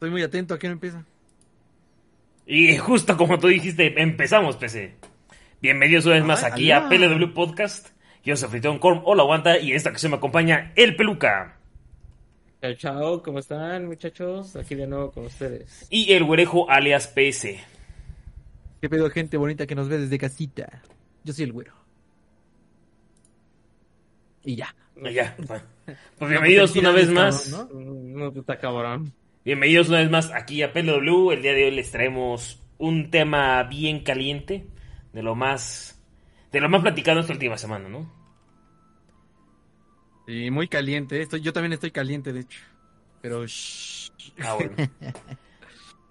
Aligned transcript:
Estoy 0.00 0.12
muy 0.12 0.22
atento 0.22 0.54
a 0.54 0.58
quién 0.58 0.72
empieza. 0.72 1.04
Y 2.46 2.74
justo 2.78 3.18
como 3.18 3.38
tú 3.38 3.48
dijiste, 3.48 4.00
empezamos, 4.00 4.56
PC. 4.56 4.94
Bienvenidos 5.60 6.06
una 6.06 6.14
vez 6.14 6.24
más 6.24 6.42
aquí 6.42 6.72
a 6.72 6.88
PLW 6.88 7.34
Podcast. 7.34 7.88
Yo 8.24 8.34
soy 8.34 8.48
Fritón 8.48 8.78
Corm, 8.78 9.02
hola 9.04 9.24
aguanta, 9.24 9.58
y 9.58 9.72
en 9.72 9.76
esta 9.76 9.90
ocasión 9.90 10.12
me 10.12 10.16
acompaña 10.16 10.72
El 10.74 10.96
Peluca. 10.96 11.58
Chao, 12.62 12.72
chao, 12.76 13.22
¿cómo 13.22 13.40
están 13.40 13.88
muchachos? 13.88 14.56
Aquí 14.56 14.74
de 14.74 14.86
nuevo 14.86 15.10
con 15.10 15.26
ustedes. 15.26 15.86
Y 15.90 16.14
el 16.14 16.24
güerejo 16.24 16.70
alias 16.70 17.06
PS. 17.06 17.48
¿Qué 18.80 18.88
pedo 18.88 19.10
gente 19.10 19.36
bonita 19.36 19.66
que 19.66 19.74
nos 19.74 19.90
ve 19.90 19.98
desde 19.98 20.16
casita? 20.16 20.80
Yo 21.24 21.34
soy 21.34 21.44
el 21.44 21.52
güero. 21.52 21.74
Y 24.44 24.56
ya. 24.56 24.74
Y 24.96 25.12
ya. 25.12 25.36
Pues 26.18 26.30
bienvenidos 26.30 26.74
una 26.76 26.92
vez 26.92 27.10
más. 27.10 27.50
¿no? 27.50 27.68
No 27.74 28.32
te 28.32 28.38
está 28.38 28.56
cabrón. 28.58 29.12
Bienvenidos 29.42 29.88
una 29.88 30.00
vez 30.00 30.10
más 30.10 30.30
aquí 30.32 30.62
a 30.62 30.70
PLW. 30.74 31.30
El 31.32 31.40
día 31.40 31.54
de 31.54 31.64
hoy 31.64 31.70
les 31.70 31.90
traemos 31.90 32.62
un 32.76 33.10
tema 33.10 33.62
bien 33.62 34.00
caliente. 34.00 34.66
De 35.14 35.22
lo 35.22 35.34
más. 35.34 35.98
De 36.52 36.60
lo 36.60 36.68
más 36.68 36.82
platicado 36.82 37.20
esta 37.20 37.32
última 37.32 37.56
semana, 37.56 37.88
¿no? 37.88 38.12
Sí, 40.26 40.50
muy 40.50 40.68
caliente. 40.68 41.22
Estoy, 41.22 41.40
yo 41.40 41.54
también 41.54 41.72
estoy 41.72 41.90
caliente, 41.90 42.34
de 42.34 42.40
hecho. 42.40 42.60
Pero. 43.22 43.46
shh. 43.46 44.10
Ah, 44.42 44.56
bueno. 44.56 44.72
En 44.76 44.84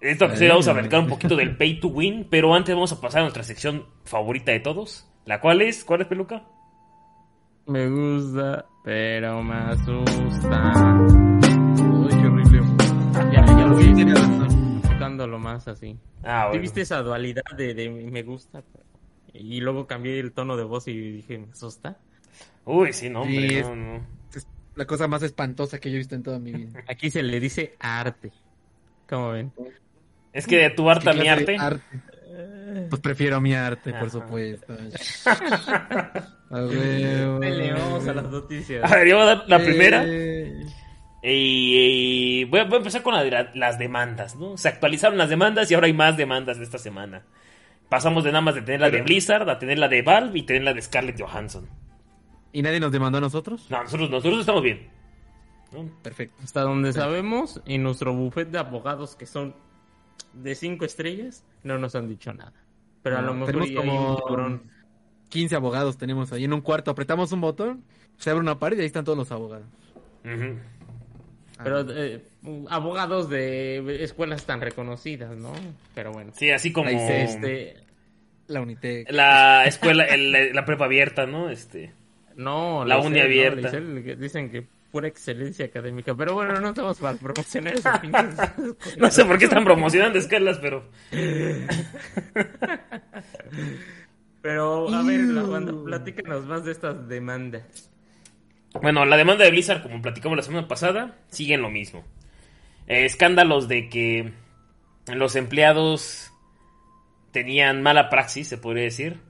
esta 0.10 0.24
ocasión 0.26 0.48
vamos 0.48 0.66
a 0.66 0.72
platicar 0.72 1.00
un 1.00 1.08
poquito 1.08 1.36
del 1.36 1.56
pay 1.56 1.78
to 1.78 1.86
win, 1.86 2.26
pero 2.28 2.52
antes 2.52 2.74
vamos 2.74 2.90
a 2.90 3.00
pasar 3.00 3.20
a 3.20 3.22
nuestra 3.22 3.44
sección 3.44 3.86
favorita 4.04 4.50
de 4.50 4.58
todos. 4.58 5.08
¿La 5.24 5.40
cual 5.40 5.62
es? 5.62 5.84
¿Cuál 5.84 6.00
es, 6.00 6.08
Peluca? 6.08 6.48
Me 7.66 7.88
gusta, 7.88 8.66
pero 8.82 9.40
me 9.44 9.54
asusta. 9.54 11.20
Ya, 13.32 13.44
ya 13.46 13.66
lo 13.66 13.76
Sí, 13.78 13.92
vi 13.92 14.02
enfocándolo 14.02 15.38
más 15.38 15.68
así. 15.68 15.96
Ah, 16.24 16.44
¿Sí 16.44 16.48
bueno. 16.50 16.62
viste 16.62 16.80
esa 16.80 17.02
dualidad 17.02 17.42
de, 17.56 17.74
de 17.74 17.88
me 17.90 18.22
gusta? 18.22 18.62
Y 19.32 19.60
luego 19.60 19.86
cambié 19.86 20.18
el 20.18 20.32
tono 20.32 20.56
de 20.56 20.64
voz 20.64 20.88
y 20.88 20.98
dije, 20.98 21.38
¿me 21.38 21.50
asusta? 21.52 21.98
Uy, 22.64 22.92
sí, 22.92 23.08
no, 23.08 23.22
hombre, 23.22 23.48
Sí, 23.48 23.56
es- 23.56 23.66
no, 23.66 23.76
no. 23.76 24.06
Es 24.34 24.46
la 24.74 24.86
cosa 24.86 25.06
más 25.06 25.22
espantosa 25.22 25.78
que 25.78 25.90
yo 25.90 25.96
he 25.96 25.98
visto 25.98 26.14
en 26.14 26.22
toda 26.22 26.38
mi 26.38 26.52
vida. 26.52 26.82
Aquí 26.88 27.10
se 27.10 27.22
le 27.22 27.38
dice 27.40 27.74
arte. 27.78 28.32
¿Cómo 29.08 29.30
ven? 29.30 29.52
Es 30.32 30.46
que 30.46 30.56
de 30.58 30.70
tu 30.70 30.88
harta 30.88 31.12
¿Qué 31.12 31.18
mi 31.18 31.24
de 31.24 31.30
arte. 31.30 31.58
Pues 32.88 33.00
prefiero 33.02 33.40
mi 33.40 33.54
arte, 33.54 33.90
por 33.92 34.02
Ajá. 34.08 34.10
supuesto. 34.10 34.74
A 36.50 36.64
huevo. 36.64 37.38
Peleamos 37.40 38.08
a 38.08 38.14
las 38.14 38.28
noticias. 38.30 38.90
A 38.90 38.96
ver, 38.96 39.06
yo 39.08 39.16
voy 39.16 39.22
a 39.24 39.26
dar 39.36 39.44
la 39.48 39.56
Eh, 39.60 39.64
primera. 39.64 40.04
Y, 41.22 42.40
y 42.40 42.44
voy, 42.44 42.60
a, 42.60 42.64
voy 42.64 42.74
a 42.74 42.78
empezar 42.78 43.02
con 43.02 43.14
la 43.14 43.22
de 43.22 43.30
la- 43.30 43.50
las 43.54 43.78
demandas, 43.78 44.36
¿no? 44.36 44.56
Se 44.56 44.68
actualizaron 44.68 45.18
las 45.18 45.28
demandas 45.28 45.70
y 45.70 45.74
ahora 45.74 45.86
hay 45.86 45.92
más 45.92 46.16
demandas 46.16 46.58
de 46.58 46.64
esta 46.64 46.78
semana. 46.78 47.22
Pasamos 47.88 48.24
de 48.24 48.30
nada 48.32 48.40
más 48.42 48.54
de 48.54 48.62
tener 48.62 48.80
la 48.80 48.90
de 48.90 49.02
Blizzard 49.02 49.48
a 49.50 49.58
tener 49.58 49.78
la 49.78 49.88
de 49.88 50.02
Valve 50.02 50.38
y 50.38 50.42
tener 50.44 50.62
la 50.62 50.72
de 50.72 50.80
Scarlett 50.80 51.20
Johansson. 51.20 51.68
¿Y 52.52 52.62
nadie 52.62 52.80
nos 52.80 52.92
demandó 52.92 53.18
a 53.18 53.20
nosotros? 53.20 53.66
No, 53.68 53.82
nosotros, 53.82 54.10
nosotros 54.10 54.40
estamos 54.40 54.62
bien. 54.62 54.88
¿no? 55.72 55.88
Perfecto. 56.02 56.36
Hasta 56.42 56.62
donde 56.62 56.92
sabemos, 56.92 57.60
en 57.66 57.82
nuestro 57.82 58.14
buffet 58.14 58.48
de 58.48 58.58
abogados 58.58 59.14
que 59.16 59.26
son 59.26 59.54
de 60.32 60.54
cinco 60.54 60.84
estrellas, 60.84 61.44
no 61.64 61.78
nos 61.78 61.94
han 61.94 62.08
dicho 62.08 62.32
nada. 62.32 62.52
Pero 63.02 63.18
a 63.18 63.22
lo 63.22 63.34
mejor 63.34 63.46
tenemos 63.48 63.70
y 63.70 63.74
como- 63.74 64.10
un 64.14 64.16
cabrón. 64.26 64.62
15 65.28 65.54
abogados 65.54 65.96
tenemos 65.96 66.32
ahí 66.32 66.44
en 66.44 66.52
un 66.52 66.60
cuarto. 66.60 66.90
Apretamos 66.90 67.30
un 67.32 67.40
botón, 67.40 67.84
se 68.16 68.30
abre 68.30 68.40
una 68.40 68.58
pared 68.58 68.76
y 68.78 68.80
ahí 68.80 68.86
están 68.86 69.04
todos 69.04 69.16
los 69.18 69.30
abogados. 69.30 69.66
Ujú. 70.24 70.58
Pero 71.64 71.84
eh, 71.90 72.22
abogados 72.68 73.28
de 73.30 74.02
escuelas 74.04 74.44
tan 74.46 74.60
reconocidas, 74.60 75.36
¿no? 75.36 75.52
Pero 75.94 76.12
bueno. 76.12 76.32
Sí, 76.36 76.50
así 76.50 76.72
como 76.72 76.88
Este, 76.90 77.76
La 78.48 78.60
Unitec. 78.60 79.10
la 79.12 79.64
escuela, 79.66 80.04
el- 80.04 80.52
la 80.54 80.64
prepa 80.64 80.86
abierta, 80.86 81.26
¿no? 81.26 81.50
Este. 81.50 81.92
no, 82.36 82.84
La 82.84 82.96
Licel, 82.96 83.10
uni 83.12 83.20
abierta. 83.20 83.70
Dicen 84.16 84.50
que 84.50 84.66
pura 84.90 85.06
excelencia 85.06 85.66
académica. 85.66 86.14
Pero 86.16 86.34
bueno, 86.34 86.60
no 86.60 86.70
estamos 86.70 86.98
para 86.98 87.16
promocionar 87.16 87.74
esos 87.74 87.98
pinches. 88.00 88.36
No 88.98 89.10
sé 89.10 89.24
por 89.24 89.38
qué 89.38 89.44
están 89.44 89.64
promocionando 89.64 90.18
escalas, 90.18 90.58
pero. 90.58 90.84
Pero, 94.42 94.88
a 94.94 95.02
ver, 95.02 95.20
la 95.20 95.42
banda, 95.42 95.74
platícanos 95.84 96.46
más 96.46 96.64
de 96.64 96.72
estas 96.72 97.06
demandas. 97.08 97.90
Bueno, 98.80 99.04
la 99.04 99.16
demanda 99.16 99.44
de 99.44 99.50
Blizzard, 99.50 99.82
como 99.82 100.00
platicamos 100.00 100.36
la 100.36 100.42
semana 100.42 100.68
pasada, 100.68 101.16
sigue 101.28 101.54
en 101.54 101.62
lo 101.62 101.70
mismo. 101.70 102.04
Eh, 102.86 103.04
escándalos 103.04 103.66
de 103.68 103.88
que 103.88 104.32
los 105.12 105.34
empleados 105.36 106.32
tenían 107.32 107.82
mala 107.82 108.08
praxis, 108.10 108.48
se 108.48 108.58
podría 108.58 108.84
decir. 108.84 109.20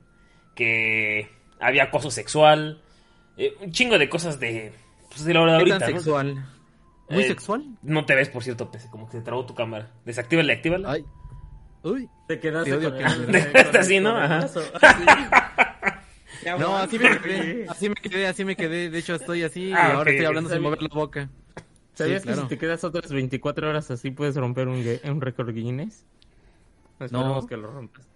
Que 0.55 1.29
había 1.59 1.83
acoso 1.83 2.11
sexual. 2.11 2.81
eh, 3.37 3.53
un 3.61 3.71
chingo 3.71 3.97
de 3.97 4.09
cosas 4.09 4.39
de. 4.39 4.73
Pues 5.09 5.25
de 5.25 5.33
la 5.33 5.41
hora 5.41 5.53
de 5.53 5.63
¿Qué 5.65 5.71
ahorita. 5.71 5.79
tan 5.79 5.91
¿no? 5.95 5.99
sexual? 5.99 6.45
¿Muy 7.09 7.23
Eh, 7.23 7.27
sexual? 7.27 7.65
No 7.81 8.05
te 8.05 8.15
ves, 8.15 8.29
por 8.29 8.43
cierto, 8.43 8.69
Pese, 8.71 8.89
como 8.89 9.05
que 9.09 9.17
se 9.17 9.23
trabó 9.23 9.45
tu 9.45 9.55
cámara. 9.55 9.89
Desactívala 10.05 10.53
y 10.53 10.55
actívala. 10.57 10.91
Ay. 10.91 11.05
Uy. 11.83 12.07
Te 12.27 12.39
quedaste 12.39 12.71
con 12.79 12.97
que 12.97 13.03
el- 13.03 13.77
así, 13.79 13.99
¿no? 13.99 14.15
Ajá. 14.15 14.47
No, 16.59 16.77
así 16.77 16.97
me 16.99 17.19
quedé. 17.19 17.65
Así 17.69 17.89
me 17.89 17.95
quedé, 17.95 18.27
así 18.27 18.45
me 18.45 18.55
quedé. 18.55 18.89
De 18.89 18.97
hecho, 18.99 19.15
estoy 19.15 19.43
así 19.43 19.71
Ah, 19.73 19.89
y 19.89 19.91
ahora 19.91 20.01
ok, 20.01 20.07
estoy 20.07 20.25
hablando 20.25 20.49
sin 20.49 20.61
mover 20.61 20.81
la 20.81 20.89
boca. 20.89 21.29
¿Sabías 21.93 22.21
Sí, 22.21 22.27
que 22.27 22.33
claro. 22.33 22.47
si 22.47 22.55
te 22.55 22.57
quedas 22.57 22.83
otras 22.83 23.11
24 23.11 23.69
horas 23.69 23.91
así 23.91 24.11
puedes 24.11 24.35
romper 24.35 24.67
un, 24.67 24.83
un 25.03 25.21
récord 25.21 25.53
Guinness? 25.53 26.05
Esperemos 26.99 27.43
No. 27.43 27.47
que 27.47 27.57
lo 27.57 27.71
rompas. 27.71 28.07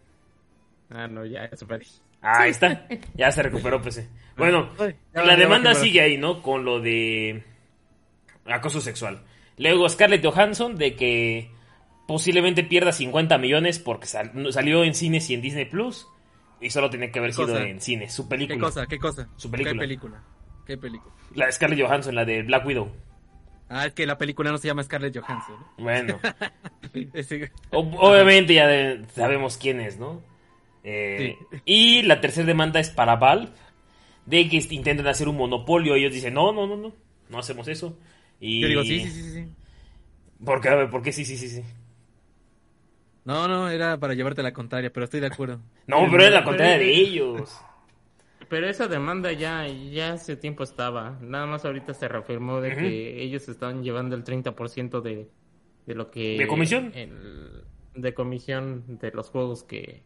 Ah, 0.89 1.07
no, 1.07 1.25
ya, 1.25 1.45
eso 1.45 1.65
perdí. 1.67 1.87
Ah, 2.21 2.41
ahí 2.41 2.51
está. 2.51 2.87
Ya 3.15 3.31
se 3.31 3.43
recuperó, 3.43 3.81
Pese. 3.81 4.07
Bueno, 4.37 4.69
ya, 5.13 5.23
la 5.23 5.35
demanda 5.35 5.73
sigue 5.75 6.01
ahí, 6.01 6.17
¿no? 6.17 6.41
Con 6.41 6.63
lo 6.65 6.79
de 6.79 7.43
acoso 8.45 8.81
sexual. 8.81 9.21
Luego 9.57 9.87
Scarlett 9.89 10.23
Johansson 10.25 10.75
de 10.75 10.95
que 10.95 11.49
posiblemente 12.07 12.63
pierda 12.63 12.91
50 12.91 13.37
millones 13.37 13.79
porque 13.79 14.05
sal- 14.07 14.31
salió 14.51 14.83
en 14.83 14.93
cines 14.93 15.29
y 15.29 15.33
en 15.33 15.41
Disney 15.41 15.65
Plus 15.65 16.07
y 16.65 16.69
solo 16.69 16.89
tenía 16.89 17.11
que 17.11 17.19
haber 17.19 17.31
¿Qué 17.31 17.35
sido 17.35 17.47
cosa? 17.47 17.63
en 17.67 17.79
cines. 17.81 18.13
Su 18.13 18.23
¿Qué 18.23 18.29
película. 18.29 18.59
cosa? 18.59 18.85
¿Qué 18.87 18.99
cosa? 18.99 19.29
Su 19.37 19.49
película. 19.51 19.73
¿Qué 19.73 19.79
película? 19.79 20.23
¿Qué 20.65 20.77
película? 20.77 21.13
La 21.35 21.45
de 21.45 21.51
Scarlett 21.51 21.81
Johansson, 21.81 22.15
la 22.15 22.25
de 22.25 22.41
Black 22.43 22.65
Widow. 22.65 22.91
Ah, 23.69 23.85
es 23.87 23.93
que 23.93 24.05
la 24.05 24.17
película 24.17 24.51
no 24.51 24.57
se 24.57 24.67
llama 24.67 24.83
Scarlett 24.83 25.17
Johansson. 25.17 25.55
¿no? 25.59 25.83
Bueno, 25.83 26.19
obviamente 27.71 28.53
ya 28.53 28.67
de- 28.67 29.05
sabemos 29.13 29.57
quién 29.57 29.79
es, 29.81 29.97
¿no? 29.97 30.21
Eh, 30.83 31.37
Y 31.65 32.03
la 32.03 32.21
tercera 32.21 32.45
demanda 32.45 32.79
es 32.79 32.89
para 32.89 33.15
Valve 33.15 33.49
de 34.25 34.47
que 34.49 34.57
intentan 34.69 35.07
hacer 35.07 35.27
un 35.27 35.37
monopolio. 35.37 35.95
Ellos 35.95 36.13
dicen, 36.13 36.33
no, 36.35 36.51
no, 36.51 36.67
no, 36.67 36.77
no, 36.77 36.93
no 37.29 37.39
hacemos 37.39 37.67
eso. 37.67 37.97
Y... 38.39 38.61
Yo 38.61 38.67
digo, 38.67 38.83
sí, 38.83 38.99
sí, 39.01 39.11
sí, 39.11 39.31
sí. 39.33 39.47
¿Por 40.43 40.61
qué? 40.61 40.69
¿por 40.91 41.01
qué 41.01 41.11
sí, 41.11 41.25
sí, 41.25 41.37
sí, 41.37 41.49
sí? 41.49 41.63
No, 43.25 43.47
no, 43.47 43.69
era 43.69 43.99
para 43.99 44.13
llevarte 44.13 44.41
la 44.43 44.53
contraria, 44.53 44.91
pero 44.93 45.03
estoy 45.05 45.19
de 45.19 45.27
acuerdo. 45.27 45.59
No, 45.87 46.07
pero 46.09 46.23
es 46.23 46.31
la 46.31 46.43
contraria 46.43 46.77
de 46.77 46.91
ellos. 46.91 47.57
Pero 48.49 48.67
esa 48.69 48.87
demanda 48.87 49.31
ya, 49.31 49.67
ya 49.67 50.13
hace 50.13 50.35
tiempo 50.35 50.63
estaba. 50.63 51.17
Nada 51.21 51.45
más 51.47 51.65
ahorita 51.65 51.93
se 51.95 52.07
reafirmó 52.07 52.61
de 52.61 52.75
que 52.75 53.21
ellos 53.23 53.47
están 53.49 53.83
llevando 53.83 54.15
el 54.15 54.23
30% 54.23 55.01
de, 55.01 55.27
de 55.87 55.95
lo 55.95 56.11
que... 56.11 56.37
¿De 56.37 56.47
comisión? 56.47 56.91
el- 56.95 57.63
de 57.95 58.13
comisión 58.13 58.83
de 58.99 59.11
los 59.11 59.29
juegos 59.29 59.63
que... 59.63 60.03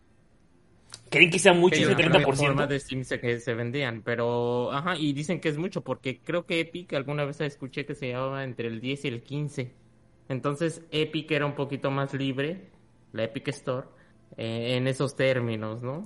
¿Creen 1.09 1.29
que 1.31 1.39
sea 1.39 1.53
mucho 1.53 1.75
Que 1.75 1.81
ese 1.81 1.91
ellos- 1.91 1.99
en 2.05 2.11
la 2.13 2.19
plataforma 2.19 2.63
30%? 2.65 2.67
de 2.67 2.79
Steam 2.79 3.03
se, 3.03 3.19
que 3.19 3.39
se 3.39 3.53
vendían, 3.55 4.03
pero 4.03 4.71
ajá, 4.71 4.95
y 4.95 5.11
dicen 5.13 5.39
que 5.41 5.49
es 5.49 5.57
mucho 5.57 5.81
porque 5.83 6.19
creo 6.23 6.45
que 6.45 6.59
Epic 6.61 6.93
alguna 6.93 7.25
vez 7.25 7.41
escuché 7.41 7.85
que 7.85 7.95
se 7.95 8.09
llamaba 8.09 8.43
entre 8.43 8.67
el 8.67 8.79
10 8.79 9.05
y 9.05 9.07
el 9.07 9.21
15. 9.23 9.73
Entonces 10.29 10.83
Epic 10.91 11.31
era 11.31 11.45
un 11.45 11.55
poquito 11.55 11.89
más 11.91 12.13
libre, 12.13 12.69
la 13.13 13.23
Epic 13.23 13.47
Store, 13.49 13.87
eh, 14.37 14.75
en 14.77 14.87
esos 14.87 15.15
términos, 15.15 15.81
¿no? 15.81 16.05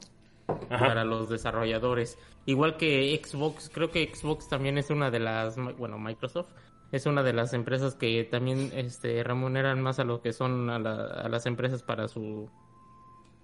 Ajá. 0.70 0.88
Para 0.88 1.06
los 1.06 1.30
desarrolladores. 1.30 2.18
Igual 2.46 2.76
que 2.78 3.20
Xbox, 3.24 3.70
creo 3.74 3.90
que 3.92 4.14
Xbox 4.14 4.50
también 4.50 4.78
es 4.78 4.90
una 4.90 5.10
de 5.10 5.20
las, 5.20 5.56
bueno, 5.78 5.98
Microsoft 5.98 6.50
es 6.92 7.06
una 7.08 7.24
de 7.24 7.34
las 7.34 7.54
empresas 7.54 7.96
que 7.96 8.24
también 8.26 8.70
este, 8.76 9.24
remuneran 9.24 9.82
más 9.82 10.00
a 10.00 10.04
lo 10.04 10.22
que 10.22 10.32
son 10.34 10.70
a, 10.70 10.78
la- 10.80 11.06
a 11.06 11.30
las 11.30 11.46
empresas 11.48 11.82
para 11.82 12.08
su 12.08 12.50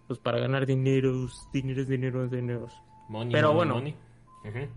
pues 0.08 0.20
para 0.20 0.40
ganar 0.40 0.66
dineros, 0.66 1.48
dineros, 1.54 1.88
dineros, 1.88 2.30
dineros. 2.32 2.74
Money, 3.10 3.32
Pero 3.32 3.54
money, 3.54 3.58
bueno. 3.58 3.96
money. 4.44 4.70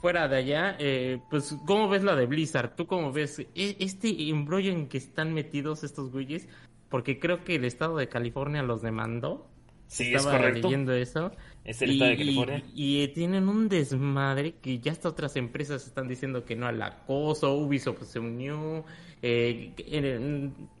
Fuera 0.00 0.28
de 0.28 0.36
allá, 0.36 0.76
eh, 0.78 1.20
pues, 1.30 1.56
¿cómo 1.66 1.88
ves 1.88 2.02
la 2.04 2.16
de 2.16 2.26
Blizzard? 2.26 2.74
¿Tú 2.74 2.86
cómo 2.86 3.12
ves 3.12 3.38
E- 3.38 3.76
este 3.78 4.28
embrollo 4.30 4.70
en 4.72 4.88
que 4.88 4.96
están 4.98 5.32
metidos 5.34 5.84
estos 5.84 6.10
güeyes? 6.10 6.48
Porque 6.94 7.18
creo 7.18 7.42
que 7.42 7.56
el 7.56 7.64
estado 7.64 7.96
de 7.96 8.08
California 8.08 8.62
los 8.62 8.80
demandó 8.80 9.48
Sí, 9.88 10.14
es 10.14 10.24
correcto. 10.24 10.68
leyendo 10.68 10.92
eso. 10.92 11.32
Es 11.64 11.82
el 11.82 11.90
estado 11.90 12.10
de 12.12 12.16
California. 12.18 12.62
Y, 12.72 13.02
y 13.02 13.08
tienen 13.08 13.48
un 13.48 13.68
desmadre 13.68 14.54
que 14.62 14.78
ya 14.78 14.92
hasta 14.92 15.08
otras 15.08 15.34
empresas 15.34 15.88
están 15.88 16.06
diciendo 16.06 16.44
que 16.44 16.54
no 16.54 16.68
al 16.68 16.80
acoso, 16.80 17.52
Ubisoft 17.56 18.04
se 18.04 18.20
unió. 18.20 18.84
eh, 19.22 19.72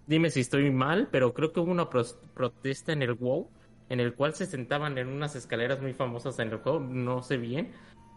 dime 0.06 0.30
si 0.30 0.38
estoy 0.38 0.70
mal, 0.70 1.08
pero 1.10 1.34
creo 1.34 1.52
que 1.52 1.58
hubo 1.58 1.72
una 1.72 1.90
protesta 1.90 2.92
en 2.92 3.02
el 3.02 3.14
WoW 3.14 3.48
en 3.88 3.98
el 3.98 4.14
cual 4.14 4.34
se 4.36 4.46
sentaban 4.46 4.96
en 4.98 5.08
unas 5.08 5.34
escaleras 5.34 5.82
muy 5.82 5.94
famosas 5.94 6.38
en 6.38 6.50
el 6.52 6.58
juego, 6.58 6.78
no 6.78 7.24
sé 7.24 7.38
bien, 7.38 7.72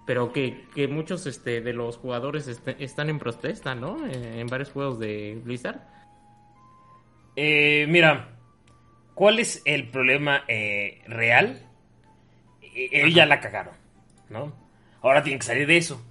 pero 0.05 0.31
que, 0.31 0.65
que 0.75 0.88
muchos 0.88 1.25
este, 1.25 1.61
de 1.61 1.73
los 1.73 1.97
jugadores 1.97 2.47
este- 2.47 2.75
están 2.77 3.09
en 3.09 3.17
protesta, 3.17 3.73
¿no? 3.73 4.05
Eh, 4.05 4.39
en 4.39 4.45
varios 4.45 4.69
juegos 4.69 4.99
de 4.99 5.41
Blizzard. 5.44 5.96
Eh, 7.39 7.85
mira, 7.87 8.29
¿cuál 9.13 9.37
es 9.39 9.61
el 9.65 9.89
problema 9.89 10.43
eh, 10.47 11.03
real? 11.07 11.67
Eh, 12.61 12.89
ellos 12.91 13.13
ya 13.13 13.25
la 13.27 13.39
cagaron, 13.39 13.75
¿no? 14.29 14.53
Ahora 15.01 15.21
tienen 15.23 15.39
que 15.39 15.45
salir 15.45 15.67
de 15.67 15.77
eso. 15.77 16.03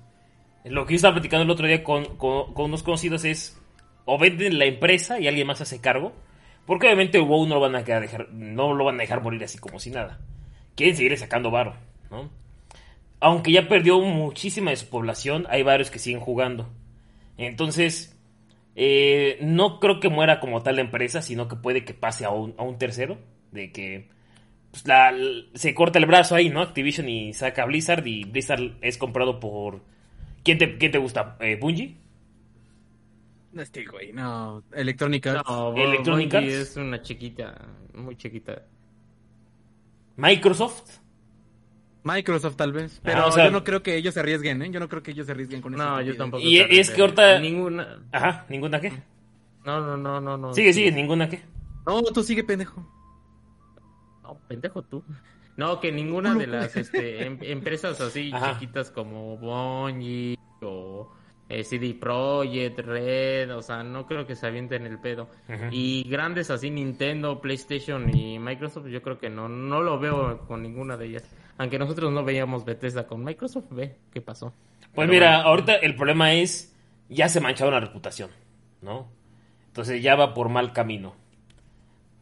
Lo 0.65 0.87
que 0.87 0.95
yo 0.95 0.97
estaba 0.97 1.15
platicando 1.15 1.43
el 1.45 1.51
otro 1.51 1.67
día 1.67 1.85
con, 1.85 2.17
con- 2.17 2.55
con 2.55 2.67
unos 2.67 2.83
conocidos 2.85 3.25
es 3.25 3.61
o 4.05 4.19
venden 4.19 4.59
la 4.59 4.67
empresa 4.67 5.19
y 5.21 5.27
alguien 5.29 5.47
más 5.49 5.61
hace 5.61 5.81
cargo, 5.81 6.13
porque 6.65 6.87
obviamente 6.87 7.19
WoW 7.21 7.47
no 7.47 7.57
lo 7.57 7.61
van 7.61 7.75
a 7.75 7.83
dejar, 7.83 8.29
no 8.33 8.73
lo 8.73 8.85
van 8.85 8.97
a 8.97 9.03
dejar 9.03 9.21
morir 9.23 9.43
así 9.45 9.59
como 9.59 9.81
si 9.81 9.91
nada. 9.91 10.21
Quieren 10.77 10.97
seguir 10.97 11.19
sacando 11.19 11.51
varo, 11.51 11.75
¿no? 12.11 12.31
Aunque 13.21 13.53
ya 13.53 13.69
perdió 13.69 14.01
muchísima 14.01 14.71
de 14.71 14.77
su 14.77 14.89
población, 14.89 15.47
hay 15.51 15.63
varios 15.65 15.91
que 15.91 15.99
siguen 15.99 16.21
jugando. 16.21 16.69
Entonces, 17.39 18.16
eh, 18.77 19.39
no 19.41 19.81
creo 19.81 19.99
que 20.01 20.09
muera 20.11 20.39
como 20.39 20.63
tal 20.63 20.77
la 20.77 20.83
empresa, 20.83 21.23
sino 21.23 21.49
que 21.49 21.57
puede 21.57 21.85
que 21.85 21.95
pase 21.95 22.25
a 22.25 22.31
un, 22.31 22.55
a 22.59 22.63
un 22.63 22.79
tercero. 22.79 23.19
De 23.51 23.73
que 23.73 24.09
pues, 24.71 24.87
la- 24.87 25.15
se 25.55 25.75
corta 25.75 25.99
el 25.99 26.07
brazo 26.07 26.35
ahí, 26.35 26.51
¿no? 26.51 26.61
Activision 26.61 27.09
y 27.09 27.33
saca 27.33 27.63
a 27.63 27.67
Blizzard 27.67 28.07
y 28.07 28.25
Blizzard 28.25 28.77
es 28.83 28.99
comprado 28.99 29.41
por... 29.41 29.81
¿Quién 30.45 30.59
te, 30.59 30.77
quién 30.79 30.93
te 30.93 30.99
gusta? 30.99 31.37
¿Eh, 31.41 31.57
¿Bungie? 31.61 31.97
No, 33.53 33.63
este 33.63 33.85
güey, 33.87 34.13
no. 34.13 34.63
Electronic 34.75 35.27
Arts. 35.29 35.49
No, 35.49 35.73
Bo- 35.73 35.79
Electronic 35.79 36.31
Bungie 36.33 36.57
Arts. 36.59 36.71
es 36.71 36.77
una 36.77 37.01
chiquita, 37.01 37.55
muy 37.95 38.17
chiquita. 38.17 38.63
¿Microsoft? 40.17 40.99
Microsoft 42.07 42.55
tal 42.57 42.73
vez. 42.73 43.01
Pero 43.03 43.23
Ah, 43.23 43.27
o 43.27 43.33
sea- 43.33 43.47
yo 43.47 43.51
no 43.51 43.65
creo 43.65 43.83
que 43.83 43.97
ellos 43.97 44.15
se 44.15 44.21
arriesguen, 44.21 44.63
¿eh? 44.63 44.71
Yo 44.71 44.79
no 44.81 44.89
creo 44.89 45.03
que 45.03 45.11
ellos 45.11 45.27
se 45.27 45.33
arriesguen 45.33 45.61
con 45.61 45.75
eso. 45.75 45.85
No, 45.85 46.01
yo 46.01 46.17
tampoco. 46.17 46.43
Y 46.43 46.63
creo 46.65 46.81
es 46.81 46.91
que 46.91 47.01
ahorita- 47.01 47.39
Ninguna... 47.41 47.99
Ajá, 48.13 48.47
¿ninguna 48.49 48.81
qué? 48.81 48.93
No, 49.65 49.81
no, 49.81 49.97
no, 49.97 50.21
no, 50.21 50.37
no. 50.39 50.55
Sigue, 50.55 50.73
sigue, 50.73 50.93
¿ninguna 50.93 51.29
qué? 51.29 51.43
No, 51.87 52.01
tú 52.03 52.23
sigue, 52.23 52.45
pendejo. 52.45 52.87
No, 54.23 54.39
pendejo 54.49 54.83
tú. 54.83 55.03
No, 55.57 55.81
que 55.81 55.91
ninguna 55.91 56.35
de 56.35 56.47
las 56.47 56.77
este, 56.77 57.27
em- 57.27 57.39
empresas 57.43 58.01
así 58.01 58.31
Ajá. 58.33 58.53
chiquitas 58.55 58.91
como 58.91 59.37
Bungie 59.39 60.37
o 60.61 61.11
eh, 61.49 61.65
CD 61.65 61.95
Projekt, 61.95 62.79
Red, 62.81 63.57
o 63.57 63.63
sea, 63.63 63.83
no 63.83 64.07
creo 64.07 64.27
que 64.27 64.35
se 64.37 64.47
avienten 64.47 64.85
el 64.87 64.99
pedo. 64.99 65.29
Y 65.71 66.03
grandes 66.09 66.51
así 66.51 66.71
Nintendo, 66.71 67.41
PlayStation 67.41 68.15
y 68.15 68.39
Microsoft, 68.39 68.87
yo 68.89 69.01
creo 69.03 69.19
que 69.19 69.31
no, 69.31 69.49
no 69.49 69.81
lo 69.83 69.99
veo 69.99 70.41
con 70.47 70.63
ninguna 70.63 70.97
de 70.97 71.07
ellas. 71.07 71.25
Aunque 71.59 71.79
nosotros 71.79 72.13
no 72.13 72.25
veíamos 72.25 72.65
Bethesda 72.65 73.07
con 73.07 73.25
Microsoft, 73.25 73.67
ve 73.71 73.97
qué 74.13 74.21
pasó. 74.21 74.53
Pues 74.95 75.09
Pero 75.09 75.09
mira, 75.13 75.31
bueno. 75.37 75.49
ahorita 75.49 75.75
el 75.77 75.95
problema 75.97 76.33
es, 76.35 76.75
ya 77.09 77.29
se 77.29 77.41
mancharon 77.41 77.75
la 77.75 77.81
reputación, 77.81 78.31
¿no? 78.83 79.09
Entonces 79.69 80.03
ya 80.03 80.15
va 80.17 80.35
por 80.35 80.49
mal 80.49 80.73
camino. 80.73 81.15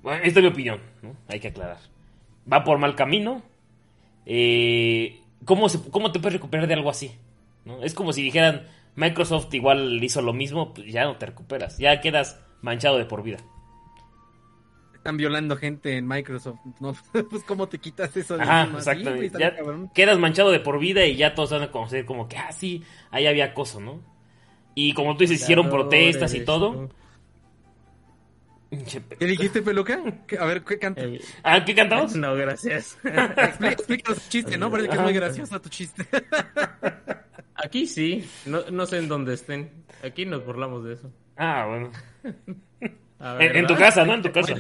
Bueno, 0.02 0.22
esta 0.25 0.40
es 0.40 0.44
mi 0.44 0.50
opinión, 0.50 0.81
¿no? 1.02 1.16
Hay 1.28 1.40
que 1.40 1.48
aclarar. 1.48 1.78
Va 2.50 2.62
por 2.64 2.78
mal 2.78 2.94
camino. 2.94 3.42
Eh, 4.26 5.20
¿cómo, 5.44 5.69
se- 5.69 5.90
¿Cómo 5.90 6.12
te 6.12 6.19
puedes 6.20 6.34
recuperar 6.34 6.66
de 6.66 6.75
algo 6.75 6.90
así? 6.90 7.12
¿no? 7.64 7.82
Es 7.82 7.94
como 7.94 8.12
si 8.12 8.22
dijeran, 8.22 8.66
Microsoft 8.96 9.52
igual 9.54 10.02
hizo 10.02 10.20
lo 10.22 10.32
mismo, 10.32 10.75
pues 10.75 10.92
ya 10.92 11.04
no 11.04 11.16
te 11.16 11.26
recuperas. 11.26 11.78
Ya 11.78 12.00
quedas 12.00 12.40
manchado 12.60 12.98
de 12.98 13.04
por 13.06 13.22
vida. 13.22 13.38
Están 15.04 15.18
violando 15.18 15.54
gente 15.58 15.98
en 15.98 16.08
Microsoft. 16.08 16.60
No, 16.80 16.96
pues 17.30 17.44
cómo 17.44 17.68
te 17.68 17.78
quitas 17.78 18.16
eso 18.16 18.38
de 18.38 18.42
Ajá? 18.42 18.64
Sí, 18.70 18.76
exactamente. 18.78 19.38
ya 19.38 19.54
cabrón. 19.54 19.90
quedas 19.94 20.18
manchado 20.18 20.50
de 20.50 20.60
por 20.60 20.78
vida 20.78 21.04
y 21.04 21.16
ya 21.16 21.34
todos 21.34 21.50
van 21.50 21.60
a 21.64 21.70
conocer 21.70 22.06
como 22.06 22.26
que, 22.26 22.38
ah, 22.38 22.50
sí, 22.52 22.82
ahí 23.10 23.26
había 23.26 23.44
acoso, 23.44 23.80
¿no? 23.80 24.00
Y 24.74 24.94
como 24.94 25.12
tú 25.14 25.20
dices, 25.24 25.42
hicieron 25.42 25.68
protestas 25.68 26.32
y 26.32 26.40
todo. 26.42 26.88
¿Qué 29.18 29.26
dijiste, 29.26 29.60
peluca? 29.60 30.00
¿Qué- 30.26 30.38
A 30.38 30.46
ver, 30.46 30.64
¿qué 30.64 30.78
canta? 30.78 31.02
Eh, 31.02 31.20
¿Ah, 31.42 31.62
qué 31.66 31.74
cantamos? 31.74 32.16
No, 32.16 32.34
gracias. 32.34 32.98
Explí- 33.04 33.72
Explícanos 33.72 34.22
tu 34.22 34.30
chiste, 34.30 34.56
¿no? 34.56 34.70
Parece 34.70 34.88
que 34.88 34.94
es 34.96 35.02
muy 35.02 35.12
gracioso 35.12 35.60
tu 35.60 35.68
chiste. 35.68 36.06
Aquí 37.56 37.86
sí, 37.86 38.26
no, 38.46 38.62
no 38.70 38.86
sé 38.86 38.96
en 39.00 39.08
dónde 39.08 39.34
estén. 39.34 39.84
Aquí 40.02 40.24
nos 40.24 40.46
burlamos 40.46 40.82
de 40.86 40.94
eso. 40.94 41.12
Ah, 41.36 41.66
bueno. 41.68 41.90
En, 43.38 43.56
en 43.56 43.67
tu 43.67 43.76
casa, 43.76 44.05
¿no? 44.05 44.15
En 44.15 44.23
tu 44.23 44.32
casa. 44.32 44.55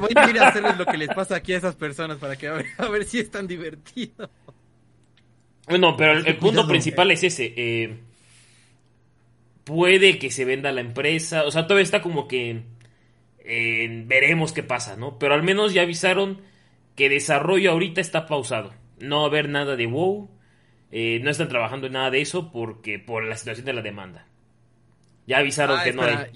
Voy 0.00 0.12
a 0.16 0.26
ir 0.30 0.38
a 0.38 0.44
hacerles 0.44 0.76
lo 0.76 0.88
que 0.88 0.98
les 0.98 1.10
pasa 1.10 1.36
aquí 1.36 1.52
a 1.52 1.58
esas 1.58 1.76
personas 1.76 2.18
para 2.18 2.36
que 2.36 2.48
a 2.48 2.52
ver, 2.54 2.66
a 2.78 2.88
ver 2.88 3.04
si 3.04 3.20
es 3.20 3.30
tan 3.30 3.46
divertido. 3.46 4.30
Bueno, 5.68 5.96
pero 5.96 6.12
el, 6.12 6.26
el 6.26 6.38
punto 6.38 6.66
principal 6.66 7.10
es 7.10 7.22
ese. 7.24 7.52
eh, 7.56 7.98
puede 9.64 10.18
que 10.18 10.30
se 10.30 10.44
venda 10.44 10.72
la 10.72 10.80
empresa. 10.80 11.44
O 11.44 11.50
sea, 11.50 11.64
todavía 11.66 11.84
está 11.84 12.02
como 12.02 12.28
que. 12.28 12.62
eh, 13.40 14.04
veremos 14.06 14.52
qué 14.52 14.62
pasa, 14.62 14.96
¿no? 14.96 15.18
Pero 15.18 15.34
al 15.34 15.42
menos 15.42 15.72
ya 15.74 15.82
avisaron 15.82 16.42
que 16.96 17.08
desarrollo 17.08 17.72
ahorita 17.72 18.00
está 18.00 18.26
pausado. 18.26 18.74
No 18.98 19.18
va 19.18 19.24
a 19.24 19.26
haber 19.28 19.48
nada 19.48 19.76
de 19.76 19.86
WoW. 19.86 20.30
eh, 20.92 21.20
no 21.22 21.30
están 21.30 21.48
trabajando 21.48 21.86
en 21.88 21.94
nada 21.94 22.10
de 22.10 22.20
eso 22.22 22.52
porque 22.52 22.98
por 22.98 23.24
la 23.24 23.36
situación 23.36 23.66
de 23.66 23.72
la 23.74 23.82
demanda. 23.82 24.26
Ya 25.26 25.38
avisaron 25.38 25.78
Ah, 25.78 25.84
que 25.84 25.92
no 25.92 26.02
hay. 26.02 26.26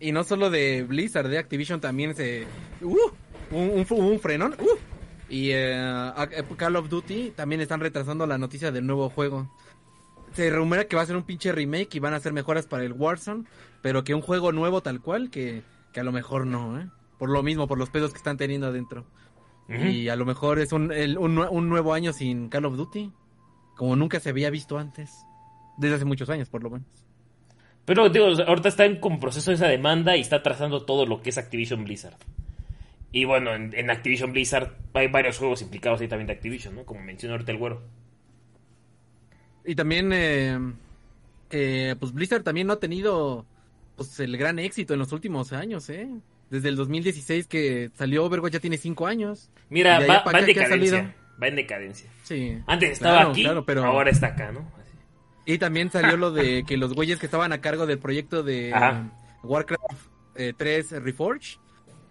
Y, 0.00 0.08
y 0.08 0.12
no 0.12 0.22
solo 0.24 0.50
de 0.50 0.82
Blizzard, 0.82 1.28
de 1.28 1.38
Activision 1.38 1.80
también 1.80 2.14
se... 2.14 2.46
¡Uh! 2.82 2.96
un, 3.52 3.70
un, 3.70 3.86
un 4.04 4.20
frenón. 4.20 4.54
¡Uh! 4.60 4.76
Y 5.28 5.50
eh, 5.50 5.74
a- 5.74 6.28
Call 6.56 6.76
of 6.76 6.88
Duty 6.88 7.32
también 7.34 7.60
están 7.60 7.80
retrasando 7.80 8.26
la 8.26 8.38
noticia 8.38 8.70
del 8.70 8.86
nuevo 8.86 9.08
juego. 9.08 9.50
Se 10.34 10.50
rumora 10.50 10.84
que 10.84 10.96
va 10.96 11.02
a 11.02 11.06
ser 11.06 11.16
un 11.16 11.22
pinche 11.24 11.50
remake 11.52 11.94
y 11.94 11.98
van 11.98 12.12
a 12.12 12.18
hacer 12.18 12.32
mejoras 12.32 12.66
para 12.66 12.84
el 12.84 12.92
Warzone, 12.92 13.44
pero 13.82 14.04
que 14.04 14.14
un 14.14 14.20
juego 14.20 14.52
nuevo 14.52 14.82
tal 14.82 15.00
cual, 15.00 15.30
que, 15.30 15.62
que 15.92 16.00
a 16.00 16.04
lo 16.04 16.12
mejor 16.12 16.46
no, 16.46 16.78
¿eh? 16.78 16.86
Por 17.18 17.30
lo 17.30 17.42
mismo, 17.42 17.66
por 17.66 17.78
los 17.78 17.88
pedos 17.88 18.12
que 18.12 18.18
están 18.18 18.36
teniendo 18.36 18.66
adentro. 18.66 19.06
Y 19.68 20.10
a 20.10 20.16
lo 20.16 20.26
mejor 20.26 20.58
es 20.60 20.72
un, 20.72 20.92
el- 20.92 21.16
un, 21.18 21.34
nue- 21.34 21.48
un 21.50 21.68
nuevo 21.68 21.94
año 21.94 22.12
sin 22.12 22.48
Call 22.50 22.66
of 22.66 22.76
Duty, 22.76 23.10
como 23.74 23.96
nunca 23.96 24.20
se 24.20 24.28
había 24.28 24.50
visto 24.50 24.78
antes. 24.78 25.10
Desde 25.78 25.96
hace 25.96 26.04
muchos 26.04 26.28
años, 26.30 26.48
por 26.50 26.62
lo 26.62 26.70
menos. 26.70 27.05
Pero 27.86 28.08
digo, 28.10 28.26
ahorita 28.46 28.68
está 28.68 28.84
en 28.84 28.96
con 29.00 29.18
proceso 29.20 29.52
esa 29.52 29.68
demanda 29.68 30.16
y 30.16 30.20
está 30.20 30.42
trazando 30.42 30.84
todo 30.84 31.06
lo 31.06 31.22
que 31.22 31.30
es 31.30 31.38
Activision 31.38 31.84
Blizzard. 31.84 32.16
Y 33.12 33.24
bueno, 33.24 33.54
en, 33.54 33.72
en 33.74 33.88
Activision 33.90 34.32
Blizzard 34.32 34.72
hay 34.92 35.06
varios 35.08 35.38
juegos 35.38 35.62
implicados 35.62 36.00
ahí 36.00 36.08
también 36.08 36.26
de 36.26 36.34
Activision, 36.34 36.74
¿no? 36.74 36.84
Como 36.84 37.00
mencionó 37.00 37.34
ahorita 37.34 37.52
el 37.52 37.58
güero. 37.58 37.82
Y 39.64 39.74
también, 39.74 40.10
eh, 40.12 41.94
pues 41.98 42.12
Blizzard 42.12 42.42
también 42.42 42.66
no 42.66 42.74
ha 42.74 42.80
tenido 42.80 43.46
pues 43.96 44.20
el 44.20 44.36
gran 44.36 44.58
éxito 44.58 44.92
en 44.92 44.98
los 45.00 45.12
últimos 45.12 45.52
años, 45.52 45.88
¿eh? 45.88 46.08
Desde 46.50 46.68
el 46.68 46.76
2016 46.76 47.46
que 47.46 47.90
salió 47.94 48.24
Overwatch 48.24 48.52
ya 48.54 48.60
tiene 48.60 48.76
5 48.78 49.06
años. 49.06 49.50
Mira, 49.70 49.98
de 49.98 50.06
va, 50.06 50.16
en 50.18 50.20
acá, 50.20 50.30
¿qué 50.32 50.38
ha 50.38 50.46
decadencia. 50.46 51.14
Va 51.42 51.48
en 51.48 51.56
decadencia. 51.56 52.10
Sí. 52.22 52.58
Antes 52.66 52.90
estaba 52.92 53.16
Claro, 53.16 53.30
aquí, 53.30 53.42
claro, 53.42 53.64
pero- 53.64 53.84
ahora 53.84 54.10
está 54.10 54.28
acá, 54.28 54.52
¿no? 54.52 54.70
Y 55.46 55.58
también 55.58 55.90
salió 55.90 56.16
lo 56.16 56.32
de 56.32 56.64
que 56.64 56.76
los 56.76 56.92
güeyes 56.92 57.20
que 57.20 57.26
estaban 57.26 57.52
a 57.52 57.60
cargo 57.60 57.86
del 57.86 58.00
proyecto 58.00 58.42
de 58.42 58.74
Ajá. 58.74 59.10
Warcraft 59.44 59.80
eh, 60.34 60.52
3 60.56 61.02
Reforged, 61.02 61.58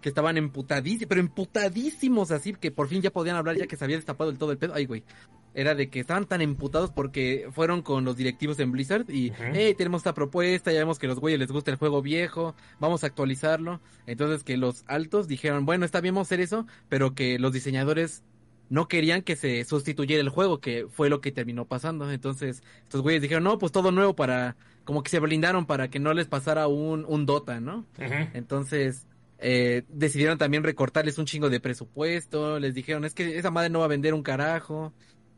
que 0.00 0.08
estaban 0.08 0.36
emputadísimos, 0.36 1.08
pero 1.08 1.20
emputadísimos 1.20 2.30
así, 2.30 2.54
que 2.54 2.70
por 2.70 2.88
fin 2.88 3.02
ya 3.02 3.10
podían 3.10 3.36
hablar 3.36 3.56
ya 3.56 3.66
que 3.66 3.76
se 3.76 3.84
había 3.84 3.96
destapado 3.96 4.30
el 4.30 4.38
todo 4.38 4.52
el 4.52 4.58
pedo. 4.58 4.72
Ay, 4.74 4.86
güey. 4.86 5.04
Era 5.52 5.74
de 5.74 5.88
que 5.88 6.00
estaban 6.00 6.26
tan 6.26 6.42
emputados 6.42 6.90
porque 6.92 7.48
fueron 7.50 7.80
con 7.80 8.04
los 8.04 8.16
directivos 8.16 8.58
en 8.60 8.72
Blizzard 8.72 9.10
y, 9.10 9.32
hey, 9.38 9.74
tenemos 9.76 10.00
esta 10.00 10.12
propuesta, 10.12 10.70
ya 10.70 10.80
vemos 10.80 10.98
que 10.98 11.06
a 11.06 11.08
los 11.08 11.18
güeyes 11.18 11.40
les 11.40 11.50
gusta 11.50 11.70
el 11.70 11.78
juego 11.78 12.02
viejo, 12.02 12.54
vamos 12.78 13.04
a 13.04 13.06
actualizarlo. 13.06 13.80
Entonces 14.06 14.44
que 14.44 14.58
los 14.58 14.84
altos 14.86 15.28
dijeron, 15.28 15.64
bueno, 15.64 15.86
está 15.86 16.02
bien, 16.02 16.14
vamos 16.14 16.26
a 16.26 16.28
hacer 16.28 16.40
eso, 16.40 16.66
pero 16.90 17.14
que 17.14 17.38
los 17.38 17.54
diseñadores 17.54 18.22
no 18.68 18.88
querían 18.88 19.22
que 19.22 19.36
se 19.36 19.64
sustituyera 19.64 20.20
el 20.20 20.28
juego, 20.28 20.60
que 20.60 20.86
fue 20.90 21.08
lo 21.08 21.20
que 21.20 21.32
terminó 21.32 21.64
pasando. 21.66 22.10
Entonces, 22.10 22.62
estos 22.82 23.02
güeyes 23.02 23.22
dijeron, 23.22 23.44
no, 23.44 23.58
pues 23.58 23.72
todo 23.72 23.92
nuevo 23.92 24.16
para, 24.16 24.56
como 24.84 25.02
que 25.02 25.10
se 25.10 25.20
blindaron 25.20 25.66
para 25.66 25.88
que 25.88 25.98
no 25.98 26.12
les 26.14 26.26
pasara 26.26 26.66
un, 26.66 27.04
un 27.06 27.26
Dota, 27.26 27.60
¿no? 27.60 27.86
Entonces, 28.34 29.06
eh, 29.38 29.84
decidieron 29.88 30.38
también 30.38 30.64
recortarles 30.64 31.18
un 31.18 31.26
chingo 31.26 31.50
de 31.50 31.60
presupuesto, 31.60 32.58
les 32.58 32.74
dijeron, 32.74 33.04
es 33.04 33.14
que 33.14 33.38
esa 33.38 33.50
madre 33.50 33.70
no 33.70 33.80
va 33.80 33.84
a 33.84 33.88
vender 33.88 34.14
un 34.14 34.22
carajo, 34.22 34.92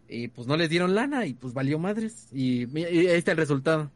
y 0.09 0.29
pues 0.29 0.47
no 0.47 0.57
les 0.57 0.71
dieron 0.71 0.95
lana, 0.95 1.27
y 1.27 1.35
pues 1.35 1.53
valió 1.53 1.79
madres, 1.79 2.29
y, 2.33 2.67
y 2.79 2.85
ahí 2.85 3.07
está 3.09 3.33
el 3.33 3.37
resultado. 3.37 3.91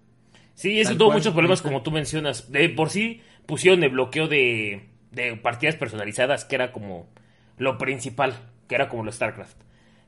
Sí, 0.55 0.79
eso 0.79 0.91
Tal 0.91 0.99
tuvo 0.99 1.09
cual, 1.09 1.19
muchos 1.19 1.33
problemas 1.33 1.63
como 1.63 1.83
tú 1.83 1.91
mencionas. 1.91 2.53
De 2.53 2.69
por 2.69 2.91
sí 2.91 3.23
pusieron 3.47 3.83
el 3.83 3.91
bloqueo 3.91 4.29
de, 4.29 4.91
de 5.11 5.37
partidas 5.37 5.77
personalizadas, 5.77 6.45
que 6.45 6.57
era 6.57 6.73
como 6.73 7.09
lo 7.57 7.79
principal, 7.79 8.52
que 8.73 8.77
era 8.77 8.89
como 8.89 9.05
lo 9.05 9.13
StarCraft. 9.13 9.59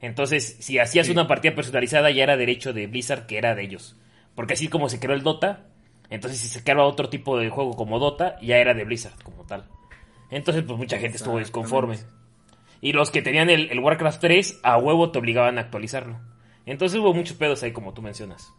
Entonces, 0.01 0.57
si 0.59 0.79
hacías 0.79 1.11
una 1.11 1.27
partida 1.29 1.55
personalizada, 1.55 2.11
ya 2.11 2.23
era 2.23 2.39
derecho 2.39 2.73
de 2.73 2.87
Blizzard, 2.87 3.27
que 3.27 3.37
era 3.37 3.55
de 3.55 3.63
ellos. 3.63 3.95
Porque 4.35 4.55
así 4.55 4.69
como 4.69 4.89
se 4.89 4.99
creó 4.99 5.15
el 5.15 5.23
Dota, 5.23 5.67
entonces 6.09 6.41
si 6.41 6.49
se 6.49 6.65
creaba 6.65 6.85
otro 6.85 7.11
tipo 7.11 7.39
de 7.39 7.51
juego 7.51 7.77
como 7.77 7.99
Dota, 7.99 8.39
ya 8.41 8.57
era 8.57 8.73
de 8.73 8.85
Blizzard 8.85 9.23
como 9.23 9.45
tal. 9.45 9.67
Entonces, 10.31 10.65
pues 10.67 10.79
mucha 10.79 10.99
gente 10.99 11.19
estuvo 11.19 11.39
disconforme. 11.39 11.99
Y 12.81 12.93
los 12.95 13.11
que 13.11 13.21
tenían 13.21 13.51
el, 13.51 13.71
el, 13.71 13.81
Warcraft 13.81 14.21
3, 14.21 14.61
a 14.63 14.79
huevo 14.79 15.11
te 15.11 15.19
obligaban 15.19 15.59
a 15.59 15.63
actualizarlo. 15.63 16.19
Entonces 16.65 16.99
hubo 16.99 17.13
muchos 17.13 17.37
pedos 17.37 17.63
ahí, 17.63 17.73
como 17.73 17.93
tú 17.93 18.01
mencionas. 18.01 18.51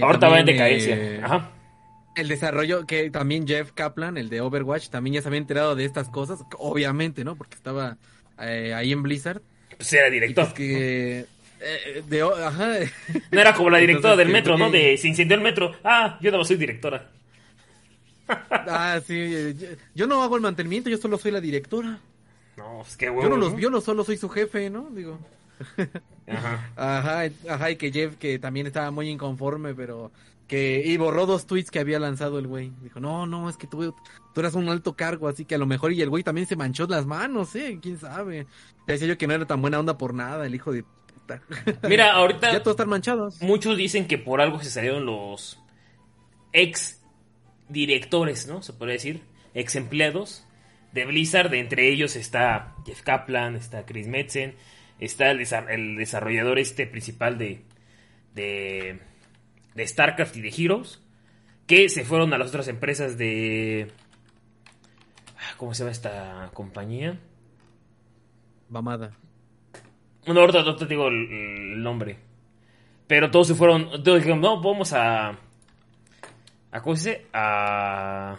Ahorita 0.00 0.28
va 0.28 0.40
en 0.40 0.46
decadencia. 0.46 0.96
eh, 0.96 1.20
Ajá. 1.22 1.50
El 2.16 2.28
desarrollo 2.28 2.86
que 2.86 3.10
también 3.10 3.46
Jeff 3.46 3.72
Kaplan, 3.72 4.16
el 4.16 4.28
de 4.30 4.40
Overwatch, 4.40 4.88
también 4.88 5.14
ya 5.14 5.22
se 5.22 5.28
había 5.28 5.38
enterado 5.38 5.76
de 5.76 5.84
estas 5.84 6.08
cosas, 6.08 6.44
obviamente, 6.58 7.24
¿no? 7.24 7.36
Porque 7.36 7.54
estaba 7.54 7.98
eh, 8.40 8.74
ahí 8.74 8.92
en 8.92 9.02
Blizzard. 9.02 9.42
Pues 9.76 9.92
era 9.92 10.10
director. 10.10 10.44
pues 10.44 10.54
que... 10.54 11.26
eh, 11.60 12.02
de, 12.08 12.22
ajá. 12.22 12.74
No 13.30 13.40
era 13.40 13.54
como 13.54 13.70
la 13.70 13.78
directora 13.78 14.14
Entonces, 14.14 14.18
del 14.18 14.26
que, 14.28 14.32
metro, 14.32 14.58
¿no? 14.58 14.70
De 14.70 14.96
se 14.96 15.08
incendió 15.08 15.36
el 15.36 15.42
metro. 15.42 15.74
Ah, 15.84 16.18
yo 16.20 16.30
no 16.30 16.44
soy 16.44 16.56
directora. 16.56 17.10
Ah, 18.28 19.00
sí. 19.06 19.14
eh, 19.16 19.54
yo, 19.58 19.66
yo 19.94 20.06
no 20.06 20.22
hago 20.22 20.36
el 20.36 20.42
mantenimiento, 20.42 20.90
yo 20.90 20.96
solo 20.98 21.18
soy 21.18 21.30
la 21.30 21.40
directora. 21.40 22.00
No, 22.56 22.78
pues 22.82 22.96
qué 22.96 23.10
huevo. 23.10 23.22
Yo 23.22 23.28
no 23.28 23.36
los, 23.36 23.54
no 23.54 23.80
solo 23.80 24.04
soy 24.04 24.16
su 24.16 24.28
jefe, 24.28 24.70
¿no? 24.70 24.88
Digo. 24.90 25.18
Ajá. 26.26 26.70
Ajá, 26.76 27.30
ajá, 27.48 27.70
y 27.70 27.76
que 27.76 27.90
Jeff 27.92 28.16
que 28.16 28.38
también 28.38 28.66
estaba 28.66 28.90
muy 28.90 29.08
inconforme, 29.08 29.74
pero 29.74 30.10
que 30.46 30.82
y 30.84 30.96
borró 30.96 31.26
dos 31.26 31.46
tweets 31.46 31.70
que 31.70 31.78
había 31.80 31.98
lanzado 31.98 32.38
el 32.38 32.46
güey. 32.46 32.72
Dijo, 32.82 33.00
no, 33.00 33.26
no, 33.26 33.48
es 33.48 33.56
que 33.56 33.66
tú, 33.66 33.94
tú 34.32 34.40
eras 34.40 34.54
un 34.54 34.68
alto 34.68 34.94
cargo, 34.96 35.28
así 35.28 35.44
que 35.44 35.54
a 35.56 35.58
lo 35.58 35.66
mejor 35.66 35.92
y 35.92 36.02
el 36.02 36.10
güey 36.10 36.22
también 36.22 36.46
se 36.46 36.56
manchó 36.56 36.86
las 36.86 37.04
manos, 37.06 37.54
¿eh? 37.56 37.78
¿Quién 37.82 37.98
sabe? 37.98 38.46
Le 38.86 38.92
decía 38.92 39.08
yo 39.08 39.18
que 39.18 39.26
no 39.26 39.34
era 39.34 39.46
tan 39.46 39.60
buena 39.60 39.80
onda 39.80 39.98
por 39.98 40.14
nada, 40.14 40.46
el 40.46 40.54
hijo 40.54 40.72
de 40.72 40.84
puta. 40.84 41.42
Mira, 41.88 42.12
ahorita 42.12 42.52
ya 42.52 42.62
todos 42.62 42.74
están 42.74 42.88
manchados. 42.88 43.42
muchos 43.42 43.76
dicen 43.76 44.06
que 44.06 44.18
por 44.18 44.40
algo 44.40 44.60
se 44.62 44.70
salieron 44.70 45.04
los 45.06 45.58
ex 46.52 47.02
directores, 47.68 48.46
¿no? 48.46 48.62
Se 48.62 48.72
puede 48.72 48.92
decir, 48.92 49.22
ex 49.54 49.74
empleados 49.76 50.44
de 50.92 51.04
Blizzard. 51.06 51.52
Entre 51.54 51.90
ellos 51.90 52.14
está 52.16 52.74
Jeff 52.86 53.02
Kaplan, 53.02 53.56
está 53.56 53.84
Chris 53.84 54.06
Metzen, 54.06 54.54
está 55.00 55.30
el, 55.32 55.40
desa- 55.40 55.68
el 55.68 55.96
desarrollador 55.96 56.58
este 56.60 56.86
principal 56.86 57.38
de, 57.38 57.64
de, 58.34 59.00
de 59.76 59.86
StarCraft 59.86 60.36
y 60.36 60.40
de 60.42 60.48
Heroes, 60.56 61.02
que 61.66 61.88
se 61.88 62.04
fueron 62.04 62.32
a 62.34 62.38
las 62.38 62.48
otras 62.48 62.66
empresas 62.68 63.16
de... 63.18 63.92
ah, 65.38 65.54
¿Cómo 65.56 65.74
se 65.74 65.80
llama 65.84 65.92
esta 65.92 66.50
compañía? 66.54 67.18
Mamada. 68.68 69.12
No, 70.26 70.40
ahorita, 70.40 70.58
ahorita 70.60 70.78
te 70.78 70.86
digo 70.86 71.06
el, 71.08 71.30
el 71.74 71.82
nombre. 71.82 72.18
Pero 73.06 73.30
todos 73.30 73.46
se 73.46 73.54
fueron. 73.54 74.02
Todos 74.02 74.18
dijeron, 74.18 74.40
no, 74.40 74.60
vamos 74.60 74.92
a. 74.92 75.38
¿A 76.72 76.82
cómo 76.82 76.96
se 76.96 77.10
dice? 77.10 77.26
A. 77.32 78.36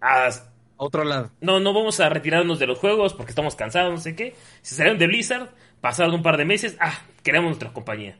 a- 0.00 0.30
Otro 0.76 1.04
lado. 1.04 1.30
no, 1.40 1.60
no 1.60 1.72
vamos 1.72 2.00
a 2.00 2.08
retirarnos 2.08 2.58
de 2.58 2.66
los 2.66 2.78
juegos 2.78 3.14
porque 3.14 3.30
estamos 3.30 3.54
cansados, 3.54 3.92
no 3.92 3.98
sé 3.98 4.16
qué. 4.16 4.34
Se 4.62 4.74
salieron 4.74 4.98
de 4.98 5.06
Blizzard, 5.06 5.50
pasaron 5.80 6.14
un 6.14 6.22
par 6.22 6.36
de 6.36 6.44
meses. 6.44 6.76
Ah, 6.80 6.98
queremos 7.22 7.50
nuestra 7.50 7.72
compañía. 7.72 8.18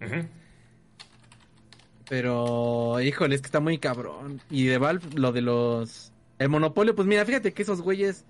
Ujú. 0.00 0.28
Pero, 2.08 3.00
híjole, 3.00 3.34
es 3.34 3.40
que 3.40 3.46
está 3.46 3.60
muy 3.60 3.78
cabrón. 3.78 4.40
Y 4.50 4.64
de 4.64 4.78
Valve, 4.78 5.08
lo 5.14 5.32
de 5.32 5.40
los... 5.40 6.12
El 6.38 6.48
monopolio, 6.48 6.94
pues 6.94 7.08
mira, 7.08 7.24
fíjate 7.24 7.52
que 7.52 7.62
esos 7.62 7.80
güeyes... 7.80 8.24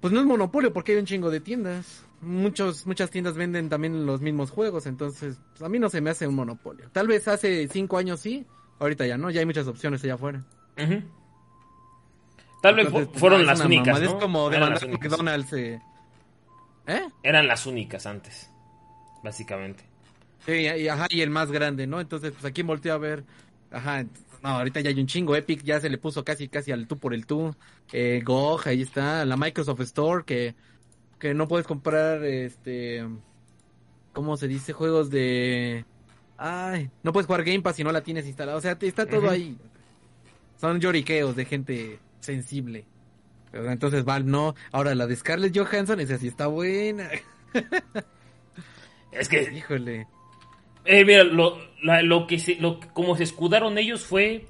Pues 0.00 0.12
no 0.12 0.20
es 0.20 0.26
monopolio 0.26 0.72
porque 0.72 0.92
hay 0.92 0.98
un 0.98 1.06
chingo 1.06 1.30
de 1.30 1.40
tiendas. 1.40 2.04
Muchos, 2.20 2.86
muchas 2.86 3.10
tiendas 3.10 3.34
venden 3.34 3.68
también 3.68 4.06
los 4.06 4.20
mismos 4.20 4.50
juegos, 4.50 4.86
entonces 4.86 5.40
pues, 5.50 5.62
a 5.62 5.68
mí 5.68 5.78
no 5.78 5.88
se 5.88 6.00
me 6.00 6.10
hace 6.10 6.26
un 6.26 6.34
monopolio. 6.34 6.88
Tal 6.90 7.06
vez 7.08 7.26
hace 7.28 7.66
cinco 7.68 7.96
años 7.98 8.20
sí, 8.20 8.46
ahorita 8.78 9.06
ya 9.06 9.16
no, 9.16 9.30
ya 9.30 9.40
hay 9.40 9.46
muchas 9.46 9.66
opciones 9.66 10.02
allá 10.04 10.14
afuera. 10.14 10.44
Tal 12.62 12.74
vez 12.74 12.86
Entonces, 12.86 13.20
fueron 13.20 13.42
ah, 13.42 13.44
las 13.44 13.60
únicas. 13.60 14.00
¿no? 14.00 14.06
Es 14.06 14.14
como 14.14 14.50
demandar. 14.50 14.88
McDonald's. 14.88 15.52
eh. 15.52 15.80
¿Eh? 16.86 17.08
Eran 17.22 17.46
las 17.46 17.66
únicas 17.66 18.06
antes, 18.06 18.50
básicamente. 19.22 19.84
Sí, 20.46 20.52
y, 20.52 20.88
ajá, 20.88 21.06
y 21.10 21.20
el 21.20 21.30
más 21.30 21.50
grande, 21.52 21.86
¿no? 21.86 22.00
Entonces, 22.00 22.32
pues 22.32 22.44
aquí 22.44 22.62
volteó 22.62 22.94
a 22.94 22.98
ver. 22.98 23.24
Ajá, 23.70 24.04
no, 24.42 24.48
ahorita 24.48 24.80
ya 24.80 24.90
hay 24.90 25.00
un 25.00 25.06
chingo. 25.06 25.36
Epic 25.36 25.62
ya 25.62 25.80
se 25.80 25.90
le 25.90 25.98
puso 25.98 26.24
casi, 26.24 26.48
casi 26.48 26.72
al 26.72 26.86
tú 26.86 26.98
por 26.98 27.12
el 27.14 27.26
tú. 27.26 27.54
Eh, 27.92 28.22
GOG, 28.24 28.68
ahí 28.68 28.82
está. 28.82 29.24
La 29.24 29.36
Microsoft 29.36 29.80
Store, 29.80 30.24
que, 30.24 30.54
que 31.18 31.34
no 31.34 31.48
puedes 31.48 31.66
comprar, 31.66 32.24
este. 32.24 33.06
¿Cómo 34.12 34.36
se 34.36 34.48
dice? 34.48 34.72
Juegos 34.72 35.10
de. 35.10 35.84
Ay, 36.36 36.90
no 37.02 37.12
puedes 37.12 37.26
jugar 37.26 37.44
Game 37.44 37.60
Pass 37.62 37.76
si 37.76 37.84
no 37.84 37.92
la 37.92 38.02
tienes 38.02 38.26
instalada. 38.26 38.56
O 38.56 38.60
sea, 38.60 38.78
te- 38.78 38.86
está 38.86 39.06
todo 39.06 39.28
ahí. 39.28 39.58
Son 40.60 40.80
lloriqueos 40.80 41.36
de 41.36 41.44
gente 41.44 41.98
sensible. 42.20 42.86
Pero 43.50 43.70
entonces 43.70 44.04
Valve 44.04 44.30
no. 44.30 44.54
Ahora 44.72 44.94
la 44.94 45.06
de 45.06 45.16
Scarlett 45.16 45.56
Johansson, 45.56 46.00
esa 46.00 46.18
sí 46.18 46.28
está 46.28 46.46
buena. 46.46 47.10
Es 49.12 49.28
que 49.28 49.42
Híjole. 49.56 50.06
Eh, 50.90 51.04
mira, 51.04 51.22
lo, 51.24 51.58
la- 51.82 52.00
lo 52.02 52.26
que 52.26 52.38
se, 52.38 52.54
lo, 52.56 52.80
como 52.94 53.14
se 53.16 53.24
escudaron 53.24 53.76
ellos 53.76 54.04
fue, 54.06 54.46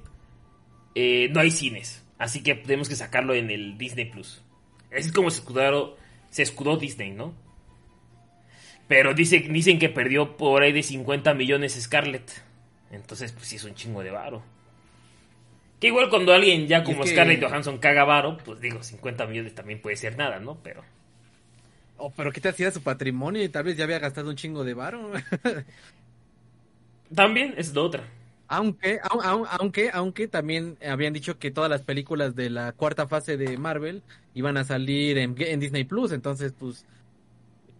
eh, 0.95 1.27
no 1.33 1.41
hay 1.41 1.51
cines, 1.51 2.05
así 2.17 2.41
que 2.41 2.55
tenemos 2.55 2.87
que 2.87 2.95
sacarlo 2.95 3.33
en 3.33 3.49
el 3.51 3.77
Disney 3.77 4.05
Plus. 4.05 4.41
Así 4.89 5.07
es 5.09 5.11
como 5.11 5.29
se 5.31 5.39
escudaron, 5.39 5.91
se 6.29 6.43
escudó 6.43 6.77
Disney, 6.77 7.11
¿no? 7.11 7.33
Pero 8.87 9.13
dice, 9.13 9.39
dicen 9.39 9.79
que 9.79 9.89
perdió 9.89 10.37
por 10.37 10.63
ahí 10.63 10.71
de 10.71 10.81
50 10.81 11.33
millones 11.33 11.73
Scarlett. 11.79 12.31
Entonces, 12.89 13.33
pues 13.33 13.47
sí 13.47 13.57
es 13.57 13.63
un 13.65 13.75
chingo 13.75 14.01
de 14.01 14.09
varo. 14.11 14.41
Que 15.79 15.87
igual 15.87 16.09
cuando 16.09 16.33
alguien 16.33 16.67
ya 16.67 16.83
como 16.83 17.03
que- 17.03 17.09
Scarlett 17.09 17.43
Johansson 17.43 17.77
caga 17.79 18.03
varo, 18.05 18.37
pues 18.37 18.59
digo, 18.61 18.81
50 18.81 19.27
millones 19.27 19.53
también 19.53 19.81
puede 19.81 19.95
ser 19.97 20.17
nada, 20.17 20.39
¿no? 20.39 20.57
Pero... 20.63 20.83
Oh, 21.97 22.11
pero 22.15 22.31
qué 22.31 22.39
te 22.39 22.47
hacía 22.49 22.71
su 22.71 22.81
patrimonio 22.81 23.43
y 23.43 23.49
tal 23.49 23.65
vez 23.65 23.75
ya 23.75 23.83
había 23.83 23.99
gastado 23.99 24.29
un 24.29 24.37
chingo 24.37 24.63
de 24.63 24.73
varo. 24.73 25.11
También 27.13 27.53
es 27.57 27.73
de 27.73 27.79
otra. 27.79 28.03
aunque, 28.47 28.99
au- 29.01 29.21
au- 29.21 29.47
aunque, 29.59 29.89
aunque 29.93 30.27
también 30.27 30.77
habían 30.87 31.13
dicho 31.13 31.37
que 31.37 31.51
todas 31.51 31.69
las 31.69 31.83
películas 31.83 32.35
de 32.35 32.49
la 32.49 32.71
cuarta 32.73 33.07
fase 33.07 33.37
de 33.37 33.57
Marvel 33.57 34.01
iban 34.33 34.57
a 34.57 34.63
salir 34.63 35.17
en, 35.19 35.35
Disney 35.59 35.83
Plus, 35.83 36.11
entonces 36.11 36.53
pues 36.57 36.85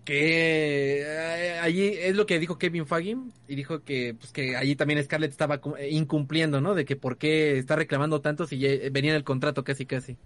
que 0.06 1.02
eh, 1.02 1.60
allí 1.62 1.88
es 1.88 2.16
lo 2.16 2.26
que 2.26 2.40
dijo 2.40 2.58
Kevin 2.58 2.86
Feige 2.88 3.18
y 3.48 3.56
dijo 3.56 3.84
que 3.84 4.16
pues 4.20 4.32
que 4.32 4.56
allí 4.56 4.76
también 4.76 5.04
Scarlett 5.04 5.32
estaba 5.32 5.62
eh, 5.78 5.90
incumpliendo, 5.92 6.62
¿no? 6.62 6.76
De 6.76 6.86
que 6.86 6.96
por 6.96 7.18
qué 7.18 7.58
está 7.60 7.76
reclamando 7.76 8.22
tanto 8.22 8.46
si 8.48 8.58
ya 8.60 8.70
venía 8.92 9.12
en 9.12 9.18
el 9.18 9.24
contrato 9.24 9.64
casi 9.64 9.86
casi. 9.86 10.18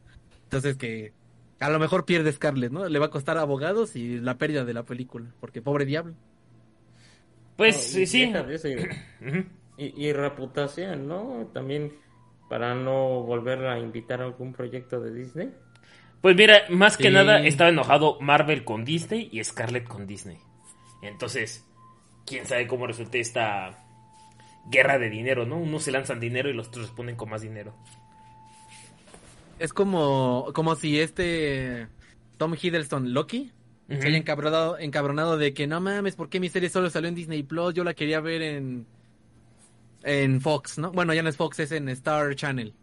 Entonces 0.45 0.77
que 0.77 1.13
a 1.59 1.69
lo 1.69 1.79
mejor 1.79 2.05
pierde 2.05 2.31
Scarlett, 2.31 2.71
¿no? 2.71 2.87
Le 2.87 2.99
va 2.99 3.07
a 3.07 3.09
costar 3.09 3.37
abogados 3.37 3.95
y 3.95 4.19
la 4.19 4.37
pérdida 4.37 4.65
de 4.65 4.73
la 4.73 4.83
película, 4.85 5.33
porque 5.39 5.61
pobre 5.61 5.85
diablo. 5.85 6.15
Pues 7.57 7.75
No, 7.75 7.81
sí, 7.81 8.01
y 8.03 8.07
sí. 8.07 8.23
y-. 8.23 9.53
Y, 9.75 10.05
y 10.07 10.13
reputación, 10.13 11.07
¿no? 11.07 11.49
También 11.51 11.93
para 12.47 12.75
no 12.75 13.23
volver 13.23 13.65
a 13.65 13.79
invitar 13.79 14.21
a 14.21 14.25
algún 14.25 14.53
proyecto 14.53 14.99
de 15.01 15.11
Disney. 15.11 15.49
Pues 16.21 16.35
mira, 16.35 16.61
más 16.69 16.95
que 16.95 17.07
Sí. 17.07 17.13
nada 17.13 17.43
estaba 17.43 17.71
enojado 17.71 18.19
Marvel 18.21 18.63
con 18.65 18.85
Disney 18.85 19.29
y 19.31 19.43
Scarlett 19.43 19.87
con 19.87 20.05
Disney. 20.05 20.37
Entonces, 21.01 21.65
quién 22.27 22.45
sabe 22.45 22.67
cómo 22.67 22.85
resulte 22.85 23.19
esta 23.19 23.83
guerra 24.69 24.99
de 24.99 25.09
dinero, 25.09 25.43
¿no? 25.47 25.57
Unos 25.57 25.81
se 25.81 25.91
lanzan 25.91 26.19
dinero 26.19 26.49
y 26.51 26.53
los 26.53 26.67
otros 26.67 26.85
responden 26.85 27.15
con 27.15 27.31
más 27.31 27.41
dinero. 27.41 27.73
Es 29.57 29.73
como, 29.73 30.51
como 30.53 30.75
si 30.75 30.99
este 30.99 31.87
Tom 32.37 32.53
Hiddleston, 32.61 33.11
Loki, 33.13 33.51
Se 33.89 34.07
haya 34.07 34.17
encabronado, 34.17 34.77
encabronado 34.79 35.37
de 35.37 35.53
que 35.53 35.67
no 35.67 35.79
mames, 35.81 36.15
¿por 36.15 36.29
qué 36.29 36.39
mi 36.39 36.49
serie 36.49 36.69
solo 36.69 36.89
salió 36.89 37.09
en 37.09 37.15
Disney 37.15 37.43
Plus? 37.43 37.73
Yo 37.73 37.83
la 37.83 37.93
quería 37.93 38.19
ver 38.21 38.41
en, 38.41 38.85
en 40.03 40.41
Fox, 40.41 40.77
¿no? 40.77 40.91
Bueno, 40.91 41.13
ya 41.13 41.21
no 41.21 41.29
es 41.29 41.37
Fox, 41.37 41.59
es 41.59 41.71
en 41.71 41.89
Star 41.89 42.33
Channel. 42.35 42.73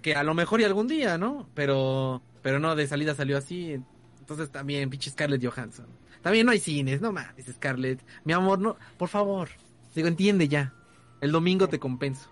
Que 0.00 0.14
a 0.14 0.22
lo 0.22 0.32
mejor 0.34 0.60
y 0.60 0.64
algún 0.64 0.86
día, 0.86 1.18
¿no? 1.18 1.48
Pero, 1.54 2.22
pero 2.42 2.58
no, 2.60 2.76
de 2.76 2.86
salida 2.86 3.14
salió 3.14 3.36
así. 3.36 3.76
Entonces 4.20 4.50
también, 4.50 4.88
pinche 4.90 5.10
Scarlett 5.10 5.44
Johansson. 5.44 5.86
También 6.22 6.46
no 6.46 6.52
hay 6.52 6.60
cines, 6.60 7.00
no 7.00 7.12
mames, 7.12 7.46
Scarlett. 7.46 8.00
Mi 8.24 8.32
amor, 8.32 8.58
no, 8.58 8.76
por 8.96 9.08
favor. 9.08 9.48
Digo, 9.94 10.08
entiende 10.08 10.46
ya. 10.48 10.72
El 11.20 11.32
domingo 11.32 11.68
te 11.68 11.78
compenso. 11.78 12.30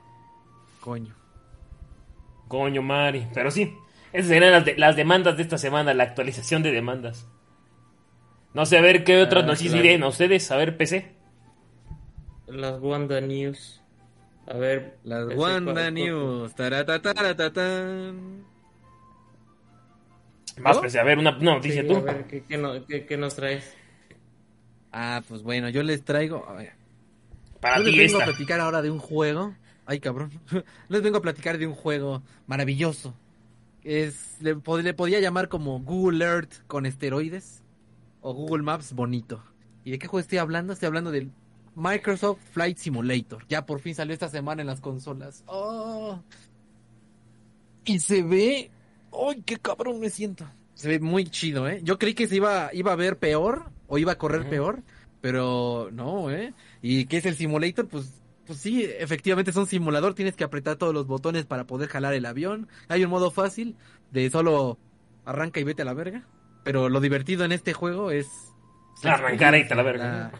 Coño. 0.81 1.15
Coño, 2.49 2.83
Mari. 2.83 3.27
Pero 3.35 3.51
sí, 3.51 3.75
esas 4.13 4.29
serían 4.29 4.53
las, 4.53 4.65
de- 4.65 4.77
las 4.79 4.97
demandas 4.97 5.37
de 5.37 5.43
esta 5.43 5.59
semana, 5.59 5.95
la 5.95 6.05
actualización 6.05 6.63
de 6.63 6.73
demandas. 6.73 7.27
No 8.55 8.65
sé, 8.67 8.79
a 8.79 8.81
ver 8.81 9.05
qué 9.05 9.21
otras 9.23 9.45
Ah, 9.45 9.47
noticias 9.49 9.81
claro. 9.83 10.09
ustedes. 10.09 10.51
A 10.51 10.57
ver, 10.57 10.77
PC. 10.77 11.13
Las 12.47 12.81
Wanda 12.81 13.21
News. 13.21 13.81
A 14.47 14.57
ver. 14.57 14.97
Las 15.05 15.35
Wanda 15.35 15.91
News. 15.91 16.55
Taratataratatan. 16.55 18.45
Más, 20.61 20.79
pues, 20.79 20.95
a 20.95 21.03
ver, 21.03 21.19
una, 21.19 21.37
una 21.37 21.55
noticia 21.55 21.83
Sí, 21.83 21.89
tú. 21.89 21.97
a 21.97 22.01
ver, 22.01 22.27
¿qué, 22.27 22.45
qué 22.45 22.57
no- 22.57 22.87
qué- 22.87 23.07
qué 23.07 23.17
nos 23.17 23.35
traes? 23.35 23.75
Ah, 24.93 25.21
pues 25.29 25.43
bueno, 25.43 25.69
yo 25.71 25.83
les 25.83 26.05
traigo. 26.05 26.49
A 26.49 26.53
ver, 26.53 26.75
Para 27.61 27.79
yo 27.79 27.85
ti 27.87 27.93
les 27.97 28.13
vengo 28.13 28.23
a 28.23 28.27
platicar 28.27 28.61
ahora 28.61 28.81
de 28.83 28.91
un 28.93 29.01
juego. 29.01 29.57
Ay, 29.87 29.99
cabrón. 29.99 30.31
les 30.89 31.03
vengo 31.03 31.19
a 31.19 31.23
platicar 31.23 31.59
de 31.59 31.67
un 31.67 31.75
juego 31.75 32.23
maravilloso. 32.47 33.15
Es, 33.83 34.37
le 34.41 34.55
podía 34.55 35.19
llamar 35.19 35.49
como 35.49 35.81
Google 35.81 36.25
Earth 36.25 36.65
con 36.69 36.87
esteroides. 36.87 37.64
O 38.27 38.33
Google 38.33 38.63
Maps 38.63 38.95
bonito. 38.95 39.45
¿Y 39.85 39.91
de 39.91 39.99
qué 39.99 40.07
juego 40.07 40.23
estoy 40.23 40.39
hablando? 40.39 40.73
Estoy 40.73 40.87
hablando 40.87 41.11
del 41.11 41.31
Microsoft 41.77 42.41
Flight 42.53 42.79
Simulator. 42.79 43.45
Ya 43.51 43.67
por 43.67 43.81
fin 43.81 43.95
salió 43.95 44.15
esta 44.15 44.31
semana 44.31 44.63
en 44.63 44.67
las 44.67 44.81
consolas. 44.81 45.45
¡Oh! 45.47 46.19
Y 47.85 47.99
se 47.99 48.23
ve. 48.23 48.71
¡Ay, 49.13 49.43
qué 49.45 49.59
cabrón 49.59 50.01
me 50.01 50.09
siento! 50.09 50.47
Se 50.73 50.89
ve 50.89 51.01
muy 51.01 51.27
chido, 51.27 51.69
¿eh? 51.69 51.81
Yo 51.85 51.99
creí 51.99 52.15
que 52.15 52.27
se 52.27 52.37
iba, 52.37 52.71
iba 52.73 52.93
a 52.93 52.97
ver 52.97 53.19
peor 53.19 53.71
o 53.89 53.99
iba 53.99 54.13
a 54.13 54.19
correr 54.19 54.49
peor, 54.49 54.83
pero 55.21 55.91
no, 55.93 56.31
¿eh? 56.31 56.55
¿Y 56.81 57.05
qué 57.05 57.19
es 57.19 57.27
el 57.27 57.37
simulator? 57.37 57.89
Pues, 57.89 58.23
pues 58.47 58.59
sí, 58.59 58.85
efectivamente 58.85 59.51
es 59.51 59.57
un 59.59 59.67
simulador, 59.67 60.15
tienes 60.15 60.35
que 60.35 60.45
apretar 60.45 60.77
todos 60.77 60.95
los 60.95 61.07
botones 61.07 61.45
para 61.45 61.67
poder 61.67 61.91
jalar 61.91 62.15
el 62.15 62.25
avión. 62.25 62.69
Hay 62.89 63.05
un 63.05 63.11
modo 63.11 63.31
fácil 63.31 63.77
de 64.13 64.31
solo 64.31 64.79
arranca 65.27 65.61
y 65.61 65.65
vete 65.65 65.83
a 65.83 65.85
la 65.85 65.95
verga, 65.95 66.27
pero 66.65 66.89
lo 66.89 67.01
divertido 67.01 67.45
en 67.45 67.53
este 67.53 67.73
juego 67.73 68.11
es... 68.11 68.53
Arrancar 69.05 69.55
y 69.55 69.59
irte 69.59 69.75
a 69.75 69.77
la 69.77 69.83
verga. 69.83 70.05
La- 70.07 70.33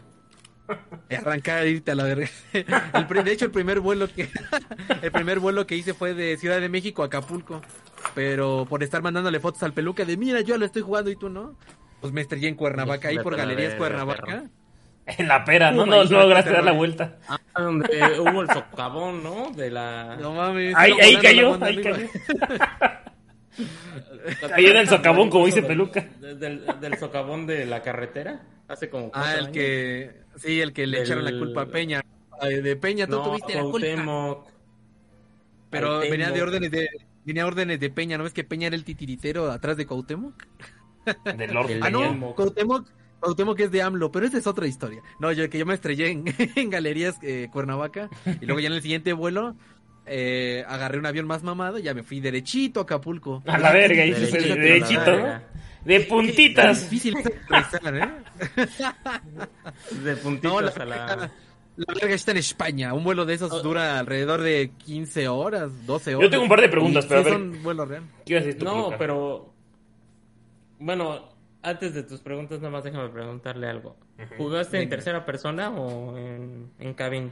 Arrancar 1.19 1.67
y 1.67 1.71
irte 1.71 1.91
a 1.91 1.95
la 1.95 2.03
verga. 2.03 2.27
El 2.53 3.23
de 3.23 3.31
hecho, 3.31 3.45
el 3.45 3.51
primer 3.51 3.79
vuelo 3.79 4.07
que 4.07 4.29
el 5.01 5.11
primer 5.11 5.39
vuelo 5.39 5.67
que 5.67 5.75
hice 5.75 5.93
fue 5.93 6.13
de 6.13 6.35
Ciudad 6.37 6.59
de 6.59 6.69
México 6.69 7.03
a 7.03 7.05
Acapulco. 7.05 7.61
Pero 8.13 8.65
por 8.69 8.83
estar 8.83 9.01
mandándole 9.01 9.39
fotos 9.39 9.61
al 9.63 9.73
peluca 9.73 10.05
de 10.05 10.17
mira, 10.17 10.41
yo 10.41 10.57
lo 10.57 10.65
estoy 10.65 10.81
jugando 10.81 11.11
y 11.11 11.15
tú 11.15 11.29
no. 11.29 11.57
Pues 12.01 12.13
me 12.13 12.21
estrellé 12.21 12.47
en 12.47 12.55
Cuernavaca, 12.55 13.09
ahí 13.09 13.19
por 13.19 13.35
Galerías 13.35 13.75
Cuernavaca. 13.75 14.45
En 15.05 15.27
la 15.27 15.45
pera, 15.45 15.71
¿no? 15.71 15.85
No, 15.85 16.01
ahí 16.01 16.09
no 16.09 16.19
lograste 16.19 16.51
dar 16.51 16.63
la 16.63 16.71
vuelta. 16.71 17.17
Ah, 17.27 17.39
donde 17.61 17.87
hubo 18.19 18.41
el 18.41 18.49
socavón, 18.49 19.23
¿no? 19.23 19.51
De 19.51 19.69
la... 19.69 20.15
No 20.19 20.33
mames. 20.33 20.73
Ahí, 20.75 20.93
ahí 20.99 21.17
cayó, 21.17 21.53
ahí 21.63 21.77
arriba. 21.77 21.91
cayó. 21.91 22.09
Ahí 24.53 24.65
en 24.65 24.77
el 24.77 24.87
socavón, 24.87 25.29
como 25.29 25.45
dice 25.45 25.61
Peluca. 25.63 26.01
Del, 26.19 26.39
del- 26.39 26.65
del 26.79 26.97
socavón 26.97 27.45
de 27.47 27.65
la 27.65 27.81
carretera. 27.81 28.43
Hace 28.67 28.89
como 28.89 29.11
Ah, 29.13 29.33
el 29.33 29.39
años. 29.39 29.49
que 29.51 30.21
sí, 30.37 30.59
el 30.59 30.73
que 30.73 30.87
le 30.87 30.97
Del- 30.97 31.05
echaron 31.05 31.25
la 31.25 31.31
culpa 31.37 31.61
a 31.61 31.65
Peña. 31.67 32.01
De 32.41 32.75
Peña, 32.75 33.05
tú 33.07 33.13
No, 33.17 33.23
tuviste 33.23 33.55
la 33.55 33.61
culpa. 33.61 33.77
Pero 35.69 35.87
Cuauhtémoc. 35.87 36.11
venía 36.11 36.31
de 36.31 36.41
órdenes 36.41 36.71
de 36.71 36.87
venía 37.25 37.45
órdenes 37.47 37.79
de 37.79 37.89
Peña, 37.89 38.17
¿no 38.17 38.23
ves 38.23 38.33
que 38.33 38.43
Peña 38.43 38.67
era 38.67 38.75
el 38.75 38.83
titiritero 38.83 39.51
atrás 39.51 39.77
de 39.77 39.85
Cuauhtémoc? 39.85 40.33
Del 41.37 41.53
Lord. 41.53 41.69
Ah, 41.81 41.89
no. 41.89 42.33
Cuauhtémoc, 42.35 42.87
Cuauhtémoc 43.19 43.59
es 43.59 43.71
de 43.71 43.81
AMLO, 43.81 44.11
pero 44.11 44.25
esa 44.27 44.37
es 44.37 44.47
otra 44.47 44.67
historia. 44.67 45.01
No, 45.19 45.31
yo 45.31 45.49
que 45.49 45.57
yo 45.57 45.65
me 45.65 45.73
estrellé 45.73 46.09
en, 46.09 46.23
en 46.55 46.69
Galerías 46.69 47.17
eh, 47.23 47.49
Cuernavaca 47.51 48.09
y 48.41 48.45
luego 48.45 48.59
ya 48.59 48.67
en 48.67 48.73
el 48.73 48.81
siguiente 48.81 49.13
vuelo 49.13 49.55
eh, 50.05 50.63
agarré 50.67 50.97
un 50.99 51.05
avión 51.05 51.25
más 51.27 51.43
mamado 51.43 51.79
y 51.79 51.83
ya 51.83 51.93
me 51.93 52.03
fui 52.03 52.19
derechito 52.19 52.79
a 52.79 52.83
Acapulco. 52.83 53.41
A 53.45 53.57
la 53.57 53.71
verga, 53.71 54.03
Derechito, 54.03 54.55
derechito, 54.55 55.05
verga. 55.05 55.39
¿no? 55.39 55.55
De 55.85 55.95
Es 55.97 56.05
puntitas. 56.07 56.89
difícil 56.89 57.15
aterrizar, 57.49 57.95
¿eh? 57.95 58.09
De 60.03 60.15
puntitas 60.17 60.51
No, 60.53 60.61
la, 60.61 60.69
a 60.69 60.85
la... 61.15 61.31
la 61.77 61.93
verga 61.93 62.15
está 62.15 62.31
en 62.31 62.37
España. 62.37 62.93
Un 62.93 63.03
vuelo 63.03 63.25
de 63.25 63.35
esos 63.35 63.61
dura 63.61 63.99
alrededor 63.99 64.41
de 64.41 64.71
15 64.85 65.27
horas, 65.27 65.85
12 65.85 66.15
horas. 66.15 66.25
Yo 66.25 66.29
tengo 66.31 66.43
un 66.43 66.49
par 66.49 66.61
de 66.61 66.69
preguntas, 66.69 67.05
pero 67.05 67.19
a 67.21 67.23
sí 67.23 67.29
ver. 67.29 67.39
es 67.39 67.45
un 67.45 67.63
vuelo 67.63 67.85
real. 67.85 68.03
¿Qué 68.25 68.33
ibas 68.33 68.43
a 68.43 68.45
decir 68.47 68.59
tú, 68.59 68.65
No, 68.65 68.89
pero... 68.97 69.53
Bueno, 70.79 71.29
antes 71.61 71.93
de 71.93 72.03
tus 72.03 72.19
preguntas, 72.21 72.59
nada 72.59 72.71
más 72.71 72.83
déjame 72.83 73.09
preguntarle 73.09 73.67
algo. 73.67 73.95
¿Jugaste 74.37 74.81
en 74.81 74.89
tercera 74.89 75.25
persona 75.25 75.69
o 75.69 76.17
en, 76.17 76.71
en 76.79 76.93
cabin? 76.93 77.31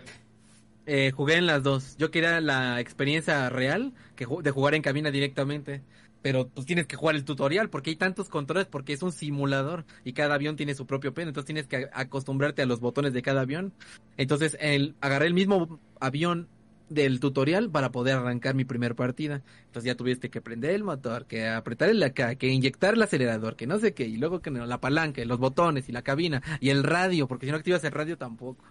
Eh, 0.85 1.11
jugué 1.11 1.35
en 1.35 1.45
las 1.45 1.63
dos. 1.63 1.95
Yo 1.97 2.11
quería 2.11 2.41
la 2.41 2.79
experiencia 2.79 3.49
real 3.49 3.93
que 4.15 4.25
de 4.41 4.51
jugar 4.51 4.75
en 4.75 4.81
cabina 4.81 5.11
directamente. 5.11 5.81
Pero 6.21 6.47
pues 6.47 6.65
tienes 6.65 6.87
que 6.87 6.95
jugar 6.95 7.15
el 7.15 7.25
tutorial 7.25 7.69
porque 7.69 7.89
hay 7.89 7.97
tantos 7.97 8.29
controles 8.29 8.65
porque 8.67 8.93
es 8.93 9.03
un 9.03 9.11
simulador 9.11 9.85
y 10.05 10.13
cada 10.13 10.35
avión 10.35 10.55
tiene 10.55 10.73
su 10.73 10.85
propio 10.85 11.13
pen. 11.13 11.27
Entonces 11.27 11.47
tienes 11.47 11.67
que 11.67 11.89
acostumbrarte 11.91 12.61
a 12.61 12.65
los 12.65 12.79
botones 12.79 13.11
de 13.11 13.21
cada 13.21 13.41
avión. 13.41 13.73
Entonces 14.15 14.57
el, 14.61 14.95
agarré 15.01 15.27
el 15.27 15.33
mismo 15.33 15.81
avión 15.99 16.47
del 16.89 17.19
tutorial 17.19 17.69
para 17.69 17.91
poder 17.91 18.15
arrancar 18.15 18.55
mi 18.55 18.63
primer 18.63 18.95
partida. 18.95 19.41
Entonces 19.65 19.83
ya 19.83 19.95
tuviste 19.95 20.29
que 20.29 20.39
prender 20.39 20.71
el 20.71 20.85
motor, 20.85 21.25
que 21.25 21.47
apretar 21.47 21.89
el 21.89 22.01
acá, 22.01 22.35
que 22.35 22.47
inyectar 22.47 22.93
el 22.93 23.01
acelerador, 23.01 23.57
que 23.57 23.67
no 23.67 23.79
sé 23.79 23.93
qué, 23.93 24.05
y 24.05 24.15
luego 24.15 24.41
que 24.41 24.51
no, 24.51 24.65
la 24.65 24.79
palanca, 24.79 25.23
los 25.25 25.39
botones 25.39 25.89
y 25.89 25.91
la 25.91 26.03
cabina 26.03 26.41
y 26.61 26.69
el 26.69 26.83
radio, 26.83 27.27
porque 27.27 27.47
si 27.47 27.51
no 27.51 27.57
activas 27.57 27.83
el 27.83 27.91
radio 27.91 28.17
tampoco. 28.17 28.63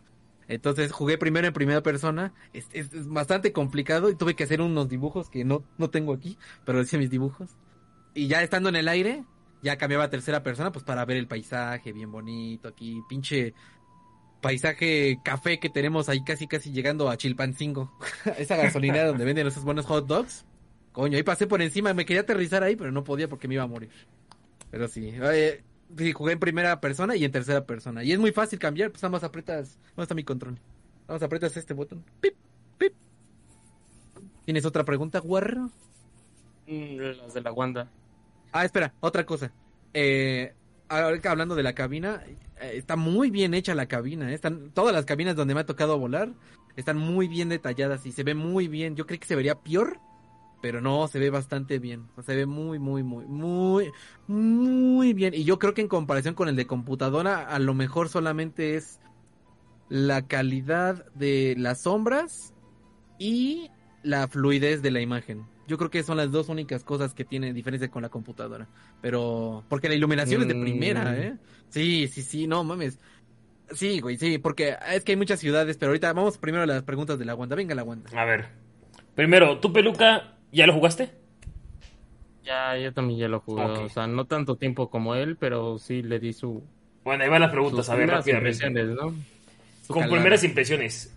Entonces 0.52 0.92
jugué 0.92 1.18
primero 1.18 1.46
en 1.46 1.52
primera 1.52 1.82
persona, 1.82 2.32
es, 2.52 2.66
es- 2.72 2.92
es 2.92 3.08
bastante 3.08 3.52
complicado 3.52 4.10
y 4.10 4.14
tuve 4.14 4.34
que 4.34 4.44
hacer 4.44 4.60
unos 4.60 4.88
dibujos 4.88 5.28
que 5.30 5.44
no, 5.44 5.64
no 5.78 5.90
tengo 5.90 6.12
aquí, 6.12 6.38
pero 6.64 6.80
hice 6.80 6.98
mis 6.98 7.10
dibujos. 7.10 7.50
Y 8.14 8.28
ya 8.28 8.42
estando 8.42 8.68
en 8.68 8.76
el 8.76 8.88
aire, 8.88 9.24
ya 9.62 9.78
cambiaba 9.78 10.04
a 10.04 10.10
tercera 10.10 10.42
persona, 10.42 10.72
pues 10.72 10.84
para 10.84 11.04
ver 11.04 11.16
el 11.16 11.26
paisaje 11.28 11.92
bien 11.92 12.10
bonito 12.12 12.68
aquí, 12.68 13.00
pinche 13.08 13.54
paisaje 14.40 15.18
café 15.24 15.58
que 15.60 15.68
tenemos 15.70 16.08
ahí 16.08 16.22
casi 16.24 16.46
casi 16.48 16.72
llegando 16.72 17.08
a 17.08 17.16
Chilpancingo, 17.16 17.92
esa 18.38 18.56
gasolinera 18.56 19.06
donde 19.08 19.24
venden 19.24 19.46
esos 19.46 19.64
buenos 19.64 19.86
hot 19.86 20.06
dogs. 20.06 20.44
Coño, 20.92 21.16
ahí 21.16 21.22
pasé 21.22 21.46
por 21.46 21.62
encima, 21.62 21.94
me 21.94 22.04
quería 22.04 22.20
aterrizar 22.22 22.62
ahí, 22.62 22.76
pero 22.76 22.92
no 22.92 23.02
podía 23.02 23.28
porque 23.28 23.48
me 23.48 23.54
iba 23.54 23.62
a 23.62 23.68
morir. 23.68 23.90
Pero 24.70 24.88
sí, 24.88 25.08
eh, 25.14 25.62
sí, 25.62 25.71
jugué 26.14 26.32
en 26.32 26.38
primera 26.38 26.80
persona 26.80 27.16
y 27.16 27.24
en 27.24 27.32
tercera 27.32 27.64
persona. 27.66 28.02
Y 28.04 28.12
es 28.12 28.18
muy 28.18 28.32
fácil 28.32 28.58
cambiar, 28.58 28.90
pues 28.90 29.02
nada 29.02 29.12
más 29.12 29.24
aprietas. 29.24 29.78
¿Dónde 29.88 30.02
está 30.02 30.14
mi 30.14 30.24
control? 30.24 30.54
Nada 31.02 31.14
más 31.14 31.22
aprietas 31.22 31.56
este 31.56 31.74
botón. 31.74 32.04
Pip, 32.20 32.34
pip. 32.78 32.92
¿Tienes 34.44 34.64
otra 34.64 34.84
pregunta, 34.84 35.18
guarro? 35.20 35.70
Mm, 36.66 36.96
Las 36.98 37.34
de 37.34 37.40
la 37.40 37.52
Wanda. 37.52 37.88
Ah, 38.52 38.64
espera, 38.64 38.92
otra 39.00 39.24
cosa. 39.24 39.52
Eh, 39.94 40.54
ahorita 40.88 41.30
hablando 41.30 41.54
de 41.54 41.62
la 41.62 41.74
cabina, 41.74 42.22
eh, 42.60 42.72
está 42.74 42.96
muy 42.96 43.30
bien 43.30 43.54
hecha 43.54 43.74
la 43.74 43.86
cabina. 43.86 44.30
eh. 44.30 44.34
Están 44.34 44.70
todas 44.70 44.94
las 44.94 45.04
cabinas 45.04 45.36
donde 45.36 45.54
me 45.54 45.60
ha 45.60 45.66
tocado 45.66 45.98
volar 45.98 46.30
están 46.76 46.96
muy 46.96 47.28
bien 47.28 47.48
detalladas 47.48 48.06
y 48.06 48.12
se 48.12 48.22
ve 48.24 48.34
muy 48.34 48.68
bien. 48.68 48.96
Yo 48.96 49.06
creí 49.06 49.18
que 49.18 49.26
se 49.26 49.36
vería 49.36 49.56
peor, 49.56 49.98
pero 50.62 50.80
no, 50.80 51.08
se 51.08 51.18
ve 51.18 51.28
bastante 51.28 51.78
bien. 51.80 52.06
O 52.16 52.22
sea, 52.22 52.32
se 52.32 52.36
ve 52.36 52.46
muy, 52.46 52.78
muy, 52.78 53.02
muy, 53.02 53.26
muy, 53.26 53.90
muy 54.28 55.12
bien. 55.12 55.34
Y 55.34 55.44
yo 55.44 55.58
creo 55.58 55.74
que 55.74 55.82
en 55.82 55.88
comparación 55.88 56.34
con 56.34 56.48
el 56.48 56.56
de 56.56 56.66
computadora, 56.66 57.42
a 57.48 57.58
lo 57.58 57.74
mejor 57.74 58.08
solamente 58.08 58.76
es 58.76 59.00
la 59.90 60.22
calidad 60.22 61.04
de 61.14 61.54
las 61.58 61.82
sombras 61.82 62.54
y 63.18 63.70
la 64.02 64.28
fluidez 64.28 64.80
de 64.82 64.92
la 64.92 65.00
imagen. 65.00 65.44
Yo 65.66 65.78
creo 65.78 65.90
que 65.90 66.02
son 66.02 66.16
las 66.16 66.30
dos 66.30 66.48
únicas 66.48 66.84
cosas 66.84 67.12
que 67.12 67.24
tienen 67.24 67.54
diferencia 67.54 67.90
con 67.90 68.02
la 68.02 68.08
computadora. 68.08 68.68
Pero, 69.00 69.64
porque 69.68 69.88
la 69.88 69.94
iluminación 69.96 70.42
es 70.42 70.48
de 70.48 70.54
Mm. 70.54 70.62
primera, 70.62 71.16
¿eh? 71.18 71.36
Sí, 71.70 72.08
sí, 72.08 72.22
sí, 72.22 72.46
no 72.46 72.62
mames. 72.62 72.98
Sí, 73.72 74.00
güey, 74.00 74.16
sí, 74.16 74.38
porque 74.38 74.76
es 74.92 75.02
que 75.02 75.12
hay 75.12 75.16
muchas 75.16 75.40
ciudades, 75.40 75.76
pero 75.76 75.90
ahorita 75.90 76.12
vamos 76.12 76.38
primero 76.38 76.62
a 76.62 76.66
las 76.66 76.82
preguntas 76.84 77.18
de 77.18 77.24
la 77.24 77.34
Wanda. 77.34 77.56
Venga, 77.56 77.74
la 77.74 77.82
Wanda. 77.84 78.10
A 78.14 78.24
ver. 78.24 78.48
Primero, 79.14 79.58
¿tú, 79.60 79.72
Peluca, 79.72 80.31
ya 80.52 80.66
lo 80.66 80.74
jugaste? 80.74 81.10
Ya, 82.44 82.76
yo 82.76 82.92
también 82.92 83.20
ya 83.20 83.28
lo 83.28 83.40
jugué. 83.40 83.62
O 83.62 83.88
sea, 83.88 84.06
no 84.06 84.24
tanto 84.26 84.56
tiempo 84.56 84.90
como 84.90 85.14
él, 85.14 85.36
pero 85.36 85.78
sí 85.78 86.02
le 86.02 86.18
di 86.18 86.32
su. 86.32 86.62
Bueno, 87.04 87.24
ahí 87.24 87.30
van 87.30 87.40
las 87.40 87.50
preguntas, 87.50 87.88
a 87.88 87.94
ver, 87.94 88.10
rápidamente. 88.10 88.70
¿no? 88.70 89.14
Con 89.86 90.02
calada. 90.02 90.10
primeras 90.10 90.44
impresiones. 90.44 91.14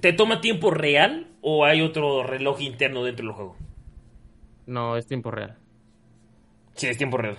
¿Te 0.00 0.12
toma 0.12 0.40
tiempo 0.40 0.70
real 0.70 1.28
o 1.40 1.64
hay 1.64 1.80
otro 1.80 2.22
reloj 2.22 2.60
interno 2.60 3.04
dentro 3.04 3.24
del 3.24 3.34
juego? 3.34 3.56
No, 4.66 4.96
es 4.96 5.06
tiempo 5.06 5.30
real. 5.30 5.56
Sí, 6.74 6.88
es 6.88 6.98
tiempo 6.98 7.16
real. 7.16 7.38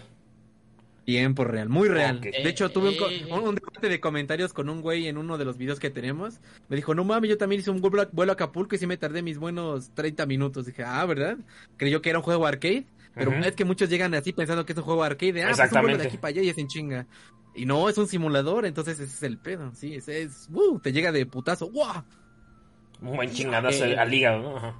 Tiempo 1.06 1.44
real, 1.44 1.70
muy 1.70 1.88
real. 1.88 2.20
De 2.20 2.50
hecho, 2.50 2.70
tuve 2.72 2.89
un, 2.89 3.32
un, 3.32 3.48
un 3.50 3.56
debate 3.56 3.89
de 3.89 4.00
comentarios 4.00 4.54
con 4.54 4.70
un 4.70 4.82
güey 4.82 5.08
en 5.08 5.18
uno 5.18 5.38
de 5.38 5.46
los 5.46 5.56
videos 5.56 5.80
que 5.80 5.91
tenemos. 5.91 6.41
Me 6.68 6.76
dijo, 6.76 6.96
no 6.96 7.04
mames, 7.04 7.30
yo 7.30 7.38
también 7.38 7.62
hice 7.62 7.70
un 7.70 7.80
vuelo 7.80 8.02
a, 8.02 8.34
Acapulco 8.34 8.74
y 8.74 8.80
sí 8.80 8.88
me 8.88 8.98
tardé 8.98 9.22
mis 9.22 9.38
buenos 9.38 9.91
30 9.94 10.26
minutos. 10.26 10.65
Dije, 10.65 10.84
ah, 10.84 11.06
¿verdad? 11.06 11.38
Creyó 11.78 12.02
que 12.02 12.10
era 12.10 12.18
un 12.18 12.24
juego 12.24 12.48
arcade. 12.48 12.86
Pero 13.13 13.32
es 13.32 13.56
que 13.56 13.65
muchos 13.65 13.88
llegan 13.88 14.13
así 14.15 14.34
pensando 14.34 14.65
que 14.65 14.74
es 14.74 14.78
un 14.80 14.84
juego 14.84 15.04
arcade. 15.04 15.34
De, 15.34 15.44
ah, 15.44 15.52
pues 15.56 15.60
un 15.60 15.70
vuelo 15.70 15.74
Exactamente. 15.94 16.02
de 16.02 16.08
aquí 16.08 16.18
para 16.18 16.30
allá 16.30 16.41
y 16.41 16.50
es 16.50 16.58
en 16.58 16.68
chinga. 16.68 17.06
Y 17.54 17.65
no, 17.65 17.88
es 17.88 17.98
un 18.00 18.08
simulador, 18.08 18.65
entonces 18.65 19.00
ese 19.00 19.13
es 19.13 19.24
el 19.24 19.38
pedo. 19.38 19.72
Sí, 19.76 19.94
ese 19.94 20.24
es, 20.24 20.50
uh, 20.52 20.80
te 20.80 20.91
llega 20.91 21.12
de 21.12 21.26
putazo. 21.28 21.70
¡Wow! 21.70 22.04
Un 23.02 23.15
buen 23.15 23.32
chingadazo 23.32 23.86
al 23.86 24.13
hígado, 24.13 24.41
¿no? 24.41 24.58
Ajá. 24.58 24.76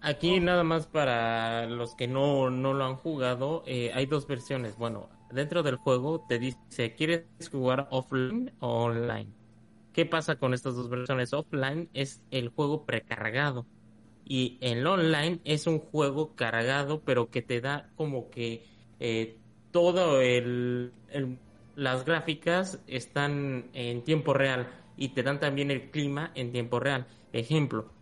Aquí 0.00 0.38
nada 0.40 0.62
más 0.64 0.86
para 0.86 1.66
los 1.66 1.94
que 1.96 2.06
no, 2.06 2.50
no 2.50 2.72
lo 2.74 2.84
han 2.84 2.96
jugado, 2.96 3.64
eh, 3.66 3.90
hay 3.94 4.06
dos 4.06 4.26
versiones. 4.26 4.76
Bueno, 4.76 5.08
dentro 5.30 5.62
del 5.62 5.76
juego 5.76 6.24
te 6.28 6.38
dice, 6.38 6.94
¿quieres 6.94 7.26
jugar 7.50 7.88
offline 7.90 8.54
o 8.60 8.84
online? 8.84 9.34
¿Qué 9.92 10.06
pasa 10.06 10.36
con 10.38 10.54
estas 10.54 10.76
dos 10.76 10.88
versiones? 10.88 11.32
Offline 11.32 11.90
es 11.94 12.22
el 12.30 12.50
juego 12.50 12.86
precargado 12.86 13.66
Y 14.24 14.58
el 14.60 14.86
online 14.86 15.40
es 15.44 15.66
un 15.66 15.80
juego 15.80 16.34
cargado, 16.36 17.02
pero 17.04 17.30
que 17.30 17.42
te 17.42 17.60
da 17.60 17.90
como 17.96 18.30
que 18.30 18.64
eh, 19.00 19.40
todo 19.72 20.20
el, 20.20 20.94
el, 21.10 21.38
las 21.74 22.04
gráficas 22.04 22.82
están 22.86 23.70
en 23.74 24.04
tiempo 24.04 24.34
real 24.34 24.70
y 24.96 25.10
te 25.10 25.22
dan 25.22 25.40
también 25.40 25.70
el 25.70 25.90
clima 25.90 26.32
en 26.34 26.52
tiempo 26.52 26.80
real. 26.80 27.08
Ejemplo, 27.32 27.92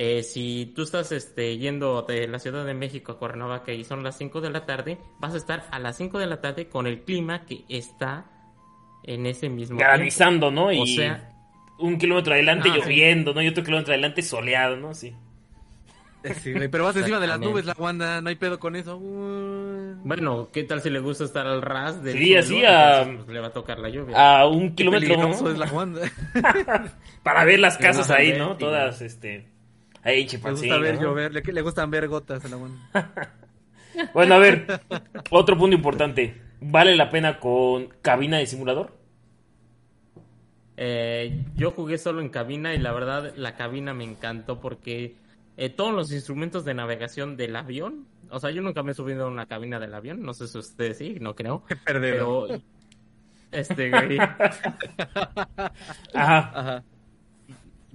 eh, 0.00 0.22
si 0.22 0.72
tú 0.76 0.82
estás 0.82 1.10
este, 1.10 1.58
yendo 1.58 2.02
de 2.02 2.28
la 2.28 2.38
Ciudad 2.38 2.64
de 2.64 2.72
México 2.72 3.10
a 3.10 3.18
Cuernavaca 3.18 3.72
y 3.72 3.82
son 3.82 4.04
las 4.04 4.16
5 4.16 4.40
de 4.40 4.50
la 4.50 4.64
tarde, 4.64 4.96
vas 5.18 5.34
a 5.34 5.38
estar 5.38 5.66
a 5.72 5.80
las 5.80 5.96
5 5.96 6.20
de 6.20 6.26
la 6.26 6.40
tarde 6.40 6.68
con 6.68 6.86
el 6.86 7.02
clima 7.02 7.44
que 7.44 7.64
está 7.68 8.26
en 9.02 9.26
ese 9.26 9.48
mismo 9.48 9.76
Granizando, 9.76 10.52
¿no? 10.52 10.70
Y 10.70 10.78
o 10.78 10.86
sea, 10.86 11.32
un 11.80 11.98
kilómetro 11.98 12.34
adelante 12.34 12.68
ah, 12.70 12.76
lloviendo, 12.76 13.34
¿no? 13.34 13.42
Y 13.42 13.48
otro 13.48 13.64
kilómetro 13.64 13.92
adelante 13.92 14.22
soleado, 14.22 14.76
¿no? 14.76 14.94
Sí. 14.94 15.16
Sí, 16.42 16.54
pero 16.70 16.84
vas 16.84 16.96
encima 16.96 17.18
de 17.18 17.26
las 17.26 17.40
nubes, 17.40 17.64
la 17.64 17.74
Wanda, 17.76 18.20
no 18.20 18.28
hay 18.28 18.36
pedo 18.36 18.60
con 18.60 18.76
eso. 18.76 18.98
Bueno, 19.00 20.48
¿qué 20.52 20.62
tal 20.62 20.80
si 20.80 20.90
le 20.90 21.00
gusta 21.00 21.24
estar 21.24 21.46
al 21.46 21.60
ras 21.60 22.04
del 22.04 22.18
Sí, 22.18 22.36
así 22.36 22.64
a... 22.64 23.04
Pues, 23.04 23.28
le 23.28 23.40
va 23.40 23.48
a 23.48 23.52
tocar 23.52 23.80
la 23.80 23.88
lluvia. 23.88 24.16
A 24.16 24.46
un 24.46 24.76
kilómetro. 24.76 25.16
¿no? 25.16 25.50
es 25.50 25.58
la 25.58 25.66
Wanda. 25.66 26.02
Para 27.24 27.44
ver 27.44 27.58
las 27.58 27.78
casas 27.78 28.10
ahí, 28.10 28.36
¿no? 28.38 28.56
Todas, 28.56 29.00
este... 29.00 29.57
Le 30.64 30.68
gusta 30.68 30.78
ver 30.78 31.00
llover, 31.00 31.32
le, 31.32 31.42
le, 31.42 31.62
gustan 31.62 31.90
ver 31.90 32.08
gotas 32.08 32.44
a 32.44 32.48
la 32.48 32.56
Wanda. 32.56 32.90
bueno, 34.14 34.34
a 34.34 34.38
ver, 34.38 34.80
otro 35.30 35.56
punto 35.58 35.76
importante. 35.76 36.40
¿Vale 36.60 36.96
la 36.96 37.10
pena 37.10 37.38
con 37.38 37.88
cabina 38.02 38.38
de 38.38 38.46
simulador? 38.46 38.96
Eh, 40.76 41.44
yo 41.56 41.72
jugué 41.72 41.98
solo 41.98 42.20
en 42.20 42.28
cabina 42.28 42.74
y 42.74 42.78
la 42.78 42.92
verdad 42.92 43.34
la 43.36 43.56
cabina 43.56 43.94
me 43.94 44.04
encantó 44.04 44.60
porque 44.60 45.16
eh, 45.56 45.70
todos 45.70 45.92
los 45.92 46.12
instrumentos 46.12 46.64
de 46.64 46.74
navegación 46.74 47.36
del 47.36 47.56
avión, 47.56 48.06
o 48.30 48.38
sea, 48.38 48.50
yo 48.50 48.62
nunca 48.62 48.84
me 48.84 48.92
he 48.92 48.94
subido 48.94 49.26
a 49.26 49.28
una 49.28 49.46
cabina 49.46 49.80
del 49.80 49.94
avión, 49.94 50.22
no 50.22 50.34
sé 50.34 50.46
si 50.46 50.56
ustedes 50.56 50.98
sí, 50.98 51.16
no 51.20 51.34
creo. 51.34 51.64
Pero 51.84 52.46
este 53.50 53.90
güey. 53.90 54.18
Ajá. 56.14 56.84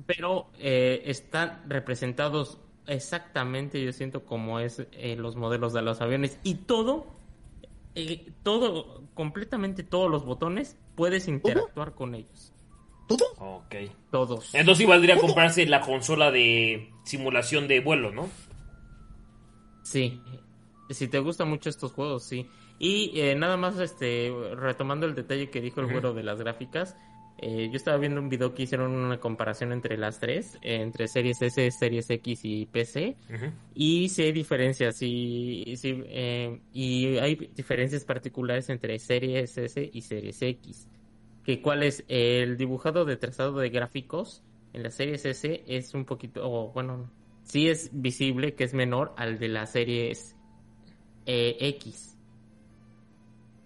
Pero 0.05 0.47
eh, 0.57 1.03
están 1.05 1.61
representados 1.67 2.59
exactamente, 2.87 3.83
yo 3.83 3.91
siento, 3.93 4.25
como 4.25 4.59
es 4.59 4.85
eh, 4.91 5.15
los 5.15 5.35
modelos 5.35 5.73
de 5.73 5.81
los 5.81 6.01
aviones 6.01 6.39
y 6.43 6.55
todo, 6.55 7.07
todo, 8.41 9.03
completamente 9.13 9.83
todos 9.83 10.09
los 10.09 10.25
botones 10.25 10.77
puedes 10.95 11.27
interactuar 11.27 11.93
con 11.93 12.15
ellos. 12.15 12.53
¿Todo? 13.07 13.25
Ok. 13.37 13.75
Todos. 14.11 14.53
Entonces 14.55 14.83
sí 14.83 14.85
valdría 14.85 15.17
comprarse 15.17 15.65
la 15.65 15.81
consola 15.81 16.31
de 16.31 16.91
simulación 17.03 17.67
de 17.67 17.79
vuelo, 17.81 18.11
¿no? 18.11 18.29
Sí. 19.83 20.21
Si 20.89 21.07
te 21.07 21.19
gustan 21.19 21.49
mucho 21.49 21.69
estos 21.69 21.91
juegos, 21.91 22.23
sí. 22.23 22.49
Y 22.79 23.19
eh, 23.19 23.35
nada 23.35 23.57
más, 23.57 23.79
este, 23.79 24.33
retomando 24.55 25.05
el 25.05 25.15
detalle 25.15 25.49
que 25.49 25.61
dijo 25.61 25.81
el 25.81 25.87
vuelo 25.87 26.13
de 26.13 26.23
las 26.23 26.39
gráficas, 26.39 26.95
eh, 27.37 27.69
yo 27.69 27.77
estaba 27.77 27.97
viendo 27.97 28.21
un 28.21 28.29
video 28.29 28.53
que 28.53 28.63
hicieron 28.63 28.91
una 28.91 29.19
comparación 29.19 29.71
entre 29.71 29.97
las 29.97 30.19
tres, 30.19 30.57
entre 30.61 31.07
Series 31.07 31.41
S, 31.41 31.71
Series 31.71 32.09
X 32.09 32.39
y 32.43 32.65
PC, 32.65 33.15
y 33.75 34.09
sí 34.09 34.21
hay 34.21 34.31
diferencias, 34.31 35.01
y, 35.01 35.75
sí, 35.77 36.03
eh, 36.07 36.61
y 36.71 37.17
hay 37.17 37.35
diferencias 37.55 38.05
particulares 38.05 38.69
entre 38.69 38.97
Series 38.99 39.57
S 39.57 39.89
y 39.91 40.01
Series 40.01 40.41
X 40.41 40.87
que 41.43 41.61
cuál 41.61 41.83
es 41.83 42.05
el 42.07 42.57
dibujado 42.57 43.05
de 43.05 43.17
trazado 43.17 43.59
de 43.59 43.69
gráficos 43.69 44.43
en 44.73 44.83
la 44.83 44.89
serie 44.89 45.15
S 45.15 45.63
es 45.67 45.93
un 45.93 46.05
poquito, 46.05 46.41
o 46.49 46.71
bueno, 46.71 47.09
sí 47.43 47.69
es 47.69 47.89
visible 47.93 48.55
que 48.55 48.63
es 48.63 48.73
menor 48.73 49.13
al 49.17 49.37
de 49.37 49.47
la 49.47 49.67
serie 49.67 50.11
eh, 51.25 51.57
X. 51.59 52.12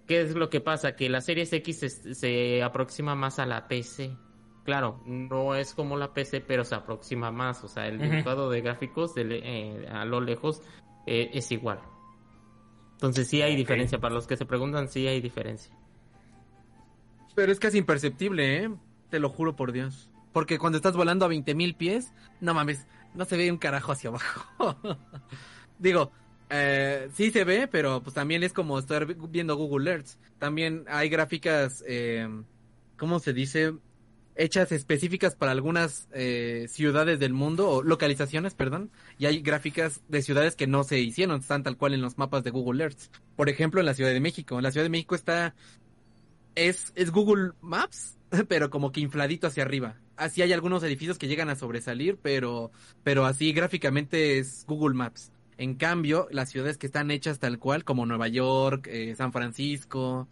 ¿Qué 0.08 0.22
es 0.22 0.36
lo 0.36 0.50
que 0.50 0.62
pasa? 0.62 0.96
Que 0.96 1.10
la 1.10 1.22
serie 1.22 1.48
X 1.50 2.02
se, 2.14 2.64
aproxima 2.64 3.16
más 3.16 3.40
a 3.40 3.46
la 3.46 3.68
PC. 3.68 4.16
Claro, 4.64 5.02
no 5.06 5.56
es 5.56 5.74
como 5.74 5.98
la 5.98 6.14
PC, 6.14 6.42
pero 6.42 6.64
se 6.64 6.76
aproxima 6.76 7.30
más. 7.32 7.64
O 7.64 7.68
sea, 7.68 7.88
el 7.88 8.00
dibujado 8.00 8.50
de 8.50 8.62
gráficos 8.62 9.14
eh, 9.18 9.86
a 9.92 10.06
lo 10.06 10.22
lejos 10.22 10.62
eh, 11.06 11.30
es 11.34 11.52
igual. 11.52 11.80
Entonces 12.94 13.28
sí 13.28 13.42
hay 13.42 13.56
diferencia. 13.56 14.00
Para 14.00 14.16
los 14.16 14.28
que 14.28 14.38
se 14.38 14.46
preguntan, 14.46 14.88
sí 14.88 15.08
hay 15.08 15.20
diferencia. 15.20 15.76
Pero 17.36 17.52
es 17.52 17.60
casi 17.60 17.78
imperceptible, 17.78 18.64
¿eh? 18.64 18.72
Te 19.10 19.20
lo 19.20 19.30
juro 19.30 19.56
por 19.56 19.72
Dios. 19.72 20.10
Porque 20.32 20.58
cuando 20.58 20.78
estás 20.78 20.96
volando 20.96 21.26
a 21.26 21.30
20.000 21.30 21.76
pies, 21.76 22.14
no 22.40 22.54
mames, 22.54 22.88
no 23.14 23.26
se 23.26 23.38
ve 23.38 23.52
un 23.52 23.58
carajo 23.58 23.92
hacia 23.92 24.10
abajo. 24.10 24.78
Digo, 25.80 26.12
eh, 26.50 27.10
sí 27.14 27.32
se 27.32 27.44
ve, 27.44 27.68
pero 27.68 28.02
pues 28.02 28.14
también 28.14 28.44
es 28.44 28.54
como 28.54 28.80
estar 28.80 29.06
viendo 29.06 29.56
Google 29.56 29.92
Earth. 29.92 30.10
También 30.40 30.86
hay 30.88 31.10
gráficas, 31.10 31.84
eh, 31.88 32.28
¿cómo 32.98 33.20
se 33.20 33.34
dice? 33.34 33.74
Hechas 34.36 34.72
específicas 34.72 35.36
para 35.36 35.52
algunas 35.52 36.08
eh, 36.14 36.68
ciudades 36.70 37.20
del 37.20 37.34
mundo, 37.34 37.70
o 37.70 37.84
localizaciones, 37.84 38.54
perdón. 38.54 38.92
Y 39.18 39.26
hay 39.26 39.42
gráficas 39.42 40.02
de 40.08 40.22
ciudades 40.22 40.56
que 40.56 40.68
no 40.68 40.84
se 40.84 41.00
hicieron, 41.00 41.40
están 41.40 41.64
tal 41.64 41.76
cual 41.76 41.94
en 41.94 42.02
los 42.02 42.18
mapas 42.18 42.44
de 42.44 42.52
Google 42.52 42.84
Earth. 42.84 43.10
Por 43.36 43.50
ejemplo, 43.50 43.80
en 43.80 43.88
la 43.88 43.94
Ciudad 43.94 44.12
de 44.12 44.20
México. 44.20 44.58
En 44.58 44.64
la 44.64 44.72
Ciudad 44.72 44.86
de 44.86 44.90
México 44.90 45.16
está 45.16 45.56
es, 46.58 46.92
es 46.96 47.12
Google 47.12 47.54
Maps, 47.62 48.18
pero 48.48 48.70
como 48.70 48.92
que 48.92 49.00
infladito 49.00 49.48
hacia 49.48 49.64
arriba. 49.64 49.96
Así 50.16 50.42
hay 50.42 50.52
algunos 50.52 50.84
edificios 50.84 51.18
que 51.18 51.28
llegan 51.28 51.50
a 51.50 51.56
sobresalir, 51.56 52.18
pero, 52.22 52.72
pero 53.04 53.26
así 53.26 53.54
gráficamente 53.54 54.40
es 54.40 54.66
Google 54.68 54.96
Maps. 54.96 55.32
En 55.58 55.76
cambio, 55.76 56.28
las 56.32 56.50
ciudades 56.50 56.78
que 56.78 56.86
están 56.86 57.10
hechas 57.10 57.40
tal 57.40 57.58
cual, 57.58 57.84
como 57.84 58.06
Nueva 58.06 58.28
York, 58.28 58.88
eh, 58.92 59.16
San 59.16 59.32
Francisco, 59.32 60.28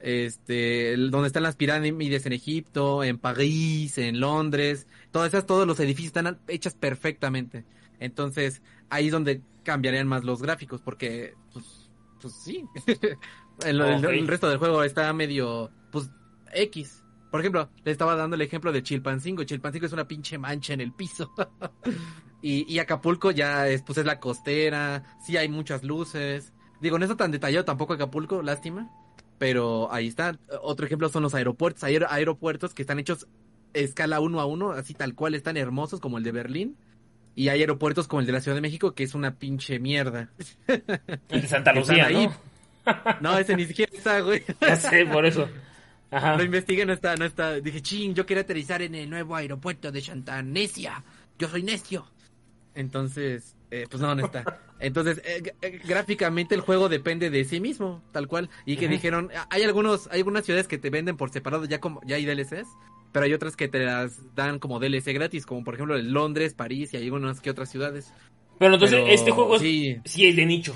este, 0.00 0.96
donde 0.96 1.28
están 1.28 1.42
las 1.42 1.56
pirámides 1.56 2.26
en 2.26 2.32
Egipto, 2.32 3.04
en 3.04 3.18
París, 3.18 3.98
en 3.98 4.20
Londres, 4.20 4.86
todas 5.10 5.28
esas, 5.28 5.46
todos 5.46 5.66
los 5.66 5.80
edificios 5.80 6.08
están 6.16 6.38
hechas 6.48 6.74
perfectamente. 6.74 7.64
Entonces, 8.00 8.62
ahí 8.90 9.06
es 9.06 9.12
donde 9.12 9.42
cambiarían 9.62 10.06
más 10.06 10.24
los 10.24 10.42
gráficos, 10.42 10.80
porque, 10.82 11.34
pues, 11.52 11.90
pues 12.20 12.34
sí. 12.34 12.64
El, 13.64 14.26
resto 14.26 14.48
del 14.48 14.58
juego 14.58 14.82
está 14.82 15.12
medio, 15.12 15.70
pues, 15.92 16.10
X. 16.54 17.02
Por 17.30 17.40
ejemplo, 17.40 17.70
le 17.84 17.90
estaba 17.90 18.16
dando 18.16 18.36
el 18.36 18.42
ejemplo 18.42 18.72
de 18.72 18.82
Chilpancingo. 18.82 19.44
Chilpancingo 19.44 19.86
es 19.86 19.92
una 19.92 20.06
pinche 20.06 20.38
mancha 20.38 20.72
en 20.72 20.80
el 20.80 20.92
piso. 20.92 21.32
y, 22.46 22.70
y, 22.70 22.78
Acapulco 22.78 23.30
ya 23.30 23.68
es, 23.68 23.80
pues, 23.80 23.96
es 23.96 24.04
la 24.04 24.20
costera. 24.20 25.02
Sí 25.24 25.38
hay 25.38 25.48
muchas 25.48 25.82
luces. 25.82 26.52
Digo, 26.78 26.98
no 26.98 27.06
está 27.06 27.16
tan 27.16 27.30
detallado 27.30 27.64
tampoco 27.64 27.94
Acapulco, 27.94 28.42
lástima. 28.42 28.90
Pero 29.38 29.90
ahí 29.90 30.08
está. 30.08 30.38
Otro 30.60 30.84
ejemplo 30.84 31.08
son 31.08 31.22
los 31.22 31.34
aeropuertos. 31.34 31.84
Hay 31.84 31.96
aeropuertos 32.06 32.74
que 32.74 32.82
están 32.82 32.98
hechos 32.98 33.28
escala 33.72 34.20
uno 34.20 34.42
a 34.42 34.44
uno, 34.44 34.72
así 34.72 34.92
tal 34.92 35.14
cual, 35.14 35.34
están 35.34 35.56
hermosos 35.56 36.00
como 36.00 36.18
el 36.18 36.24
de 36.24 36.32
Berlín. 36.32 36.76
Y 37.34 37.48
hay 37.48 37.60
aeropuertos 37.60 38.08
como 38.08 38.20
el 38.20 38.26
de 38.26 38.32
la 38.32 38.42
Ciudad 38.42 38.56
de 38.56 38.60
México, 38.60 38.94
que 38.94 39.04
es 39.04 39.14
una 39.14 39.36
pinche 39.36 39.78
mierda. 39.78 40.28
El 40.66 41.40
de 41.40 41.48
Santa 41.48 41.72
Lucía, 41.74 42.10
¿no? 42.10 42.30
No, 43.22 43.38
ese 43.38 43.56
ni 43.56 43.64
siquiera 43.64 43.90
está, 43.90 44.20
güey. 44.20 44.42
Ya 44.60 44.76
sé, 44.76 45.06
por 45.06 45.24
eso. 45.24 45.48
Ajá. 46.10 46.36
Lo 46.36 46.44
investigué, 46.44 46.84
no 46.84 46.92
está, 46.92 47.16
no 47.16 47.24
está. 47.24 47.54
Dije, 47.54 47.80
ching, 47.80 48.12
yo 48.12 48.26
quiero 48.26 48.42
aterrizar 48.42 48.82
en 48.82 48.94
el 48.94 49.08
nuevo 49.08 49.34
aeropuerto 49.34 49.90
de 49.90 50.02
Necia. 50.44 51.02
Yo 51.38 51.48
soy 51.48 51.62
necio. 51.62 52.06
Entonces, 52.74 53.56
eh, 53.70 53.86
pues 53.90 54.00
no, 54.02 54.14
no 54.14 54.26
está. 54.26 54.60
Entonces, 54.80 55.22
eh, 55.24 55.54
eh, 55.62 55.80
gráficamente 55.84 56.54
el 56.54 56.60
juego 56.60 56.88
depende 56.88 57.30
de 57.30 57.44
sí 57.44 57.60
mismo, 57.60 58.02
tal 58.12 58.28
cual. 58.28 58.50
Y 58.66 58.76
que 58.76 58.88
dijeron, 58.88 59.30
hay 59.50 59.62
algunos, 59.62 60.08
hay 60.10 60.18
algunas 60.18 60.44
ciudades 60.44 60.68
que 60.68 60.78
te 60.78 60.90
venden 60.90 61.16
por 61.16 61.30
separado 61.30 61.64
ya 61.64 61.80
como, 61.80 62.00
ya 62.04 62.16
hay 62.16 62.24
DLCs, 62.24 62.68
pero 63.12 63.26
hay 63.26 63.32
otras 63.32 63.56
que 63.56 63.68
te 63.68 63.78
las 63.80 64.34
dan 64.34 64.58
como 64.58 64.80
DLC 64.80 65.12
gratis, 65.12 65.46
como 65.46 65.64
por 65.64 65.74
ejemplo 65.74 65.96
Londres, 65.98 66.54
París 66.54 66.92
y 66.92 66.96
hay 66.96 67.04
algunas 67.04 67.40
que 67.40 67.50
otras 67.50 67.70
ciudades. 67.70 68.12
Pero 68.58 68.74
entonces, 68.74 69.04
este 69.08 69.30
juego 69.30 69.58
sí. 69.58 70.00
sí 70.04 70.26
es 70.26 70.36
de 70.36 70.46
nicho. 70.46 70.74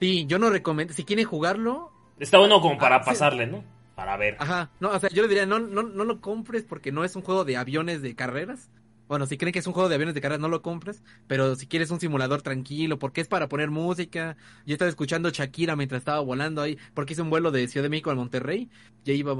Sí, 0.00 0.26
yo 0.26 0.38
no 0.38 0.50
recomiendo. 0.50 0.92
Si 0.94 1.04
quieren 1.04 1.24
jugarlo. 1.24 1.92
Está 2.18 2.38
bueno 2.38 2.60
como 2.60 2.76
para 2.76 2.96
ah, 2.96 3.02
pasarle, 3.02 3.46
¿no? 3.46 3.64
Para 3.94 4.16
ver. 4.16 4.36
Ajá. 4.38 4.70
No, 4.80 4.90
o 4.90 4.98
sea, 4.98 5.08
yo 5.10 5.22
le 5.22 5.28
diría, 5.28 5.46
no, 5.46 5.58
no, 5.58 5.82
no 5.82 6.04
lo 6.04 6.20
compres 6.20 6.64
porque 6.64 6.90
no 6.90 7.04
es 7.04 7.14
un 7.14 7.22
juego 7.22 7.44
de 7.44 7.56
aviones 7.56 8.02
de 8.02 8.14
carreras. 8.14 8.70
Bueno, 9.12 9.26
si 9.26 9.36
creen 9.36 9.52
que 9.52 9.58
es 9.58 9.66
un 9.66 9.74
juego 9.74 9.90
de 9.90 9.96
aviones 9.96 10.14
de 10.14 10.22
carreras, 10.22 10.40
no 10.40 10.48
lo 10.48 10.62
compres. 10.62 11.02
Pero 11.26 11.54
si 11.54 11.66
quieres 11.66 11.90
un 11.90 12.00
simulador 12.00 12.40
tranquilo, 12.40 12.98
porque 12.98 13.20
es 13.20 13.28
para 13.28 13.46
poner 13.46 13.70
música. 13.70 14.38
Yo 14.64 14.72
estaba 14.72 14.88
escuchando 14.88 15.28
Shakira 15.28 15.76
mientras 15.76 16.00
estaba 16.00 16.20
volando 16.20 16.62
ahí, 16.62 16.78
porque 16.94 17.12
hice 17.12 17.20
un 17.20 17.28
vuelo 17.28 17.50
de 17.50 17.68
Ciudad 17.68 17.82
de 17.82 17.90
México 17.90 18.10
a 18.10 18.14
Monterrey. 18.14 18.70
Y 19.04 19.10
ahí 19.10 19.18
iba, 19.18 19.36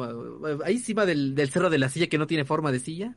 ahí 0.66 0.76
sí 0.76 0.92
iba 0.92 1.06
del, 1.06 1.34
del 1.34 1.48
cerro 1.48 1.70
de 1.70 1.78
la 1.78 1.88
silla 1.88 2.08
que 2.08 2.18
no 2.18 2.26
tiene 2.26 2.44
forma 2.44 2.70
de 2.70 2.80
silla 2.80 3.16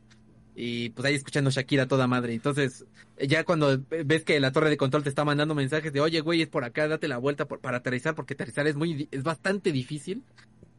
y 0.58 0.88
pues 0.90 1.04
ahí 1.06 1.14
escuchando 1.14 1.50
Shakira 1.50 1.86
toda 1.86 2.06
madre. 2.06 2.32
Entonces, 2.32 2.86
ya 3.20 3.44
cuando 3.44 3.78
ves 3.88 4.24
que 4.24 4.40
la 4.40 4.52
torre 4.52 4.70
de 4.70 4.78
control 4.78 5.02
te 5.02 5.10
está 5.10 5.24
mandando 5.24 5.54
mensajes 5.54 5.92
de, 5.92 6.00
oye, 6.00 6.20
güey, 6.20 6.40
es 6.40 6.48
por 6.48 6.64
acá, 6.64 6.88
date 6.88 7.06
la 7.06 7.18
vuelta 7.18 7.46
para 7.46 7.76
aterrizar, 7.76 8.14
porque 8.14 8.32
aterrizar 8.32 8.66
es 8.66 8.74
muy, 8.74 9.06
es 9.10 9.22
bastante 9.22 9.70
difícil. 9.70 10.24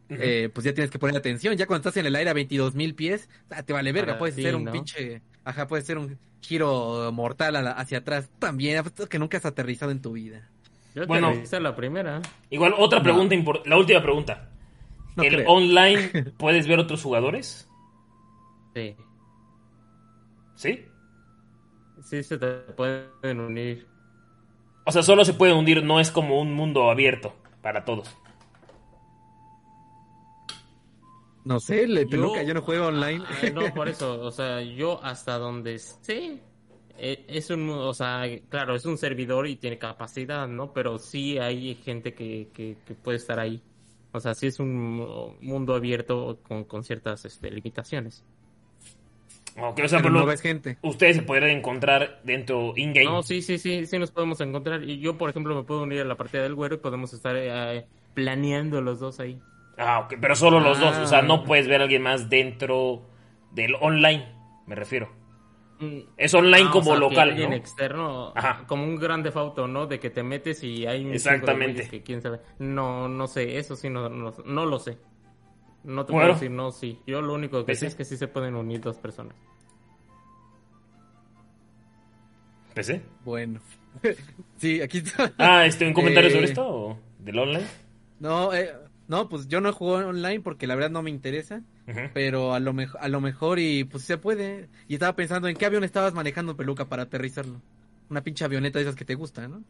Eh, 0.10 0.50
pues 0.54 0.66
ya 0.66 0.74
tienes 0.74 0.90
que 0.92 1.00
poner 1.00 1.16
atención. 1.18 1.56
Ya 1.56 1.66
cuando 1.68 1.88
estás 1.90 2.00
en 2.00 2.06
el 2.08 2.16
aire 2.16 2.30
a 2.30 2.34
22 2.34 2.76
mil 2.76 2.96
pies, 2.96 3.30
ah, 3.50 3.64
te 3.64 3.74
vale 3.74 3.92
verga. 3.92 4.14
Para 4.14 4.20
puedes 4.20 4.38
hacer 4.38 4.56
un 4.56 4.66
¿no? 4.66 4.72
pinche. 4.72 5.22
Ajá, 5.44 5.68
puede 5.68 5.84
ser 5.84 5.98
un 5.98 6.18
giro 6.42 7.12
mortal 7.12 7.54
la- 7.54 7.72
hacia 7.72 8.00
atrás. 8.00 8.30
También, 8.40 8.84
que 9.10 9.20
nunca 9.20 9.38
has 9.38 9.46
aterrizado 9.46 9.92
en 9.92 10.02
tu 10.02 10.14
vida. 10.14 10.50
Yo 10.96 11.06
Bueno. 11.08 11.34
la 11.60 11.76
primera. 11.76 12.22
Igual, 12.50 12.74
otra 12.78 13.02
pregunta, 13.04 13.36
impor- 13.36 13.66
la 13.66 13.78
última 13.78 14.02
pregunta. 14.02 14.50
No 15.16 15.24
¿El 15.24 15.30
creo. 15.34 15.50
online 15.50 16.10
puedes 16.38 16.68
ver 16.68 16.80
otros 16.80 17.02
jugadores? 17.04 17.68
Sí. 18.74 18.96
¿Sí? 20.56 20.86
Sí 22.04 22.24
se 22.24 22.38
te 22.38 22.48
pueden 22.76 23.40
unir. 23.40 23.88
O 24.86 24.92
sea, 24.92 25.04
solo 25.04 25.26
se 25.26 25.34
pueden 25.34 25.58
hundir, 25.58 25.84
no 25.84 26.00
es 26.00 26.12
como 26.12 26.40
un 26.40 26.54
mundo 26.54 26.90
abierto 26.90 27.36
para 27.62 27.84
todos. 27.84 28.16
No 31.48 31.60
sé, 31.62 31.88
le 31.88 32.06
peluca, 32.06 32.44
yo 32.44 32.54
no 32.54 32.62
juego 32.62 32.88
online. 32.88 33.24
Ah, 33.26 33.50
no, 33.54 33.74
por 33.74 33.88
eso, 33.88 34.20
o 34.22 34.32
sea, 34.32 34.62
yo 34.62 35.00
hasta 35.04 35.38
donde 35.38 35.80
sé, 35.80 36.40
eh, 36.98 37.26
es 37.30 37.50
un, 37.50 37.70
o 37.70 37.94
sea, 37.94 38.24
claro, 38.50 38.76
es 38.76 38.86
un 38.86 38.98
servidor 38.98 39.48
y 39.48 39.56
tiene 39.56 39.78
capacidad, 39.78 40.48
¿no? 40.48 40.74
Pero 40.74 40.98
sí 41.00 41.38
hay 41.38 41.76
gente 41.76 42.14
que, 42.14 42.50
que, 42.54 42.76
que 42.86 42.94
puede 42.96 43.18
estar 43.18 43.40
ahí. 43.40 43.62
O 44.12 44.20
sea, 44.20 44.34
sí 44.34 44.48
es 44.48 44.60
un 44.60 45.38
mundo 45.42 45.74
abierto 45.76 46.40
con, 46.48 46.66
con 46.66 46.84
ciertas 46.84 47.24
este, 47.24 47.50
limitaciones. 47.50 48.26
O 49.60 49.74
sea, 49.76 50.00
Pero 50.00 50.02
por 50.04 50.12
no 50.12 50.20
lo- 50.20 50.26
ves 50.26 50.42
gente. 50.42 50.78
ustedes 50.84 51.16
se 51.16 51.22
podrían 51.24 51.52
encontrar 51.52 52.22
dentro 52.24 52.74
in-game. 52.76 53.06
No, 53.06 53.24
sí, 53.24 53.42
sí, 53.42 53.58
sí, 53.58 53.86
sí 53.86 53.98
nos 53.98 54.12
podemos 54.12 54.40
encontrar. 54.42 54.84
Y 54.84 55.00
yo, 55.00 55.18
por 55.18 55.30
ejemplo, 55.30 55.56
me 55.56 55.64
puedo 55.64 55.84
unir 55.84 56.02
a 56.02 56.06
la 56.06 56.16
partida 56.16 56.44
del 56.44 56.56
güero 56.56 56.76
y 56.76 56.78
podemos 56.80 57.14
estar 57.14 57.36
eh, 57.38 57.86
planeando 58.14 58.82
los 58.82 59.00
dos 59.00 59.20
ahí. 59.20 59.40
Ah, 59.78 60.00
ok, 60.00 60.16
pero 60.20 60.36
solo 60.36 60.60
los 60.60 60.80
dos. 60.80 60.98
O 60.98 61.06
sea, 61.08 61.20
Ah. 61.20 61.22
no 61.24 61.44
puedes 61.44 61.68
ver 61.68 61.82
a 61.82 61.84
alguien 61.84 62.02
más 62.02 62.30
dentro 62.30 63.04
del 63.52 63.76
online, 63.80 64.28
me 64.66 64.76
refiero. 64.76 65.10
Mm, 65.80 66.00
Es 66.18 66.34
online 66.34 66.64
Ah, 66.66 66.70
o 66.70 66.72
como 66.72 66.86
sea, 66.86 66.94
que 66.96 67.00
local, 67.02 67.30
alguien 67.30 67.50
¿no? 67.52 67.56
externo, 67.56 68.34
Aja. 68.36 68.64
como 68.66 68.84
un 68.84 68.96
grande 68.96 69.32
auto, 69.36 69.68
¿no? 69.68 69.86
De 69.86 70.00
que 70.00 70.10
te 70.10 70.24
metes 70.24 70.64
y 70.64 70.88
hay 70.88 71.06
un 71.06 71.14
Exactamente. 71.14 71.88
que 71.88 72.02
quién 72.02 72.22
sabe. 72.24 72.40
No, 72.58 73.08
no 73.08 73.28
sé, 73.28 73.60
eso 73.60 73.76
sí 73.76 73.88
no, 73.90 74.10
no, 74.10 74.34
no 74.46 74.66
lo 74.66 74.80
sé. 74.80 74.98
No 75.84 76.04
te 76.06 76.12
Bueno. 76.12 76.28
puedo 76.30 76.34
decir 76.34 76.50
no, 76.52 76.72
sí. 76.72 77.00
Yo 77.06 77.22
lo 77.22 77.34
único 77.36 77.60
que 77.60 77.66
Pues 77.66 77.80
sé 77.80 77.88
es 77.88 77.96
que 77.96 78.04
sí 78.06 78.18
se 78.18 78.28
pueden 78.28 78.56
unir 78.56 78.82
dos 78.82 78.98
personas. 78.98 79.36
¿PC? 82.74 83.02
Bueno. 83.24 83.60
sí, 84.58 84.82
aquí 84.82 85.00
está. 85.00 85.32
Ah, 85.38 85.66
este, 85.66 85.86
¿un 85.88 85.94
comentario 85.94 86.30
Eh, 86.30 86.34
sobre 86.34 86.46
esto? 86.46 86.68
¿O 86.68 87.00
¿Del 87.20 87.40
online? 87.40 87.66
No, 88.20 88.54
eh, 88.54 88.72
no, 89.08 89.30
pues 89.30 89.48
yo 89.48 89.62
no 89.62 89.72
juego 89.72 90.10
online 90.10 90.42
porque 90.42 90.68
la 90.68 90.76
verdad 90.76 90.90
no 90.90 91.02
me 91.02 91.10
interesa. 91.10 91.62
Pero 92.14 92.54
a 92.54 92.60
lo, 92.60 92.74
mejor 92.74 93.00
a 93.02 93.08
lo 93.08 93.22
mejor 93.22 93.60
y 93.60 93.86
pues 93.86 94.04
se 94.04 94.18
puede. 94.18 94.68
Y 94.88 94.96
estaba 94.96 95.16
pensando 95.16 95.48
en 95.48 95.56
qué 95.56 95.66
avión 95.66 95.84
estabas 95.84 96.14
manejando, 96.14 96.58
Peluca, 96.58 96.86
para 96.86 97.04
aterrizarlo. 97.04 97.62
Una 98.10 98.22
pinche 98.22 98.44
avioneta 98.44 98.80
de 98.80 98.84
esas 98.84 98.96
que 98.96 99.06
te 99.06 99.16
gusta, 99.16 99.48
¿no? 99.48 99.64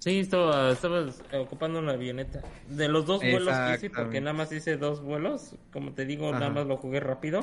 Sí, 0.00 0.20
estaba, 0.20 0.70
estaba 0.70 1.06
ocupando 1.40 1.78
una 1.78 1.92
avioneta. 1.92 2.42
De 2.68 2.88
los 2.88 3.06
dos 3.06 3.20
vuelos 3.20 3.56
que 3.56 3.74
hice, 3.74 3.90
porque 3.90 4.20
nada 4.20 4.34
más 4.34 4.52
hice 4.52 4.76
dos 4.76 5.02
vuelos, 5.02 5.56
como 5.72 5.92
te 5.92 6.04
digo, 6.04 6.30
nada 6.30 6.50
más 6.50 6.66
lo 6.66 6.76
jugué 6.76 7.00
rápido. 7.00 7.40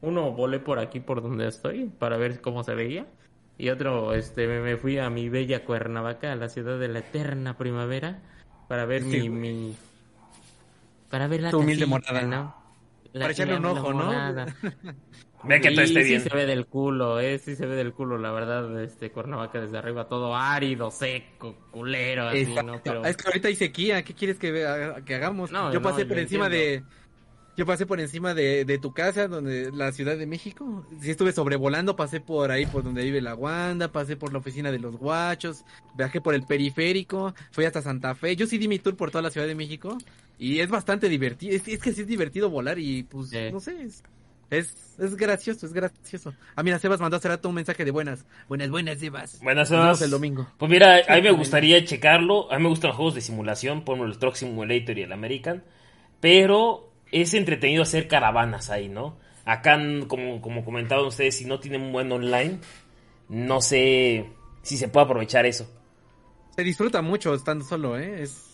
Uno 0.00 0.32
volé 0.32 0.58
por 0.58 0.78
aquí, 0.78 0.98
por 0.98 1.22
donde 1.22 1.46
estoy, 1.46 1.86
para 1.98 2.16
ver 2.16 2.40
cómo 2.40 2.64
se 2.64 2.74
veía. 2.74 3.06
Y 3.56 3.68
otro, 3.68 4.14
este, 4.14 4.48
me, 4.48 4.60
me 4.60 4.76
fui 4.76 4.98
a 4.98 5.10
mi 5.10 5.28
bella 5.28 5.64
Cuernavaca, 5.64 6.32
a 6.32 6.36
la 6.36 6.48
ciudad 6.48 6.78
de 6.78 6.88
la 6.88 7.00
eterna 7.00 7.56
primavera, 7.56 8.20
para 8.68 8.84
ver 8.86 9.02
Sí, 9.02 9.28
mi, 9.28 9.28
mi... 9.30 9.76
Para 11.10 11.26
ver 11.28 11.42
la 11.42 11.50
Tu 11.50 11.58
humilde 11.58 11.86
casita, 11.86 11.88
morada. 11.88 12.22
¿no? 12.22 12.54
La- 13.12 13.20
Para 13.20 13.32
echarle 13.32 13.56
un 13.56 13.66
ojo, 13.66 13.92
¿no? 13.92 14.10
Ve 15.44 15.60
que 15.60 15.70
todo 15.72 15.82
esté 15.82 16.02
sí 16.04 16.08
bien. 16.08 16.22
se 16.22 16.34
ve 16.34 16.46
del 16.46 16.66
culo, 16.66 17.18
eh, 17.20 17.38
sí 17.38 17.56
se 17.56 17.66
ve 17.66 17.74
del 17.74 17.92
culo, 17.92 18.16
la 18.16 18.30
verdad, 18.30 18.80
este 18.82 19.10
Cuernavaca 19.10 19.60
desde 19.60 19.76
arriba, 19.76 20.08
todo 20.08 20.36
árido, 20.36 20.90
seco, 20.90 21.56
culero, 21.72 22.28
así, 22.28 22.38
Exacto. 22.38 22.62
¿no? 22.62 22.80
Pero... 22.84 23.04
Es 23.04 23.16
que 23.16 23.28
ahorita 23.28 23.48
hay 23.48 23.56
sequía, 23.56 24.04
¿qué 24.04 24.14
quieres 24.14 24.38
que, 24.38 24.52
vea- 24.52 25.02
que 25.04 25.14
hagamos? 25.16 25.50
No, 25.50 25.72
yo 25.72 25.80
no, 25.80 25.82
pasé 25.82 26.02
yo 26.02 26.08
por 26.08 26.18
encima 26.18 26.48
entiendo. 26.48 26.84
de... 26.84 26.84
Yo 27.56 27.66
pasé 27.66 27.84
por 27.84 28.00
encima 28.00 28.32
de, 28.32 28.64
de 28.64 28.78
tu 28.78 28.92
casa, 28.94 29.28
donde 29.28 29.70
la 29.72 29.92
Ciudad 29.92 30.16
de 30.16 30.26
México. 30.26 30.86
Sí 31.00 31.10
estuve 31.10 31.32
sobrevolando, 31.32 31.96
pasé 31.96 32.18
por 32.20 32.50
ahí 32.50 32.64
por 32.64 32.82
donde 32.82 33.02
vive 33.04 33.20
la 33.20 33.34
Wanda, 33.34 33.92
pasé 33.92 34.16
por 34.16 34.32
la 34.32 34.38
oficina 34.38 34.72
de 34.72 34.78
los 34.78 34.96
guachos, 34.96 35.64
viajé 35.94 36.20
por 36.22 36.34
el 36.34 36.44
periférico, 36.44 37.34
fui 37.50 37.66
hasta 37.66 37.82
Santa 37.82 38.14
Fe. 38.14 38.36
Yo 38.36 38.46
sí 38.46 38.56
di 38.56 38.68
mi 38.68 38.78
tour 38.78 38.96
por 38.96 39.10
toda 39.10 39.20
la 39.22 39.30
Ciudad 39.30 39.46
de 39.46 39.54
México 39.54 39.98
y 40.38 40.60
es 40.60 40.70
bastante 40.70 41.10
divertido. 41.10 41.54
Es, 41.54 41.68
es 41.68 41.78
que 41.80 41.92
sí 41.92 42.00
es 42.00 42.06
divertido 42.06 42.48
volar 42.48 42.78
y 42.78 43.02
pues 43.02 43.28
Sí. 43.28 43.50
no 43.52 43.60
sé, 43.60 43.82
es, 43.82 44.02
es, 44.48 44.74
es 44.98 45.14
gracioso, 45.16 45.66
es 45.66 45.74
gracioso. 45.74 46.32
Ah, 46.56 46.62
mira, 46.62 46.78
Sebas 46.78 47.00
mandó 47.00 47.18
hace 47.18 47.28
rato 47.28 47.50
un 47.50 47.54
mensaje 47.54 47.84
de 47.84 47.90
buenas. 47.90 48.24
Buenas, 48.48 48.70
buenas, 48.70 48.98
Sebas. 48.98 49.40
Buenas 49.42 49.70
noches. 49.70 50.00
el 50.02 50.10
domingo. 50.10 50.46
Pues 50.56 50.70
mira, 50.70 51.02
a 51.06 51.16
mí 51.16 51.22
me 51.22 51.30
gustaría 51.32 51.84
checarlo. 51.84 52.50
A 52.50 52.56
mí 52.56 52.62
me 52.62 52.70
gustan 52.70 52.88
los 52.88 52.96
juegos 52.96 53.14
de 53.14 53.20
simulación, 53.20 53.84
por 53.84 53.96
ejemplo, 53.96 54.10
el 54.12 54.18
Truck 54.18 54.36
Simulator 54.36 54.96
y 54.98 55.02
el 55.02 55.12
American. 55.12 55.62
Pero 56.20 56.91
es 57.12 57.34
entretenido 57.34 57.82
hacer 57.82 58.08
caravanas 58.08 58.70
ahí, 58.70 58.88
¿no? 58.88 59.16
Acá, 59.44 59.78
como, 60.08 60.40
como 60.40 60.64
comentaban 60.64 61.04
ustedes, 61.04 61.36
si 61.36 61.44
no 61.44 61.60
tienen 61.60 61.82
un 61.82 61.92
buen 61.92 62.10
online, 62.10 62.58
no 63.28 63.60
sé 63.60 64.26
si 64.62 64.76
se 64.76 64.88
puede 64.88 65.06
aprovechar 65.06 65.46
eso. 65.46 65.68
Se 66.56 66.62
disfruta 66.62 67.02
mucho 67.02 67.34
estando 67.34 67.64
solo, 67.64 67.98
¿eh? 67.98 68.22
Es... 68.22 68.48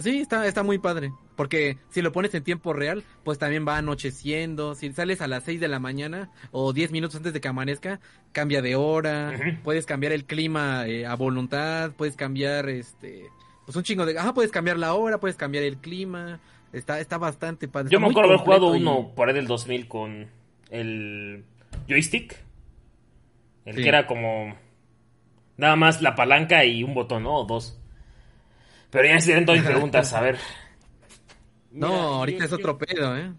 Sí, 0.00 0.20
está, 0.20 0.46
está 0.46 0.62
muy 0.62 0.78
padre. 0.78 1.12
Porque 1.36 1.76
si 1.90 2.00
lo 2.00 2.12
pones 2.12 2.34
en 2.34 2.44
tiempo 2.44 2.72
real, 2.72 3.04
pues 3.24 3.38
también 3.38 3.66
va 3.66 3.76
anocheciendo. 3.76 4.74
Si 4.74 4.90
sales 4.92 5.20
a 5.20 5.28
las 5.28 5.44
6 5.44 5.60
de 5.60 5.68
la 5.68 5.78
mañana 5.78 6.30
o 6.50 6.72
10 6.72 6.92
minutos 6.92 7.16
antes 7.16 7.32
de 7.32 7.40
que 7.40 7.48
amanezca, 7.48 8.00
cambia 8.32 8.62
de 8.62 8.76
hora. 8.76 9.32
Puedes 9.64 9.84
cambiar 9.84 10.12
el 10.12 10.24
clima 10.24 10.86
eh, 10.86 11.04
a 11.04 11.14
voluntad. 11.14 11.92
Puedes 11.96 12.16
cambiar, 12.16 12.68
este... 12.70 13.26
Pues 13.66 13.76
un 13.76 13.82
chingo 13.82 14.06
de... 14.06 14.18
Ajá, 14.18 14.32
puedes 14.32 14.50
cambiar 14.50 14.78
la 14.78 14.94
hora, 14.94 15.20
puedes 15.20 15.36
cambiar 15.36 15.64
el 15.64 15.76
clima. 15.76 16.40
Está, 16.72 17.00
está 17.00 17.18
bastante 17.18 17.68
padre. 17.68 17.90
Yo 17.90 17.98
está 17.98 18.06
me 18.06 18.10
acuerdo 18.10 18.30
haber 18.30 18.40
jugado 18.44 18.74
y- 18.76 18.80
uno 18.80 19.12
por 19.14 19.28
ahí 19.28 19.34
del 19.34 19.46
2000 19.46 19.88
con 19.88 20.28
el 20.70 21.44
joystick. 21.88 22.36
El 23.64 23.76
Sí. 23.76 23.82
que 23.82 23.88
era 23.88 24.06
como 24.06 24.56
nada 25.56 25.76
más 25.76 26.02
la 26.02 26.14
palanca 26.14 26.64
y 26.64 26.82
un 26.82 26.94
botón, 26.94 27.24
¿no? 27.24 27.36
O 27.40 27.44
dos. 27.44 27.78
Pero 28.90 29.06
ya 29.08 29.20
se 29.20 29.40
todas 29.42 29.60
mis 29.60 29.70
preguntas, 29.70 30.12
a 30.12 30.20
ver. 30.20 30.36
No, 31.74 31.88
Mira, 31.88 32.02
ahorita 32.02 32.38
yo- 32.40 32.44
es 32.44 32.52
otro 32.52 32.76
pedo, 32.76 33.16
¿eh? 33.16 33.32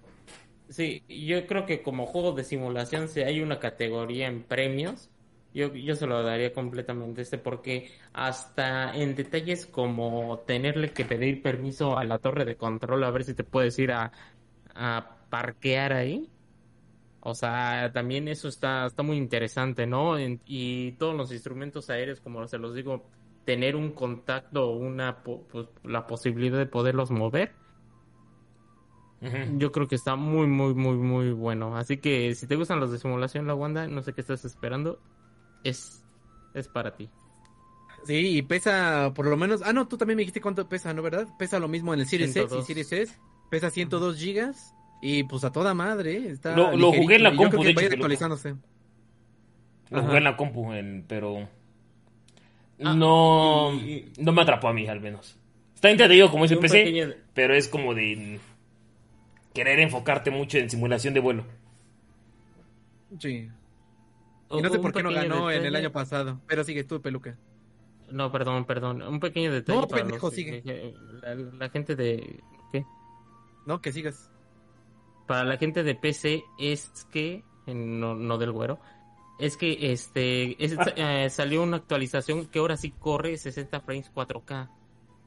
Sí, 0.70 1.04
yo 1.08 1.46
creo 1.46 1.68
que 1.68 1.84
como 1.84 2.08
juego 2.08 2.32
de 2.32 2.44
simulación, 2.44 3.08
si 3.08 3.22
hay 3.22 3.42
una 3.42 3.60
categoría 3.60 4.26
en 4.28 4.42
premios, 4.42 5.12
yo, 5.54 5.74
yo 5.76 5.96
se 5.96 6.08
lo 6.08 6.24
daría 6.24 6.54
completamente 6.54 7.22
este, 7.22 7.38
porque 7.38 7.92
hasta 8.14 8.96
en 8.96 9.16
detalles 9.16 9.66
como 9.68 10.40
tenerle 10.48 10.94
que 10.94 11.06
pedir 11.06 11.42
permiso 11.42 11.98
a 11.98 12.04
la 12.06 12.20
torre 12.20 12.46
de 12.46 12.58
control 12.58 13.04
a 13.04 13.12
ver 13.12 13.24
si 13.24 13.34
te 13.36 13.44
puedes 13.44 13.78
ir 13.80 13.92
a, 13.92 14.12
a 14.76 15.28
parquear 15.30 15.94
ahí. 15.94 16.34
O 17.20 17.34
sea, 17.36 17.92
también 17.94 18.28
eso 18.28 18.48
está, 18.50 18.86
está 18.88 19.04
muy 19.04 19.18
interesante, 19.18 19.88
¿no? 19.88 20.18
En- 20.18 20.42
y 20.46 20.94
todos 20.98 21.16
los 21.16 21.32
instrumentos 21.32 21.90
aéreos, 21.90 22.20
como 22.22 22.46
se 22.48 22.58
los 22.58 22.76
digo, 22.76 23.12
tener 23.46 23.76
un 23.78 23.94
contacto 23.94 24.70
o 24.72 24.78
una, 24.78 25.24
pues, 25.24 25.68
la 25.84 26.06
posibilidad 26.08 26.58
de 26.58 26.66
poderlos 26.68 27.12
mover. 27.12 27.60
Yo 29.46 29.72
creo 29.72 29.88
que 29.88 29.96
está 29.96 30.16
muy, 30.16 30.48
muy, 30.48 30.74
muy, 30.74 30.96
muy 30.98 31.32
bueno. 31.34 31.76
Así 31.78 32.00
que 32.00 32.34
si 32.36 32.48
te 32.48 32.56
gustan 32.56 32.80
los 32.80 32.92
de 32.92 33.00
simulación, 33.00 33.46
la 33.48 33.56
Wanda, 33.56 33.88
no 33.88 34.02
sé 34.02 34.14
qué 34.14 34.22
estás 34.22 34.46
esperando. 34.46 35.04
Es, 35.64 36.04
es 36.54 36.68
para 36.68 36.96
ti. 36.96 37.10
Sí, 38.06 38.38
y 38.38 38.42
pesa 38.42 39.12
por 39.16 39.28
lo 39.28 39.38
menos. 39.38 39.62
Ah, 39.64 39.72
no, 39.74 39.88
tú 39.88 39.98
también 39.98 40.18
me 40.18 40.22
dijiste 40.22 40.42
cuánto 40.42 40.68
pesa, 40.68 40.94
¿no? 40.94 41.02
¿Verdad? 41.02 41.28
Pesa 41.40 41.60
lo 41.60 41.68
mismo 41.70 41.94
en 41.94 42.02
el 42.02 42.06
Series 42.08 42.32
X 42.36 42.44
y 42.44 42.48
102. 42.48 42.68
Series 42.68 42.92
S. 42.92 43.18
Pesa 43.50 43.70
102 43.70 44.18
gigas. 44.18 44.74
Y 45.02 45.24
pues 45.24 45.44
a 45.44 45.52
toda 45.52 45.74
madre. 45.74 46.30
Está 46.30 46.56
Lo- 46.56 46.76
lo 46.76 46.92
jugué 46.92 47.16
en 47.16 47.24
la 47.24 47.36
compu, 47.36 47.64
de 47.64 47.72
hecho, 47.72 47.86
actualizándose. 47.94 48.56
Lo 49.90 49.98
Ajá. 50.00 50.08
jugué 50.08 50.18
en 50.18 50.24
la 50.24 50.38
compu, 50.38 50.74
en- 50.74 51.06
pero 51.08 51.48
Ah, 52.84 52.94
no, 52.94 53.74
y- 53.76 54.12
no 54.18 54.32
me 54.34 54.42
atrapó 54.42 54.68
a 54.68 54.74
mí, 54.74 54.88
al 54.88 55.00
menos. 55.00 55.38
Está 55.76 55.90
entretenido 55.90 56.30
como 56.32 56.46
es 56.46 56.52
el 56.52 56.60
PC, 56.60 56.84
pequeño- 56.86 57.14
pero 57.34 57.54
es 57.56 57.68
como 57.70 57.94
de 57.94 58.40
querer 59.54 59.80
enfocarte 59.80 60.32
mucho 60.32 60.58
en 60.58 60.70
simulación 60.70 61.14
de 61.14 61.20
vuelo. 61.20 61.46
Sí. 63.20 63.50
Y 64.58 64.62
no 64.62 64.70
sé 64.70 64.80
por 64.80 64.94
qué 64.94 65.04
no 65.04 65.12
ganó 65.12 65.50
en 65.52 65.66
el 65.66 65.76
año 65.76 65.92
pasado. 65.92 66.40
Pero 66.48 66.64
sigue 66.64 66.84
tú, 66.84 67.02
peluca. 67.02 67.38
No, 68.12 68.32
perdón, 68.32 68.66
perdón. 68.66 69.02
Un 69.02 69.20
pequeño 69.20 69.52
detalle 69.52 69.80
No, 69.82 69.88
para 69.88 70.04
pendejo, 70.04 70.28
los- 70.28 70.36
sigue. 70.36 70.62
la, 71.22 71.36
la 71.36 71.70
gente 71.70 71.96
de... 71.96 72.42
¿Qué? 72.72 72.86
No, 73.66 73.82
que 73.82 73.92
sigas. 73.92 74.30
Para 75.28 75.44
la 75.46 75.58
gente 75.58 75.84
de 75.84 75.96
PC 75.96 76.44
es 76.60 76.92
que... 77.12 77.44
No, 77.66 78.14
no 78.14 78.38
del 78.38 78.52
güero. 78.52 78.80
Es 79.40 79.58
que 79.58 79.92
este 79.92 80.64
es- 80.64 80.76
eh, 80.96 81.30
salió 81.30 81.64
una 81.64 81.78
actualización 81.78 82.46
que 82.48 82.60
ahora 82.60 82.78
sí 82.78 82.92
corre 82.92 83.38
60 83.38 83.80
frames 83.82 84.12
4K. 84.14 84.70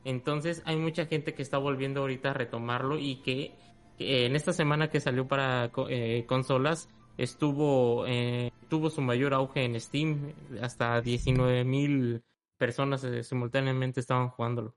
Entonces 0.05 0.62
hay 0.65 0.77
mucha 0.77 1.07
gente 1.07 1.35
que 1.35 1.43
está 1.43 1.59
volviendo 1.59 2.03
ahorita 2.03 2.31
a 2.31 2.35
retomarlo 2.35 2.99
y 2.99 3.17
que 3.23 3.55
en 3.99 4.37
esta 4.37 4.53
semana 4.53 4.89
que 4.91 5.01
salió 5.01 5.27
para 5.27 5.73
eh, 5.89 6.25
consolas 6.29 6.89
estuvo 7.16 8.07
eh, 8.07 8.52
tuvo 8.68 8.90
su 8.90 9.00
mayor 9.00 9.35
auge 9.35 9.64
en 9.64 9.81
Steam, 9.81 10.33
hasta 10.61 11.00
19 11.00 11.64
mil 11.64 12.22
personas 12.59 13.05
eh, 13.05 13.22
simultáneamente 13.22 14.00
estaban 14.00 14.29
jugándolo. 14.29 14.74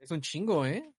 Es 0.00 0.10
un 0.10 0.20
chingo, 0.20 0.66
¿eh? 0.66 0.90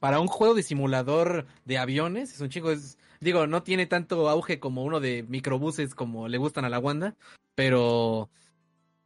Para 0.00 0.20
un 0.20 0.26
juego 0.26 0.54
de 0.54 0.62
simulador 0.62 1.46
de 1.64 1.78
aviones, 1.78 2.34
es 2.34 2.40
un 2.40 2.50
chingo. 2.50 2.70
Es, 2.70 2.98
digo, 3.20 3.46
no 3.46 3.62
tiene 3.62 3.86
tanto 3.86 4.28
auge 4.28 4.58
como 4.58 4.84
uno 4.84 5.00
de 5.00 5.22
microbuses 5.22 5.94
como 5.94 6.28
le 6.28 6.38
gustan 6.38 6.64
a 6.64 6.68
la 6.68 6.78
Wanda, 6.78 7.16
pero 7.54 8.28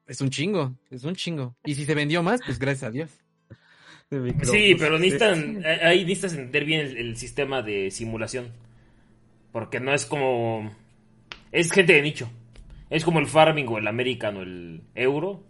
es 0.07 0.21
un 0.21 0.31
chingo, 0.31 0.75
es 0.90 1.05
un 1.05 1.14
chingo. 1.14 1.55
Y 1.64 1.75
si 1.75 1.85
se 1.85 1.94
vendió 1.94 2.23
más, 2.23 2.40
pues 2.44 2.59
gracias 2.59 2.85
a 2.85 2.90
Dios. 2.90 3.11
Sí, 4.11 4.75
pero 4.79 4.99
necesitan, 4.99 5.62
ahí 5.83 6.01
necesitas 6.01 6.33
entender 6.33 6.64
bien 6.64 6.81
el, 6.81 6.97
el 6.97 7.16
sistema 7.18 7.61
de 7.61 7.90
simulación. 7.90 8.55
Porque 9.53 9.81
no 9.81 9.92
es 9.92 10.07
como 10.07 10.73
es 11.53 11.73
gente 11.73 11.93
de 11.93 12.03
nicho. 12.03 12.31
Es 12.91 13.05
como 13.05 13.19
el 13.19 13.27
farming 13.27 13.67
o 13.69 13.79
el 13.79 13.87
American 13.87 14.37
o 14.37 14.43
el 14.43 14.83
euro. 14.95 15.45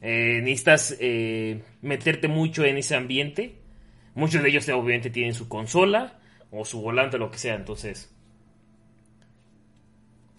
Eh, 0.00 0.40
necesitas 0.42 0.96
eh, 1.00 1.62
meterte 1.82 2.28
mucho 2.28 2.64
en 2.64 2.76
ese 2.76 2.96
ambiente. 2.96 3.60
Muchos 4.14 4.42
de 4.42 4.48
ellos 4.48 4.68
obviamente 4.68 5.10
tienen 5.10 5.34
su 5.34 5.48
consola 5.48 6.18
o 6.50 6.64
su 6.64 6.80
volante 6.80 7.16
o 7.16 7.18
lo 7.18 7.30
que 7.30 7.38
sea, 7.38 7.54
entonces... 7.54 8.14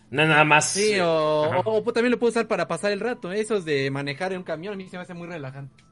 No, 0.09 0.25
nada 0.25 0.43
más... 0.43 0.71
Sí, 0.71 0.99
o, 0.99 1.07
o, 1.07 1.83
o, 1.83 1.93
también 1.93 2.11
lo 2.11 2.19
puedo 2.19 2.31
usar 2.31 2.47
para 2.47 2.67
pasar 2.67 2.91
el 2.91 2.99
rato. 2.99 3.31
Esos 3.31 3.63
de 3.63 3.89
manejar 3.91 4.33
en 4.33 4.39
un 4.39 4.43
camión 4.43 4.73
a 4.73 4.77
mí 4.77 4.89
se 4.89 4.97
me 4.97 5.03
hace 5.03 5.13
muy 5.13 5.27
relajante. 5.27 5.83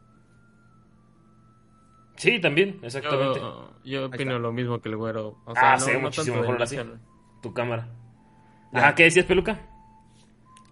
Sí, 2.18 2.42
también, 2.42 2.82
exactamente. 2.84 3.40
Yo, 3.40 3.74
yo 3.86 4.06
opino 4.08 4.38
lo 4.40 4.52
mismo 4.52 4.82
que 4.82 4.90
el 4.90 4.98
güero. 4.98 5.38
O 5.46 5.54
sea, 5.54 5.72
ah, 5.72 5.76
no, 5.76 5.80
se 5.80 5.92
ve 5.92 5.98
no 5.98 6.04
muchísimo 6.04 6.42
mejor 6.42 6.62
así. 6.62 6.78
Tu 7.42 7.54
cámara. 7.54 7.88
Ajá, 8.72 8.96
¿qué 8.96 9.04
decías, 9.04 9.26
Peluca? 9.26 9.60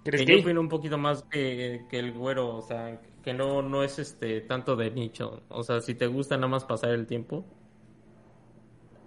¿Eres 0.05 0.25
que 0.25 0.37
yo 0.37 0.41
opino 0.41 0.61
un 0.61 0.69
poquito 0.69 0.97
más 0.97 1.23
que, 1.23 1.85
que, 1.89 1.99
el 1.99 2.13
güero, 2.13 2.55
o 2.55 2.61
sea, 2.61 3.01
que 3.23 3.33
no, 3.33 3.61
no 3.61 3.83
es 3.83 3.99
este 3.99 4.39
tanto 4.41 4.75
de 4.75 4.89
nicho. 4.89 5.41
O 5.49 5.63
sea, 5.63 5.81
si 5.81 5.95
te 5.95 6.07
gusta 6.07 6.37
nada 6.37 6.47
más 6.47 6.63
pasar 6.63 6.91
el 6.91 7.05
tiempo. 7.05 7.45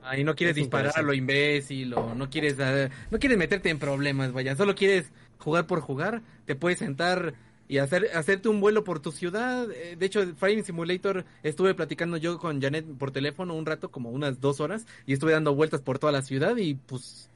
Ahí 0.03 0.25
no 0.25 0.35
quieres 0.35 0.57
disparar 0.57 0.93
a 0.95 1.03
lo 1.03 1.15
imbécil 1.15 1.95
o 1.95 2.15
no 2.15 2.29
quieres, 2.29 2.59
uh, 2.59 2.91
no 3.11 3.19
quieres 3.19 3.39
meterte 3.39 3.71
en 3.71 3.79
problemas, 3.79 4.33
vaya. 4.33 4.57
Solo 4.57 4.75
quieres 4.75 5.11
jugar 5.39 5.67
por 5.67 5.81
jugar. 5.81 6.23
Te 6.45 6.55
puedes 6.55 6.79
sentar 6.79 7.35
y 7.67 7.79
hacer 7.79 8.11
hacerte 8.15 8.49
un 8.49 8.61
vuelo 8.61 8.85
por 8.85 9.01
tu 9.01 9.13
ciudad. 9.13 9.71
Eh, 9.71 9.97
de 9.97 10.07
hecho, 10.07 10.27
Flying 10.35 10.65
Simulator 10.65 11.25
estuve 11.43 11.75
platicando 11.75 12.17
yo 12.17 12.39
con 12.39 12.61
Janet 12.61 12.85
por 12.99 13.11
teléfono 13.11 13.55
un 13.55 13.65
rato, 13.65 13.91
como 13.91 14.11
unas 14.11 14.41
dos 14.41 14.61
horas, 14.61 14.87
y 15.07 15.13
estuve 15.13 15.33
dando 15.33 15.55
vueltas 15.55 15.81
por 15.81 15.99
toda 15.99 16.13
la 16.13 16.23
ciudad 16.23 16.57
y 16.57 16.75
pues 16.75 17.31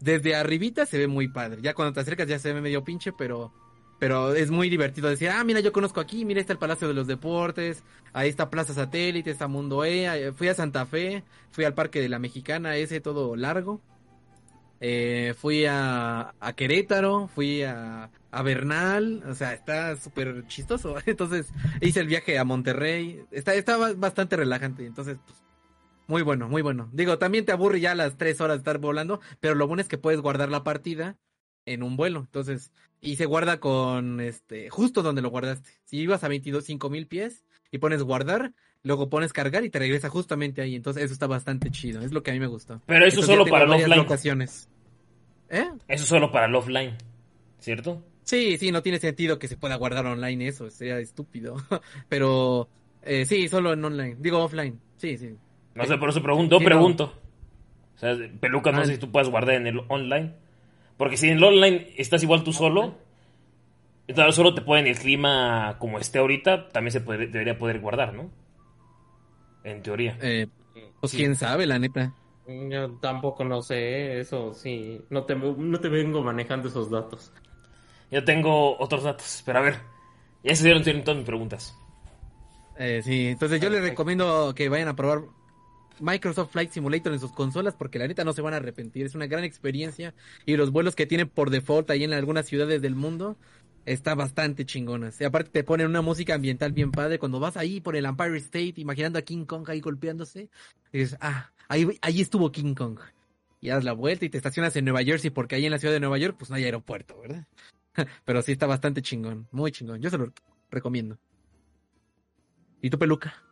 desde 0.00 0.34
arribita 0.34 0.86
se 0.86 0.98
ve 0.98 1.06
muy 1.06 1.28
padre. 1.28 1.60
Ya 1.62 1.74
cuando 1.74 1.92
te 1.92 2.00
acercas 2.00 2.28
ya 2.28 2.38
se 2.38 2.52
ve 2.52 2.60
medio 2.60 2.84
pinche, 2.84 3.12
pero 3.12 3.52
pero 3.98 4.34
es 4.34 4.50
muy 4.50 4.70
divertido 4.70 5.08
decir, 5.08 5.28
ah, 5.30 5.42
mira, 5.42 5.60
yo 5.60 5.72
conozco 5.72 6.00
aquí, 6.00 6.24
mira, 6.24 6.40
está 6.40 6.52
el 6.52 6.58
Palacio 6.58 6.86
de 6.86 6.94
los 6.94 7.06
Deportes, 7.06 7.82
ahí 8.12 8.28
está 8.28 8.48
Plaza 8.48 8.72
Satélite, 8.72 9.30
está 9.30 9.48
Mundo 9.48 9.84
E, 9.84 10.32
fui 10.36 10.48
a 10.48 10.54
Santa 10.54 10.86
Fe, 10.86 11.24
fui 11.50 11.64
al 11.64 11.74
Parque 11.74 12.00
de 12.00 12.08
la 12.08 12.20
Mexicana, 12.20 12.76
ese 12.76 13.00
todo 13.00 13.34
largo, 13.34 13.80
eh, 14.80 15.34
fui 15.36 15.66
a, 15.66 16.32
a, 16.38 16.52
Querétaro, 16.52 17.28
fui 17.34 17.64
a, 17.64 18.10
a 18.30 18.42
Bernal, 18.42 19.24
o 19.28 19.34
sea, 19.34 19.52
está 19.52 19.96
súper 19.96 20.46
chistoso, 20.46 20.96
entonces 21.06 21.48
hice 21.80 21.98
el 21.98 22.06
viaje 22.06 22.38
a 22.38 22.44
Monterrey, 22.44 23.24
está, 23.32 23.54
está 23.54 23.76
bastante 23.94 24.36
relajante, 24.36 24.86
entonces, 24.86 25.18
pues, 25.26 25.47
muy 26.08 26.22
bueno, 26.22 26.48
muy 26.48 26.62
bueno. 26.62 26.88
Digo, 26.92 27.18
también 27.18 27.44
te 27.44 27.52
aburre 27.52 27.80
ya 27.80 27.94
las 27.94 28.16
tres 28.16 28.40
horas 28.40 28.56
de 28.56 28.60
estar 28.60 28.78
volando, 28.78 29.20
pero 29.40 29.54
lo 29.54 29.68
bueno 29.68 29.82
es 29.82 29.88
que 29.88 29.98
puedes 29.98 30.20
guardar 30.20 30.48
la 30.48 30.64
partida 30.64 31.18
en 31.66 31.82
un 31.82 31.96
vuelo. 31.96 32.20
Entonces, 32.20 32.72
y 33.02 33.16
se 33.16 33.26
guarda 33.26 33.60
con 33.60 34.20
este, 34.20 34.70
justo 34.70 35.02
donde 35.02 35.20
lo 35.20 35.28
guardaste. 35.28 35.70
Si 35.84 35.98
ibas 35.98 36.24
a 36.24 36.28
22, 36.28 36.64
mil 36.90 37.06
pies 37.06 37.44
y 37.70 37.76
pones 37.76 38.02
guardar, 38.02 38.54
luego 38.82 39.10
pones 39.10 39.34
cargar 39.34 39.64
y 39.64 39.70
te 39.70 39.78
regresa 39.78 40.08
justamente 40.08 40.62
ahí. 40.62 40.74
Entonces, 40.74 41.04
eso 41.04 41.12
está 41.12 41.26
bastante 41.26 41.70
chido. 41.70 42.00
Es 42.00 42.10
lo 42.10 42.22
que 42.22 42.30
a 42.30 42.34
mí 42.34 42.40
me 42.40 42.46
gustó. 42.46 42.80
Pero 42.86 43.04
eso 43.04 43.20
Entonces, 43.20 43.36
solo 43.36 43.46
para 43.46 43.64
el 43.66 43.70
offline. 43.70 43.98
Locaciones. 43.98 44.68
¿Eh? 45.50 45.68
Eso 45.88 46.06
solo 46.06 46.32
para 46.32 46.46
el 46.46 46.54
offline, 46.54 46.96
¿cierto? 47.58 48.02
Sí, 48.22 48.56
sí, 48.56 48.72
no 48.72 48.82
tiene 48.82 48.98
sentido 48.98 49.38
que 49.38 49.48
se 49.48 49.58
pueda 49.58 49.76
guardar 49.76 50.06
online 50.06 50.48
eso, 50.48 50.70
sería 50.70 50.98
estúpido. 50.98 51.56
Pero 52.08 52.68
eh, 53.02 53.26
sí, 53.26 53.46
solo 53.48 53.74
en 53.74 53.84
online. 53.84 54.16
Digo 54.18 54.38
offline. 54.38 54.80
Sí, 54.96 55.18
sí. 55.18 55.36
No 55.78 55.86
sé, 55.86 55.96
por 55.96 56.08
eso 56.08 56.22
pregunto, 56.22 56.58
sí, 56.58 56.64
pregunto. 56.64 57.06
No. 57.06 57.28
O 57.94 57.98
sea, 57.98 58.16
peluca, 58.40 58.72
no 58.72 58.80
ah. 58.80 58.84
sé 58.84 58.94
si 58.94 58.98
tú 58.98 59.10
puedes 59.10 59.28
guardar 59.28 59.54
en 59.54 59.66
el 59.68 59.80
online. 59.88 60.34
Porque 60.96 61.16
si 61.16 61.28
en 61.28 61.36
el 61.36 61.44
online 61.44 61.94
estás 61.96 62.22
igual 62.24 62.42
tú 62.42 62.52
solo, 62.52 62.96
entonces 64.08 64.34
solo 64.34 64.54
te 64.54 64.62
pueden 64.62 64.88
el 64.88 64.98
clima 64.98 65.76
como 65.78 66.00
esté 66.00 66.18
ahorita, 66.18 66.68
también 66.70 66.90
se 66.90 67.00
puede, 67.00 67.28
debería 67.28 67.56
poder 67.56 67.78
guardar, 67.78 68.12
¿no? 68.12 68.30
En 69.62 69.82
teoría. 69.82 70.18
Eh, 70.20 70.48
pues 71.00 71.12
sí. 71.12 71.18
quién 71.18 71.36
sabe, 71.36 71.66
la 71.66 71.78
neta. 71.78 72.12
Yo 72.46 72.92
tampoco 73.00 73.44
no 73.44 73.62
sé, 73.62 74.18
eso 74.20 74.54
sí. 74.54 75.00
No 75.10 75.24
te, 75.24 75.36
no 75.36 75.78
te 75.78 75.88
vengo 75.88 76.22
manejando 76.22 76.68
esos 76.68 76.90
datos. 76.90 77.32
Yo 78.10 78.24
tengo 78.24 78.76
otros 78.78 79.04
datos, 79.04 79.42
pero 79.46 79.60
a 79.60 79.62
ver. 79.62 79.76
Ya 80.42 80.56
se 80.56 80.64
dieron 80.64 80.82
todas 81.04 81.16
mis 81.16 81.26
preguntas. 81.26 81.76
Eh, 82.78 83.02
sí, 83.04 83.28
entonces 83.28 83.60
yo 83.60 83.70
les 83.70 83.82
recomiendo 83.82 84.54
que 84.54 84.68
vayan 84.68 84.88
a 84.88 84.96
probar 84.96 85.22
Microsoft 86.00 86.52
Flight 86.52 86.70
Simulator 86.70 87.12
en 87.12 87.20
sus 87.20 87.32
consolas 87.32 87.74
porque 87.74 87.98
la 87.98 88.08
neta 88.08 88.24
no 88.24 88.32
se 88.32 88.42
van 88.42 88.54
a 88.54 88.58
arrepentir. 88.58 89.06
Es 89.06 89.14
una 89.14 89.26
gran 89.26 89.44
experiencia 89.44 90.14
y 90.46 90.56
los 90.56 90.70
vuelos 90.70 90.94
que 90.94 91.06
tiene 91.06 91.26
por 91.26 91.50
default 91.50 91.90
ahí 91.90 92.04
en 92.04 92.12
algunas 92.12 92.46
ciudades 92.46 92.82
del 92.82 92.94
mundo 92.94 93.36
está 93.84 94.14
bastante 94.14 94.66
chingonas. 94.66 95.20
Aparte 95.22 95.50
te 95.50 95.64
ponen 95.64 95.86
una 95.86 96.02
música 96.02 96.34
ambiental 96.34 96.72
bien 96.72 96.90
padre. 96.92 97.18
Cuando 97.18 97.40
vas 97.40 97.56
ahí 97.56 97.80
por 97.80 97.96
el 97.96 98.04
Empire 98.04 98.36
State 98.38 98.74
imaginando 98.76 99.18
a 99.18 99.22
King 99.22 99.44
Kong 99.44 99.68
ahí 99.68 99.80
golpeándose, 99.80 100.50
dices, 100.92 101.16
ah, 101.20 101.50
ahí, 101.68 101.98
ahí 102.02 102.20
estuvo 102.20 102.52
King 102.52 102.74
Kong. 102.74 102.98
Y 103.60 103.68
das 103.68 103.84
la 103.84 103.92
vuelta 103.92 104.24
y 104.24 104.28
te 104.28 104.36
estacionas 104.36 104.76
en 104.76 104.84
Nueva 104.84 105.02
Jersey 105.02 105.30
porque 105.30 105.56
ahí 105.56 105.64
en 105.64 105.72
la 105.72 105.78
ciudad 105.78 105.94
de 105.94 106.00
Nueva 106.00 106.18
York 106.18 106.36
pues 106.38 106.50
no 106.50 106.56
hay 106.56 106.64
aeropuerto, 106.64 107.20
¿verdad? 107.20 107.46
Pero 108.24 108.42
sí 108.42 108.52
está 108.52 108.66
bastante 108.66 109.02
chingón, 109.02 109.48
muy 109.50 109.72
chingón. 109.72 110.00
Yo 110.00 110.10
se 110.10 110.18
lo 110.18 110.32
recomiendo. 110.70 111.18
¿Y 112.80 112.90
tu 112.90 112.98
peluca? 112.98 113.42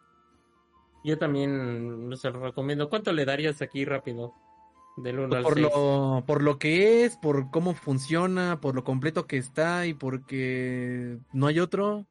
Yo 1.07 1.19
también 1.19 2.11
se 2.17 2.31
lo 2.31 2.41
recomiendo. 2.41 2.91
¿Cuánto 2.91 3.13
le 3.13 3.25
darías 3.25 3.63
aquí 3.63 3.85
rápido? 3.85 4.35
Del 4.97 5.21
1 5.21 5.29
pues 5.29 5.39
al 5.39 5.45
por 5.45 5.55
6. 5.55 5.67
lo 5.67 6.25
por 6.27 6.43
lo 6.43 6.59
que 6.59 7.05
es, 7.05 7.17
por 7.17 7.51
cómo 7.53 7.75
funciona, 7.75 8.61
por 8.61 8.75
lo 8.75 8.83
completo 8.83 9.29
que 9.29 9.37
está 9.37 9.87
y 9.87 9.95
porque 9.95 11.19
no 11.33 11.47
hay 11.47 11.61
otro, 11.61 12.07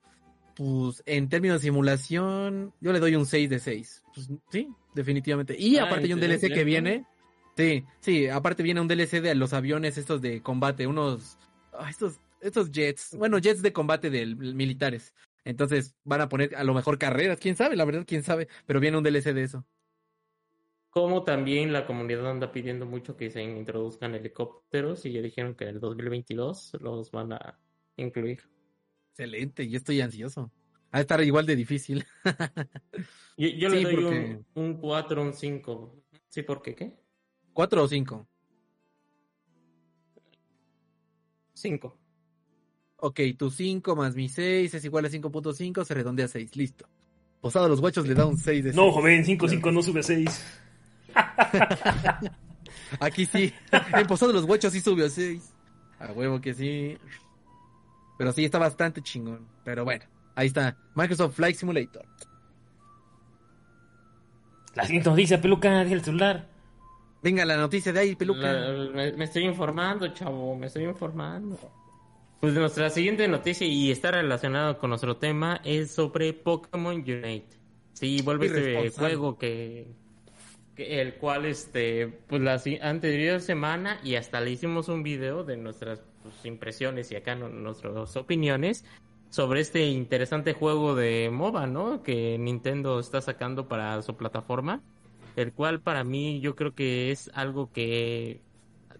pues 0.55 1.03
en 1.05 1.27
términos 1.27 1.59
de 1.59 1.67
simulación, 1.67 2.73
yo 2.79 2.93
le 2.93 3.01
doy 3.01 3.15
un 3.15 3.25
6 3.25 3.49
de 3.49 3.59
6. 3.59 4.03
Pues, 4.13 4.29
sí, 4.49 4.69
definitivamente. 4.93 5.57
Y 5.59 5.75
Ah, 5.77 5.87
aparte 5.87 6.05
hay 6.05 6.13
un 6.13 6.23
¿en 6.23 6.29
DLC 6.29 6.53
que 6.53 6.63
viene. 6.63 7.05
Sí, 7.57 7.83
sí, 7.99 8.27
aparte 8.29 8.63
viene 8.63 8.79
un 8.79 8.87
DLC 8.87 9.19
de 9.19 9.35
los 9.35 9.51
aviones 9.51 9.97
estos 9.97 10.21
de 10.21 10.41
combate, 10.41 10.87
unos 10.87 11.37
ah, 11.73 11.89
estos 11.89 12.21
estos 12.39 12.71
jets, 12.71 13.15
bueno, 13.17 13.39
jets 13.39 13.61
de 13.61 13.73
combate 13.73 14.09
del 14.09 14.35
militares. 14.35 15.13
Entonces 15.45 15.95
van 16.03 16.21
a 16.21 16.27
poner 16.29 16.55
a 16.55 16.63
lo 16.63 16.73
mejor 16.73 16.97
carreras, 16.97 17.39
quién 17.39 17.55
sabe, 17.55 17.75
la 17.77 17.85
verdad, 17.85 18.03
quién 18.05 18.23
sabe, 18.23 18.47
pero 18.65 18.79
viene 18.79 18.97
un 18.97 19.03
DLC 19.03 19.33
de 19.33 19.43
eso. 19.43 19.65
Como 20.89 21.23
también 21.23 21.71
la 21.73 21.85
comunidad 21.85 22.29
anda 22.29 22.51
pidiendo 22.51 22.85
mucho 22.85 23.15
que 23.17 23.29
se 23.29 23.43
introduzcan 23.43 24.15
helicópteros 24.15 25.05
y 25.05 25.11
ya 25.11 25.21
dijeron 25.21 25.53
que 25.55 25.65
en 25.65 25.71
el 25.75 25.79
2022 25.79 26.77
los 26.81 27.11
van 27.11 27.33
a 27.33 27.59
incluir. 27.97 28.41
Excelente, 29.11 29.67
yo 29.69 29.77
estoy 29.77 30.01
ansioso. 30.01 30.51
Va 30.93 30.99
a 30.99 31.01
estar 31.01 31.21
igual 31.21 31.45
de 31.45 31.55
difícil. 31.55 32.05
Yo, 33.37 33.49
yo 33.49 33.69
Sí, 33.69 33.75
le 33.75 33.83
doy 33.83 33.95
porque- 33.95 34.45
un, 34.55 34.63
un 34.63 34.77
4, 34.79 35.21
un 35.21 35.33
5. 35.33 36.03
¿Sí? 36.29 36.41
¿Por 36.43 36.61
qué? 36.61 36.73
¿Qué? 36.73 36.97
¿Cuatro 37.51 37.83
o 37.83 37.87
cinco? 37.89 38.27
5. 41.53 41.97
Ok, 43.07 43.19
tu 43.37 43.51
5 43.51 43.95
más 43.95 44.15
mi 44.15 44.29
6 44.29 44.73
es 44.73 44.83
igual 44.83 45.05
a 45.05 45.09
5.5, 45.09 45.85
se 45.85 45.93
redondea 45.93 46.25
a 46.25 46.27
6, 46.27 46.55
listo. 46.55 46.87
Posado 47.39 47.69
los 47.69 47.79
guachos 47.79 48.07
le 48.07 48.15
da 48.15 48.25
un 48.25 48.35
6 48.35 48.63
de 48.63 48.73
No, 48.73 48.85
seis. 48.85 48.93
joven, 48.95 49.23
5-5 49.23 49.71
no 49.71 49.83
sube 49.83 49.99
a 49.99 50.03
6. 50.03 50.45
Aquí 52.99 53.27
sí, 53.27 53.53
en 53.93 54.07
Posado 54.07 54.33
los 54.33 54.47
guachos 54.47 54.73
sí 54.73 54.81
subió 54.81 55.05
a 55.05 55.09
6. 55.09 55.53
A 55.99 56.11
huevo 56.13 56.41
que 56.41 56.55
sí. 56.55 56.97
Pero 58.17 58.31
sí, 58.31 58.43
está 58.43 58.57
bastante 58.57 59.03
chingón. 59.03 59.47
Pero 59.63 59.83
bueno, 59.85 60.05
ahí 60.33 60.47
está. 60.47 60.75
Microsoft 60.95 61.35
Flight 61.35 61.57
Simulator. 61.57 62.05
La 64.73 64.83
siguiente 64.85 65.09
noticia, 65.11 65.39
peluca, 65.39 65.83
deja 65.83 65.93
el 65.93 66.03
celular. 66.03 66.49
Venga, 67.21 67.45
la 67.45 67.55
noticia 67.57 67.93
de 67.93 67.99
ahí, 67.99 68.15
peluca. 68.15 68.51
La- 68.51 68.89
me, 68.91 69.13
me 69.13 69.25
estoy 69.25 69.43
informando, 69.43 70.07
chavo, 70.07 70.55
me 70.57 70.65
estoy 70.67 70.85
informando. 70.85 71.57
Pues 72.39 72.53
nuestra 72.53 72.89
siguiente 72.89 73.27
noticia 73.27 73.65
y 73.65 73.91
está 73.91 74.11
relacionada 74.11 74.77
con 74.77 74.89
nuestro 74.89 75.17
tema 75.17 75.61
es 75.63 75.91
sobre 75.91 76.33
Pokémon 76.33 76.95
Unite. 76.95 77.47
Sí, 77.93 78.21
vuelve 78.23 78.47
este 78.47 78.89
juego 78.91 79.37
que, 79.37 79.87
que- 80.75 81.01
el 81.01 81.15
cual 81.15 81.45
este 81.45 82.07
pues 82.27 82.41
la 82.41 82.61
anterior 82.81 83.39
semana 83.39 83.99
y 84.03 84.15
hasta 84.15 84.41
le 84.41 84.51
hicimos 84.51 84.89
un 84.89 85.01
video 85.01 85.43
de 85.43 85.57
nuestras 85.57 86.03
pues, 86.21 86.35
impresiones 86.45 87.11
y 87.11 87.15
acá 87.15 87.35
no- 87.35 87.49
nuestras 87.49 88.15
opiniones 88.17 88.85
sobre 89.29 89.61
este 89.61 89.85
interesante 89.85 90.53
juego 90.53 90.93
de 90.93 91.29
MOBA, 91.31 91.67
¿no? 91.67 92.03
Que 92.03 92.37
Nintendo 92.37 92.99
está 92.99 93.21
sacando 93.21 93.67
para 93.67 94.01
su 94.01 94.15
plataforma, 94.15 94.83
el 95.35 95.51
cual 95.53 95.81
para 95.81 96.03
mí 96.03 96.41
yo 96.41 96.55
creo 96.55 96.75
que 96.75 97.11
es 97.11 97.31
algo 97.33 97.71
que 97.71 98.41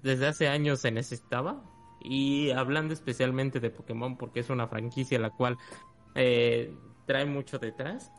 desde 0.02 0.28
hace 0.28 0.48
años 0.48 0.80
se 0.80 0.92
necesitaba 0.92 1.62
y 2.08 2.51
hablando 2.51 2.93
especialmente 2.93 3.60
de 3.60 3.70
Pokémon 3.70 4.18
porque 4.18 4.39
es 4.41 4.49
una 4.49 4.68
franquicia 4.68 5.20
la 5.20 5.30
cual 5.32 5.58
eh, 6.16 6.74
trae 7.06 7.26
mucho 7.26 7.60
detrás. 7.60 8.12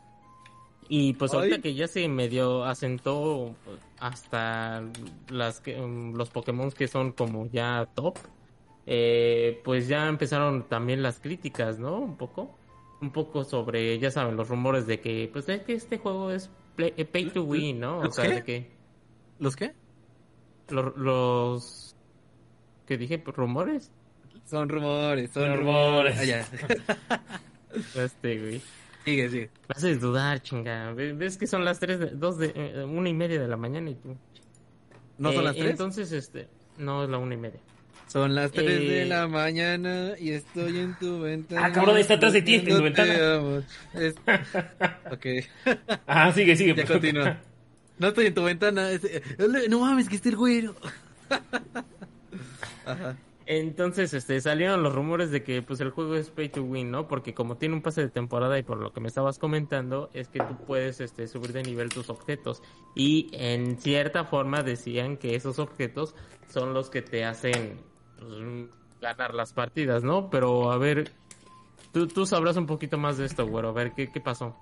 Y 0.89 1.13
pues 1.13 1.33
Ay. 1.33 1.39
ahorita 1.39 1.61
que 1.61 1.73
ya 1.73 1.87
se 1.87 2.07
medio 2.07 2.63
asentó 2.63 3.53
hasta 3.99 4.83
las 5.29 5.59
que, 5.59 5.79
um, 5.79 6.13
los 6.15 6.29
Pokémon 6.29 6.71
que 6.71 6.87
son 6.87 7.11
como 7.11 7.47
ya 7.47 7.89
top, 7.93 8.17
eh, 8.85 9.59
pues 9.65 9.87
ya 9.89 10.07
empezaron 10.07 10.63
también 10.69 11.03
las 11.03 11.19
críticas, 11.19 11.77
¿no? 11.77 11.97
Un 11.97 12.15
poco. 12.15 12.55
Un 13.01 13.11
poco 13.11 13.43
sobre, 13.43 13.99
ya 13.99 14.09
saben, 14.11 14.37
los 14.37 14.47
rumores 14.49 14.87
de 14.87 15.01
que, 15.01 15.29
pues 15.31 15.49
es 15.49 15.61
que 15.63 15.73
este 15.73 15.97
juego 15.97 16.31
es 16.31 16.49
play- 16.75 16.93
eh, 16.97 17.05
pay 17.05 17.29
to 17.31 17.43
win, 17.43 17.79
¿no? 17.81 17.99
O 17.99 18.03
¿Los 18.05 18.15
sea, 18.15 18.25
qué? 18.25 18.33
de 18.35 18.43
que 18.43 18.71
¿Los 19.39 19.55
qué? 19.55 19.73
los, 20.69 20.95
los 20.97 21.86
que 22.87 22.97
dije, 22.97 23.19
pues, 23.19 23.35
rumores. 23.37 23.91
Son 24.45 24.69
rumores, 24.69 25.29
son 25.31 25.57
rumores. 25.57 26.15
rumores. 26.15 26.17
Ah, 26.19 26.23
ya. 26.23 26.47
Este, 28.03 28.39
güey. 28.39 28.61
sigue, 29.05 29.29
sigue. 29.29 29.49
Me 29.67 29.75
haces 29.75 29.99
dudar, 30.01 30.41
chinga. 30.41 30.93
Ve- 30.93 31.13
Ves 31.13 31.37
que 31.37 31.45
son 31.47 31.63
las 31.65 31.79
tres, 31.79 31.99
de- 31.99 32.11
dos 32.11 32.37
de, 32.37 32.53
eh, 32.55 32.83
una 32.85 33.09
y 33.09 33.13
media 33.13 33.39
de 33.41 33.47
la 33.47 33.57
mañana 33.57 33.89
y 33.89 33.95
tú. 33.95 34.15
¿No 35.17 35.31
son 35.33 35.41
Eh, 35.41 35.45
las 35.45 35.55
tres? 35.55 35.69
Entonces, 35.71 36.11
este, 36.13 36.47
no 36.77 37.03
es 37.03 37.09
la 37.09 37.17
una 37.17 37.33
y 37.33 37.37
media. 37.37 37.59
Son 38.07 38.33
las 38.35 38.53
3 38.53 38.65
de 38.79 39.01
Eh, 39.01 39.05
la 39.05 39.27
mañana 39.27 40.13
y 40.17 40.31
estoy 40.31 40.79
en 40.79 40.95
tu 40.97 41.19
ventana. 41.19 41.65
Ah, 41.65 41.71
cabrón, 41.73 41.97
está 41.97 42.13
atrás 42.13 42.31
de 42.31 42.41
ti, 42.41 42.55
en 42.55 42.65
tu 42.65 42.81
ventana. 42.81 43.13
Es- 43.95 44.15
Ok, 45.11 45.25
Ajá, 46.07 46.31
sigue, 46.31 46.55
sigue. 46.55 46.73
ya 46.73 46.85
continúa. 46.85 47.37
No 47.99 48.07
estoy 48.07 48.27
en 48.27 48.33
tu 48.33 48.43
ventana. 48.43 48.87
No 49.67 49.79
mames, 49.81 50.07
que 50.07 50.15
esté 50.15 50.29
el 50.29 50.37
güero. 50.37 50.73
Ajá. 52.87 53.17
Entonces, 53.49 54.13
este, 54.13 54.41
salieron 54.41 54.83
los 54.83 54.93
rumores 54.93 55.31
de 55.31 55.41
que, 55.41 55.61
pues, 55.61 55.79
el 55.79 55.91
juego 55.91 56.15
es 56.15 56.29
pay 56.29 56.49
to 56.49 56.63
win, 56.63 56.91
¿no? 56.91 57.07
Porque 57.07 57.33
como 57.33 57.55
tiene 57.55 57.75
un 57.75 57.81
pase 57.81 58.01
de 58.01 58.09
temporada 58.09 58.59
y 58.59 58.63
por 58.63 58.77
lo 58.77 58.91
que 58.91 58.99
me 58.99 59.07
estabas 59.07 59.39
comentando, 59.39 60.09
es 60.13 60.27
que 60.27 60.39
tú 60.39 60.57
puedes, 60.67 60.99
este, 60.99 61.29
subir 61.29 61.53
de 61.53 61.63
nivel 61.63 61.87
tus 61.87 62.09
objetos. 62.09 62.61
Y 62.93 63.29
en 63.31 63.79
cierta 63.79 64.25
forma 64.25 64.63
decían 64.63 65.15
que 65.15 65.35
esos 65.35 65.59
objetos 65.59 66.13
son 66.49 66.73
los 66.73 66.89
que 66.89 67.01
te 67.01 67.23
hacen 67.23 67.79
pues, 68.19 68.33
ganar 68.99 69.33
las 69.33 69.53
partidas, 69.53 70.03
¿no? 70.03 70.29
Pero, 70.29 70.69
a 70.69 70.77
ver, 70.77 71.13
tú, 71.93 72.05
tú 72.07 72.25
sabrás 72.25 72.57
un 72.57 72.65
poquito 72.65 72.97
más 72.97 73.17
de 73.17 73.27
esto, 73.27 73.47
güero. 73.47 73.69
A 73.69 73.71
ver, 73.73 73.93
¿qué, 73.93 74.11
qué 74.11 74.19
pasó? 74.19 74.57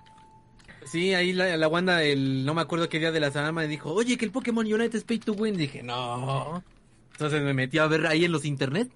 Sí, 0.84 1.12
ahí 1.12 1.32
la, 1.32 1.56
la 1.56 1.66
Wanda, 1.66 2.04
el, 2.04 2.44
no 2.44 2.54
me 2.54 2.62
acuerdo 2.62 2.88
qué 2.88 3.00
día 3.00 3.10
de 3.10 3.18
la 3.18 3.32
semana, 3.32 3.50
me 3.50 3.66
dijo, 3.66 3.92
oye, 3.92 4.16
que 4.16 4.24
el 4.24 4.30
Pokémon 4.30 4.64
Unite 4.64 4.96
es 4.96 5.02
pay 5.02 5.18
to 5.18 5.32
win. 5.32 5.56
Dije, 5.56 5.82
no. 5.82 6.62
Entonces 7.16 7.42
me 7.42 7.54
metí 7.54 7.78
a 7.78 7.86
ver 7.86 8.06
ahí 8.06 8.26
en 8.26 8.32
los 8.32 8.44
internet. 8.44 8.90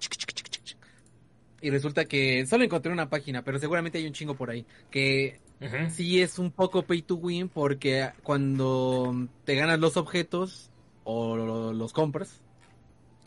Y 1.59 1.69
resulta 1.69 2.05
que 2.05 2.45
solo 2.45 2.63
encontré 2.63 2.91
una 2.91 3.09
página, 3.09 3.43
pero 3.43 3.59
seguramente 3.59 3.97
hay 3.97 4.05
un 4.07 4.13
chingo 4.13 4.35
por 4.35 4.49
ahí. 4.49 4.65
Que 4.89 5.39
Ujú. 5.59 5.89
sí 5.91 6.21
es 6.21 6.39
un 6.39 6.51
poco 6.51 6.83
pay 6.83 7.01
to 7.01 7.15
win 7.15 7.49
porque 7.49 8.09
cuando 8.23 9.27
te 9.43 9.55
ganas 9.55 9.79
los 9.79 9.97
objetos 9.97 10.69
o 11.03 11.35
lo- 11.37 11.73
los 11.73 11.93
compras, 11.93 12.41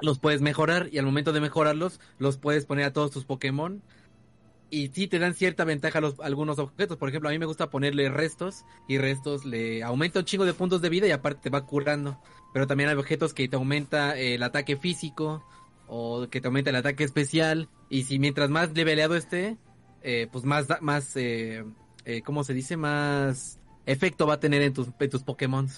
los 0.01 0.19
puedes 0.19 0.43
mejorar 0.43 0.89
y 0.93 0.99
al 0.99 1.05
momento 1.07 1.33
de 1.33 1.41
mejorarlos, 1.41 2.01
los 2.19 2.37
puedes 2.37 2.67
poner 2.67 2.87
a 2.87 2.93
todos 2.93 3.11
tus 3.13 3.25
Pokémon. 3.25 3.83
Y 4.75 4.89
sí 4.89 5.07
te 5.07 5.21
dan 5.21 5.35
cierta 5.35 5.63
ventaja 5.63 5.99
a 5.99 6.03
los, 6.03 6.19
algunos 6.19 6.59
objetos. 6.59 6.97
Por 6.97 7.09
ejemplo, 7.09 7.29
a 7.29 7.33
mí 7.33 7.39
me 7.39 7.47
gusta 7.47 7.71
ponerle 7.71 8.09
restos 8.09 8.65
y 8.89 8.99
restos 8.99 9.45
le 9.45 9.85
aumenta 9.85 10.19
un 10.19 10.25
chingo 10.25 10.45
de 10.45 10.53
puntos 10.53 10.83
de 10.83 10.89
vida 10.89 11.07
y 11.07 11.13
aparte 11.13 11.43
te 11.43 11.51
va 11.51 11.65
curando. 11.65 12.21
Pero 12.53 12.67
también 12.67 12.91
hay 12.91 12.97
objetos 12.97 13.35
que 13.35 13.47
te 13.47 13.55
aumenta 13.55 14.19
eh, 14.19 14.35
el 14.35 14.43
ataque 14.43 14.77
físico 14.77 15.45
o 15.87 16.27
que 16.29 16.41
te 16.41 16.49
aumenta 16.49 16.71
el 16.71 16.77
ataque 16.77 17.05
especial. 17.05 17.69
Y 17.89 18.03
si 18.03 18.19
mientras 18.19 18.51
más 18.51 18.75
leveleado 18.75 19.15
esté, 19.15 19.59
eh, 20.03 20.27
pues 20.33 20.45
más, 20.45 20.67
más 20.81 21.13
eh, 21.15 21.63
¿cómo 22.25 22.43
se 22.43 22.53
dice? 22.53 22.77
Más 22.77 23.61
efecto 23.87 24.27
va 24.27 24.35
a 24.35 24.41
tener 24.41 24.61
en 24.63 24.73
tus, 24.73 24.89
en 24.99 25.11
tus 25.11 25.23
Pokémon. 25.23 25.69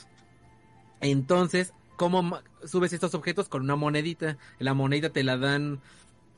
Entonces, 1.02 1.74
¿cómo 1.96 2.40
subes 2.64 2.94
estos 2.94 3.14
objetos? 3.14 3.50
Con 3.50 3.60
una 3.60 3.76
monedita. 3.76 4.38
La 4.58 4.72
monedita 4.72 5.10
te 5.10 5.22
la 5.22 5.36
dan 5.36 5.82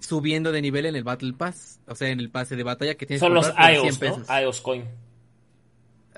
subiendo 0.00 0.52
de 0.52 0.62
nivel 0.62 0.86
en 0.86 0.96
el 0.96 1.04
Battle 1.04 1.32
Pass. 1.32 1.80
O 1.86 1.94
sea, 1.94 2.08
en 2.08 2.20
el 2.20 2.30
pase 2.30 2.56
de 2.56 2.62
batalla 2.62 2.94
que 2.96 3.06
tienes 3.06 3.20
Son 3.20 3.30
que 3.30 3.34
los 3.34 3.46
comprar 3.46 3.76
por 3.76 3.92
100 3.92 4.14
IOS. 4.18 4.28
IOS 4.42 4.60
Coin. 4.60 4.84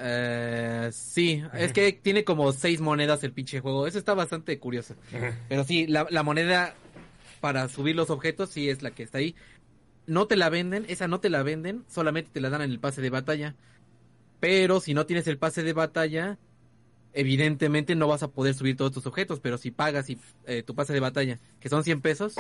Eh, 0.03 0.89
sí, 0.93 1.43
es 1.53 1.73
que 1.73 1.93
tiene 1.93 2.25
como 2.25 2.53
seis 2.53 2.81
monedas 2.81 3.23
el 3.23 3.33
pinche 3.33 3.61
juego. 3.61 3.87
Eso 3.87 3.99
está 3.99 4.15
bastante 4.15 4.59
curioso. 4.59 4.95
Pero 5.49 5.65
sí, 5.65 5.87
la, 5.87 6.07
la 6.11 6.23
moneda 6.23 6.75
para 7.41 7.69
subir 7.69 7.97
los 7.97 8.11
objetos 8.11 8.51
sí 8.51 8.69
es 8.69 8.83
la 8.83 8.91
que 8.93 9.03
está 9.03 9.19
ahí. 9.19 9.35
No 10.07 10.27
te 10.27 10.37
la 10.37 10.49
venden, 10.49 10.87
esa 10.89 11.07
no 11.07 11.21
te 11.21 11.31
la 11.31 11.43
venden, 11.43 11.85
solamente 11.89 12.31
te 12.33 12.41
la 12.41 12.51
dan 12.51 12.63
en 12.63 12.71
el 12.71 12.81
pase 12.81 13.01
de 13.01 13.11
batalla. 13.11 13.55
Pero 14.41 14.81
si 14.81 14.95
no 14.95 15.07
tienes 15.07 15.27
el 15.27 15.39
pase 15.39 15.63
de 15.63 15.75
batalla, 15.75 16.39
evidentemente 17.13 17.95
no 17.95 18.09
vas 18.09 18.23
a 18.23 18.29
poder 18.29 18.55
subir 18.55 18.77
todos 18.77 18.93
tus 18.93 19.07
objetos. 19.07 19.41
Pero 19.41 19.59
si 19.59 19.71
pagas 19.71 20.09
y, 20.09 20.19
eh, 20.47 20.63
tu 20.63 20.75
pase 20.75 20.95
de 20.95 21.01
batalla, 21.01 21.39
que 21.61 21.69
son 21.69 21.85
100 21.85 22.01
pesos, 22.01 22.35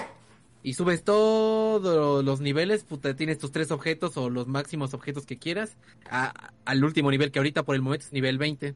y 0.63 0.75
subes 0.75 1.05
todos 1.05 2.25
los 2.25 2.41
niveles, 2.41 2.85
puta, 2.85 3.15
tienes 3.17 3.39
tus 3.39 3.53
tres 3.53 3.71
objetos 3.71 4.17
o 4.17 4.29
los 4.31 4.47
máximos 4.47 4.93
objetos 4.95 5.27
que 5.27 5.39
quieras, 5.39 5.77
a- 6.11 6.53
al 6.65 6.85
último 6.85 7.11
nivel 7.11 7.31
que 7.33 7.39
ahorita 7.39 7.63
por 7.63 7.75
el 7.75 7.83
momento 7.83 8.07
es 8.07 8.13
nivel 8.13 8.39
20. 8.39 8.75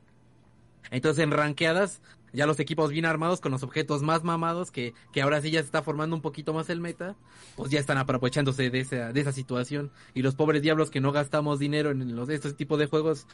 Entonces 0.91 1.22
en 1.24 1.30
ranqueadas, 1.30 2.01
ya 2.32 2.47
los 2.47 2.61
equipos 2.61 2.91
bien 2.91 3.05
armados 3.07 3.41
con 3.41 3.53
los 3.53 3.62
objetos 3.62 4.03
más 4.03 4.22
mamados, 4.24 4.70
que, 4.70 4.93
que 5.12 5.22
ahora 5.22 5.41
sí 5.41 5.51
ya 5.51 5.61
se 5.61 5.66
está 5.66 5.82
formando 5.82 6.16
un 6.16 6.22
poquito 6.22 6.53
más 6.53 6.68
el 6.68 6.80
meta, 6.80 7.16
pues 7.57 7.70
ya 7.70 7.80
están 7.80 7.99
aprovechándose 7.99 8.70
de 8.70 8.80
esa, 8.80 9.12
de 9.12 9.20
esa 9.20 9.32
situación. 9.32 9.91
Y 10.14 10.22
los 10.22 10.35
pobres 10.35 10.62
diablos 10.62 10.91
que 10.91 11.01
no 11.01 11.12
gastamos 11.12 11.59
dinero 11.59 11.91
en 11.91 12.14
los, 12.16 12.28
estos 12.28 12.57
tipos 12.57 12.78
de 12.78 12.87
juegos 12.87 13.26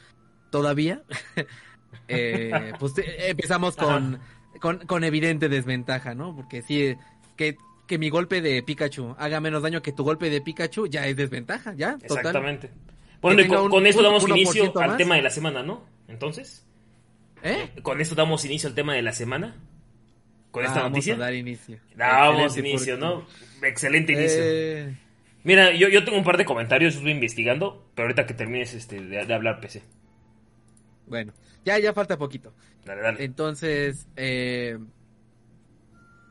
todavía, 0.49 1.03
eh, 2.07 2.73
pues 2.79 2.97
eh, 2.97 3.29
empezamos 3.29 3.75
con, 3.75 4.19
con, 4.59 4.79
con 4.85 5.03
evidente 5.03 5.49
desventaja, 5.49 6.15
¿no? 6.15 6.35
Porque 6.35 6.61
sí, 6.61 6.95
que, 7.35 7.57
que 7.91 7.97
mi 7.97 8.09
golpe 8.09 8.39
de 8.41 8.63
Pikachu 8.63 9.15
haga 9.19 9.41
menos 9.41 9.61
daño 9.61 9.81
que 9.81 9.91
tu 9.91 10.05
golpe 10.05 10.29
de 10.29 10.39
Pikachu, 10.39 10.87
ya 10.87 11.05
es 11.07 11.15
desventaja, 11.17 11.73
ya, 11.75 11.97
total. 11.97 12.17
Exactamente. 12.19 12.69
Bueno, 13.21 13.41
y 13.41 13.47
con, 13.49 13.69
con 13.69 13.85
esto 13.85 14.01
damos 14.01 14.25
1% 14.25 14.29
inicio 14.37 14.79
al 14.79 14.87
más. 14.91 14.97
tema 14.97 15.15
de 15.15 15.21
la 15.23 15.29
semana, 15.29 15.61
¿no? 15.61 15.83
Entonces, 16.07 16.65
¿Eh? 17.43 17.69
con 17.83 17.99
esto 17.99 18.15
damos 18.15 18.45
inicio 18.45 18.69
al 18.69 18.75
tema 18.75 18.93
de 18.93 19.01
la 19.01 19.11
semana. 19.11 19.57
Con 20.51 20.63
esta 20.63 20.75
Vamos 20.83 20.91
noticia. 20.91 21.15
a 21.15 21.17
dar 21.17 21.33
inicio. 21.35 21.79
Damos 21.97 22.43
Excelente, 22.57 22.69
inicio, 22.69 22.99
porque- 22.99 23.05
¿no? 23.61 23.67
Excelente 23.67 24.13
inicio. 24.13 24.39
Eh, 24.41 24.97
Mira, 25.43 25.73
yo, 25.73 25.89
yo 25.89 26.05
tengo 26.05 26.17
un 26.17 26.23
par 26.23 26.37
de 26.37 26.45
comentarios, 26.45 26.93
estuve 26.95 27.11
investigando, 27.11 27.89
pero 27.93 28.05
ahorita 28.07 28.25
que 28.25 28.33
termines 28.33 28.73
este, 28.73 29.01
de, 29.01 29.25
de 29.25 29.33
hablar 29.33 29.59
PC. 29.59 29.81
bueno, 31.07 31.33
ya, 31.65 31.77
ya 31.77 31.93
falta 31.93 32.17
poquito. 32.17 32.53
Dale, 32.85 33.01
dale. 33.01 33.23
Entonces, 33.25 34.07
eh, 34.15 34.77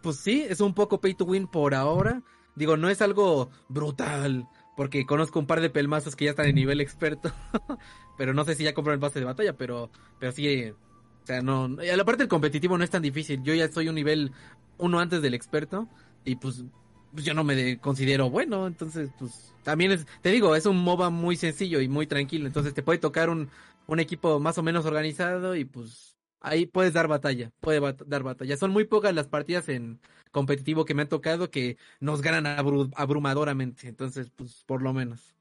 pues 0.03 0.17
sí, 0.17 0.43
es 0.49 0.61
un 0.61 0.75
poco 0.75 1.01
pay 1.01 1.15
to 1.15 1.25
win 1.25 1.47
por 1.47 1.75
ahora. 1.75 2.23
Digo, 2.55 2.77
no 2.77 2.89
es 2.89 3.01
algo 3.03 3.51
brutal, 3.69 4.49
porque 4.77 5.07
conozco 5.07 5.39
un 5.39 5.47
par 5.47 5.61
de 5.61 5.71
pelmazos 5.71 6.17
que 6.17 6.25
ya 6.27 6.31
están 6.33 6.47
en 6.47 6.55
nivel 6.57 6.81
experto, 6.81 7.33
pero 8.17 8.35
no 8.35 8.45
sé 8.45 8.55
si 8.55 8.65
ya 8.65 8.75
compraron 8.75 8.97
el 8.99 9.01
pase 9.01 9.21
de 9.21 9.25
batalla, 9.27 9.57
pero, 9.57 9.91
pero 10.19 10.33
sí, 10.33 10.71
o 10.71 11.27
sea, 11.27 11.43
no, 11.43 11.65
a 11.65 11.97
la 11.97 12.05
parte 12.05 12.23
del 12.23 12.29
competitivo 12.29 12.77
no 12.79 12.85
es 12.85 12.91
tan 12.91 13.03
difícil. 13.03 13.43
Yo 13.43 13.55
ya 13.55 13.71
soy 13.71 13.89
un 13.89 13.95
nivel 13.95 14.33
uno 14.79 14.99
antes 15.01 15.23
del 15.23 15.35
experto 15.35 15.89
y 16.25 16.37
pues, 16.37 16.65
pues 17.13 17.25
yo 17.25 17.35
no 17.35 17.45
me 17.45 17.55
de- 17.55 17.79
considero 17.81 18.31
bueno, 18.31 18.67
entonces 18.67 19.11
pues 19.19 19.55
también 19.63 19.93
es, 19.93 20.07
te 20.23 20.31
digo, 20.31 20.55
es 20.57 20.67
un 20.67 20.79
MOBA 20.83 21.11
muy 21.11 21.37
sencillo 21.37 21.81
y 21.81 21.89
muy 21.89 22.07
tranquilo, 22.07 22.47
entonces 22.47 22.75
te 22.75 22.83
puede 22.83 22.99
tocar 22.99 23.31
un, 23.31 23.51
un 23.87 24.01
equipo 24.01 24.41
más 24.41 24.59
o 24.59 24.63
menos 24.63 24.87
organizado 24.87 25.55
y 25.57 25.65
pues 25.65 26.10
ahí 26.41 26.67
puedes 26.67 26.93
dar 26.93 27.09
batalla, 27.09 27.51
puede 27.61 27.81
bat- 27.81 28.05
dar 28.07 28.23
batalla. 28.23 28.57
Son 28.57 28.71
muy 28.71 28.85
pocas 28.85 29.15
las 29.15 29.29
partidas 29.29 29.69
en 29.69 30.01
competitivo 30.31 30.85
que 30.85 30.95
me 30.95 31.03
han 31.03 31.09
tocado 31.09 31.51
que 31.51 31.77
nos 32.01 32.23
ganan 32.23 32.45
abru- 32.59 32.93
abrumadoramente, 32.97 33.89
entonces 33.89 34.31
pues 34.35 34.65
por 34.67 34.83
lo 34.83 34.93
menos. 34.93 35.35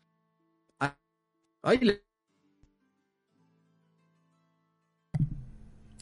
Ah, 0.79 0.95
Ay, 1.61 1.77
le- 1.79 2.03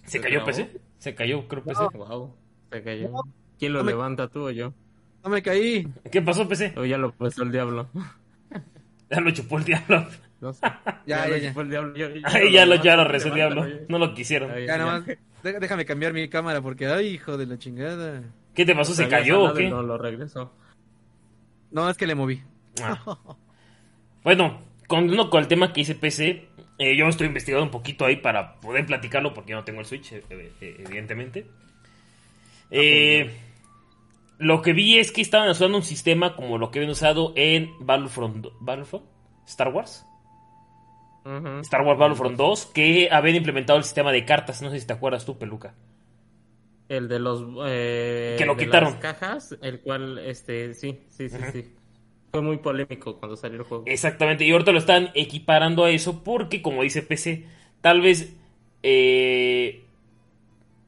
¿Se 0.03 0.11
¿Se 0.11 0.21
cayó? 0.21 0.45
PC? 0.45 0.79
¿Se 0.99 1.15
cayó, 1.15 1.47
creo, 1.47 1.63
PC? 1.63 1.83
Wow, 1.93 2.35
se 2.71 2.81
cayó. 2.83 3.11
¿Quién 3.59 3.73
lo 3.73 3.79
No 3.79 3.85
me- 3.85 3.91
levanta, 3.91 4.27
tú 4.29 4.47
o 4.47 4.51
yo? 4.51 4.73
no 5.23 5.29
me 5.29 5.41
caí. 5.41 5.85
¿Qué 6.11 6.21
pasó, 6.21 6.47
PC? 6.47 6.73
O 6.77 6.85
ya 6.85 6.97
lo 6.97 7.11
puso 7.13 7.43
el 7.43 7.51
diablo. 7.51 7.89
Ya 9.09 9.21
lo 9.21 9.31
chupó 9.31 9.57
el 9.57 9.63
diablo. 9.63 10.05
Sé. 10.39 10.67
Ya, 11.05 11.25
lo 11.27 11.37
ya, 11.37 11.51
ya. 11.53 11.61
el 11.61 11.69
diablo, 11.69 11.95
yo- 11.95 12.09
yo- 12.09 12.27
Ahí 12.27 12.51
ya 12.51 12.65
lo, 12.65 12.75
ya 12.75 12.95
lo 12.95 13.03
rezó 13.05 13.29
el 13.29 13.33
diablo. 13.35 13.65
No 13.87 13.97
lo 13.97 14.13
quisieron. 14.13 14.51
Ya 14.65 15.03
Déjame 15.43 15.85
cambiar 15.85 16.13
mi 16.13 16.27
cámara 16.29 16.61
porque, 16.61 16.87
ay, 16.87 17.07
hijo 17.07 17.37
de 17.37 17.45
la 17.45 17.57
chingada. 17.57 18.23
¿Qué 18.53 18.65
te 18.65 18.75
pasó? 18.75 18.93
¿Se 18.93 19.07
cayó 19.07 19.43
o 19.43 19.53
qué? 19.53 19.69
No 19.69 19.81
lo 19.83 19.97
regresó. 19.97 20.51
No, 21.71 21.89
es 21.89 21.95
que 21.97 22.07
le 22.07 22.15
moví. 22.15 22.41
Ah. 22.81 22.99
Bueno, 24.23 24.59
continuando 24.87 25.29
con 25.29 25.41
el 25.41 25.47
tema 25.47 25.71
que 25.73 25.81
hice 25.81 25.95
PC, 25.95 26.47
eh, 26.79 26.95
yo 26.97 27.07
estoy 27.07 27.27
investigando 27.27 27.63
un 27.65 27.71
poquito 27.71 28.05
ahí 28.05 28.17
para 28.17 28.55
poder 28.59 28.85
platicarlo 28.85 29.33
porque 29.33 29.51
yo 29.51 29.57
no 29.57 29.63
tengo 29.63 29.79
el 29.79 29.85
Switch, 29.85 30.11
eh, 30.13 30.23
eh, 30.29 30.75
evidentemente. 30.85 31.45
Eh, 32.71 33.31
lo 34.39 34.61
que 34.61 34.73
vi 34.73 34.97
es 34.97 35.11
que 35.11 35.21
estaban 35.21 35.49
usando 35.49 35.77
un 35.77 35.83
sistema 35.83 36.35
como 36.35 36.57
lo 36.57 36.69
que 36.71 36.79
habían 36.79 36.91
usado 36.91 37.33
en 37.35 37.69
Battlefront, 37.79 38.47
Battlefront, 38.59 39.05
Star 39.47 39.69
Wars, 39.69 40.05
Star 41.61 41.81
Wars 41.81 41.99
Battlefront 41.99 42.37
2, 42.37 42.65
que 42.67 43.09
habían 43.11 43.35
implementado 43.37 43.77
el 43.77 43.83
sistema 43.83 44.11
de 44.11 44.25
cartas. 44.25 44.61
No 44.61 44.69
sé 44.71 44.79
si 44.79 44.87
te 44.87 44.93
acuerdas 44.93 45.25
tú, 45.25 45.37
Peluca. 45.37 45.73
El 46.89 47.07
de 47.09 47.19
los 47.19 47.43
eh, 47.67 48.35
Que 48.37 48.45
lo 48.45 48.55
de 48.55 48.65
quitaron. 48.65 48.93
las 48.93 49.01
cajas, 49.01 49.57
el 49.61 49.81
cual 49.81 50.19
este 50.19 50.73
sí, 50.73 50.99
sí, 51.09 51.29
sí, 51.29 51.37
sí. 51.51 51.73
Fue 52.31 52.41
muy 52.41 52.57
polémico 52.57 53.17
cuando 53.19 53.35
salió 53.35 53.59
el 53.59 53.63
juego. 53.65 53.83
Exactamente, 53.87 54.45
y 54.45 54.51
ahorita 54.51 54.71
lo 54.71 54.77
están 54.79 55.11
equiparando 55.15 55.83
a 55.85 55.89
eso 55.91 56.23
porque, 56.23 56.61
como 56.61 56.83
dice 56.83 57.01
PC, 57.01 57.45
tal 57.81 58.01
vez 58.01 58.33
eh, 58.83 59.83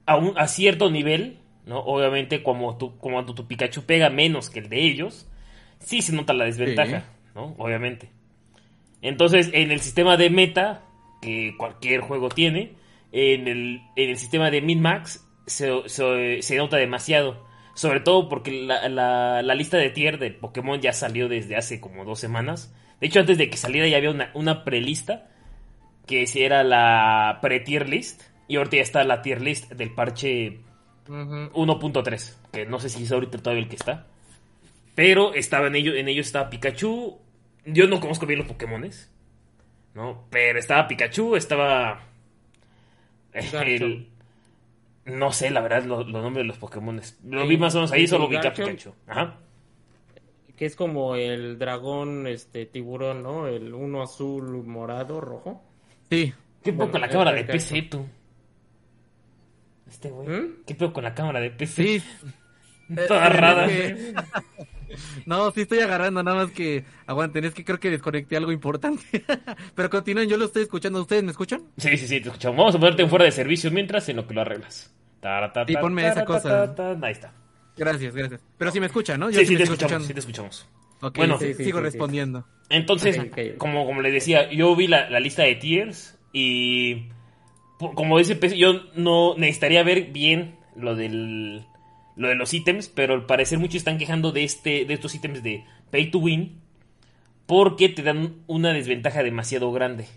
a, 0.06 0.16
un, 0.18 0.38
a 0.38 0.48
cierto 0.48 0.90
nivel, 0.90 1.38
¿no? 1.66 1.80
Obviamente, 1.80 2.44
como 2.44 2.78
tu, 2.78 2.98
como 2.98 3.26
tu 3.26 3.48
Pikachu 3.48 3.84
pega 3.84 4.10
menos 4.10 4.50
que 4.50 4.60
el 4.60 4.70
de 4.70 4.82
ellos, 4.82 5.28
sí 5.80 6.02
se 6.02 6.14
nota 6.14 6.34
la 6.34 6.46
desventaja, 6.46 7.02
Sí. 7.02 7.06
¿no? 7.36 7.56
Obviamente. 7.58 8.10
Entonces, 9.02 9.50
en 9.54 9.72
el 9.72 9.80
sistema 9.80 10.18
de 10.18 10.30
meta, 10.30 10.84
que 11.22 11.56
cualquier 11.58 12.02
juego 12.02 12.30
tiene, 12.30 12.74
en 13.12 13.48
el, 13.48 13.82
en 13.96 14.10
el 14.10 14.18
sistema 14.18 14.52
de 14.52 14.62
min-max 14.62 15.26
se, 15.46 15.72
se- 15.88 16.42
se 16.42 16.58
nota 16.58 16.78
demasiado. 16.78 17.48
Sobre 17.74 18.02
todo 18.02 18.28
porque 18.30 18.52
la, 18.52 18.90
la- 18.90 19.42
la 19.42 19.56
lista 19.56 19.78
de 19.78 19.90
tier 19.90 20.20
de 20.20 20.32
Pokémon 20.32 20.82
ya 20.82 20.92
salió 20.94 21.30
desde 21.30 21.56
hace 21.56 21.80
como 21.80 22.04
dos 22.06 22.20
semanas. 22.20 22.74
De 23.00 23.08
hecho, 23.08 23.22
antes 23.22 23.38
de 23.38 23.50
que 23.50 23.56
saliera 23.58 23.88
ya 23.88 23.98
había 23.98 24.12
una, 24.12 24.32
una 24.34 24.64
prelista, 24.66 25.30
que 26.06 26.26
era 26.36 26.64
la 26.64 27.40
pre-tier 27.42 27.88
list. 27.88 28.22
Y 28.50 28.58
ahorita 28.58 28.78
ya 28.78 28.82
está 28.84 29.04
la 29.04 29.22
tier 29.22 29.42
list 29.42 29.72
del 29.74 29.94
parche 29.94 30.60
Ujú. 31.08 31.52
1.3, 31.54 32.36
que 32.52 32.66
no 32.66 32.80
sé 32.80 32.90
si 32.90 33.04
es 33.04 33.12
ahorita 33.12 33.38
todavía 33.38 33.64
el 33.64 33.70
que 33.70 33.76
está. 33.76 34.08
Pero 34.96 35.34
estaba 35.34 35.68
en 35.68 35.76
ello, 35.76 35.94
en 35.96 36.08
ello 36.10 36.22
estaba 36.22 36.50
Pikachu. 36.50 37.18
Yo 37.74 37.88
no 37.88 38.00
conozco 38.00 38.26
bien 38.26 38.40
los 38.40 38.48
Pokémones, 38.48 39.12
¿no? 39.94 40.26
Pero 40.30 40.60
estaba 40.60 40.88
Pikachu, 40.88 41.36
estaba 41.36 42.04
el 43.34 44.10
no 45.06 45.32
sé 45.32 45.50
la 45.50 45.62
verdad 45.62 45.84
lo- 45.86 46.04
los 46.04 46.22
nombres 46.24 46.44
de 46.44 46.48
los 46.48 46.58
Pokémones. 46.58 47.20
Lo 47.24 47.48
vi 47.48 47.58
más 47.58 47.74
o 47.76 47.80
menos 47.80 47.92
ahí, 47.92 48.08
solo 48.08 48.28
vi 48.28 48.36
a. 48.36 48.42
Pikachu. 48.54 48.94
Ajá. 49.08 49.38
Que 50.56 50.66
es 50.66 50.76
como 50.76 51.16
el 51.16 51.58
dragón, 51.58 52.28
este 52.28 52.66
tiburón, 52.66 53.24
¿no? 53.24 53.48
El 53.48 53.74
uno 53.74 54.04
azul, 54.04 54.66
morado, 54.66 55.22
rojo. 55.22 55.64
Sí. 56.10 56.34
¿Qué 56.64 56.72
pedo 56.72 56.78
Bueno, 56.78 56.92
con 56.92 57.02
la 57.02 57.08
cámara 57.10 57.32
de 57.32 57.40
el 57.42 57.46
PC 57.48 57.82
tú? 57.84 58.06
Este 59.90 60.10
güey. 60.10 60.28
¿Mm? 60.28 60.64
¿Qué 60.68 60.76
pedo 60.76 60.92
con 60.94 61.04
la 61.04 61.16
cámara 61.16 61.40
de 61.40 61.52
PC? 61.52 62.00
Sí. 62.00 62.04
Toda 63.08 63.28
Eh, 63.28 63.30
rara. 63.30 63.68
que- 63.68 64.14
No, 65.26 65.52
sí 65.52 65.62
estoy 65.62 65.80
agarrando, 65.80 66.22
nada 66.24 66.38
más 66.44 66.52
que 66.52 66.84
aguanten, 67.06 67.46
es 67.46 67.54
que 67.54 67.64
creo 67.66 67.80
que 67.80 67.90
desconecté 67.90 68.38
algo 68.38 68.52
importante. 68.52 69.04
Pero 69.76 69.90
continúen, 69.90 70.30
yo 70.30 70.38
lo 70.38 70.46
estoy 70.46 70.64
escuchando. 70.64 71.02
¿Ustedes 71.02 71.24
me 71.24 71.32
escuchan? 71.32 71.62
Sí, 71.78 71.90
sí, 71.98 72.08
sí, 72.08 72.20
te 72.22 72.30
escuchamos. 72.30 72.58
Vamos 72.58 72.76
a 72.76 72.80
ponerte 72.80 73.02
en 73.04 73.10
fuera 73.10 73.26
de 73.26 73.32
servicio 73.32 73.72
mientras 73.72 74.08
en 74.10 74.16
lo 74.18 74.28
que 74.28 74.34
lo 74.34 74.42
arreglas. 74.42 74.94
Tarata, 75.20 75.66
Sí, 75.68 75.76
ponme 75.76 76.08
esa 76.08 76.24
cosa. 76.26 76.50
tarata. 76.76 76.98
Ahí 77.06 77.12
está. 77.12 77.34
Gracias, 77.78 78.14
gracias. 78.16 78.42
Pero 78.58 78.72
sí 78.72 78.80
me 78.80 78.86
escuchan, 78.88 79.20
¿no? 79.20 79.30
Yo 79.30 79.40
Sí, 79.40 79.46
sí, 79.46 79.52
me 79.54 79.58
te 79.58 79.64
escuchamos, 79.64 79.92
escuchando. 79.92 80.08
sí 80.08 80.14
te 80.14 80.20
escuchamos. 80.20 80.70
Ok, 81.02 81.18
Bueno. 81.18 81.38
sí, 81.40 81.54
sigo 81.54 81.80
sí, 81.80 81.84
respondiendo. 81.84 82.46
Entonces, 82.70 83.18
como, 83.58 83.86
como 83.86 84.02
le 84.02 84.12
decía, 84.12 84.52
yo 84.52 84.76
vi 84.76 84.88
la, 84.88 85.10
la 85.10 85.20
lista 85.20 85.44
de 85.44 85.56
tiers 85.56 86.18
y 86.34 87.08
como 87.80 88.18
dice 88.18 88.38
yo 88.58 88.74
no 88.96 89.36
necesitaría 89.38 89.82
ver 89.84 90.12
bien 90.12 90.58
lo 90.76 90.96
del 90.96 91.66
lo 92.20 92.30
de 92.30 92.36
los 92.36 92.54
ítems, 92.54 92.90
pero 92.90 93.16
al 93.16 93.26
parecer 93.26 93.60
muchos 93.60 93.78
están 93.78 93.98
quejando 93.98 94.32
de 94.32 94.44
este 94.46 94.86
de 94.86 94.94
estos 94.94 95.16
ítems 95.16 95.44
de 95.44 95.66
pay 95.92 96.12
to 96.12 96.20
win 96.20 96.62
porque 97.48 97.90
te 97.90 98.04
dan 98.04 98.36
una 98.48 98.74
desventaja 98.74 99.24
demasiado 99.24 99.72
grande. 99.72 100.08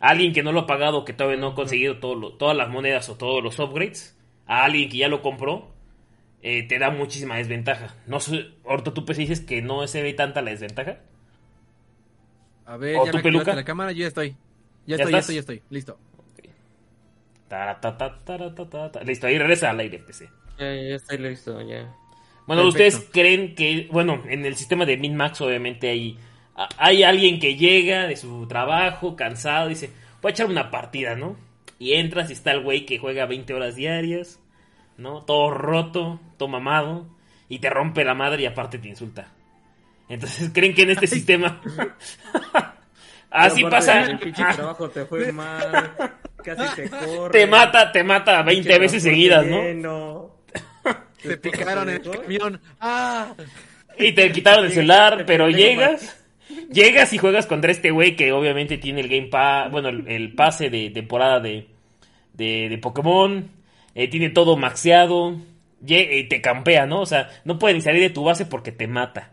Alguien 0.00 0.32
que 0.34 0.42
no 0.42 0.52
lo 0.52 0.60
ha 0.60 0.66
pagado, 0.66 1.04
que 1.04 1.12
todavía 1.14 1.40
no 1.40 1.48
ha 1.48 1.54
conseguido 1.54 1.98
todo 1.98 2.14
lo- 2.16 2.32
todas 2.34 2.56
las 2.56 2.68
monedas 2.70 3.08
o 3.08 3.16
todos 3.16 3.42
los 3.42 3.58
upgrades, 3.60 4.18
a 4.46 4.64
alguien 4.64 4.88
que 4.90 4.98
ya 4.98 5.08
lo 5.08 5.22
compró, 5.22 5.72
eh, 6.42 6.64
te 6.68 6.78
da 6.78 6.90
muchísima 6.90 7.36
desventaja. 7.36 7.96
No 8.06 8.20
sé, 8.20 8.48
ahorita 8.66 8.94
tú 8.94 9.04
pues 9.06 9.18
dices 9.18 9.40
que 9.40 9.62
no 9.62 9.86
se 9.88 10.02
ve 10.02 10.14
tanta 10.14 10.42
la 10.42 10.50
desventaja. 10.52 10.98
A 12.66 12.76
ver, 12.76 12.96
¿O 12.98 13.04
ya 13.04 13.10
activaste 13.10 13.22
peluca? 13.22 13.54
la 13.56 13.64
cámara, 13.64 13.92
yo 13.92 14.00
ya 14.00 14.08
estoy. 14.08 14.30
Ya, 14.86 14.96
¿Ya 14.96 14.96
estoy, 14.96 15.12
ya 15.12 15.18
estás? 15.18 15.20
estoy, 15.20 15.34
ya 15.36 15.40
estoy. 15.40 15.62
Listo. 15.70 15.98
Listo, 19.04 19.26
ahí 19.26 19.38
regresa 19.38 19.70
al 19.70 19.80
aire, 19.80 19.98
PC. 19.98 20.28
Ya, 20.58 20.74
ya 20.74 20.94
estoy 20.96 21.18
listo, 21.18 21.60
ya. 21.60 21.94
Bueno, 22.46 22.64
Perfecto. 22.64 22.98
¿ustedes 22.98 23.10
creen 23.12 23.54
que, 23.54 23.88
bueno, 23.90 24.22
en 24.28 24.44
el 24.44 24.56
sistema 24.56 24.84
de 24.84 24.96
min-max 24.96 25.40
obviamente 25.40 25.88
hay, 25.88 26.18
hay 26.76 27.02
alguien 27.02 27.38
que 27.38 27.56
llega 27.56 28.06
de 28.06 28.16
su 28.16 28.46
trabajo 28.46 29.16
cansado 29.16 29.66
y 29.66 29.70
dice, 29.70 29.90
voy 30.20 30.30
a 30.30 30.32
echar 30.32 30.46
una 30.46 30.70
partida, 30.70 31.14
¿no? 31.14 31.36
Y 31.78 31.94
entras 31.94 32.30
y 32.30 32.32
está 32.32 32.52
el 32.52 32.62
güey 32.62 32.84
que 32.84 32.98
juega 32.98 33.26
20 33.26 33.54
horas 33.54 33.76
diarias, 33.76 34.40
¿no? 34.96 35.22
Todo 35.22 35.50
roto, 35.50 36.20
todo 36.36 36.48
mamado, 36.48 37.06
y 37.48 37.58
te 37.58 37.70
rompe 37.70 38.04
la 38.04 38.14
madre 38.14 38.42
y 38.42 38.46
aparte 38.46 38.78
te 38.78 38.88
insulta. 38.88 39.28
Entonces, 40.08 40.50
¿creen 40.54 40.74
que 40.74 40.82
en 40.82 40.90
este 40.90 41.06
sistema... 41.06 41.60
Así 43.30 43.64
pasa... 43.64 44.02
El 44.02 44.18
pinche 44.18 44.44
trabajo 44.54 44.90
te 44.90 45.06
fue 45.06 45.32
mal. 45.32 45.94
Casi 46.44 46.76
te 46.76 46.90
corre. 46.90 47.30
te 47.32 47.46
mata, 47.46 47.90
te 47.90 48.04
mata 48.04 48.42
20 48.42 48.78
veces 48.78 49.02
seguidas, 49.02 49.46
¿no? 49.46 50.31
Se 51.22 51.36
picaron 51.36 51.88
en 51.88 51.96
el 51.96 52.10
camión. 52.10 52.60
¡Ah! 52.80 53.34
Y 53.98 54.12
te 54.12 54.32
quitaron 54.32 54.64
el 54.64 54.72
celular, 54.72 55.18
Te 55.18 55.24
pero 55.24 55.48
llegas, 55.50 56.18
llegas 56.70 57.12
y 57.12 57.18
juegas 57.18 57.46
contra 57.46 57.70
este 57.70 57.90
güey 57.90 58.16
que 58.16 58.32
obviamente 58.32 58.78
tiene 58.78 59.00
el 59.02 59.08
Game 59.08 59.28
Pass, 59.28 59.70
bueno, 59.70 59.88
el, 59.90 60.08
el 60.08 60.34
pase 60.34 60.70
de 60.70 60.90
temporada 60.90 61.40
de, 61.40 61.68
de, 62.32 62.68
de 62.68 62.78
Pokémon, 62.78 63.50
eh, 63.94 64.08
tiene 64.08 64.30
todo 64.30 64.56
maxeado, 64.56 65.36
y 65.84 66.24
te 66.24 66.40
campea, 66.40 66.86
¿no? 66.86 67.00
O 67.00 67.06
sea, 67.06 67.28
no 67.44 67.58
puede 67.58 67.74
ni 67.74 67.80
salir 67.80 68.00
de 68.00 68.10
tu 68.10 68.24
base 68.24 68.46
porque 68.46 68.72
te 68.72 68.86
mata. 68.86 69.32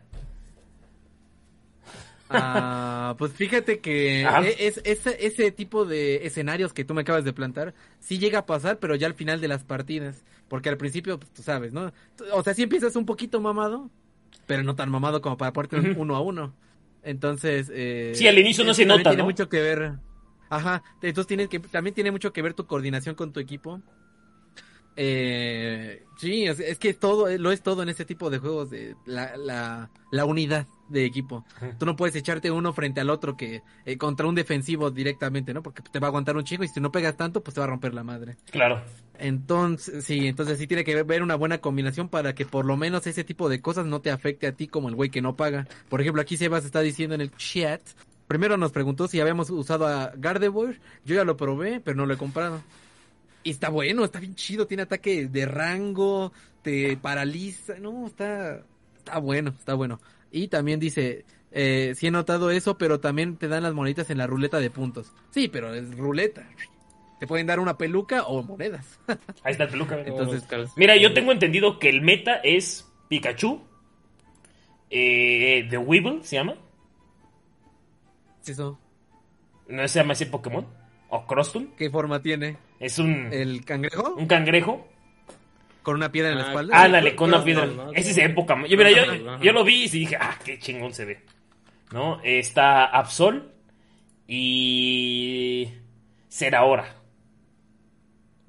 Ah, 2.31 3.15
pues 3.17 3.31
fíjate 3.33 3.79
que 3.79 4.23
Ajá. 4.25 4.43
e- 4.47 4.67
es, 4.67 4.81
ese, 4.83 5.25
ese 5.25 5.51
tipo 5.51 5.85
de 5.85 6.27
escenarios 6.27 6.73
que 6.73 6.85
tú 6.85 6.93
me 6.93 7.01
acabas 7.01 7.23
de 7.23 7.33
plantar, 7.33 7.73
sí 7.99 8.19
llega 8.19 8.39
a 8.39 8.45
pasar, 8.45 8.77
pero 8.77 8.95
ya 8.95 9.07
al 9.07 9.15
final 9.15 9.41
de 9.41 9.47
las 9.47 9.63
partidas. 9.63 10.23
Porque 10.49 10.69
al 10.69 10.77
principio, 10.77 11.19
pues, 11.19 11.31
tú 11.31 11.43
sabes, 11.43 11.71
¿no? 11.71 11.93
O 12.33 12.43
sea, 12.43 12.53
sí 12.53 12.63
empiezas 12.63 12.95
un 12.95 13.05
poquito 13.05 13.39
mamado, 13.39 13.89
pero 14.47 14.63
no 14.63 14.75
tan 14.75 14.89
mamado 14.89 15.21
como 15.21 15.37
para 15.37 15.53
ponerte 15.53 15.77
uno 15.97 16.15
a 16.15 16.21
uno. 16.21 16.53
Entonces, 17.03 17.71
eh, 17.73 18.11
Sí, 18.15 18.27
al 18.27 18.37
inicio 18.37 18.65
no 18.65 18.73
se 18.73 18.85
nota, 18.85 19.03
Tiene 19.03 19.17
¿no? 19.17 19.25
mucho 19.25 19.47
que 19.47 19.61
ver. 19.61 19.93
Ajá, 20.49 20.83
entonces 21.01 21.27
tienes 21.27 21.47
que, 21.47 21.59
también 21.59 21.93
tiene 21.93 22.11
mucho 22.11 22.33
que 22.33 22.41
ver 22.41 22.55
tu 22.55 22.65
coordinación 22.65 23.15
con 23.15 23.31
tu 23.31 23.39
equipo. 23.39 23.81
Eh, 25.01 26.03
sí, 26.17 26.45
es, 26.45 26.59
es 26.59 26.77
que 26.77 26.93
todo, 26.93 27.29
lo 27.37 27.53
es 27.53 27.61
todo 27.61 27.83
en 27.83 27.87
este 27.87 28.03
tipo 28.03 28.29
de 28.29 28.39
juegos, 28.39 28.69
de 28.69 28.97
la, 29.05 29.37
la, 29.37 29.89
la 30.11 30.25
unidad 30.25 30.67
de 30.89 31.05
equipo. 31.05 31.45
Tú 31.77 31.85
no 31.85 31.95
puedes 31.95 32.17
echarte 32.17 32.51
uno 32.51 32.73
frente 32.73 32.99
al 32.99 33.09
otro 33.09 33.37
que 33.37 33.63
eh, 33.85 33.97
contra 33.97 34.27
un 34.27 34.35
defensivo 34.35 34.91
directamente, 34.91 35.53
¿no? 35.53 35.63
Porque 35.63 35.81
te 35.89 35.99
va 35.99 36.07
a 36.07 36.09
aguantar 36.09 36.35
un 36.35 36.43
chingo 36.43 36.65
y 36.65 36.67
si 36.67 36.81
no 36.81 36.91
pegas 36.91 37.15
tanto, 37.15 37.41
pues 37.41 37.55
te 37.55 37.61
va 37.61 37.65
a 37.65 37.69
romper 37.69 37.93
la 37.93 38.03
madre. 38.03 38.35
Claro. 38.51 38.81
Entonces, 39.17 40.03
sí, 40.03 40.27
entonces 40.27 40.57
sí 40.59 40.67
tiene 40.67 40.83
que 40.83 41.01
ver 41.03 41.23
una 41.23 41.35
buena 41.35 41.59
combinación 41.59 42.09
para 42.09 42.35
que 42.35 42.45
por 42.45 42.65
lo 42.65 42.75
menos 42.75 43.07
ese 43.07 43.23
tipo 43.23 43.47
de 43.47 43.61
cosas 43.61 43.85
no 43.85 44.01
te 44.01 44.11
afecte 44.11 44.47
a 44.47 44.51
ti 44.51 44.67
como 44.67 44.89
el 44.89 44.95
güey 44.95 45.09
que 45.09 45.21
no 45.21 45.37
paga. 45.37 45.65
Por 45.87 46.01
ejemplo, 46.01 46.21
aquí 46.21 46.35
Sebas 46.35 46.65
está 46.65 46.81
diciendo 46.81 47.15
en 47.15 47.21
el 47.21 47.31
chat, 47.37 47.81
primero 48.27 48.57
nos 48.57 48.73
preguntó 48.73 49.07
si 49.07 49.21
habíamos 49.21 49.49
usado 49.49 49.87
a 49.87 50.11
Gardevoir, 50.17 50.81
yo 51.05 51.15
ya 51.15 51.23
lo 51.23 51.37
probé, 51.37 51.79
pero 51.79 51.95
no 51.95 52.05
lo 52.05 52.15
he 52.15 52.17
comprado. 52.17 52.61
Y 53.43 53.51
está 53.51 53.69
bueno, 53.69 54.03
está 54.03 54.19
bien 54.19 54.35
chido, 54.35 54.67
tiene 54.67 54.83
ataque 54.83 55.27
de 55.27 55.45
rango, 55.45 56.33
te 56.61 56.97
paraliza, 56.97 57.79
no, 57.79 58.07
está, 58.07 58.63
está 58.97 59.19
bueno, 59.19 59.53
está 59.57 59.73
bueno. 59.73 59.99
Y 60.31 60.49
también 60.49 60.79
dice, 60.79 61.25
eh, 61.51 61.93
sí 61.95 62.07
he 62.07 62.11
notado 62.11 62.51
eso, 62.51 62.77
pero 62.77 62.99
también 62.99 63.37
te 63.37 63.47
dan 63.47 63.63
las 63.63 63.73
moneditas 63.73 64.09
en 64.09 64.17
la 64.17 64.27
ruleta 64.27 64.59
de 64.59 64.69
puntos. 64.69 65.13
Sí, 65.31 65.47
pero 65.47 65.73
es 65.73 65.95
ruleta. 65.97 66.47
Te 67.19 67.27
pueden 67.27 67.47
dar 67.47 67.59
una 67.59 67.77
peluca 67.77 68.23
o 68.23 68.43
monedas. 68.43 68.99
Ahí 69.43 69.51
está 69.51 69.65
el 69.65 69.69
peluca. 69.69 69.99
Entonces, 69.99 70.43
Mira, 70.75 70.95
yo 70.95 71.13
tengo 71.13 71.31
entendido 71.31 71.79
que 71.79 71.89
el 71.89 72.01
meta 72.01 72.35
es 72.35 72.87
Pikachu, 73.09 73.61
eh, 74.89 75.67
The 75.69 75.77
Weevil 75.77 76.23
se 76.23 76.37
llama. 76.37 76.55
es 78.41 78.49
eso. 78.49 78.79
¿No 79.67 79.87
se 79.87 79.99
llama 79.99 80.13
así 80.13 80.25
Pokémon? 80.25 80.65
¿O 81.09 81.25
Crostum? 81.25 81.67
¿Qué 81.77 81.89
forma 81.89 82.21
tiene? 82.21 82.57
Es 82.79 82.99
un, 82.99 83.29
¿El 83.33 83.65
cangrejo? 83.65 84.13
un 84.15 84.27
cangrejo. 84.27 84.87
¿Con 85.81 85.95
una 85.95 86.11
piedra 86.11 86.31
en 86.31 86.37
la 86.37 86.43
Ah, 86.43 86.47
espalda? 86.49 86.83
Ándale, 86.83 87.15
con 87.15 87.29
una 87.29 87.43
piedra. 87.43 87.65
¿no? 87.65 87.91
Esa 87.93 88.11
es 88.11 88.17
época. 88.17 88.55
Yo, 88.67 88.77
mira, 88.77 88.91
yo, 88.91 89.39
yo 89.41 89.51
lo 89.53 89.63
vi 89.63 89.85
y 89.85 89.87
dije, 89.89 90.17
ah, 90.19 90.37
qué 90.43 90.59
chingón 90.59 90.93
se 90.93 91.05
ve. 91.05 91.19
¿No? 91.91 92.19
Está 92.23 92.85
Absol 92.85 93.43
y. 94.27 95.69
Serahora. 96.27 96.95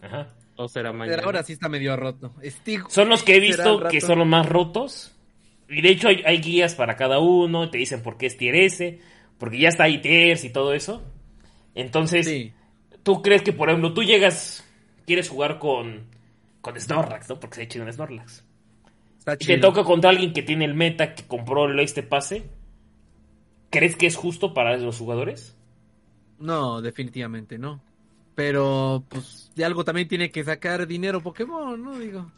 Ajá. 0.02 0.28
O 0.56 0.68
será 0.68 0.92
mañana. 0.92 1.16
Pero 1.16 1.26
ahora 1.28 1.42
sí 1.42 1.54
está 1.54 1.68
medio 1.70 1.96
roto. 1.96 2.34
Stig- 2.42 2.88
Son 2.90 3.08
los 3.08 3.22
que 3.22 3.36
he 3.36 3.52
será 3.52 3.64
visto 3.72 3.88
que 3.88 4.00
son 4.02 4.18
los 4.18 4.26
más 4.28 4.46
rotos. 4.46 5.16
Y 5.68 5.80
de 5.80 5.88
hecho 5.90 6.08
hay, 6.08 6.22
hay 6.26 6.38
guías 6.40 6.74
para 6.74 6.96
cada 6.96 7.18
uno. 7.20 7.70
Te 7.70 7.78
dicen 7.78 8.02
por 8.02 8.18
qué 8.18 8.26
es 8.26 8.36
tier 8.36 8.54
S. 8.56 9.00
Porque 9.38 9.58
ya 9.58 9.68
está 9.70 9.84
ahí 9.84 10.02
tiers 10.02 10.44
y 10.44 10.50
todo 10.50 10.74
eso. 10.74 11.02
Entonces, 11.74 12.26
Sí. 12.26 12.52
¿tú 13.02 13.22
crees 13.22 13.42
que, 13.42 13.52
por 13.52 13.68
ejemplo, 13.68 13.92
tú 13.94 14.02
llegas, 14.02 14.64
quieres 15.06 15.28
jugar 15.28 15.58
con, 15.58 16.06
con 16.60 16.78
Snorlax, 16.78 17.28
¿no? 17.28 17.40
Porque 17.40 17.56
se 17.56 17.60
ha 17.62 17.64
hecho 17.64 17.82
un 17.82 17.92
Snorlax. 17.92 18.44
Está 19.18 19.34
Y 19.38 19.46
te 19.46 19.58
toca 19.58 19.84
contra 19.84 20.10
alguien 20.10 20.32
que 20.32 20.42
tiene 20.42 20.64
el 20.64 20.74
meta, 20.74 21.14
que 21.14 21.24
compró 21.26 21.66
el 21.66 21.78
este 21.80 22.02
pase. 22.02 22.44
¿Crees 23.70 23.96
que 23.96 24.06
es 24.06 24.16
justo 24.16 24.52
para 24.54 24.76
los 24.76 24.98
jugadores? 24.98 25.56
No, 26.38 26.80
definitivamente 26.82 27.58
no. 27.58 27.80
Pero, 28.34 29.04
pues, 29.08 29.52
de 29.54 29.64
algo 29.64 29.84
también 29.84 30.08
tiene 30.08 30.30
que 30.30 30.42
sacar 30.42 30.86
dinero 30.86 31.20
Pokémon, 31.20 31.82
¿no? 31.82 31.98
Digo. 31.98 32.30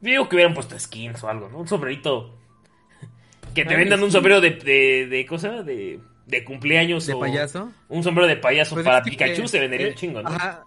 Digo 0.00 0.28
que 0.28 0.36
hubieran 0.36 0.54
puesto 0.54 0.78
skins 0.78 1.24
o 1.24 1.28
algo, 1.28 1.48
¿no? 1.48 1.58
Un 1.58 1.68
sombrerito. 1.68 2.34
Que 3.54 3.64
te 3.64 3.74
Ah, 3.74 3.78
vendan 3.78 4.02
un 4.02 4.12
sombrero 4.12 4.40
de, 4.42 4.50
de, 4.50 5.06
de 5.06 5.24
cosa, 5.24 5.62
de, 5.62 5.98
de 6.26 6.44
cumpleaños 6.44 7.06
¿De 7.06 7.14
o 7.14 7.20
payaso? 7.20 7.72
Un 7.88 8.02
sombrero 8.02 8.28
de 8.28 8.36
payaso 8.36 8.74
Pues 8.74 8.84
para 8.84 9.02
que- 9.02 9.10
Pikachu 9.10 9.48
se 9.48 9.60
vendería 9.60 9.88
un 9.88 9.94
chingo, 9.94 10.22
¿no? 10.22 10.28
Ajá. 10.28 10.64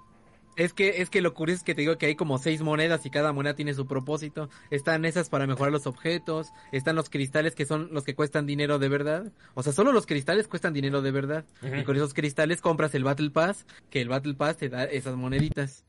Es 0.56 0.74
que, 0.74 1.02
es 1.02 1.10
que 1.10 1.22
lo 1.22 1.34
curioso 1.34 1.60
es 1.60 1.64
que 1.64 1.74
te 1.74 1.82
digo 1.82 1.98
que 1.98 2.08
hay 2.08 2.16
como 2.16 2.38
seis 2.38 2.62
monedas 2.62 3.06
y 3.06 3.10
cada 3.10 3.32
moneda 3.32 3.56
tiene 3.56 3.74
su 3.74 3.88
propósito. 3.88 4.50
Están 4.72 5.06
esas 5.06 5.30
para 5.30 5.48
mejorar 5.48 5.72
los 5.72 5.88
objetos, 5.88 6.50
están 6.74 6.98
los 6.98 7.10
cristales 7.10 7.56
que 7.56 7.66
son 7.66 7.88
los 7.94 8.04
que 8.04 8.14
cuestan 8.14 8.46
dinero 8.46 8.78
de 8.78 8.90
verdad. 8.90 9.32
O 9.54 9.64
sea, 9.64 9.72
solo 9.72 9.94
los 9.94 10.06
cristales 10.06 10.50
cuestan 10.50 10.74
dinero 10.74 11.02
de 11.02 11.12
verdad. 11.12 11.46
Y 11.62 11.84
con 11.84 11.96
esos 11.96 12.14
cristales 12.14 12.60
compras 12.60 12.94
el 12.94 13.06
Battle 13.06 13.30
Pass, 13.30 13.66
que 13.90 14.02
el 14.02 14.10
Battle 14.10 14.34
Pass 14.34 14.58
te 14.58 14.68
da 14.68 14.84
esas 14.84 15.16
moneditas. 15.16 15.86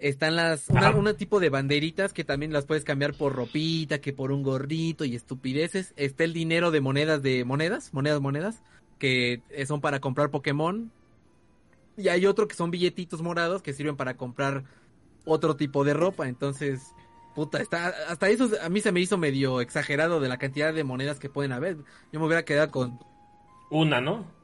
Están 0.00 0.34
las, 0.34 0.70
una, 0.70 0.90
una 0.96 1.14
tipo 1.14 1.40
de 1.40 1.50
banderitas 1.50 2.14
que 2.14 2.24
también 2.24 2.54
las 2.54 2.64
puedes 2.64 2.84
cambiar 2.84 3.14
por 3.14 3.34
ropita, 3.34 4.00
que 4.00 4.14
por 4.14 4.32
un 4.32 4.42
gorrito 4.42 5.04
y 5.04 5.14
estupideces. 5.14 5.92
Está 5.96 6.24
el 6.24 6.32
dinero 6.32 6.70
de 6.70 6.80
monedas 6.80 7.22
de 7.22 7.44
monedas, 7.44 7.92
monedas, 7.92 8.20
monedas, 8.20 8.62
que 8.98 9.42
eh, 9.50 9.66
son 9.66 9.82
para 9.82 10.00
comprar 10.00 10.30
Pokémon. 10.30 10.90
Y 11.98 12.08
hay 12.08 12.24
otro 12.24 12.48
que 12.48 12.54
son 12.54 12.70
billetitos 12.70 13.20
morados 13.20 13.60
que 13.60 13.74
sirven 13.74 13.96
para 13.96 14.16
comprar 14.16 14.64
otro 15.26 15.56
tipo 15.56 15.84
de 15.84 15.92
ropa. 15.92 16.28
Entonces, 16.28 16.80
puta, 17.34 17.60
está, 17.60 17.88
hasta 18.08 18.30
eso 18.30 18.48
a 18.62 18.70
mí 18.70 18.80
se 18.80 18.92
me 18.92 19.00
hizo 19.00 19.18
medio 19.18 19.60
exagerado 19.60 20.18
de 20.20 20.28
la 20.30 20.38
cantidad 20.38 20.72
de 20.72 20.82
monedas 20.82 21.18
que 21.18 21.28
pueden 21.28 21.52
haber. 21.52 21.76
Yo 22.10 22.20
me 22.20 22.26
hubiera 22.26 22.46
quedado 22.46 22.70
con 22.70 22.98
Una, 23.70 24.00
¿no? 24.00 24.39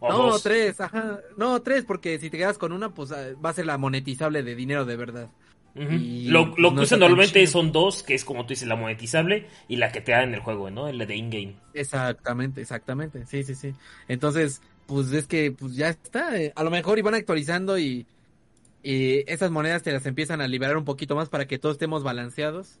O 0.00 0.08
no, 0.08 0.18
dos. 0.18 0.42
tres, 0.42 0.80
ajá. 0.80 1.20
No, 1.36 1.60
tres, 1.62 1.84
porque 1.84 2.18
si 2.18 2.30
te 2.30 2.38
quedas 2.38 2.58
con 2.58 2.72
una, 2.72 2.94
pues 2.94 3.12
ah, 3.12 3.34
va 3.44 3.50
a 3.50 3.52
ser 3.54 3.66
la 3.66 3.78
monetizable 3.78 4.42
de 4.42 4.54
dinero 4.54 4.84
de 4.84 4.96
verdad. 4.96 5.30
Ujú. 5.74 5.92
y 5.92 6.28
Lo, 6.30 6.54
lo 6.56 6.70
no 6.70 6.76
que 6.76 6.82
usan 6.84 7.00
normalmente 7.00 7.46
son 7.46 7.72
dos, 7.72 8.02
que 8.02 8.14
es 8.14 8.24
como 8.24 8.44
tú 8.44 8.50
dices, 8.50 8.68
la 8.68 8.76
monetizable 8.76 9.48
y 9.68 9.76
la 9.76 9.90
que 9.92 10.00
te 10.00 10.12
dan 10.12 10.28
en 10.28 10.34
el 10.34 10.40
juego, 10.40 10.70
¿no? 10.70 10.90
La 10.92 11.06
de 11.06 11.16
in-game. 11.16 11.56
Exactamente, 11.72 12.60
exactamente. 12.60 13.26
Sí, 13.26 13.42
sí, 13.44 13.54
sí. 13.54 13.74
Entonces, 14.08 14.60
pues 14.86 15.12
es 15.12 15.26
que 15.26 15.52
pues 15.52 15.74
ya 15.76 15.88
está. 15.90 16.36
eh, 16.40 16.52
A 16.56 16.64
lo 16.64 16.70
mejor 16.70 16.98
iban 16.98 17.14
actualizando 17.14 17.78
y, 17.78 18.06
y 18.82 19.30
esas 19.30 19.50
monedas 19.50 19.82
te 19.82 19.92
las 19.92 20.06
empiezan 20.06 20.40
a 20.40 20.48
liberar 20.48 20.76
un 20.76 20.84
poquito 20.84 21.16
más 21.16 21.28
para 21.28 21.46
que 21.46 21.58
todos 21.58 21.74
estemos 21.76 22.02
balanceados. 22.04 22.80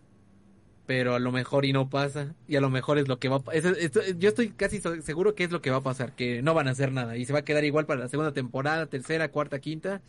Pero 0.88 1.14
a 1.14 1.18
lo 1.18 1.32
mejor 1.32 1.66
y 1.66 1.74
no 1.74 1.90
pasa. 1.90 2.34
Y 2.46 2.56
a 2.56 2.62
lo 2.62 2.70
mejor 2.70 2.96
es 2.96 3.08
lo 3.08 3.18
que 3.18 3.28
va 3.28 3.36
a 3.36 3.40
pasar. 3.40 3.76
Yo 4.16 4.28
estoy 4.30 4.48
casi 4.52 4.80
seguro 4.80 5.34
que 5.34 5.44
es 5.44 5.50
lo 5.50 5.60
que 5.60 5.70
va 5.70 5.76
a 5.76 5.82
pasar. 5.82 6.14
Que 6.14 6.40
no 6.40 6.54
van 6.54 6.66
a 6.66 6.70
hacer 6.70 6.92
nada. 6.92 7.14
Y 7.18 7.26
se 7.26 7.34
va 7.34 7.40
a 7.40 7.44
quedar 7.44 7.62
igual 7.64 7.84
para 7.84 8.00
la 8.00 8.08
segunda 8.08 8.32
temporada, 8.32 8.86
tercera, 8.86 9.28
cuarta, 9.30 9.58
quinta. 9.58 10.00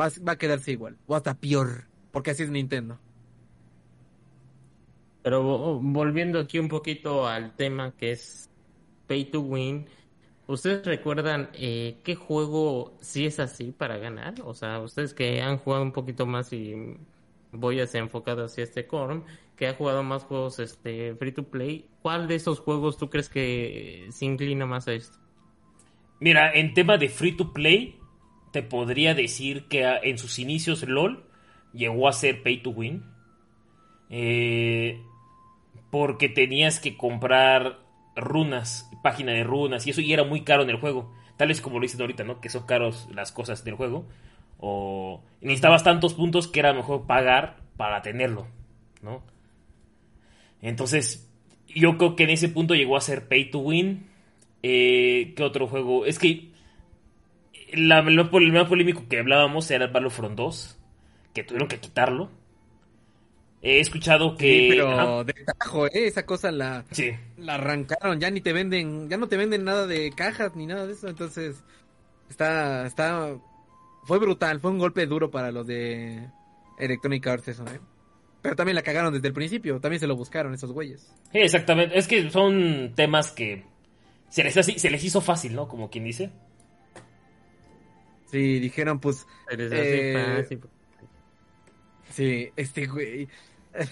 Va, 0.00 0.08
va 0.26 0.32
a 0.32 0.38
quedarse 0.38 0.72
igual. 0.72 0.96
O 1.06 1.14
hasta 1.14 1.34
peor. 1.34 1.84
Porque 2.10 2.30
así 2.30 2.42
es 2.42 2.48
Nintendo. 2.48 2.98
Pero 5.22 5.42
vo- 5.42 5.78
volviendo 5.82 6.38
aquí 6.40 6.58
un 6.58 6.68
poquito 6.68 7.26
al 7.28 7.54
tema 7.54 7.92
que 7.96 8.12
es 8.12 8.48
Pay 9.06 9.26
to 9.26 9.40
Win, 9.42 9.86
¿ustedes 10.46 10.86
recuerdan 10.86 11.50
eh, 11.52 11.98
qué 12.02 12.14
juego 12.14 12.96
sí 13.02 13.26
es 13.26 13.40
así 13.40 13.72
para 13.72 13.98
ganar? 13.98 14.34
O 14.44 14.54
sea, 14.54 14.80
ustedes 14.80 15.12
que 15.12 15.42
han 15.42 15.58
jugado 15.58 15.82
un 15.82 15.92
poquito 15.92 16.24
más 16.26 16.52
y 16.52 16.96
voy 17.52 17.80
a 17.80 17.86
ser 17.86 18.02
enfocado 18.02 18.44
hacia 18.44 18.64
este 18.64 18.86
Corm, 18.86 19.24
que 19.56 19.68
ha 19.68 19.74
jugado 19.74 20.02
más 20.02 20.24
juegos 20.24 20.58
este 20.58 21.14
free 21.14 21.32
to 21.32 21.44
play, 21.44 21.86
¿cuál 22.02 22.26
de 22.28 22.34
esos 22.34 22.60
juegos 22.60 22.98
tú 22.98 23.10
crees 23.10 23.28
que 23.28 24.08
se 24.10 24.24
inclina 24.24 24.66
más 24.66 24.88
a 24.88 24.92
esto? 24.92 25.18
Mira, 26.20 26.52
en 26.52 26.74
tema 26.74 26.96
de 26.96 27.08
free 27.08 27.36
to 27.36 27.52
play, 27.52 27.98
te 28.52 28.62
podría 28.62 29.14
decir 29.14 29.66
que 29.68 29.84
en 30.02 30.18
sus 30.18 30.38
inicios 30.38 30.86
LOL 30.86 31.24
llegó 31.72 32.08
a 32.08 32.12
ser 32.12 32.42
pay 32.42 32.62
to 32.62 32.70
win. 32.70 33.04
Eh, 34.10 35.02
porque 35.90 36.28
tenías 36.28 36.80
que 36.80 36.96
comprar 36.96 37.80
runas, 38.16 38.90
página 39.02 39.32
de 39.32 39.44
runas, 39.44 39.86
y 39.86 39.90
eso 39.90 40.00
y 40.00 40.12
era 40.12 40.24
muy 40.24 40.42
caro 40.42 40.62
en 40.62 40.70
el 40.70 40.80
juego. 40.80 41.12
Tal 41.36 41.48
vez 41.48 41.60
como 41.60 41.78
lo 41.78 41.82
dicen 41.82 42.00
ahorita, 42.00 42.24
¿no? 42.24 42.40
Que 42.40 42.48
son 42.48 42.64
caros 42.64 43.08
las 43.12 43.32
cosas 43.32 43.64
del 43.64 43.74
juego. 43.74 44.06
O 44.58 45.22
necesitabas 45.40 45.84
tantos 45.84 46.14
puntos 46.14 46.48
que 46.48 46.60
era 46.60 46.72
mejor 46.72 47.06
pagar 47.06 47.56
para 47.76 48.02
tenerlo, 48.02 48.46
¿no? 49.02 49.22
Entonces, 50.64 51.28
yo 51.68 51.96
creo 51.98 52.16
que 52.16 52.24
en 52.24 52.30
ese 52.30 52.48
punto 52.48 52.74
llegó 52.74 52.96
a 52.96 53.00
ser 53.00 53.28
pay 53.28 53.50
to 53.50 53.58
win. 53.58 54.06
Eh, 54.62 55.34
¿Qué 55.36 55.42
otro 55.42 55.66
juego? 55.66 56.06
Es 56.06 56.18
que 56.18 56.50
la, 57.72 57.98
el 58.00 58.16
más 58.16 58.28
pol- 58.28 58.44
el 58.44 58.52
más 58.52 58.66
polémico 58.68 59.04
que 59.08 59.18
hablábamos 59.18 59.70
era 59.70 59.84
el 59.86 59.92
Battlefront 59.92 60.36
2, 60.36 60.78
que 61.34 61.44
tuvieron 61.44 61.68
que 61.68 61.78
quitarlo. 61.80 62.30
He 63.60 63.80
escuchado 63.80 64.36
que... 64.36 64.46
Sí, 64.60 64.66
pero 64.70 64.90
Ajá. 64.90 65.24
de 65.24 65.32
tajo, 65.58 65.86
¿eh? 65.86 65.90
Esa 66.06 66.24
cosa 66.26 66.50
la, 66.52 66.84
Sí. 66.90 67.12
la 67.38 67.54
arrancaron, 67.54 68.20
ya 68.20 68.30
ni 68.30 68.40
te 68.42 68.52
venden, 68.52 69.08
ya 69.08 69.16
no 69.16 69.26
te 69.28 69.36
venden 69.38 69.64
nada 69.64 69.86
de 69.86 70.10
cajas 70.12 70.54
ni 70.54 70.66
nada 70.66 70.86
de 70.86 70.92
eso, 70.92 71.08
entonces 71.08 71.64
está, 72.28 72.86
está, 72.86 73.36
fue 74.04 74.18
brutal, 74.18 74.60
fue 74.60 74.70
un 74.70 74.78
golpe 74.78 75.06
duro 75.06 75.30
para 75.30 75.50
los 75.50 75.66
de 75.66 76.28
Electronic 76.78 77.26
Arts 77.26 77.48
eso, 77.48 77.64
¿eh? 77.68 77.80
Pero 78.44 78.56
también 78.56 78.74
la 78.76 78.82
cagaron 78.82 79.10
desde 79.14 79.26
el 79.26 79.32
principio, 79.32 79.80
también 79.80 80.00
se 80.00 80.06
lo 80.06 80.16
buscaron 80.16 80.52
esos 80.52 80.70
güeyes. 80.70 81.10
Sí, 81.32 81.38
exactamente. 81.38 81.98
Es 81.98 82.06
que 82.06 82.28
son 82.30 82.92
temas 82.94 83.30
que 83.32 83.64
se 84.28 84.44
les, 84.44 84.54
hace- 84.54 84.78
se 84.78 84.90
les 84.90 85.02
hizo 85.02 85.22
fácil, 85.22 85.54
¿no? 85.54 85.66
Como 85.66 85.88
quien 85.88 86.04
dice. 86.04 86.30
Sí, 88.30 88.58
dijeron 88.60 89.00
pues, 89.00 89.26
¿Eres 89.50 89.72
así 89.72 89.80
Eh, 89.82 90.36
fácil? 90.42 90.60
sí, 92.10 92.50
este 92.56 92.86
güey, 92.86 93.28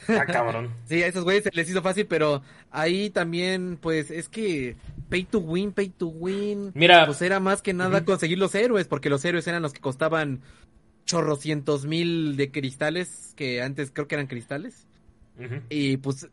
Ah, 0.08 0.26
cabrón. 0.26 0.70
sí, 0.84 1.02
a 1.02 1.06
esos 1.06 1.24
güeyes 1.24 1.44
se 1.44 1.50
les 1.52 1.68
hizo 1.70 1.80
fácil, 1.82 2.06
pero 2.06 2.42
ahí 2.70 3.10
también, 3.10 3.78
pues, 3.80 4.10
es 4.10 4.28
que 4.28 4.76
pay 5.08 5.24
to 5.24 5.38
win, 5.38 5.72
pay 5.72 5.88
to 5.88 6.06
win, 6.08 6.72
Mira. 6.74 7.06
pues 7.06 7.20
era 7.22 7.40
más 7.40 7.62
que 7.62 7.72
nada 7.72 8.04
conseguir 8.04 8.38
los 8.38 8.54
héroes, 8.54 8.86
porque 8.86 9.10
los 9.10 9.24
héroes 9.24 9.46
eran 9.48 9.62
los 9.62 9.72
que 9.72 9.80
costaban 9.80 10.40
chorrocientos 11.04 11.86
mil 11.86 12.36
de 12.36 12.50
cristales, 12.50 13.32
que 13.36 13.62
antes 13.62 13.90
creo 13.92 14.08
que 14.08 14.14
eran 14.14 14.26
cristales, 14.26 14.86
y 15.68 15.96
pues 15.96 16.28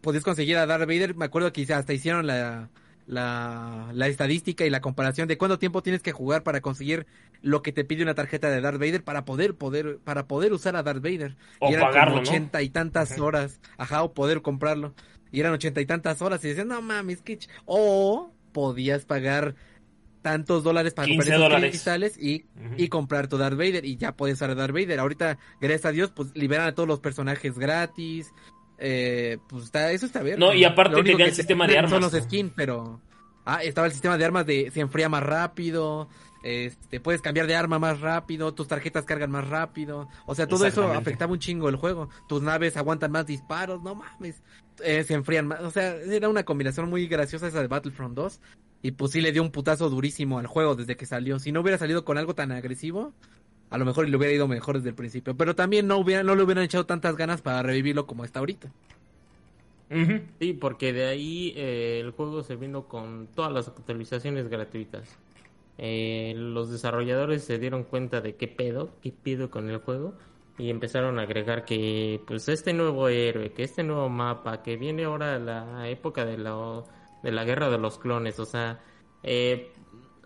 podías 0.00 0.24
conseguir 0.24 0.56
a 0.56 0.66
Darth 0.66 0.86
Vader, 0.86 1.14
me 1.14 1.26
acuerdo 1.26 1.52
que 1.52 1.62
hasta 1.72 1.92
hicieron 1.92 2.26
la, 2.26 2.70
la, 3.06 3.90
la 3.92 4.08
estadística 4.08 4.64
y 4.64 4.70
la 4.70 4.80
comparación 4.80 5.28
de 5.28 5.36
cuánto 5.36 5.58
tiempo 5.58 5.82
tienes 5.82 6.02
que 6.02 6.12
jugar 6.12 6.42
para 6.42 6.60
conseguir 6.60 7.06
lo 7.42 7.62
que 7.62 7.72
te 7.72 7.84
pide 7.84 8.02
una 8.02 8.14
tarjeta 8.14 8.48
de 8.48 8.62
Darth 8.62 8.78
Vader 8.78 9.04
para 9.04 9.26
poder, 9.26 9.54
poder, 9.54 9.98
para 10.02 10.26
poder 10.26 10.52
usar 10.54 10.76
a 10.76 10.82
Darth 10.82 11.02
Vader. 11.02 11.36
O 11.58 11.70
y 11.70 11.74
eran 11.74 11.88
pagarlo, 11.88 12.14
como 12.14 12.22
¿no? 12.24 12.30
ochenta 12.30 12.62
y 12.62 12.70
tantas 12.70 13.18
horas, 13.18 13.60
ajá, 13.76 14.02
o 14.02 14.14
poder 14.14 14.40
comprarlo. 14.40 14.94
Y 15.30 15.40
eran 15.40 15.52
ochenta 15.52 15.82
y 15.82 15.86
tantas 15.86 16.22
horas 16.22 16.42
y 16.44 16.48
decían, 16.48 16.68
no 16.68 16.80
mames, 16.80 17.20
que... 17.20 17.38
ch-". 17.38 17.48
O 17.66 18.32
podías 18.52 19.04
pagar 19.04 19.56
tantos 20.24 20.64
dólares 20.64 20.94
para 20.94 21.06
15 21.06 21.18
comprar 21.18 21.36
esos 21.36 21.48
dólares. 21.48 21.70
cristales 21.70 22.18
y, 22.18 22.88
comprar 22.88 23.28
tu 23.28 23.36
Darth 23.36 23.58
Vader 23.58 23.84
y 23.84 23.96
ya 23.96 24.16
puedes 24.16 24.36
usar 24.36 24.50
a 24.50 24.54
Darth 24.54 24.72
Vader. 24.72 24.98
Ahorita, 24.98 25.38
gracias 25.60 25.84
a 25.84 25.92
Dios, 25.92 26.12
pues 26.16 26.34
liberan 26.34 26.66
a 26.66 26.74
todos 26.74 26.88
los 26.88 26.98
personajes 26.98 27.58
gratis. 27.58 28.32
Eh, 28.78 29.36
pues 29.48 29.64
está, 29.64 29.92
eso 29.92 30.06
está 30.06 30.22
bien. 30.22 30.38
No, 30.38 30.54
y 30.54 30.64
aparte 30.64 30.96
tenían 30.96 31.18
que 31.28 31.34
sistema 31.34 31.66
de 31.66 31.74
venden 31.74 31.90
Son 31.90 31.98
armas, 31.98 32.14
los 32.14 32.24
skins, 32.24 32.52
pero... 32.56 33.00
Ah, 33.44 33.62
estaba 33.62 33.86
el 33.86 33.92
sistema 33.92 34.16
de 34.16 34.24
armas 34.24 34.46
de 34.46 34.70
se 34.72 34.80
enfría 34.80 35.10
más 35.10 35.22
rápido, 35.22 36.08
este, 36.42 36.98
puedes 36.98 37.20
cambiar 37.20 37.46
de 37.46 37.54
arma 37.54 37.78
más 37.78 38.00
rápido, 38.00 38.54
tus 38.54 38.66
tarjetas 38.66 39.04
cargan 39.04 39.30
más 39.30 39.46
rápido, 39.46 40.08
o 40.24 40.34
sea, 40.34 40.46
todo 40.46 40.64
eso 40.64 40.90
afectaba 40.90 41.32
un 41.32 41.38
chingo 41.38 41.68
el 41.68 41.76
juego. 41.76 42.08
Tus 42.26 42.40
naves 42.40 42.78
aguantan 42.78 43.12
más 43.12 43.26
disparos, 43.26 43.82
no 43.82 43.94
mames, 43.94 44.42
eh, 44.82 45.04
se 45.04 45.12
enfrían 45.12 45.46
más, 45.46 45.60
o 45.60 45.70
sea, 45.70 45.94
era 45.94 46.30
una 46.30 46.44
combinación 46.44 46.88
muy 46.88 47.06
graciosa 47.06 47.48
esa 47.48 47.60
de 47.60 47.66
Battlefront 47.66 48.14
2 48.14 48.40
Y 48.84 48.90
pues 48.90 49.12
sí 49.12 49.22
le 49.22 49.32
dio 49.32 49.40
un 49.40 49.50
putazo 49.50 49.88
durísimo 49.88 50.38
al 50.38 50.46
juego 50.46 50.74
desde 50.74 50.94
que 50.94 51.06
salió. 51.06 51.38
Si 51.38 51.52
no 51.52 51.62
hubiera 51.62 51.78
salido 51.78 52.04
con 52.04 52.18
algo 52.18 52.34
tan 52.34 52.52
agresivo, 52.52 53.14
a 53.70 53.78
lo 53.78 53.86
mejor 53.86 54.06
le 54.06 54.14
hubiera 54.14 54.34
ido 54.34 54.46
mejor 54.46 54.76
desde 54.76 54.90
el 54.90 54.94
principio. 54.94 55.34
Pero 55.34 55.54
también 55.54 55.86
no, 55.86 55.96
hubiera, 55.96 56.22
no 56.22 56.34
le 56.34 56.42
hubieran 56.42 56.64
echado 56.64 56.84
tantas 56.84 57.16
ganas 57.16 57.40
para 57.40 57.62
revivirlo 57.62 58.06
como 58.06 58.26
está 58.26 58.40
ahorita. 58.40 58.70
Sí, 60.38 60.52
porque 60.52 60.92
de 60.92 61.06
ahí 61.06 61.54
eh, 61.56 62.00
el 62.00 62.10
juego 62.10 62.42
se 62.42 62.56
vino 62.56 62.86
con 62.86 63.28
todas 63.34 63.50
las 63.52 63.68
actualizaciones 63.68 64.48
gratuitas. 64.48 65.16
Eh, 65.78 66.34
los 66.36 66.70
desarrolladores 66.70 67.42
se 67.42 67.58
dieron 67.58 67.84
cuenta 67.84 68.20
de 68.20 68.36
qué 68.36 68.48
pedo, 68.48 68.90
qué 69.00 69.12
pedo 69.12 69.50
con 69.50 69.70
el 69.70 69.78
juego 69.78 70.12
y 70.58 70.68
empezaron 70.68 71.18
a 71.18 71.22
agregar 71.22 71.64
que 71.64 72.20
pues 72.26 72.50
este 72.50 72.74
nuevo 72.74 73.08
héroe, 73.08 73.52
que 73.52 73.62
este 73.62 73.82
nuevo 73.82 74.10
mapa, 74.10 74.62
que 74.62 74.76
viene 74.76 75.04
ahora 75.04 75.38
la 75.38 75.88
época 75.88 76.26
de 76.26 76.36
la, 76.36 76.84
de 77.24 77.32
la 77.32 77.44
guerra 77.44 77.70
de 77.70 77.78
los 77.78 77.98
clones, 77.98 78.38
o 78.40 78.46
sea, 78.46 78.80
eh, 79.24 79.72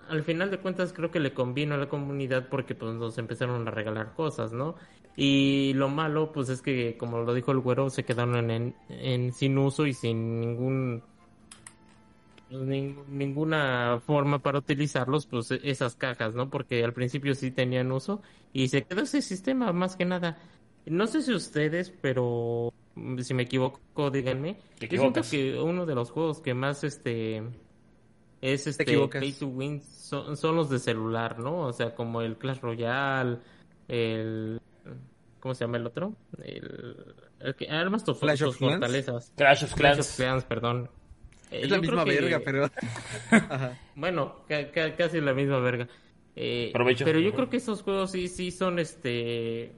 al 0.08 0.22
final 0.24 0.50
de 0.50 0.58
cuentas 0.60 0.92
creo 0.92 1.10
que 1.10 1.20
le 1.20 1.34
convino 1.34 1.74
a 1.74 1.78
la 1.78 1.88
comunidad 1.88 2.48
porque 2.50 2.74
pues 2.74 2.94
nos 2.94 3.18
empezaron 3.18 3.66
a 3.68 3.70
regalar 3.70 4.14
cosas, 4.14 4.52
¿no? 4.52 4.76
Y 5.16 5.72
lo 5.74 5.88
malo 5.88 6.32
pues 6.32 6.48
es 6.48 6.62
que 6.62 6.96
como 6.98 7.18
lo 7.20 7.34
dijo 7.34 7.52
el 7.52 7.60
güero 7.60 7.90
se 7.90 8.04
quedaron 8.04 8.50
en, 8.50 8.76
en 8.88 9.32
sin 9.32 9.58
uso 9.58 9.86
y 9.86 9.94
sin 9.94 10.40
ningún 10.40 11.02
pues, 12.48 12.62
ning- 12.62 13.04
ninguna 13.08 14.00
forma 14.04 14.38
para 14.40 14.58
utilizarlos 14.58 15.26
pues 15.26 15.50
e- 15.50 15.60
esas 15.64 15.96
cajas, 15.96 16.34
¿no? 16.34 16.50
Porque 16.50 16.84
al 16.84 16.92
principio 16.94 17.34
sí 17.34 17.50
tenían 17.50 17.92
uso 17.92 18.22
y 18.52 18.68
se 18.68 18.84
quedó 18.84 19.02
ese 19.02 19.22
sistema 19.22 19.72
más 19.72 19.96
que 19.96 20.04
nada. 20.04 20.38
No 20.86 21.06
sé 21.06 21.22
si 21.22 21.32
ustedes, 21.34 21.90
pero 21.90 22.72
si 23.22 23.34
me 23.34 23.44
equivoco, 23.44 24.10
díganme. 24.10 24.56
Te 24.78 24.88
Yo 24.88 25.00
siento 25.00 25.22
que 25.28 25.58
uno 25.58 25.86
de 25.86 25.94
los 25.94 26.10
juegos 26.10 26.40
que 26.40 26.54
más 26.54 26.84
este 26.84 27.42
es 28.40 28.66
este 28.66 28.84
pay 29.08 29.32
to 29.32 29.46
win 29.48 29.80
son, 29.82 30.36
son 30.36 30.56
los 30.56 30.70
de 30.70 30.78
celular, 30.78 31.38
¿no? 31.38 31.60
O 31.66 31.72
sea, 31.72 31.94
como 31.94 32.22
el 32.22 32.36
Clash 32.36 32.60
Royale, 32.60 33.38
el 33.88 34.60
¿cómo 35.40 35.54
se 35.54 35.64
llama 35.64 35.76
el 35.78 35.86
otro? 35.86 36.14
El, 36.42 36.96
el 37.40 37.54
que 37.54 37.68
armas 37.68 38.04
tus, 38.04 38.18
Clash 38.18 38.42
of 38.44 38.56
tus 38.56 38.58
fortalezas. 38.58 39.32
Clash 39.36 39.64
of 39.64 39.74
Clash 39.74 39.94
Clans. 39.94 40.10
of 40.10 40.16
Clans, 40.16 40.44
perdón. 40.44 40.90
Eh, 41.50 41.60
Es 41.62 41.70
la 41.70 41.76
yo 41.76 41.82
creo 41.82 41.92
misma 41.92 42.04
que- 42.04 42.20
verga, 42.20 42.40
pero... 42.44 42.64
Ajá. 43.30 43.78
bueno, 43.94 44.36
ca- 44.48 44.70
ca- 44.70 44.94
casi 44.96 45.20
la 45.20 45.32
misma 45.34 45.58
verga. 45.60 45.88
Eh. 46.36 46.70
Pero 46.72 47.18
yo 47.20 47.32
creo 47.34 47.48
que 47.50 47.56
esos 47.56 47.82
juegos 47.82 48.12
sí, 48.12 48.28
sí 48.28 48.50
son 48.52 48.78
este 48.78 49.72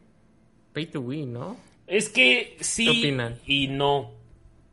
pay 0.75 0.87
to 0.87 1.01
win, 1.01 1.33
¿no? 1.33 1.57
Es 1.91 2.09
que 2.09 2.57
sí 2.61 2.85
¿Qué 2.85 2.91
opinan? 2.91 3.37
y 3.47 3.67
no. 3.69 4.13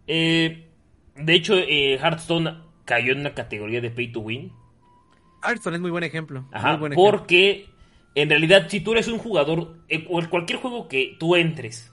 Eh, 0.05 0.67
de 1.15 1.33
hecho, 1.33 1.55
eh, 1.57 1.95
Hearthstone 2.01 2.61
cayó 2.85 3.11
en 3.11 3.19
una 3.21 3.33
categoría 3.33 3.81
de 3.81 3.89
pay 3.89 4.11
to 4.11 4.19
win. 4.21 4.53
Hearthstone 5.43 5.75
es 5.77 5.81
muy 5.81 5.91
buen 5.91 6.03
ejemplo. 6.03 6.47
Ajá, 6.51 6.69
muy 6.71 6.77
buen 6.79 6.93
ejemplo. 6.93 7.11
porque 7.19 7.65
en 8.15 8.29
realidad 8.29 8.67
si 8.69 8.79
tú 8.81 8.93
eres 8.93 9.07
un 9.07 9.17
jugador, 9.17 9.77
en 9.89 10.05
cual- 10.05 10.29
cualquier 10.29 10.59
juego 10.59 10.87
que 10.87 11.15
tú 11.19 11.35
entres 11.35 11.91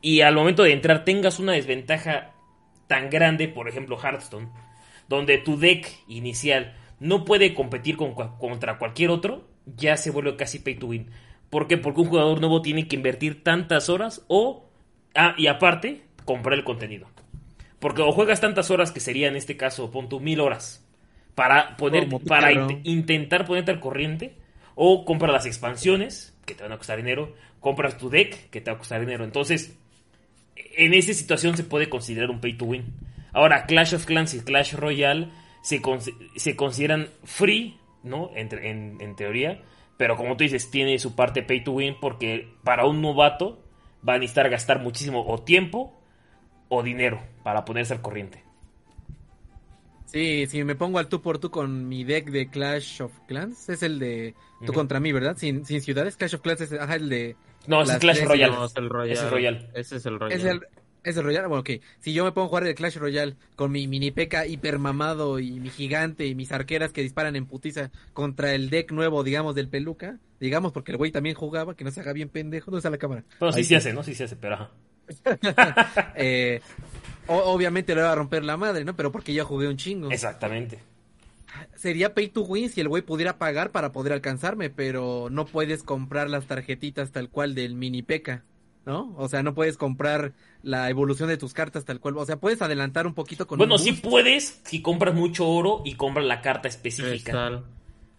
y 0.00 0.20
al 0.22 0.34
momento 0.34 0.62
de 0.62 0.72
entrar 0.72 1.04
tengas 1.04 1.38
una 1.38 1.52
desventaja 1.52 2.32
tan 2.86 3.10
grande, 3.10 3.48
por 3.48 3.68
ejemplo 3.68 3.98
Hearthstone, 4.02 4.48
donde 5.08 5.38
tu 5.38 5.58
deck 5.58 5.86
inicial 6.08 6.76
no 7.00 7.24
puede 7.24 7.52
competir 7.54 7.96
con 7.96 8.14
contra 8.14 8.78
cualquier 8.78 9.10
otro, 9.10 9.48
ya 9.66 9.96
se 9.96 10.10
vuelve 10.10 10.36
casi 10.36 10.60
pay 10.60 10.76
to 10.76 10.86
win. 10.86 11.10
¿Por 11.50 11.66
qué? 11.66 11.76
Porque 11.76 12.00
un 12.00 12.08
jugador 12.08 12.40
nuevo 12.40 12.62
tiene 12.62 12.86
que 12.88 12.96
invertir 12.96 13.42
tantas 13.42 13.88
horas 13.88 14.24
o, 14.28 14.68
ah, 15.14 15.34
y 15.36 15.48
aparte, 15.48 16.02
comprar 16.24 16.56
el 16.58 16.64
contenido. 16.64 17.08
Porque 17.80 18.02
o 18.02 18.12
juegas 18.12 18.40
tantas 18.40 18.70
horas 18.70 18.92
que 18.92 19.00
sería 19.00 19.28
en 19.28 19.36
este 19.36 19.56
caso, 19.56 19.90
pon 19.90 20.08
tú 20.08 20.20
mil 20.20 20.40
horas, 20.40 20.86
para 21.34 21.76
poder, 21.76 22.04
Como 22.04 22.20
para 22.20 22.52
intentar 22.84 23.46
ponerte 23.46 23.70
al 23.72 23.80
corriente, 23.80 24.36
o 24.74 25.04
compras 25.04 25.32
las 25.32 25.46
expansiones, 25.46 26.36
que 26.46 26.54
te 26.54 26.62
van 26.62 26.72
a 26.72 26.76
costar 26.78 26.96
dinero, 26.98 27.34
compras 27.58 27.96
tu 27.98 28.10
deck, 28.10 28.50
que 28.50 28.60
te 28.60 28.70
va 28.70 28.76
a 28.76 28.78
costar 28.78 29.00
dinero. 29.00 29.24
Entonces, 29.24 29.76
en 30.76 30.94
esa 30.94 31.12
situación 31.14 31.56
se 31.56 31.64
puede 31.64 31.88
considerar 31.88 32.30
un 32.30 32.40
pay 32.40 32.54
to 32.56 32.64
win. 32.66 32.84
Ahora, 33.32 33.64
Clash 33.66 33.94
of 33.94 34.04
Clans 34.04 34.34
y 34.34 34.40
Clash 34.40 34.74
Royale 34.74 35.28
se, 35.62 35.80
con- 35.80 36.00
se 36.36 36.56
consideran 36.56 37.08
free, 37.24 37.76
¿no? 38.02 38.30
En, 38.34 38.48
te- 38.48 38.70
en- 38.70 38.98
en 39.00 39.16
teoría. 39.16 39.62
Pero 40.00 40.16
como 40.16 40.34
tú 40.34 40.44
dices, 40.44 40.70
tiene 40.70 40.98
su 40.98 41.14
parte 41.14 41.42
pay 41.42 41.62
to 41.62 41.72
win 41.72 41.94
porque 42.00 42.48
para 42.64 42.86
un 42.86 43.02
novato 43.02 43.62
va 44.08 44.14
a 44.14 44.18
necesitar 44.18 44.48
gastar 44.48 44.80
muchísimo 44.80 45.26
o 45.28 45.42
tiempo 45.42 45.94
o 46.70 46.82
dinero 46.82 47.20
para 47.42 47.66
ponerse 47.66 47.92
al 47.92 48.00
corriente. 48.00 48.42
Sí, 50.06 50.46
si 50.46 50.64
me 50.64 50.74
pongo 50.74 50.98
al 50.98 51.08
tú 51.08 51.20
por 51.20 51.38
tú 51.38 51.50
con 51.50 51.86
mi 51.86 52.02
deck 52.02 52.30
de 52.30 52.48
Clash 52.48 53.02
of 53.02 53.12
Clans, 53.28 53.68
es 53.68 53.82
el 53.82 53.98
de 53.98 54.34
tú 54.64 54.72
contra 54.72 55.00
mí, 55.00 55.12
¿verdad? 55.12 55.36
Sin, 55.36 55.66
sin 55.66 55.82
ciudades, 55.82 56.16
Clash 56.16 56.36
of 56.36 56.40
Clans 56.40 56.62
es 56.62 56.72
ajá, 56.72 56.94
el 56.94 57.10
de... 57.10 57.36
No, 57.66 57.82
ese 57.82 57.96
es 57.96 58.02
Las 58.02 58.16
Clash 58.16 58.26
Royale. 58.26 58.54
No, 58.54 58.64
es 58.64 58.76
el 58.76 58.88
Royal. 58.88 59.12
Ese 59.12 59.24
es 59.26 59.30
Royal. 59.30 59.70
Ese 59.74 59.96
es 59.96 60.06
el 60.06 60.18
Royal. 60.18 60.40
Es 60.40 60.44
el, 60.46 60.60
es 61.04 61.16
el 61.16 61.24
Royal, 61.24 61.48
bueno, 61.48 61.60
ok. 61.60 61.70
Si 62.00 62.12
yo 62.12 62.24
me 62.24 62.32
pongo 62.32 62.46
a 62.46 62.48
jugar 62.48 62.66
el 62.66 62.74
Clash 62.74 62.96
Royale 62.96 63.36
con 63.56 63.72
mi 63.72 63.86
mini 63.88 64.10
peca 64.10 64.46
hipermamado 64.46 65.38
y 65.38 65.52
mi 65.60 65.70
gigante 65.70 66.26
y 66.26 66.34
mis 66.34 66.52
arqueras 66.52 66.92
que 66.92 67.02
disparan 67.02 67.36
en 67.36 67.46
putiza 67.46 67.90
contra 68.12 68.54
el 68.54 68.70
deck 68.70 68.92
nuevo, 68.92 69.22
digamos, 69.24 69.54
del 69.54 69.68
peluca, 69.68 70.18
digamos, 70.40 70.72
porque 70.72 70.92
el 70.92 70.98
güey 70.98 71.10
también 71.10 71.34
jugaba, 71.34 71.74
que 71.74 71.84
no 71.84 71.90
se 71.90 72.00
haga 72.00 72.12
bien 72.12 72.28
pendejo, 72.28 72.70
¿dónde 72.70 72.78
está 72.80 72.90
la 72.90 72.98
cámara? 72.98 73.24
Bueno, 73.38 73.52
sí 73.52 73.64
se 73.64 73.76
hace, 73.76 73.92
¿no? 73.92 74.02
Sí 74.02 74.14
se 74.14 74.24
hace, 74.24 74.36
pero 74.36 74.54
ajá. 74.54 74.70
Eh, 76.16 76.60
o- 77.26 77.52
obviamente 77.52 77.94
le 77.94 78.02
va 78.02 78.12
a 78.12 78.14
romper 78.14 78.44
la 78.44 78.56
madre, 78.56 78.84
¿no? 78.84 78.94
Pero 78.96 79.10
porque 79.12 79.32
yo 79.34 79.44
jugué 79.44 79.68
un 79.68 79.76
chingo. 79.76 80.10
Exactamente. 80.10 80.78
Sería 81.74 82.14
pay 82.14 82.28
to 82.28 82.42
win 82.42 82.68
si 82.70 82.80
el 82.80 82.88
güey 82.88 83.02
pudiera 83.02 83.36
pagar 83.38 83.70
para 83.72 83.90
poder 83.90 84.12
alcanzarme, 84.12 84.70
pero 84.70 85.28
no 85.30 85.46
puedes 85.46 85.82
comprar 85.82 86.30
las 86.30 86.46
tarjetitas 86.46 87.10
tal 87.10 87.28
cual 87.28 87.54
del 87.56 87.74
mini 87.74 88.02
peca, 88.02 88.44
¿no? 88.86 89.14
O 89.16 89.28
sea, 89.28 89.42
no 89.42 89.54
puedes 89.54 89.76
comprar 89.76 90.32
la 90.62 90.88
evolución 90.90 91.28
de 91.28 91.36
tus 91.36 91.52
cartas 91.54 91.84
tal 91.84 92.00
cual. 92.00 92.16
O 92.16 92.24
sea, 92.26 92.38
puedes 92.38 92.62
adelantar 92.62 93.06
un 93.06 93.14
poquito 93.14 93.46
con 93.46 93.58
Bueno, 93.58 93.74
un 93.74 93.80
sí 93.80 93.92
puedes 93.92 94.60
si 94.64 94.82
compras 94.82 95.14
mucho 95.14 95.48
oro 95.48 95.82
y 95.84 95.94
compras 95.94 96.26
la 96.26 96.40
carta 96.40 96.68
específica. 96.68 97.62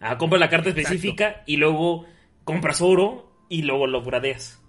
Ah, 0.00 0.18
compras 0.18 0.40
la 0.40 0.48
carta 0.48 0.70
Exacto. 0.70 0.88
específica 0.90 1.42
y 1.46 1.56
luego 1.56 2.06
compras 2.44 2.80
oro 2.80 3.32
y 3.48 3.62
luego 3.62 3.86
lo 3.86 4.02
gradeas. 4.02 4.60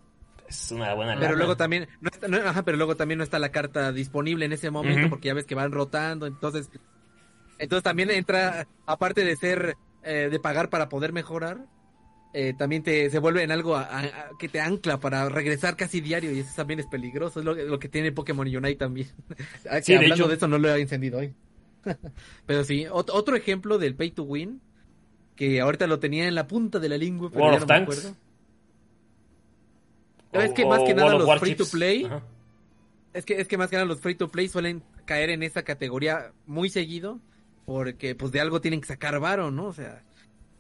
Es 0.47 0.71
una 0.71 0.93
buena 0.93 1.15
Pero 1.15 1.27
lana. 1.27 1.35
luego 1.37 1.57
también, 1.57 1.87
no 2.01 2.09
está, 2.11 2.27
no- 2.27 2.37
ajá, 2.37 2.63
pero 2.63 2.77
luego 2.77 2.95
también 2.95 3.17
no 3.17 3.23
está 3.23 3.39
la 3.39 3.51
carta 3.51 3.91
disponible 3.91 4.45
en 4.45 4.53
ese 4.53 4.69
momento 4.69 5.09
porque 5.09 5.29
ya 5.29 5.33
ves 5.33 5.45
que 5.45 5.55
van 5.55 5.71
rotando, 5.71 6.27
entonces, 6.27 6.69
entonces 7.57 7.83
también 7.83 8.11
entra, 8.11 8.67
aparte 8.85 9.23
de 9.23 9.35
ser, 9.35 9.75
eh, 10.03 10.27
de 10.31 10.39
pagar 10.39 10.69
para 10.69 10.89
poder 10.89 11.13
mejorar, 11.13 11.65
eh, 12.34 12.53
también 12.57 12.81
te 12.84 13.09
se 13.09 13.19
vuelve 13.19 13.43
en 13.43 13.51
algo 13.51 13.75
a- 13.77 14.29
que 14.39 14.49
te 14.49 14.59
ancla 14.59 14.99
para 14.99 15.29
regresar 15.29 15.75
casi 15.77 16.01
diario 16.01 16.31
y 16.31 16.39
eso 16.39 16.51
también 16.55 16.79
es 16.79 16.88
peligroso, 16.88 17.39
es 17.39 17.45
lo, 17.45 17.53
lo 17.53 17.79
que 17.79 17.89
tiene 17.89 18.11
Pokémon 18.11 18.47
Unite 18.47 18.75
también. 18.75 19.07
Ah, 19.69 19.77
que 19.77 19.84
Sí, 19.84 19.91
de 19.93 19.97
hablando 19.99 20.15
hecho. 20.15 20.27
de 20.27 20.36
eso 20.36 20.47
no 20.47 20.57
lo 20.57 20.73
he 20.73 20.81
encendido 20.81 21.19
hoy. 21.19 21.34
pero 22.45 22.63
sí, 22.63 22.84
ot- 22.86 23.11
otro 23.13 23.36
ejemplo 23.36 23.77
del 23.77 23.95
pay 23.95 24.11
to 24.11 24.23
win 24.23 24.61
que 25.36 25.61
ahorita 25.61 25.88
lo 25.88 25.99
tenía 25.99 26.27
en 26.27 26.36
la 26.36 26.47
punta 26.47 26.79
de 26.79 26.89
la 26.89 26.97
lengua, 26.97 27.29
pero 27.31 27.43
World 27.45 27.55
ya 27.55 27.59
no 27.61 27.65
me 27.65 27.73
Tanks. 27.86 27.97
acuerdo. 27.99 28.17
O- 30.31 30.39
Es 30.39 30.53
que 30.53 30.65
más 30.65 30.81
que 30.84 30.93
nada 30.93 31.13
los 31.17 31.39
free 31.39 31.55
to 31.55 31.65
play 31.65 32.05
Ajá. 32.05 32.23
es 33.13 33.25
que, 33.25 33.39
es 33.39 33.47
que 33.47 33.57
más 33.57 33.69
que 33.69 33.75
nada 33.75 33.86
los 33.86 33.99
free 33.99 34.15
to 34.15 34.29
play 34.29 34.47
suelen 34.47 34.84
caer 35.05 35.29
en 35.29 35.43
esa 35.43 35.63
categoría 35.63 36.31
muy 36.47 36.69
seguido 36.69 37.19
porque 37.65 38.15
pues 38.15 38.31
de 38.31 38.39
algo 38.41 38.59
tienen 38.61 38.81
que 38.81 38.88
sacar 38.88 39.19
varo, 39.19 39.51
¿no? 39.51 39.65
O 39.67 39.73
sea, 39.73 40.03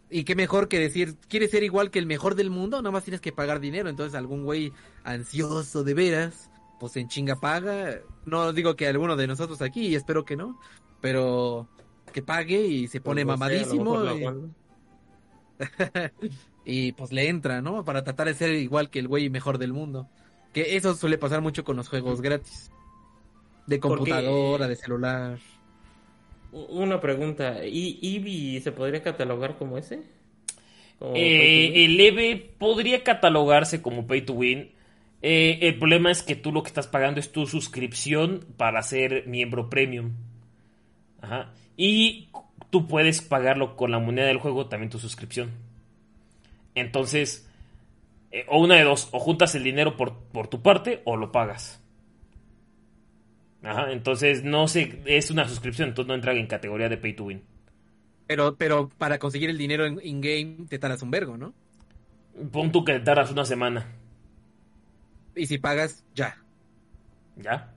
y 0.09 0.23
qué 0.25 0.35
mejor 0.35 0.67
que 0.67 0.79
decir, 0.79 1.15
¿quieres 1.27 1.51
ser 1.51 1.63
igual 1.63 1.89
que 1.89 1.99
el 1.99 2.05
mejor 2.05 2.35
del 2.35 2.49
mundo? 2.49 2.81
Nada 2.81 2.91
más 2.91 3.03
tienes 3.03 3.21
que 3.21 3.31
pagar 3.31 3.59
dinero. 3.59 3.89
Entonces 3.89 4.15
algún 4.15 4.43
güey 4.43 4.71
ansioso 5.03 5.83
de 5.83 5.93
veras, 5.93 6.49
pues 6.79 6.95
en 6.97 7.07
chinga 7.07 7.39
paga. 7.39 7.99
No 8.25 8.53
digo 8.53 8.75
que 8.75 8.87
alguno 8.87 9.15
de 9.15 9.27
nosotros 9.27 9.61
aquí, 9.61 9.87
y 9.87 9.95
espero 9.95 10.23
que 10.23 10.35
no, 10.35 10.59
pero 11.01 11.67
que 12.11 12.21
pague 12.21 12.61
y 12.65 12.87
se 12.87 13.01
pone 13.01 13.25
pues, 13.25 13.39
no 13.39 13.45
lo 13.45 13.49
mamadísimo 13.49 14.53
y, 16.65 16.91
pues 16.93 17.11
le 17.11 17.29
entra, 17.29 17.61
¿no? 17.61 17.83
Para 17.83 18.03
tratar 18.03 18.27
de 18.27 18.33
ser 18.33 18.53
igual 18.53 18.89
que 18.89 18.99
el 18.99 19.07
güey 19.07 19.29
mejor 19.29 19.57
del 19.57 19.73
mundo. 19.73 20.07
Que 20.53 20.75
eso 20.75 20.95
suele 20.95 21.17
pasar 21.17 21.41
mucho 21.41 21.63
con 21.63 21.75
los 21.75 21.89
juegos 21.89 22.21
gratis. 22.21 22.71
De 23.65 23.79
Porque- 23.79 23.97
computadora, 23.97 24.67
de 24.67 24.75
celular. 24.75 25.39
Una 26.53 27.01
pregunta, 27.01 27.65
¿y 27.65 27.99
Eevee 28.01 28.61
se 28.61 28.71
podría 28.71 29.01
catalogar 29.01 29.57
como 29.57 29.77
ese? 29.77 30.01
Como 30.99 31.15
Eh, 31.15 31.85
el 31.85 31.99
EVE 31.99 32.53
podría 32.57 33.03
catalogarse 33.03 33.81
como 33.81 34.05
pay 34.07 34.21
to 34.21 34.33
win. 34.33 34.71
Eh, 35.21 35.59
el 35.61 35.79
problema 35.79 36.11
es 36.11 36.21
que 36.21 36.35
tú 36.35 36.51
lo 36.51 36.63
que 36.63 36.67
estás 36.67 36.87
pagando 36.87 37.19
es 37.19 37.31
tu 37.31 37.47
suscripción 37.47 38.45
para 38.57 38.83
ser 38.83 39.25
miembro 39.27 39.69
premium. 39.69 40.11
Ajá. 41.21 41.51
Y 41.75 42.29
tú 42.69 42.87
puedes 42.87 43.21
pagarlo 43.21 43.75
con 43.75 43.91
la 43.91 43.99
moneda 43.99 44.27
del 44.27 44.37
juego, 44.37 44.67
también 44.67 44.89
tu 44.89 44.99
suscripción. 44.99 45.51
Entonces, 46.75 47.49
eh, 48.31 48.45
o 48.47 48.59
una 48.59 48.75
de 48.75 48.83
dos, 48.83 49.09
o 49.11 49.19
juntas 49.19 49.55
el 49.55 49.63
dinero 49.63 49.97
por, 49.97 50.17
por 50.31 50.47
tu 50.47 50.61
parte 50.61 51.01
o 51.05 51.17
lo 51.17 51.31
pagas. 51.31 51.82
Ajá, 53.63 53.91
entonces 53.91 54.43
no 54.43 54.67
sé, 54.67 55.01
es 55.05 55.31
una 55.31 55.47
suscripción, 55.47 55.89
entonces 55.89 56.07
no 56.09 56.15
entra 56.15 56.33
en 56.33 56.47
categoría 56.47 56.89
de 56.89 56.97
pay 56.97 57.13
to 57.13 57.25
win. 57.25 57.41
Pero, 58.27 58.55
pero 58.55 58.89
para 58.97 59.19
conseguir 59.19 59.49
el 59.49 59.57
dinero 59.57 59.85
en 59.85 59.99
in-game 60.03 60.67
te 60.67 60.79
tardas 60.79 61.01
un 61.01 61.11
vergo, 61.11 61.37
¿no? 61.37 61.53
Pon 62.51 62.71
tú 62.71 62.83
que 62.83 62.99
tardas 62.99 63.31
una 63.31 63.45
semana. 63.45 63.85
Y 65.35 65.45
si 65.45 65.57
pagas, 65.57 66.03
ya. 66.13 66.37
¿Ya? 67.37 67.73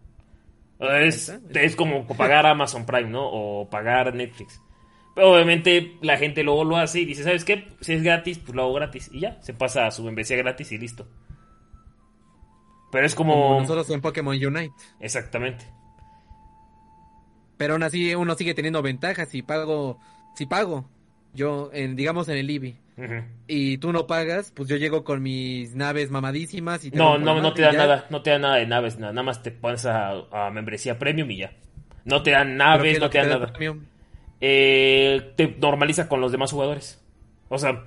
Es, 0.78 1.32
es 1.55 1.76
como 1.76 2.07
pagar 2.07 2.47
Amazon 2.47 2.84
Prime, 2.84 3.11
¿no? 3.11 3.24
O 3.24 3.70
pagar 3.70 4.14
Netflix. 4.14 4.61
Pero 5.14 5.32
obviamente 5.32 5.97
la 6.03 6.18
gente 6.18 6.43
luego 6.43 6.64
lo 6.64 6.76
hace 6.76 7.01
y 7.01 7.05
dice, 7.07 7.22
¿sabes 7.22 7.45
qué? 7.45 7.68
Si 7.80 7.95
es 7.95 8.03
gratis, 8.03 8.39
pues 8.39 8.55
lo 8.55 8.62
hago 8.62 8.74
gratis. 8.74 9.09
Y 9.12 9.20
ya, 9.20 9.41
se 9.41 9.55
pasa 9.55 9.87
a 9.87 9.91
su 9.91 10.05
membresía 10.05 10.37
gratis 10.37 10.72
y 10.72 10.78
listo. 10.78 11.09
Pero 12.97 13.07
es 13.07 13.14
como... 13.14 13.34
Como 13.34 13.61
nosotros 13.61 13.90
en 13.90 14.01
Pokémon 14.01 14.34
Unite. 14.34 14.72
Exactamente. 15.01 15.66
Pero 17.59 17.74
aún 17.74 17.82
así 17.82 18.14
uno 18.14 18.34
sigue 18.36 18.55
teniendo 18.55 18.80
ventajas. 18.80 19.28
Si 19.28 19.42
pago, 19.42 19.99
si 20.34 20.47
pago, 20.47 20.88
yo, 21.34 21.68
en, 21.74 21.94
digamos 21.94 22.30
en 22.30 22.38
el 22.38 22.49
IBI, 22.49 22.78
y 23.47 23.76
tú 23.76 23.92
no 23.92 24.07
pagas, 24.07 24.51
pues 24.57 24.66
yo 24.70 24.76
llego 24.76 25.05
con 25.05 25.22
mis 25.22 25.74
naves 25.74 26.11
mamadísimas 26.11 26.86
y 26.86 26.90
te 26.90 26.97
No, 26.97 27.18
no, 27.18 27.38
no 27.38 27.53
te 27.53 27.61
dan 27.61 27.76
nada, 27.76 28.07
no 28.09 28.22
te 28.22 28.30
dan 28.30 28.40
nada 28.40 28.57
de 28.57 28.66
naves, 28.66 28.99
nada, 28.99 29.12
nada 29.12 29.24
más 29.24 29.42
te 29.42 29.51
pones 29.51 29.84
a, 29.84 30.12
a 30.32 30.51
membresía 30.51 30.99
premium 30.99 31.30
y 31.32 31.36
ya. 31.36 31.53
No 32.07 32.22
te 32.22 32.30
dan 32.30 32.57
¿Pero 32.57 32.57
qué 32.57 32.64
naves, 32.64 32.94
es 32.94 33.01
no 33.01 33.11
te 33.11 33.18
dan 33.18 33.28
da 33.28 33.38
nada. 33.40 33.53
Eh, 34.40 35.34
te 35.36 35.55
normaliza 35.61 36.09
con 36.09 36.22
los 36.22 36.32
demás 36.32 36.51
jugadores. 36.51 37.05
O 37.51 37.59
sea, 37.59 37.84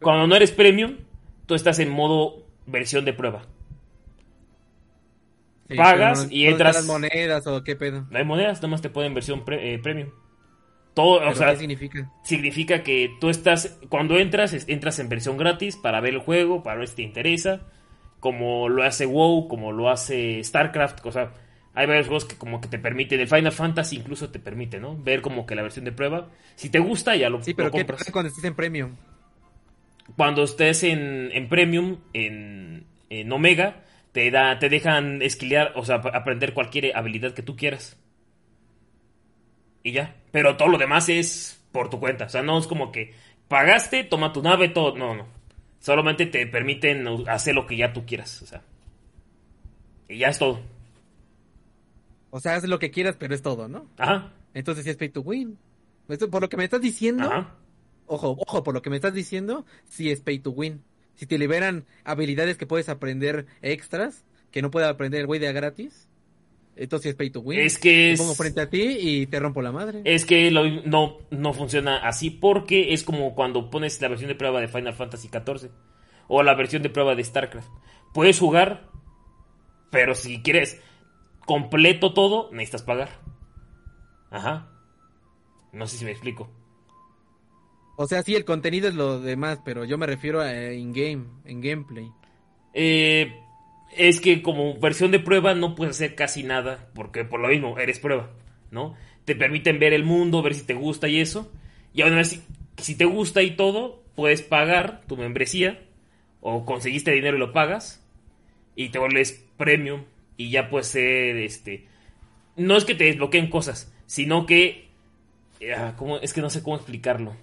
cuando 0.00 0.26
no 0.26 0.34
eres 0.34 0.50
premium, 0.50 0.96
tú 1.44 1.54
estás 1.54 1.78
en 1.78 1.90
modo 1.90 2.46
versión 2.64 3.04
de 3.04 3.12
prueba. 3.12 3.42
Sí, 5.70 5.76
Pagas 5.76 6.26
y 6.30 6.44
¿dónde 6.44 6.64
entras- 6.64 6.72
las 6.72 6.84
monedas 6.84 7.46
o 7.46 7.62
qué 7.64 7.76
pedo? 7.76 8.06
No 8.10 8.18
hay 8.18 8.24
monedas, 8.24 8.58
nada 8.58 8.68
más 8.68 8.82
te 8.82 8.90
ponen 8.90 9.14
versión 9.14 9.44
pre- 9.44 9.74
eh, 9.74 9.78
premium. 9.78 10.10
Todo, 10.94 11.28
o 11.28 11.34
¿Pero 11.34 11.34
sea, 11.34 11.52
¿Qué 11.52 11.56
significa? 11.56 12.10
significa 12.22 12.82
que 12.82 13.10
tú 13.20 13.30
estás, 13.30 13.78
cuando 13.88 14.18
entras, 14.18 14.66
entras 14.68 14.98
en 15.00 15.08
versión 15.08 15.36
gratis 15.38 15.76
para 15.76 16.00
ver 16.00 16.14
el 16.14 16.20
juego, 16.20 16.62
para 16.62 16.78
ver 16.80 16.88
si 16.88 16.96
te 16.96 17.02
interesa, 17.02 17.62
como 18.20 18.68
lo 18.68 18.84
hace 18.84 19.06
WoW, 19.06 19.48
como 19.48 19.72
lo 19.72 19.90
hace 19.90 20.42
StarCraft, 20.44 21.06
o 21.06 21.12
sea, 21.12 21.32
hay 21.74 21.86
varios 21.86 22.06
juegos 22.08 22.26
que 22.26 22.36
como 22.36 22.60
que 22.60 22.68
te 22.68 22.78
permiten, 22.78 23.20
el 23.20 23.28
Final 23.28 23.52
Fantasy 23.52 23.96
incluso 23.96 24.30
te 24.30 24.40
permite, 24.40 24.80
¿no? 24.80 24.96
Ver 25.02 25.22
como 25.22 25.46
que 25.46 25.54
la 25.56 25.62
versión 25.62 25.84
de 25.86 25.92
prueba, 25.92 26.30
si 26.56 26.70
te 26.70 26.80
gusta 26.80 27.16
ya 27.16 27.30
lo, 27.30 27.40
Sí, 27.40 27.54
pero 27.54 27.68
lo 27.68 27.70
¿qué 27.70 27.84
compras. 27.84 28.00
pasa 28.00 28.12
cuando 28.12 28.28
estés 28.28 28.44
en 28.44 28.54
premium? 28.54 28.96
Cuando 30.16 30.42
estés 30.42 30.82
en, 30.82 31.30
en 31.32 31.48
Premium, 31.48 31.98
en, 32.12 32.84
en 33.10 33.32
Omega, 33.32 33.84
te, 34.12 34.30
da, 34.30 34.58
te 34.58 34.68
dejan 34.68 35.22
esquilear, 35.22 35.72
o 35.76 35.84
sea, 35.84 35.96
ap- 35.96 36.14
aprender 36.14 36.54
cualquier 36.54 36.96
habilidad 36.96 37.32
que 37.34 37.42
tú 37.42 37.56
quieras. 37.56 37.96
Y 39.82 39.92
ya. 39.92 40.16
Pero 40.32 40.56
todo 40.56 40.68
lo 40.68 40.78
demás 40.78 41.08
es 41.08 41.62
por 41.72 41.88
tu 41.90 41.98
cuenta. 42.00 42.26
O 42.26 42.28
sea, 42.28 42.42
no 42.42 42.58
es 42.58 42.66
como 42.66 42.92
que 42.92 43.14
pagaste, 43.48 44.04
toma 44.04 44.32
tu 44.32 44.42
nave, 44.42 44.68
todo. 44.68 44.96
No, 44.96 45.14
no. 45.14 45.26
Solamente 45.80 46.26
te 46.26 46.46
permiten 46.46 47.06
hacer 47.28 47.54
lo 47.54 47.66
que 47.66 47.76
ya 47.76 47.92
tú 47.92 48.04
quieras. 48.04 48.42
O 48.42 48.46
sea. 48.46 48.62
Y 50.08 50.18
ya 50.18 50.28
es 50.28 50.38
todo. 50.38 50.60
O 52.30 52.40
sea, 52.40 52.54
haz 52.56 52.64
lo 52.64 52.78
que 52.78 52.90
quieras, 52.90 53.16
pero 53.18 53.34
es 53.34 53.42
todo, 53.42 53.68
¿no? 53.68 53.86
Ajá. 53.96 54.32
Entonces 54.54 54.84
sí 54.84 54.90
es 54.90 54.96
pay 54.96 55.08
to 55.08 55.20
win. 55.22 55.58
Por 56.30 56.42
lo 56.42 56.48
que 56.48 56.56
me 56.56 56.64
estás 56.64 56.80
diciendo, 56.80 57.24
Ajá. 57.26 57.54
ojo, 58.06 58.36
ojo, 58.46 58.62
por 58.62 58.74
lo 58.74 58.82
que 58.82 58.90
me 58.90 58.96
estás 58.96 59.14
diciendo, 59.14 59.64
sí 59.88 60.10
es 60.10 60.20
pay 60.20 60.40
to 60.40 60.50
win. 60.50 60.82
Si 61.20 61.26
te 61.26 61.36
liberan 61.36 61.84
habilidades 62.04 62.56
que 62.56 62.66
puedes 62.66 62.88
aprender 62.88 63.44
extras, 63.60 64.24
que 64.50 64.62
no 64.62 64.70
puede 64.70 64.86
aprender 64.86 65.20
el 65.20 65.26
güey 65.26 65.38
de 65.38 65.48
a 65.48 65.52
gratis, 65.52 66.08
entonces 66.76 67.10
es 67.10 67.14
pay 67.14 67.28
to 67.28 67.40
win. 67.40 67.60
Es 67.60 67.78
que 67.78 67.90
Te 67.90 68.12
es- 68.12 68.18
pongo 68.18 68.34
frente 68.34 68.62
a 68.62 68.70
ti 68.70 68.80
y 68.98 69.26
te 69.26 69.38
rompo 69.38 69.60
la 69.60 69.70
madre. 69.70 70.00
Es 70.06 70.24
que 70.24 70.50
lo- 70.50 70.64
no, 70.86 71.18
no 71.30 71.52
funciona 71.52 71.98
así 71.98 72.30
porque 72.30 72.94
es 72.94 73.04
como 73.04 73.34
cuando 73.34 73.68
pones 73.68 74.00
la 74.00 74.08
versión 74.08 74.28
de 74.28 74.34
prueba 74.34 74.62
de 74.62 74.68
Final 74.68 74.94
Fantasy 74.94 75.28
XIV 75.28 75.70
o 76.26 76.42
la 76.42 76.54
versión 76.54 76.80
de 76.82 76.88
prueba 76.88 77.14
de 77.14 77.22
StarCraft. 77.22 77.68
Puedes 78.14 78.38
jugar, 78.38 78.88
pero 79.90 80.14
si 80.14 80.40
quieres 80.40 80.80
completo 81.44 82.14
todo, 82.14 82.48
necesitas 82.50 82.82
pagar. 82.82 83.10
Ajá. 84.30 84.70
No 85.74 85.86
sé 85.86 85.98
si 85.98 86.06
me 86.06 86.12
explico. 86.12 86.50
O 88.02 88.06
sea, 88.06 88.22
sí, 88.22 88.34
el 88.34 88.46
contenido 88.46 88.88
es 88.88 88.94
lo 88.94 89.20
demás, 89.20 89.60
pero 89.62 89.84
yo 89.84 89.98
me 89.98 90.06
refiero 90.06 90.40
a 90.40 90.54
eh, 90.54 90.74
in-game, 90.74 91.26
en 91.44 91.60
gameplay. 91.60 92.10
Eh, 92.72 93.38
es 93.94 94.22
que 94.22 94.40
como 94.40 94.80
versión 94.80 95.10
de 95.10 95.20
prueba 95.20 95.54
no 95.54 95.74
puedes 95.74 95.96
hacer 95.96 96.14
casi 96.14 96.42
nada, 96.42 96.88
porque 96.94 97.26
por 97.26 97.40
lo 97.40 97.48
mismo, 97.48 97.78
eres 97.78 97.98
prueba, 97.98 98.30
¿no? 98.70 98.94
Te 99.26 99.36
permiten 99.36 99.78
ver 99.78 99.92
el 99.92 100.04
mundo, 100.04 100.40
ver 100.40 100.54
si 100.54 100.62
te 100.62 100.72
gusta 100.72 101.08
y 101.08 101.20
eso. 101.20 101.52
Y 101.92 102.00
aún 102.00 102.16
así, 102.16 102.42
si 102.78 102.94
te 102.94 103.04
gusta 103.04 103.42
y 103.42 103.50
todo, 103.50 104.02
puedes 104.14 104.40
pagar 104.40 105.02
tu 105.06 105.18
membresía, 105.18 105.82
o 106.40 106.64
conseguiste 106.64 107.12
dinero 107.12 107.36
y 107.36 107.40
lo 107.40 107.52
pagas, 107.52 108.02
y 108.76 108.88
te 108.88 108.98
vuelves 108.98 109.44
premium, 109.58 110.04
y 110.38 110.48
ya 110.48 110.70
puedes 110.70 110.86
ser, 110.86 111.36
este... 111.36 111.86
No 112.56 112.78
es 112.78 112.86
que 112.86 112.94
te 112.94 113.04
desbloqueen 113.04 113.50
cosas, 113.50 113.92
sino 114.06 114.46
que... 114.46 114.88
ah, 115.76 115.96
¿cómo? 115.98 116.16
Es 116.16 116.32
que 116.32 116.40
no 116.40 116.48
sé 116.48 116.62
cómo 116.62 116.76
explicarlo. 116.76 117.36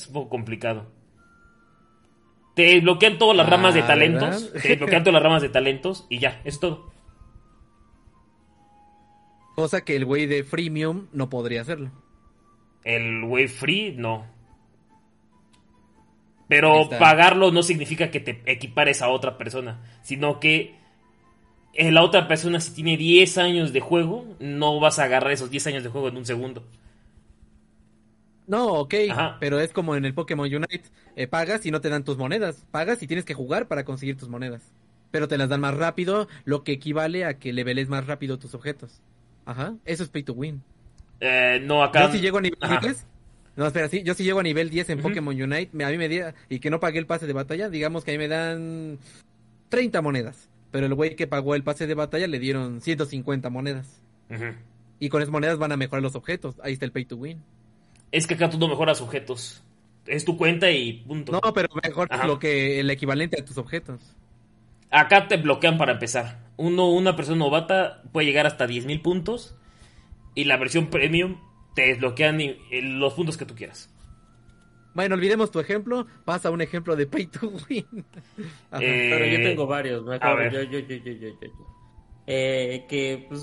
Es 0.00 0.06
un 0.06 0.14
poco 0.14 0.30
complicado. 0.30 0.86
Te 2.54 2.62
desbloquean 2.62 3.18
todas 3.18 3.36
las 3.36 3.48
ramas 3.48 3.74
de 3.74 3.82
Ah, 3.82 3.86
talentos. 3.86 4.44
¿verdad? 4.52 4.62
Te 4.62 4.68
desbloquean 4.68 5.02
todas 5.04 5.14
las 5.14 5.22
ramas 5.22 5.42
de 5.42 5.48
talentos 5.50 6.06
y 6.08 6.18
ya, 6.18 6.40
es 6.44 6.58
todo. 6.58 6.90
Cosa 9.56 9.84
que 9.84 9.96
el 9.96 10.04
güey 10.06 10.26
de 10.26 10.42
freemium 10.42 11.08
no 11.12 11.28
podría 11.28 11.60
hacerlo. 11.60 11.90
El 12.82 13.24
Wave 13.24 13.48
Free, 13.48 13.94
no. 13.96 14.24
Pero 16.48 16.88
pagarlo 16.98 17.52
no 17.52 17.62
significa 17.62 18.10
que 18.10 18.20
te 18.20 18.42
equipares 18.46 19.02
a 19.02 19.08
otra 19.10 19.36
persona, 19.38 19.80
sino 20.02 20.40
que 20.40 20.74
la 21.78 22.02
otra 22.02 22.26
persona 22.26 22.58
si 22.58 22.74
tiene 22.74 22.96
10 22.96 23.38
años 23.38 23.72
de 23.72 23.80
juego, 23.80 24.24
no 24.40 24.80
vas 24.80 24.98
a 24.98 25.04
agarrar 25.04 25.30
esos 25.32 25.50
10 25.50 25.66
años 25.68 25.84
de 25.84 25.90
juego 25.90 26.08
en 26.08 26.16
un 26.16 26.24
segundo. 26.26 26.64
No, 28.50 28.66
ok, 28.80 28.94
Ajá. 29.10 29.36
pero 29.38 29.60
es 29.60 29.72
como 29.72 29.94
en 29.94 30.04
el 30.04 30.12
Pokémon 30.12 30.52
Unite, 30.52 30.82
eh, 31.14 31.28
pagas 31.28 31.64
y 31.66 31.70
no 31.70 31.80
te 31.80 31.88
dan 31.88 32.02
tus 32.02 32.16
monedas, 32.18 32.66
pagas 32.72 33.00
y 33.02 33.06
tienes 33.06 33.24
que 33.24 33.32
jugar 33.34 33.68
para 33.68 33.84
conseguir 33.84 34.16
tus 34.16 34.28
monedas, 34.28 34.60
pero 35.12 35.28
te 35.28 35.38
las 35.38 35.48
dan 35.48 35.60
más 35.60 35.74
rápido, 35.76 36.26
lo 36.44 36.64
que 36.64 36.72
equivale 36.72 37.24
a 37.24 37.38
que 37.38 37.52
leveles 37.52 37.88
más 37.88 38.06
rápido 38.08 38.40
tus 38.40 38.54
objetos. 38.54 39.00
Ajá, 39.46 39.74
eso 39.84 40.02
es 40.02 40.08
pay 40.08 40.24
to 40.24 40.32
win. 40.32 40.62
Eh, 41.20 41.60
no, 41.64 41.84
acá... 41.84 42.06
Yo 42.06 42.12
si 42.12 42.20
llego 42.20 42.38
a 42.38 42.40
nivel 42.40 42.58
Ajá. 42.60 42.80
10, 42.80 43.06
no, 43.54 43.66
espera, 43.66 43.88
sí, 43.88 44.02
yo 44.02 44.14
si 44.14 44.24
llego 44.24 44.40
a 44.40 44.42
nivel 44.42 44.68
10 44.68 44.90
en. 44.90 45.00
Pokémon 45.00 45.40
Unite, 45.40 45.70
me- 45.72 45.84
a 45.84 45.90
mí 45.90 45.96
me 45.96 46.08
di, 46.08 46.20
y 46.48 46.58
que 46.58 46.70
no 46.70 46.80
pagué 46.80 46.98
el 46.98 47.06
pase 47.06 47.28
de 47.28 47.32
batalla, 47.32 47.68
digamos 47.68 48.02
que 48.04 48.10
a 48.10 48.14
mí 48.14 48.18
me 48.18 48.26
dan 48.28 48.98
30 49.68 50.02
monedas, 50.02 50.48
pero 50.72 50.86
el 50.86 50.94
güey 50.94 51.14
que 51.14 51.28
pagó 51.28 51.54
el 51.54 51.62
pase 51.62 51.86
de 51.86 51.94
batalla 51.94 52.26
le 52.26 52.40
dieron 52.40 52.80
150 52.80 53.48
monedas. 53.50 54.02
Ujú. 54.28 54.54
Y 54.98 55.08
con 55.08 55.22
esas 55.22 55.30
monedas 55.30 55.58
van 55.58 55.70
a 55.72 55.76
mejorar 55.76 56.02
los 56.02 56.16
objetos, 56.16 56.56
ahí 56.64 56.72
está 56.72 56.84
el 56.84 56.90
pay 56.92 57.04
to 57.04 57.16
win. 57.16 57.40
Es 58.12 58.26
que 58.26 58.34
acá 58.34 58.50
tú 58.50 58.58
no 58.58 58.68
mejoras 58.68 59.00
objetos. 59.00 59.62
Es 60.06 60.24
tu 60.24 60.36
cuenta 60.36 60.70
y 60.70 60.94
punto. 61.04 61.32
No, 61.32 61.40
pero 61.54 61.68
mejor 61.82 62.08
Ajá. 62.10 62.26
lo 62.26 62.38
que 62.38 62.80
el 62.80 62.90
equivalente 62.90 63.40
a 63.40 63.44
tus 63.44 63.58
objetos. 63.58 64.00
Acá 64.90 65.28
te 65.28 65.36
bloquean 65.36 65.78
para 65.78 65.92
empezar. 65.92 66.40
Uno, 66.56 66.90
una 66.90 67.14
persona 67.14 67.38
novata 67.38 68.02
puede 68.12 68.26
llegar 68.26 68.46
hasta 68.46 68.66
10.000 68.66 69.02
puntos. 69.02 69.54
Y 70.34 70.44
la 70.44 70.56
versión 70.56 70.88
premium 70.90 71.38
te 71.74 71.82
desbloquean 71.82 72.40
y- 72.40 72.56
eh, 72.70 72.82
los 72.82 73.14
puntos 73.14 73.36
que 73.36 73.44
tú 73.46 73.54
quieras. 73.54 73.92
Bueno, 74.94 75.14
olvidemos 75.14 75.52
tu 75.52 75.60
ejemplo, 75.60 76.06
pasa 76.24 76.48
a 76.48 76.50
un 76.50 76.60
ejemplo 76.60 76.96
de 76.96 77.06
pay 77.06 77.26
to 77.26 77.48
win. 77.68 77.86
Ajá. 78.72 78.82
Eh, 78.82 79.10
Pero 79.12 79.26
yo 79.26 79.48
tengo 79.48 79.66
varios, 79.68 80.04
mejor. 80.04 80.26
a 80.26 80.34
ver. 80.34 80.52
Yo, 80.52 80.62
yo, 80.62 80.78
yo, 80.80 80.96
yo, 80.96 81.12
yo, 81.12 81.12
yo, 81.12 81.28
yo. 81.40 81.66
Eh, 82.26 82.86
que 82.88 83.26
pues 83.28 83.42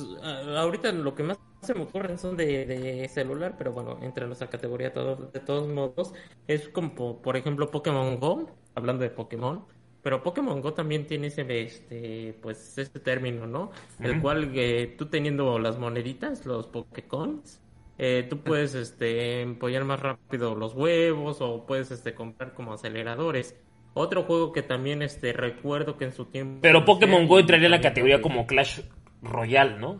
ahorita 0.55 0.91
lo 0.91 1.13
que 1.15 1.23
más 1.23 1.37
se 1.67 1.73
me 1.75 1.83
ocurren 1.83 2.17
son 2.17 2.37
de, 2.37 2.65
de 2.65 3.07
celular, 3.09 3.55
pero 3.57 3.71
bueno, 3.73 3.99
entre 4.01 4.25
en 4.25 4.31
esa 4.31 4.49
categoría 4.49 4.89
de 4.89 5.39
todos 5.41 5.67
modos. 5.67 6.13
Es 6.47 6.69
como, 6.69 6.95
po- 6.95 7.21
por 7.21 7.37
ejemplo, 7.37 7.69
Pokémon 7.69 8.19
Go, 8.19 8.57
hablando 8.75 9.03
de 9.03 9.09
Pokémon. 9.11 9.65
Pero 10.03 10.23
Pokémon 10.23 10.61
Go 10.61 10.73
también 10.73 11.05
tiene 11.05 11.27
ese, 11.27 11.61
este, 11.61 12.37
pues, 12.41 12.77
este 12.77 12.99
término, 12.99 13.45
¿no? 13.45 13.71
El 14.01 14.13
Ujú. 14.13 14.21
cual 14.21 14.51
eh, 14.55 14.95
tú 14.97 15.07
teniendo 15.07 15.59
las 15.59 15.77
moneditas, 15.77 16.45
los 16.45 16.67
Pokécoins, 16.67 17.61
eh, 17.97 18.25
tú 18.29 18.39
puedes, 18.39 18.73
este, 18.75 19.41
empollar 19.41 19.83
más 19.83 19.99
rápido 19.99 20.55
los 20.55 20.73
huevos 20.75 21.41
o 21.41 21.65
puedes, 21.65 21.91
este, 21.91 22.13
comprar 22.15 22.53
como 22.53 22.73
aceleradores. 22.73 23.55
Otro 23.93 24.23
juego 24.23 24.51
que 24.53 24.61
también, 24.61 25.01
este, 25.01 25.33
recuerdo 25.33 25.97
que 25.97 26.05
en 26.05 26.13
su 26.13 26.25
tiempo... 26.25 26.59
Pero 26.61 26.85
Pokémon 26.85 27.27
Go 27.27 27.39
entraría 27.39 27.65
en 27.65 27.71
la 27.71 27.81
categoría 27.81 28.21
como 28.21 28.45
Clash 28.45 28.81
Royale, 29.21 29.77
¿no? 29.77 29.99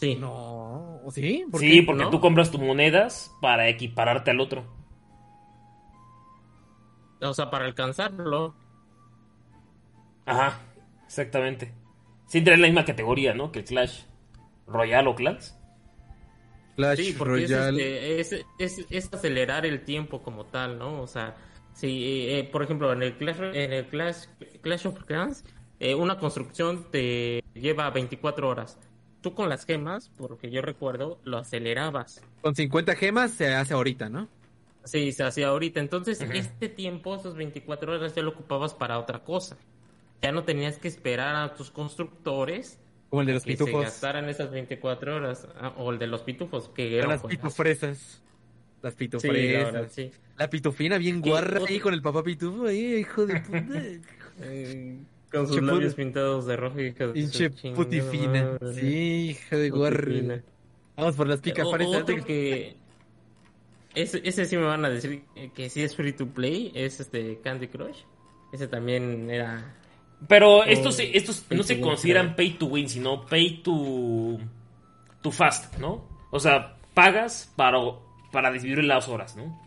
Sí. 0.00 0.16
No, 0.16 1.00
¿sí? 1.10 1.44
¿Por 1.50 1.60
Sí, 1.60 1.70
qué? 1.80 1.82
porque 1.82 2.04
no? 2.04 2.10
tú 2.10 2.20
compras 2.20 2.50
tus 2.50 2.60
monedas 2.60 3.32
para 3.40 3.68
equipararte 3.68 4.30
al 4.30 4.40
otro. 4.40 4.64
O 7.22 7.34
sea, 7.34 7.50
para 7.50 7.64
alcanzarlo. 7.66 8.54
Ajá, 10.26 10.58
exactamente. 11.06 11.72
Entra 12.32 12.54
en 12.54 12.60
la 12.62 12.68
misma 12.68 12.84
categoría, 12.84 13.34
¿no? 13.34 13.50
Que 13.52 13.60
el 13.60 13.64
Clash 13.64 14.02
Royale 14.66 15.08
o 15.08 15.14
Clash. 15.14 15.50
Clash 16.76 16.98
Sí, 16.98 17.12
porque 17.18 17.44
es, 17.44 17.50
Royale. 17.50 18.20
este, 18.20 18.20
es, 18.20 18.46
es, 18.58 18.86
es 18.90 19.12
acelerar 19.12 19.66
el 19.66 19.84
tiempo 19.84 20.22
como 20.22 20.46
tal, 20.46 20.78
¿no? 20.78 21.02
O 21.02 21.06
sea, 21.06 21.36
si, 21.72 22.28
eh, 22.30 22.48
por 22.50 22.62
ejemplo, 22.62 22.92
en 22.92 23.02
el 23.02 23.16
Clash, 23.18 23.40
en 23.40 23.72
el 23.72 23.86
Clash, 23.88 24.26
Clash 24.62 24.86
of 24.86 25.04
Clans, 25.04 25.44
eh, 25.80 25.94
una 25.94 26.18
construcción 26.18 26.90
te 26.90 27.42
lleva 27.54 27.90
24 27.90 28.48
horas. 28.48 28.78
Tú 29.20 29.34
con 29.34 29.48
las 29.48 29.66
gemas, 29.66 30.10
porque 30.16 30.50
yo 30.50 30.62
recuerdo, 30.62 31.18
lo 31.24 31.38
acelerabas. 31.38 32.22
Con 32.40 32.54
50 32.54 32.94
gemas 32.96 33.32
se 33.32 33.54
hace 33.54 33.74
ahorita, 33.74 34.08
¿no? 34.08 34.28
Sí, 34.84 35.12
se 35.12 35.24
hacía 35.24 35.48
ahorita. 35.48 35.78
Entonces, 35.80 36.20
este 36.22 36.68
tiempo, 36.70 37.14
esos 37.16 37.34
24 37.34 37.92
horas, 37.94 38.14
ya 38.14 38.22
lo 38.22 38.30
ocupabas 38.30 38.72
para 38.72 38.98
otra 38.98 39.22
cosa. 39.22 39.58
Ya 40.22 40.32
no 40.32 40.44
tenías 40.44 40.78
que 40.78 40.88
esperar 40.88 41.36
a 41.36 41.54
tus 41.54 41.70
constructores 41.70 42.78
Como 43.10 43.20
el 43.22 43.26
de 43.26 43.34
los 43.34 43.44
que 43.44 43.56
se 43.56 43.64
pitufos. 43.64 43.84
gastaran 43.84 44.28
esas 44.30 44.50
24 44.50 45.16
horas. 45.16 45.46
Ah, 45.60 45.74
o 45.76 45.92
el 45.92 45.98
de 45.98 46.06
los 46.06 46.22
pitufos, 46.22 46.68
que 46.70 46.96
eran 46.96 47.10
las 47.10 47.22
pitufresas. 47.22 48.22
Las 48.82 48.94
Sí, 48.94 49.04
la 49.04 49.10
pitufresas. 49.10 49.92
sí. 49.92 50.10
La 50.38 50.48
pitufina 50.48 50.96
bien 50.96 51.20
¿Qué 51.20 51.28
guarra 51.28 51.60
ahí 51.68 51.78
con 51.80 51.92
el 51.92 52.00
papá 52.00 52.22
pitufo 52.22 52.64
ahí, 52.66 52.94
hijo 52.96 53.26
de 53.26 53.40
puta. 53.40 53.82
Eh, 55.32 55.36
con 55.36 55.46
sus 55.46 55.62
labios 55.62 55.94
pintados 55.94 56.46
de 56.46 56.56
rojo 56.56 56.80
y 56.80 56.92
Pinche 56.92 57.50
putifina. 57.74 58.58
Sí, 58.74 59.30
hija 59.30 59.56
de 59.56 59.70
guarra. 59.70 60.42
Vamos 60.96 61.16
por 61.16 61.28
las 61.28 61.40
picafresas. 61.40 62.02
otro 62.02 62.24
que 62.24 62.76
ese, 63.94 64.20
ese 64.24 64.44
sí 64.46 64.56
me 64.56 64.64
van 64.64 64.84
a 64.84 64.90
decir 64.90 65.24
que 65.54 65.68
sí 65.70 65.82
es 65.82 65.96
free 65.96 66.12
to 66.12 66.26
play 66.28 66.70
es 66.74 67.00
este 67.00 67.40
Candy 67.42 67.68
Crush 67.68 67.98
ese 68.52 68.68
también 68.68 69.30
era 69.30 69.74
Pero 70.28 70.64
estos, 70.64 70.96
se- 70.96 71.16
estos 71.16 71.40
Pay 71.40 71.58
no 71.58 71.62
se 71.64 71.74
win, 71.74 71.82
consideran 71.82 72.26
creo. 72.26 72.36
pay 72.36 72.50
to 72.58 72.66
win, 72.66 72.88
sino 72.88 73.24
pay 73.26 73.62
to, 73.62 74.38
to 75.22 75.30
fast, 75.30 75.76
¿no? 75.78 76.04
O 76.30 76.38
sea, 76.40 76.76
pagas 76.94 77.52
para, 77.56 77.78
para 78.30 78.50
disminuir 78.52 78.84
las 78.84 79.08
horas, 79.08 79.36
¿no? 79.36 79.58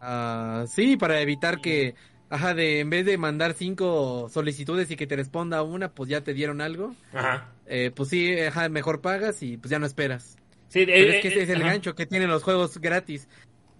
Ah, 0.00 0.64
sí, 0.66 0.96
para 0.96 1.20
evitar 1.20 1.60
que, 1.60 1.94
ajá, 2.30 2.54
de 2.54 2.80
en 2.80 2.88
vez 2.90 3.04
de 3.04 3.18
mandar 3.18 3.52
cinco 3.54 4.28
solicitudes 4.32 4.90
y 4.90 4.96
que 4.96 5.06
te 5.06 5.16
responda 5.16 5.62
una, 5.62 5.90
pues 5.92 6.08
ya 6.08 6.22
te 6.22 6.32
dieron 6.32 6.60
algo. 6.60 6.94
Ajá. 7.12 7.48
Eh, 7.66 7.90
pues 7.94 8.08
sí, 8.08 8.38
ajá, 8.40 8.68
mejor 8.68 9.00
pagas 9.02 9.42
y 9.42 9.56
pues 9.58 9.70
ya 9.70 9.78
no 9.78 9.86
esperas. 9.86 10.36
Sí, 10.68 10.86
Pero 10.86 11.12
eh, 11.12 11.16
es 11.16 11.22
que 11.22 11.28
eh, 11.28 11.30
ese 11.32 11.42
es 11.42 11.48
el 11.50 11.62
ajá. 11.62 11.72
gancho 11.72 11.94
que 11.94 12.06
tienen 12.06 12.28
los 12.30 12.42
juegos 12.42 12.78
gratis. 12.78 13.28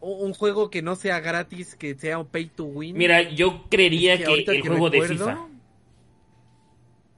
Un 0.02 0.32
juego 0.34 0.70
que 0.70 0.80
no 0.82 0.96
sea 0.96 1.20
gratis, 1.20 1.74
que 1.76 1.94
sea 1.94 2.18
un 2.18 2.26
pay 2.26 2.46
to 2.46 2.64
win. 2.64 2.96
Mira, 2.96 3.22
yo 3.30 3.66
creería 3.70 4.14
Es 4.14 4.20
que 4.20 4.44
que, 4.44 4.50
el 4.56 4.62
que 4.62 4.68
juego 4.68 4.88
de 4.90 5.02
FIFA. 5.02 5.46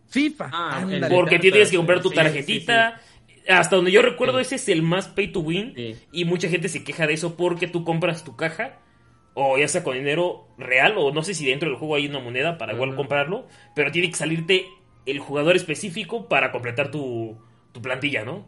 FIFA. 0.09 0.51
Ah, 0.53 0.79
ándale. 0.79 1.09
Porque 1.15 1.39
tienes 1.39 1.71
que 1.71 1.77
comprar 1.77 2.03
tu 2.03 2.11
sí, 2.11 2.15
tarjetita. 2.17 3.01
Hasta 3.49 3.77
donde 3.77 3.91
yo 3.93 4.03
recuerdo, 4.03 4.39
Sí. 4.39 4.43
ese 4.43 4.55
es 4.57 4.69
el 4.69 4.83
más 4.83 5.09
pay 5.09 5.33
to 5.33 5.41
win. 5.41 5.73
Sí. 5.75 5.97
Y 6.13 6.25
mucha 6.25 6.49
gente 6.49 6.69
se 6.69 6.85
queja 6.85 7.07
de 7.07 7.15
eso 7.15 7.37
porque 7.37 7.67
tú 7.67 7.85
compras 7.85 8.25
tu 8.25 8.37
caja. 8.37 8.79
O 9.35 9.57
ya 9.59 9.67
sea 9.69 9.83
con 9.83 9.95
dinero 9.95 10.47
real. 10.59 10.95
O 10.99 11.13
no 11.13 11.23
sé 11.23 11.35
si 11.35 11.47
dentro 11.47 11.69
del 11.69 11.79
juego 11.79 11.95
hay 11.97 12.07
una 12.07 12.21
moneda 12.21 12.59
para 12.59 12.75
igual 12.75 12.95
comprarlo. 12.97 13.47
Pero 13.75 13.91
tiene 13.91 14.09
que 14.11 14.17
salirte 14.17 14.67
el 15.07 15.19
jugador 15.19 15.57
específico 15.57 16.29
para 16.29 16.53
completar 16.53 16.91
tu, 16.91 17.37
tu 17.73 17.81
plantilla, 17.83 18.25
¿no? 18.25 18.47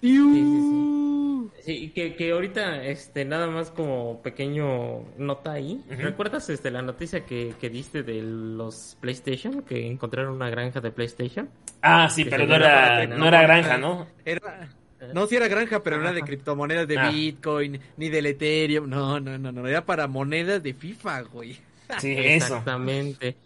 Iu. 0.00 1.50
sí 1.60 1.90
que, 1.94 2.14
que 2.14 2.30
ahorita 2.30 2.84
este 2.84 3.24
nada 3.24 3.48
más 3.48 3.70
como 3.70 4.22
pequeño 4.22 5.02
nota 5.18 5.52
ahí 5.52 5.82
recuerdas 5.88 6.48
este 6.50 6.70
la 6.70 6.82
noticia 6.82 7.24
que, 7.26 7.54
que 7.60 7.68
diste 7.68 8.04
de 8.04 8.22
los 8.22 8.96
PlayStation 9.00 9.62
que 9.62 9.86
encontraron 9.88 10.34
una 10.34 10.50
granja 10.50 10.80
de 10.80 10.92
PlayStation 10.92 11.48
Ah, 11.82 12.08
sí, 12.10 12.24
pero 12.24 12.46
no 12.46 12.54
era, 12.56 13.06
no- 13.06 13.26
era 13.26 13.42
granja, 13.42 13.76
¿no? 13.78 14.06
Era- 14.24 14.68
no, 15.14 15.26
sí 15.26 15.36
era 15.36 15.48
granja, 15.48 15.82
pero 15.82 15.96
no 15.96 16.02
era 16.04 16.12
de 16.12 16.22
criptomonedas 16.22 16.88
de 16.88 16.98
Ah. 16.98 17.10
Bitcoin, 17.10 17.80
ni 17.96 18.08
del 18.08 18.26
Ethereum. 18.26 18.88
No, 18.88 19.20
no, 19.20 19.38
no, 19.38 19.52
no. 19.52 19.66
Era 19.66 19.84
para 19.84 20.06
monedas 20.06 20.62
de 20.62 20.74
FIFA, 20.74 21.22
güey. 21.22 21.52
Sí, 21.98 22.12
eso. 22.12 22.56
Exactamente. 22.56 23.36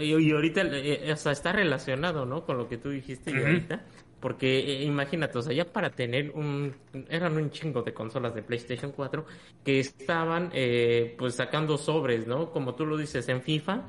Y, 0.00 0.32
ahorita, 0.32 0.62
eh, 0.72 1.12
o 1.12 1.16
sea, 1.16 1.32
está 1.32 1.52
relacionado, 1.52 2.26
¿no? 2.26 2.44
Con 2.44 2.58
lo 2.58 2.68
que 2.68 2.78
tú 2.78 2.90
dijiste 2.90 3.30
y 3.30 3.36
ahorita. 3.36 3.80
Porque 4.18 4.58
eh, 4.58 4.82
imagínate, 4.84 5.38
o 5.38 5.42
sea, 5.42 5.52
ya 5.52 5.64
para 5.64 5.90
tener 5.90 6.30
un... 6.30 6.74
Eran 7.08 7.36
un 7.36 7.50
chingo 7.50 7.82
de 7.82 7.92
consolas 7.92 8.34
de 8.34 8.42
PlayStation 8.42 8.92
4 8.92 9.24
que 9.64 9.80
estaban, 9.80 10.50
eh, 10.52 11.14
pues, 11.18 11.34
sacando 11.34 11.76
sobres, 11.76 12.26
¿no? 12.26 12.50
Como 12.50 12.74
tú 12.74 12.86
lo 12.86 12.96
dices 12.96 13.28
en 13.28 13.42
FIFA, 13.42 13.82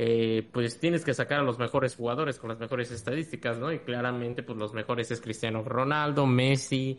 eh, 0.00 0.46
pues 0.52 0.78
tienes 0.78 1.04
que 1.04 1.12
sacar 1.12 1.40
a 1.40 1.42
los 1.42 1.58
mejores 1.58 1.96
jugadores 1.96 2.38
con 2.38 2.50
las 2.50 2.60
mejores 2.60 2.92
estadísticas, 2.92 3.58
¿no? 3.58 3.72
Y 3.72 3.80
claramente, 3.80 4.44
pues, 4.44 4.56
los 4.56 4.72
mejores 4.72 5.10
es 5.10 5.20
Cristiano 5.20 5.64
Ronaldo, 5.64 6.24
Messi 6.24 6.96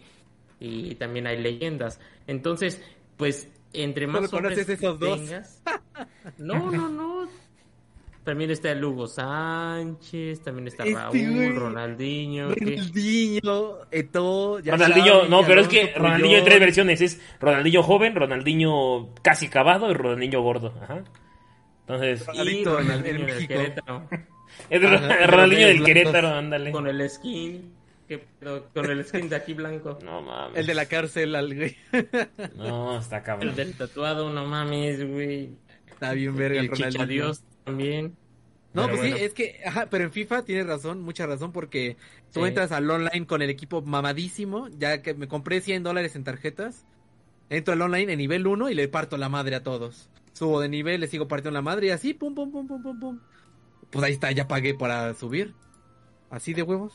y 0.60 0.96
también 0.96 1.26
hay 1.26 1.42
leyendas. 1.42 1.98
Entonces, 2.28 2.82
pues, 3.16 3.50
entre 3.72 4.06
más 4.06 4.30
Solo 4.30 4.44
conoces 4.44 4.66
sobres 4.66 4.80
esos 4.82 5.00
dos. 5.00 5.20
tengas- 5.22 5.62
no, 6.40 6.70
no, 6.72 6.90
no. 6.90 7.30
También 8.26 8.52
está 8.52 8.70
el 8.72 8.84
Hugo 8.84 9.08
Sánchez, 9.08 10.42
también 10.44 10.68
está 10.68 10.84
Este 10.84 10.94
Raúl. 11.00 11.56
Ronaldinho. 11.56 12.54
que- 12.54 12.66
Ronaldinho, 12.76 13.78
Eto'o, 13.92 14.60
ya 14.60 14.74
Ronaldinho, 14.74 15.26
no, 15.30 15.44
pero 15.48 15.62
es 15.62 15.68
que 15.70 15.94
Ronaldinho 15.96 16.38
hay 16.38 16.44
tres 16.44 16.60
versiones. 16.60 17.00
Es 17.02 17.22
Ronaldinho 17.40 17.82
joven, 17.82 18.14
Ronaldinho 18.14 19.14
casi 19.24 19.46
acabado 19.48 19.90
y 19.90 19.94
Ronaldinho 19.94 20.42
gordo. 20.42 20.74
Ajá. 20.82 21.04
Entonces, 21.90 22.26
Y 22.36 22.64
Ronaldinho 22.66 23.02
del 23.04 23.24
México. 23.26 23.48
Querétaro, 23.54 24.08
es 24.70 24.82
Ronaldinho 25.30 25.68
del. 25.68 25.84
Querétaro, 25.84 26.28
ándale. 26.30 26.72
con 26.72 26.88
el 26.88 27.10
skin. 27.10 27.74
¿qué 28.08 28.18
pedo? 28.40 28.68
Con 28.74 28.90
el 28.90 29.04
skin 29.06 29.30
de 29.30 29.36
aquí 29.36 29.54
blanco. 29.54 29.98
No 30.04 30.22
mames. 30.22 30.58
El 30.58 30.66
de 30.66 30.74
la 30.74 30.86
cárcel, 30.86 31.36
al 31.36 31.54
güey. 31.56 31.76
No, 32.56 33.00
está 33.00 33.18
El 33.18 33.24
cabrón. 33.24 33.56
del 33.56 33.74
tatuado, 33.76 34.32
no 34.32 34.46
mames, 34.46 35.08
güey. 35.08 35.50
Está 35.88 36.14
bien 36.14 36.36
verga 36.36 36.60
el 36.60 36.66
El 36.66 36.72
Ronaldinho. 36.72 36.92
Chichadios 37.06 37.44
también. 37.66 38.16
No, 38.74 38.84
Pero 38.86 38.98
pues 38.98 39.02
sí, 39.02 39.10
bueno. 39.12 39.26
es 39.26 39.34
que, 39.34 39.60
ajá, 39.66 39.88
pero 39.90 40.04
en 40.04 40.12
FIFA 40.12 40.44
tienes 40.44 40.68
razón, 40.68 41.02
mucha 41.02 41.26
razón, 41.26 41.52
porque 41.52 41.98
tú 42.32 42.42
Sí. 42.42 42.48
entras 42.50 42.72
al 42.72 42.90
online 42.90 43.26
con 43.26 43.42
el 43.42 43.50
equipo 43.50 43.82
mamadísimo, 43.82 44.68
ya 44.78 45.02
que 45.02 45.16
me 45.16 45.28
compré 45.28 45.60
100 45.62 45.82
dólares 45.82 46.16
en 46.16 46.24
tarjetas, 46.24 46.86
entro 47.50 47.74
al 47.74 47.82
online 47.82 48.14
en 48.14 48.20
nivel 48.20 48.46
1 48.46 48.70
y 48.70 48.76
le 48.76 48.88
parto 48.88 49.18
la 49.18 49.28
madre 49.28 49.56
a 49.56 49.64
todos. 49.64 50.08
Subo 50.34 50.60
de 50.62 50.70
nivel, 50.70 51.02
le 51.02 51.08
sigo 51.08 51.28
partiendo 51.28 51.58
la 51.58 51.62
madre 51.62 51.88
y 51.88 51.90
así, 51.90 52.14
pum, 52.14 52.34
pum, 52.34 52.52
pum, 52.52 52.68
pum, 52.68 52.82
pum, 52.82 53.00
pum. 53.00 53.20
Pues 53.90 54.04
ahí 54.06 54.14
está, 54.14 54.32
ya 54.32 54.48
pagué 54.48 54.74
para 54.74 55.14
subir. 55.14 55.54
Así 56.30 56.54
de 56.54 56.64
huevos. 56.64 56.94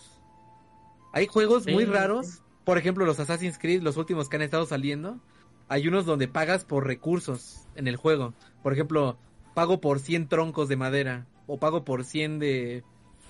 Hay 1.12 1.26
juegos 1.26 1.64
Sí, 1.64 1.72
muy 1.72 1.84
sí. 1.84 1.90
raros, 1.90 2.42
por 2.64 2.78
ejemplo 2.78 3.04
los 3.04 3.20
Assassin's 3.20 3.58
Creed, 3.58 3.82
los 3.82 3.96
últimos 3.96 4.28
que 4.28 4.36
han 4.36 4.42
estado 4.42 4.66
saliendo, 4.66 5.20
hay 5.68 5.86
unos 5.88 6.06
donde 6.06 6.28
pagas 6.28 6.64
por 6.64 6.86
recursos 6.86 7.66
en 7.74 7.86
el 7.88 7.96
juego. 7.96 8.34
Por 8.62 8.72
ejemplo, 8.72 9.16
pago 9.54 9.80
por 9.80 10.00
100 10.00 10.28
troncos 10.28 10.68
de 10.68 10.76
madera 10.76 11.26
o 11.46 11.58
pago 11.58 11.84
por 11.84 12.04
100 12.04 12.38
de 12.38 12.84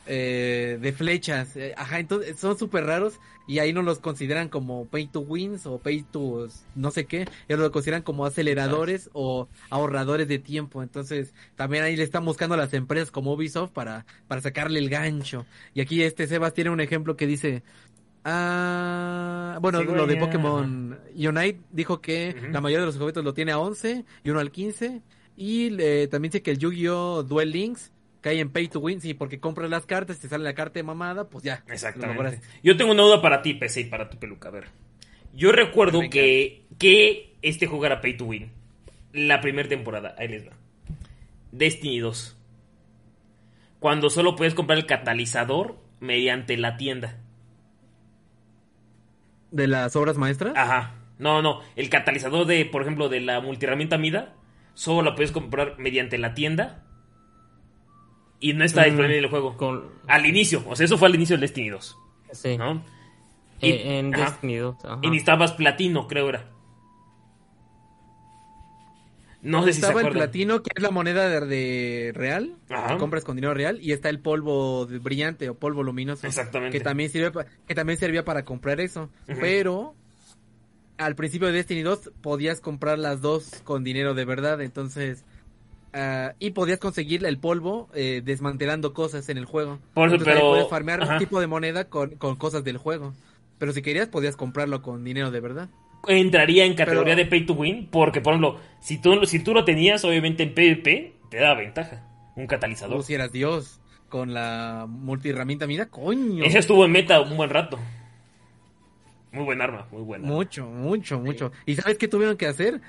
eh, 0.06 0.78
de 0.80 0.92
flechas. 0.92 1.56
Eh, 1.56 1.74
Ajá, 1.76 1.98
entonces 1.98 2.38
son 2.38 2.58
súper 2.58 2.84
raros 2.84 3.20
y 3.46 3.58
ahí 3.58 3.72
no 3.72 3.82
los 3.82 3.98
consideran 3.98 4.48
como 4.48 4.86
pay 4.86 5.06
to 5.06 5.20
wins 5.20 5.66
o 5.66 5.78
pay 5.78 6.02
to 6.02 6.48
no 6.74 6.90
sé 6.90 7.04
qué, 7.04 7.26
ellos 7.48 7.60
lo 7.60 7.70
consideran 7.70 8.02
como 8.02 8.24
aceleradores 8.24 9.10
o 9.12 9.48
ahorradores 9.70 10.28
de 10.28 10.38
tiempo. 10.38 10.82
Entonces, 10.82 11.34
también 11.56 11.84
ahí 11.84 11.96
le 11.96 12.02
están 12.02 12.24
buscando 12.24 12.54
a 12.54 12.58
las 12.58 12.72
empresas 12.74 13.10
como 13.10 13.32
Ubisoft 13.32 13.72
para 13.72 14.06
para 14.28 14.40
sacarle 14.40 14.78
el 14.78 14.88
gancho. 14.88 15.46
Y 15.74 15.80
aquí 15.80 16.02
este 16.02 16.26
Sebas 16.26 16.54
tiene 16.54 16.70
un 16.70 16.80
ejemplo 16.80 17.16
que 17.16 17.26
dice 17.26 17.62
Ah, 18.26 19.58
bueno, 19.60 19.80
Sí, 19.80 19.86
lo 19.86 20.06
de 20.06 20.16
Pokémon 20.16 20.98
Unite 21.14 21.60
dijo 21.70 22.00
que 22.00 22.34
la 22.50 22.62
mayoría 22.62 22.80
de 22.80 22.86
los 22.86 22.96
objetos 22.96 23.22
lo 23.22 23.34
tiene 23.34 23.52
a 23.52 23.58
11 23.58 24.04
y 24.24 24.30
uno 24.30 24.40
al 24.40 24.50
15. 24.50 25.02
Y 25.36 25.76
eh, 25.78 26.08
también 26.10 26.30
dice 26.30 26.42
que 26.42 26.52
el 26.52 26.58
Yu-Gi-Oh! 26.58 27.22
Duel 27.24 27.50
Links 27.50 27.92
cae 28.24 28.40
en 28.40 28.48
Pay 28.48 28.68
to 28.68 28.80
Win, 28.80 29.02
sí, 29.02 29.12
porque 29.12 29.38
compras 29.38 29.68
las 29.68 29.84
cartas, 29.84 30.18
te 30.18 30.28
sale 30.28 30.44
la 30.44 30.54
carta 30.54 30.78
de 30.78 30.82
mamada, 30.82 31.28
pues 31.28 31.44
ya. 31.44 31.62
Exactamente. 31.68 32.40
Yo 32.62 32.74
tengo 32.74 32.92
una 32.92 33.02
duda 33.02 33.20
para 33.20 33.42
ti, 33.42 33.52
PC, 33.52 33.82
y 33.82 33.84
para 33.84 34.08
tu 34.08 34.18
peluca. 34.18 34.48
A 34.48 34.52
ver. 34.52 34.68
Yo 35.34 35.52
recuerdo 35.52 35.98
Venga. 35.98 36.10
que, 36.10 36.64
que 36.78 37.36
este 37.42 37.66
juego 37.66 37.84
era 37.84 38.00
Pay 38.00 38.16
to 38.16 38.24
Win. 38.24 38.50
La 39.12 39.42
primera 39.42 39.68
temporada. 39.68 40.14
Ahí 40.16 40.28
les 40.28 40.48
va. 40.48 40.52
Destiny 41.52 41.98
2. 41.98 42.38
Cuando 43.78 44.08
solo 44.08 44.36
puedes 44.36 44.54
comprar 44.54 44.78
el 44.78 44.86
catalizador 44.86 45.76
mediante 46.00 46.56
la 46.56 46.78
tienda. 46.78 47.18
¿De 49.50 49.66
las 49.68 49.94
obras 49.96 50.16
maestras? 50.16 50.54
Ajá. 50.56 50.94
No, 51.18 51.42
no. 51.42 51.60
El 51.76 51.90
catalizador 51.90 52.46
de, 52.46 52.64
por 52.64 52.80
ejemplo, 52.80 53.10
de 53.10 53.20
la 53.20 53.42
multiherramienta 53.42 53.98
Mida, 53.98 54.32
solo 54.72 55.10
la 55.10 55.14
puedes 55.14 55.30
comprar 55.30 55.78
mediante 55.78 56.16
la 56.16 56.32
tienda. 56.32 56.83
Y 58.40 58.52
no 58.52 58.64
está 58.64 58.84
disponible 58.84 59.18
en 59.18 59.24
el 59.24 59.30
juego. 59.30 59.56
Con... 59.56 59.84
Al 60.06 60.26
inicio. 60.26 60.62
O 60.68 60.76
sea, 60.76 60.84
eso 60.84 60.98
fue 60.98 61.08
al 61.08 61.14
inicio 61.14 61.34
del 61.34 61.42
Destiny 61.42 61.70
2. 61.70 61.96
Sí. 62.32 62.56
¿No? 62.58 62.82
Eh, 63.60 63.68
Y- 63.68 63.88
en 63.98 64.14
ajá. 64.14 64.24
Destiny 64.32 64.56
2. 64.56 64.84
ajá. 64.84 64.98
Y 65.02 65.06
necesitabas 65.08 65.52
platino, 65.52 66.06
creo 66.08 66.28
era. 66.28 66.50
No 69.42 69.62
sé 69.62 69.74
si 69.74 69.80
se 69.80 69.86
Estaba 69.86 70.00
el 70.00 70.10
platino, 70.12 70.62
que 70.62 70.70
es 70.74 70.82
la 70.82 70.90
moneda 70.90 71.28
de, 71.28 71.46
de 71.46 72.12
real, 72.14 72.56
Ajá. 72.70 72.88
que 72.94 72.96
compras 72.98 73.24
con 73.24 73.36
dinero 73.36 73.52
real, 73.52 73.78
y 73.82 73.92
está 73.92 74.08
el 74.08 74.18
polvo 74.20 74.86
de- 74.86 74.98
brillante 74.98 75.50
o 75.50 75.54
polvo 75.54 75.82
luminoso, 75.82 76.26
Exactamente. 76.26 76.78
que 76.78 76.82
también 76.82 77.10
sirve 77.10 77.30
pa- 77.30 77.44
que 77.66 77.74
también 77.74 77.98
servía 77.98 78.24
para 78.24 78.46
comprar 78.46 78.80
eso. 78.80 79.10
Pero 79.26 79.94
al 80.96 81.14
principio 81.14 81.48
de 81.48 81.52
Destiny 81.54 81.82
2 81.82 82.10
podías 82.22 82.60
comprar 82.60 82.98
las 82.98 83.20
dos 83.20 83.60
con 83.64 83.84
dinero 83.84 84.14
de 84.14 84.24
verdad, 84.24 84.62
entonces 84.62 85.24
ah, 85.94 86.34
y 86.38 86.50
podías 86.50 86.78
conseguir 86.78 87.24
el 87.24 87.38
polvo 87.38 87.88
eh, 87.94 88.20
desmantelando 88.24 88.92
cosas 88.92 89.28
en 89.30 89.38
el 89.38 89.46
juego. 89.46 89.78
Por 89.94 90.08
eso, 90.08 90.16
Entonces, 90.16 90.34
pero- 90.34 90.50
puedes 90.50 90.68
farmear 90.68 91.02
ajá. 91.02 91.12
un 91.14 91.18
tipo 91.18 91.40
de 91.40 91.46
moneda 91.46 91.84
con, 91.88 92.10
con 92.16 92.36
cosas 92.36 92.64
del 92.64 92.76
juego. 92.76 93.14
Pero 93.58 93.72
si 93.72 93.80
querías 93.82 94.08
podías 94.08 94.36
comprarlo 94.36 94.82
con 94.82 95.04
dinero 95.04 95.30
de 95.30 95.40
verdad. 95.40 95.68
entraría 96.08 96.64
en 96.66 96.74
categoría 96.74 97.14
Pero- 97.14 97.24
de 97.24 97.30
pay 97.30 97.46
to 97.46 97.54
win, 97.54 97.88
porque 97.90 98.20
por 98.20 98.34
ejemplo, 98.34 98.60
si 98.80 98.98
tú, 99.00 99.24
si 99.24 99.38
tú 99.38 99.54
lo 99.54 99.64
tenías, 99.64 100.04
obviamente 100.04 100.42
en 100.42 100.52
PvP, 100.54 101.14
te 101.30 101.38
da 101.38 101.54
ventaja. 101.54 102.02
Un 102.36 102.46
catalizador. 102.48 102.96
Tú 102.98 103.02
si 103.04 103.14
eras 103.14 103.30
Dios 103.32 103.80
con 104.08 104.34
la 104.34 104.86
multiherramienta, 104.88 105.66
mira, 105.66 105.86
coño. 105.86 106.44
Ese 106.44 106.58
estuvo 106.58 106.84
en 106.84 106.92
meta 106.92 107.20
un 107.20 107.36
buen 107.36 107.48
rato. 107.50 107.78
Muy 109.32 109.44
buen 109.44 109.60
arma, 109.60 109.88
muy 109.90 110.02
buena. 110.02 110.26
Mucho, 110.26 110.66
mucho, 110.66 111.18
mucho. 111.18 111.50
¿Y 111.66 111.74
sabes 111.74 111.98
qué 111.98 112.06
tuvieron 112.06 112.36
que 112.36 112.46
hacer? 112.46 112.80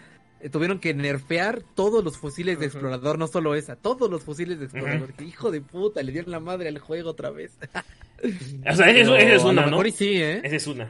Eh, 0.45 0.49
tuvieron 0.51 0.77
que 0.77 0.93
nerfear 0.93 1.63
todos 1.73 2.03
los 2.03 2.19
fusiles 2.19 2.59
de 2.59 2.67
explorador, 2.67 3.17
no 3.17 3.25
solo 3.25 3.55
esa, 3.55 3.75
todos 3.75 4.11
los 4.11 4.21
fusiles 4.23 4.59
de 4.59 4.65
explorador. 4.65 5.11
Que 5.13 5.23
Hijo 5.23 5.49
de 5.49 5.59
puta, 5.59 6.03
le 6.03 6.11
dieron 6.11 6.29
la 6.29 6.39
madre 6.39 6.67
al 6.67 6.77
juego 6.77 7.09
otra 7.09 7.31
vez. 7.31 7.57
O 8.23 8.75
sea, 8.75 8.89
esa 8.89 9.17
es, 9.19 9.41
a 9.43 9.47
una, 9.47 9.61
lo 9.61 9.65
¿no? 9.65 9.71
mejor 9.71 9.87
y 9.87 9.91
sí, 9.91 10.21
¿eh? 10.21 10.39
Esa 10.43 10.55
es 10.55 10.67
una. 10.67 10.89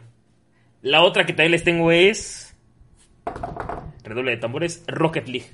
La 0.84 1.02
otra 1.02 1.26
que 1.26 1.34
también 1.34 1.52
les 1.54 1.64
tengo 1.64 1.92
es. 1.92 2.56
Redoble 4.04 4.32
de 4.32 4.38
tambores, 4.38 4.84
Rocket 4.88 5.28
League. 5.28 5.48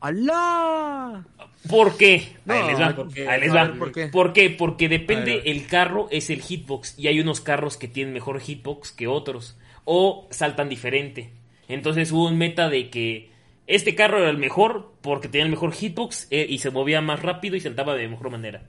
¡Alá! 0.00 1.24
¿Por 1.68 1.96
qué? 1.96 2.36
No, 2.44 2.54
ahí 2.54 2.66
les 2.70 2.80
va. 2.80 2.96
porque- 2.96 3.28
ahí 3.28 3.40
les 3.40 3.54
va. 3.54 3.64
ver, 3.64 3.78
¿por 3.78 3.92
qué? 3.92 4.06
¿Por 4.08 4.32
qué? 4.32 4.50
Porque 4.50 4.88
depende, 4.88 5.42
el 5.46 5.66
carro 5.66 6.08
es 6.10 6.30
el 6.30 6.40
hitbox 6.40 6.98
y 6.98 7.08
hay 7.08 7.20
unos 7.20 7.40
carros 7.40 7.76
que 7.76 7.86
tienen 7.88 8.14
mejor 8.14 8.40
hitbox 8.40 8.90
que 8.90 9.06
otros 9.06 9.56
o 9.84 10.26
saltan 10.30 10.68
diferente. 10.68 11.30
Entonces 11.68 12.12
hubo 12.12 12.28
un 12.28 12.38
meta 12.38 12.68
de 12.68 12.90
que 12.90 13.30
este 13.66 13.94
carro 13.94 14.18
era 14.18 14.30
el 14.30 14.38
mejor 14.38 14.92
porque 15.00 15.28
tenía 15.28 15.44
el 15.44 15.50
mejor 15.50 15.72
hitbox 15.72 16.28
eh, 16.30 16.46
y 16.48 16.58
se 16.58 16.70
movía 16.70 17.00
más 17.00 17.22
rápido 17.22 17.56
y 17.56 17.60
saltaba 17.60 17.94
de 17.94 18.08
mejor 18.08 18.30
manera. 18.30 18.68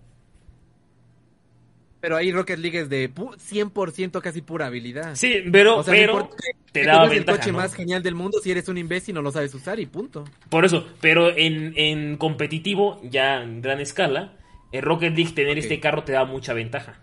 Pero 2.01 2.17
ahí 2.17 2.31
Rocket 2.31 2.59
League 2.59 2.79
es 2.81 2.89
de 2.89 3.11
pu- 3.11 3.35
100% 3.37 4.21
casi 4.21 4.41
pura 4.41 4.67
habilidad. 4.67 5.15
Sí, 5.15 5.43
pero, 5.51 5.77
O 5.79 5.83
sea, 5.83 5.93
no 5.93 5.99
pero 5.99 6.29
te 6.71 6.81
tengas 6.81 7.09
ventaja. 7.09 7.15
el 7.15 7.25
coche 7.25 7.51
¿no? 7.51 7.57
más 7.57 7.73
genial 7.73 8.03
del 8.03 8.13
mundo 8.15 8.39
si 8.43 8.51
eres 8.51 8.67
un 8.69 8.77
imbécil 8.77 9.15
no 9.15 9.21
lo 9.23 9.31
sabes 9.31 9.53
usar 9.55 9.79
y 9.79 9.87
punto. 9.87 10.23
Por 10.49 10.65
eso, 10.65 10.85
pero 11.01 11.35
en, 11.35 11.73
en 11.77 12.17
competitivo, 12.17 13.01
ya 13.03 13.41
en 13.41 13.61
gran 13.61 13.79
escala, 13.79 14.33
en 14.71 14.83
Rocket 14.83 15.15
League 15.15 15.31
tener 15.33 15.57
este 15.57 15.79
carro 15.79 16.03
te 16.03 16.11
da 16.11 16.25
mucha 16.25 16.53
ventaja. 16.53 17.01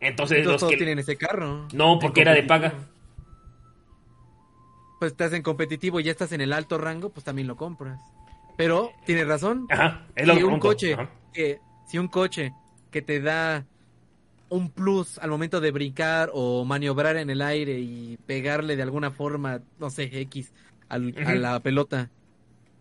Entonces, 0.00 0.38
Entonces 0.38 0.46
los 0.46 0.60
todos 0.60 0.70
que... 0.72 0.76
tienen 0.76 0.98
ese 1.00 1.16
carro. 1.16 1.66
No, 1.72 1.98
porque 1.98 2.20
era 2.20 2.34
de 2.34 2.42
paga. 2.44 2.74
Pues 5.02 5.10
estás 5.14 5.32
en 5.32 5.42
competitivo 5.42 5.98
y 5.98 6.04
ya 6.04 6.12
estás 6.12 6.30
en 6.30 6.40
el 6.42 6.52
alto 6.52 6.78
rango, 6.78 7.08
pues 7.08 7.24
también 7.24 7.48
lo 7.48 7.56
compras. 7.56 7.98
Pero 8.56 8.92
tienes 9.04 9.26
razón. 9.26 9.66
Ajá, 9.68 10.06
es 10.14 10.28
lo 10.28 10.34
si 10.34 10.38
que 10.38 10.44
un 10.44 10.60
coche 10.60 10.94
Ajá. 10.94 11.10
que 11.32 11.58
si 11.88 11.98
un 11.98 12.06
coche 12.06 12.52
que 12.92 13.02
te 13.02 13.20
da 13.20 13.66
un 14.48 14.70
plus 14.70 15.18
al 15.18 15.30
momento 15.30 15.60
de 15.60 15.72
brincar 15.72 16.30
o 16.32 16.64
maniobrar 16.64 17.16
en 17.16 17.30
el 17.30 17.42
aire 17.42 17.80
y 17.80 18.16
pegarle 18.26 18.76
de 18.76 18.82
alguna 18.84 19.10
forma, 19.10 19.60
no 19.80 19.90
sé, 19.90 20.04
X 20.20 20.52
al- 20.88 21.16
a 21.26 21.34
la 21.34 21.58
pelota 21.58 22.08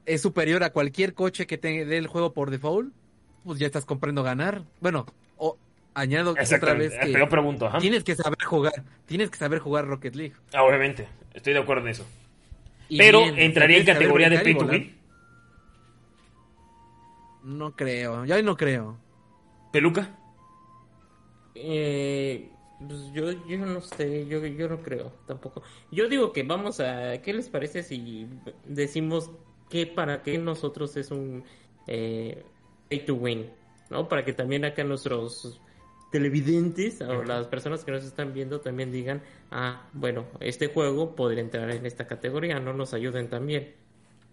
es 0.06 0.22
superior 0.22 0.64
a 0.64 0.72
cualquier 0.74 1.16
coche 1.16 1.48
que 1.48 1.58
te 1.58 1.86
dé 1.86 1.98
el 1.98 2.06
juego 2.06 2.34
por 2.34 2.52
default, 2.52 2.94
pues 3.44 3.58
ya 3.58 3.66
estás 3.66 3.86
comprando 3.86 4.22
ganar. 4.22 4.62
Bueno, 4.80 5.08
o 5.38 5.58
añado 5.94 6.32
otra 6.32 6.74
vez 6.74 6.94
que 6.98 7.12
yo 7.12 7.30
pregunto, 7.30 7.68
ajá. 7.68 7.80
tienes 7.80 8.04
que 8.04 8.16
saber 8.16 8.44
jugar, 8.44 8.84
tienes 9.06 9.30
que 9.30 9.38
saber 9.38 9.60
jugar 9.60 9.86
Rocket 9.88 10.16
League. 10.16 10.36
Ah, 10.54 10.64
obviamente, 10.64 11.08
estoy 11.34 11.54
de 11.54 11.60
acuerdo 11.60 11.84
en 11.84 11.90
eso. 11.90 12.06
Y 12.90 12.98
Pero 12.98 13.24
bien, 13.24 13.40
entraría 13.40 13.78
en 13.78 13.86
categoría 13.86 14.30
de 14.30 14.40
pay 14.40 14.58
to 14.58 14.66
win. 14.66 14.98
No 17.44 17.76
creo, 17.76 18.26
yo 18.26 18.36
ahí 18.36 18.44
no 18.44 18.56
creo. 18.56 18.98
Peluca. 19.72 20.10
Eh, 21.56 22.50
pues 22.88 23.12
yo, 23.14 23.32
yo 23.48 23.58
no 23.60 23.82
sé, 23.82 24.28
yo, 24.28 24.46
yo 24.46 24.68
no 24.68 24.82
creo 24.82 25.12
tampoco. 25.28 25.64
Yo 25.92 26.08
digo 26.10 26.34
que 26.34 26.44
vamos 26.44 26.80
a, 26.80 27.22
¿qué 27.22 27.34
les 27.34 27.50
parece 27.50 27.84
si 27.84 28.28
decimos 28.66 29.32
que 29.70 29.88
para 29.88 30.22
qué 30.24 30.38
nosotros 30.38 30.96
es 30.98 31.12
un 31.12 31.44
eh, 31.88 32.44
pay 32.90 33.06
to 33.06 33.16
win? 33.16 33.50
¿No? 33.90 34.08
Para 34.08 34.26
que 34.26 34.34
también 34.34 34.66
acá 34.66 34.84
nuestros 34.84 35.62
televidentes 36.12 37.02
o 37.02 37.24
las 37.24 37.48
personas 37.48 37.84
que 37.84 37.92
nos 37.92 38.04
están 38.04 38.34
viendo 38.34 38.60
también 38.60 38.92
digan, 38.92 39.22
ah, 39.50 39.88
bueno, 39.94 40.26
este 40.40 40.68
juego 40.68 41.16
podría 41.16 41.42
entrar 41.42 41.72
en 41.72 41.86
esta 41.86 42.06
categoría, 42.06 42.60
no 42.60 42.74
nos 42.74 42.94
ayuden 42.94 43.30
también. 43.30 43.74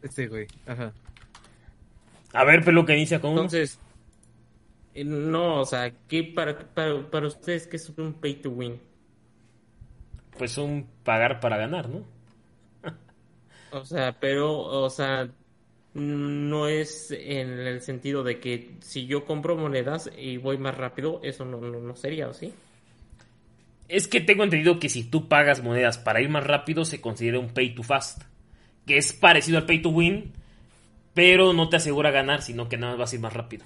Este 0.03 0.27
güey, 0.27 0.47
ajá. 0.67 0.93
A 2.33 2.45
ver, 2.45 2.65
Peluca 2.65 2.95
inicia 2.95 3.21
con. 3.21 3.31
Entonces, 3.31 3.79
eh, 4.95 5.05
no, 5.05 5.61
o 5.61 5.65
sea, 5.65 5.93
¿qué 6.09 6.25
para, 6.25 6.59
para, 6.59 7.09
para 7.11 7.27
ustedes 7.27 7.67
qué 7.67 7.77
es 7.77 7.89
un 7.97 8.13
pay 8.15 8.35
to 8.35 8.51
win? 8.51 8.81
Pues 10.37 10.59
un 10.59 10.87
pagar 11.05 11.41
para 11.41 11.57
ganar, 11.57 11.89
¿no? 11.89 12.05
O 13.71 13.85
sea, 13.85 14.17
pero, 14.19 14.59
o 14.59 14.89
sea, 14.91 15.29
no 15.95 16.69
es 16.69 17.11
en 17.11 17.59
el 17.61 17.81
sentido 17.81 18.23
de 18.23 18.41
que 18.41 18.77
si 18.81 19.07
yo 19.07 19.25
compro 19.25 19.57
monedas 19.57 20.11
y 20.17 20.37
voy 20.37 20.59
más 20.59 20.77
rápido, 20.77 21.21
eso 21.23 21.45
no, 21.45 21.61
no, 21.61 21.81
no 21.81 21.97
sería, 21.97 22.29
¿o 22.29 22.35
sí? 22.35 22.53
Es 23.89 24.07
que 24.07 24.21
tengo 24.21 24.45
entendido 24.45 24.79
que 24.79 24.91
si 24.91 25.05
tú 25.05 25.29
pagas 25.29 25.63
monedas 25.63 25.99
para 25.99 26.21
ir 26.21 26.29
más 26.29 26.47
rápido, 26.47 26.85
se 26.85 27.01
considera 27.01 27.39
un 27.39 27.49
pay 27.49 27.75
to 27.75 27.83
fast. 27.83 28.23
Que 28.87 28.99
es 28.99 29.13
parecido 29.13 29.59
al 29.59 29.67
pay 29.67 29.81
to 29.81 29.89
win, 29.89 30.33
pero 31.15 31.53
no 31.53 31.69
te 31.69 31.77
asegura 31.77 32.11
ganar, 32.11 32.43
sino 32.43 32.69
que 32.69 32.77
nada 32.77 32.93
más 32.93 33.01
vas 33.01 33.13
a 33.13 33.17
ir 33.17 33.23
más 33.23 33.33
rápido. 33.33 33.65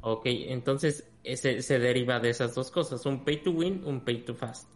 Ok, 0.00 0.26
entonces 0.26 1.08
ese, 1.24 1.62
se 1.62 1.78
deriva 1.78 2.20
de 2.20 2.30
esas 2.30 2.54
dos 2.54 2.70
cosas, 2.70 3.04
un 3.06 3.24
pay 3.24 3.42
to 3.42 3.50
win, 3.50 3.82
un 3.84 4.00
pay 4.00 4.18
to 4.18 4.34
fast. 4.34 4.68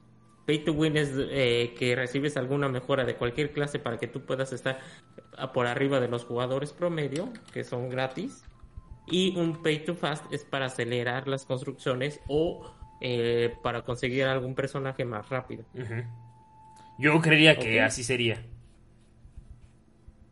Pay 0.47 0.61
to 0.61 0.73
win 0.73 0.97
es 0.97 1.11
eh, 1.15 1.75
que 1.79 1.97
recibes 1.97 2.37
alguna 2.37 2.69
mejora 2.69 3.05
de 3.05 3.17
cualquier 3.17 3.53
clase 3.53 3.79
para 3.79 3.99
que 3.99 4.07
tú 4.07 4.25
puedas 4.25 4.53
estar 4.53 4.79
por 5.53 5.67
arriba 5.67 5.99
de 6.01 6.09
los 6.09 6.25
jugadores 6.25 6.73
promedio, 6.73 7.33
que 7.53 7.65
son 7.65 7.89
gratis. 7.89 8.45
Y 9.09 9.37
un 9.37 9.63
pay 9.63 9.85
to 9.85 9.95
fast 9.95 10.33
es 10.33 10.45
para 10.45 10.67
acelerar 10.67 11.29
las 11.29 11.45
construcciones 11.45 12.21
o 12.29 12.73
eh, 13.01 13.55
para 13.63 13.83
conseguir 13.83 14.25
algún 14.25 14.55
personaje 14.55 15.05
más 15.05 15.29
rápido. 15.29 15.65
Yo 16.99 17.21
creería 17.21 17.59
que 17.59 17.81
así 17.81 18.03
sería. 18.03 18.43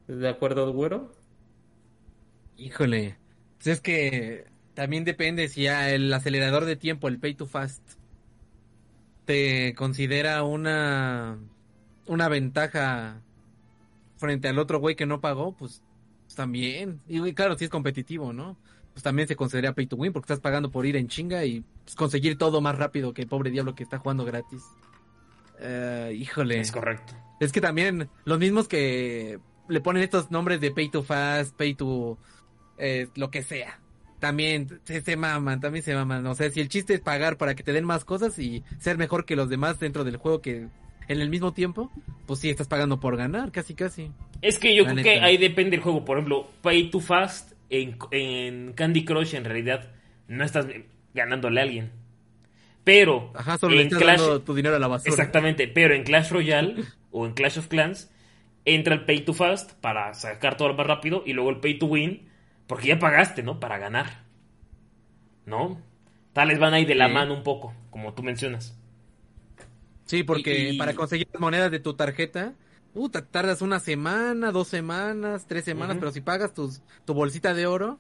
¿De 0.07 0.29
acuerdo, 0.29 0.73
güero? 0.73 1.13
Híjole. 2.57 3.17
Pues 3.59 3.67
es 3.67 3.81
que 3.81 4.47
también 4.75 5.05
depende 5.05 5.49
si 5.49 5.63
ya 5.63 5.91
el 5.91 6.13
acelerador 6.13 6.65
de 6.65 6.77
tiempo, 6.77 7.09
el 7.09 7.19
pay 7.19 7.35
to 7.35 7.47
fast, 7.47 7.83
te 9.25 9.75
considera 9.75 10.43
una 10.43 11.39
una 12.07 12.29
ventaja 12.29 13.21
frente 14.17 14.49
al 14.49 14.59
otro 14.59 14.79
güey 14.79 14.95
que 14.95 15.07
no 15.07 15.21
pagó, 15.21 15.53
pues, 15.53 15.83
pues 16.25 16.35
también. 16.35 17.01
Y 17.09 17.33
claro, 17.33 17.57
si 17.57 17.65
es 17.65 17.71
competitivo, 17.71 18.33
¿no? 18.33 18.57
Pues 18.93 19.03
también 19.03 19.27
se 19.27 19.37
considera 19.37 19.75
pay 19.75 19.87
to 19.87 19.97
win 19.97 20.13
porque 20.13 20.27
estás 20.27 20.41
pagando 20.41 20.71
por 20.71 20.87
ir 20.87 20.97
en 20.97 21.09
chinga 21.09 21.45
y 21.45 21.65
pues, 21.85 21.97
conseguir 21.97 22.39
todo 22.39 22.61
más 22.61 22.79
rápido 22.79 23.13
que 23.13 23.23
el 23.23 23.29
pobre 23.29 23.51
diablo 23.51 23.75
que 23.75 23.83
está 23.83 23.99
jugando 23.99 24.25
gratis. 24.25 24.63
Eh, 25.61 26.17
híjole. 26.17 26.61
Es 26.61 26.71
correcto. 26.71 27.15
Es 27.41 27.53
que 27.53 27.61
también 27.61 28.09
los 28.25 28.39
mismos 28.39 28.69
que 28.69 29.41
le 29.69 29.81
ponen 29.81 30.03
estos 30.03 30.31
nombres 30.31 30.61
de 30.61 30.71
pay 30.71 30.89
to 30.91 31.03
fast, 31.03 31.57
pay 31.57 31.75
to 31.75 32.19
eh, 32.79 33.09
lo 33.17 33.31
que 33.31 33.43
sea. 33.43 33.81
También 34.25 34.81
se, 34.85 35.03
se 35.03 35.17
maman, 35.17 35.61
también 35.61 35.85
se 35.85 35.95
maman. 35.95 36.27
O 36.27 36.35
sea, 36.35 36.49
si 36.51 36.61
el 36.61 36.71
chiste 36.71 36.95
es 36.95 37.01
pagar 37.01 37.37
para 37.37 37.55
que 37.55 37.63
te 37.63 37.73
den 37.75 37.85
más 37.85 38.07
cosas 38.07 38.39
y 38.39 38.63
ser 38.79 38.97
mejor 38.97 39.27
que 39.27 39.37
los 39.37 39.51
demás 39.51 39.79
dentro 39.79 40.03
del 40.03 40.17
juego 40.17 40.41
que 40.41 40.69
en 41.09 41.21
el 41.21 41.29
mismo 41.29 41.53
tiempo, 41.53 41.91
pues 42.27 42.41
sí 42.41 42.49
estás 42.49 42.67
pagando 42.67 42.99
por 43.01 43.19
ganar, 43.19 43.53
casi 43.53 43.75
casi. 43.75 44.11
Es 44.41 44.59
que 44.59 44.75
yo 44.75 44.85
La 44.85 44.93
creo 44.93 45.05
neta. 45.05 45.11
que 45.11 45.21
ahí 45.21 45.37
depende 45.37 45.73
del 45.73 45.81
juego. 45.81 46.07
Por 46.07 46.17
ejemplo, 46.17 46.49
Pay 46.63 46.91
to 46.91 47.01
Fast 47.01 47.53
en, 47.69 47.99
en 48.13 48.73
Candy 48.73 49.05
Crush 49.05 49.35
en 49.35 49.45
realidad 49.45 49.91
no 50.29 50.43
estás 50.43 50.67
ganándole 51.13 51.61
a 51.61 51.65
alguien. 51.65 51.91
Pero 52.83 53.31
Ajá, 53.35 53.59
solo 53.59 53.75
en 53.77 53.87
estás 53.89 53.99
Clash, 54.03 54.21
dando 54.21 54.41
tu 54.43 54.55
dinero 54.55 54.77
a 54.77 54.79
la 54.79 54.89
basura. 54.89 55.11
exactamente, 55.11 55.69
pero 55.69 55.95
en 55.95 56.05
Clash 56.05 56.31
Royale 56.31 56.77
o 57.11 57.27
en 57.27 57.33
Clash 57.33 57.59
of 57.59 57.69
Clans 57.69 58.11
entra 58.65 58.95
el 58.95 59.05
Pay 59.05 59.21
to 59.27 59.33
Fast 59.35 59.73
para 59.81 60.13
sacar 60.15 60.57
todo 60.57 60.73
más 60.75 60.87
rápido 60.87 61.23
y 61.27 61.33
luego 61.35 61.51
el 61.51 61.61
Pay 61.61 61.79
to 61.79 61.87
Win 61.87 62.29
porque 62.67 62.89
ya 62.89 62.99
pagaste, 62.99 63.43
¿no? 63.43 63.61
Para 63.61 63.79
ganar. 63.79 64.25
¿No? 65.47 65.81
Tales 66.33 66.59
van 66.59 66.75
ahí 66.75 66.85
de 66.85 66.95
la 66.95 67.09
Sí. 67.09 67.13
mano 67.15 67.35
un 67.35 67.43
poco, 67.43 67.75
como 67.91 68.15
tú 68.15 68.23
mencionas. 68.23 68.77
Sí, 70.07 70.23
porque 70.23 70.71
Y- 70.71 70.75
y- 70.75 70.79
para 70.79 70.95
conseguir 70.95 71.29
las 71.33 71.41
monedas 71.41 71.71
de 71.71 71.81
tu 71.81 71.95
tarjeta 71.95 72.55
puta, 72.93 73.25
tardas 73.27 73.61
una 73.61 73.81
semana, 73.81 74.53
dos 74.53 74.69
semanas, 74.69 75.47
tres 75.49 75.65
semanas, 75.65 75.97
pero 75.99 76.13
si 76.13 76.21
pagas 76.21 76.55
tus, 76.55 76.81
tu 77.05 77.13
bolsita 77.13 77.53
de 77.53 77.67
oro, 77.67 77.99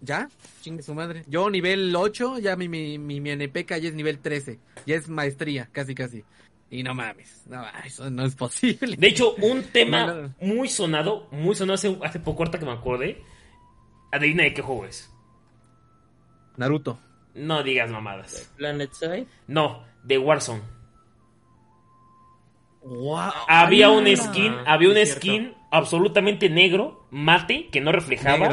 ya, 0.00 0.28
chingue 0.62 0.82
su 0.82 0.94
madre. 0.94 1.22
Yo 1.28 1.48
nivel 1.48 1.94
8, 1.94 2.38
ya 2.40 2.56
mi, 2.56 2.68
mi, 2.68 2.98
mi, 2.98 3.20
mi 3.20 3.30
NPK 3.30 3.78
ya 3.78 3.88
es 3.88 3.94
nivel 3.94 4.18
13, 4.18 4.58
ya 4.84 4.96
es 4.96 5.08
maestría, 5.08 5.68
casi 5.70 5.94
casi. 5.94 6.24
Y 6.70 6.82
no 6.82 6.92
mames, 6.94 7.44
no, 7.48 7.64
eso 7.84 8.10
no 8.10 8.24
es 8.24 8.34
posible. 8.34 8.96
De 8.96 9.06
hecho, 9.06 9.34
un 9.36 9.62
tema 9.62 10.06
No, 10.12 10.22
no. 10.22 10.34
muy 10.40 10.68
sonado, 10.68 11.28
muy 11.30 11.54
sonado 11.54 11.74
hace, 11.74 11.96
hace 12.02 12.18
poco, 12.18 12.42
ahorita 12.42 12.58
que 12.58 12.66
me 12.66 12.72
acordé. 12.72 13.22
Adivina 14.12 14.42
de 14.44 14.54
qué 14.54 14.62
juego 14.62 14.86
es. 14.86 15.10
Naruto. 16.56 16.98
No 17.34 17.62
digas 17.62 17.90
mamadas. 17.90 18.52
Planet 18.56 18.92
Side. 18.92 19.26
No, 19.46 19.84
de 20.02 20.18
Warzone. 20.18 20.62
Wow. 22.82 23.30
Había 23.46 23.90
un 23.90 24.06
Ah, 24.06 24.16
skin, 24.16 24.54
había 24.66 24.88
un 24.88 25.06
skin 25.06 25.54
absolutamente 25.70 26.48
negro, 26.48 27.06
mate, 27.10 27.68
que 27.70 27.80
no 27.80 27.92
reflejaba. 27.92 28.48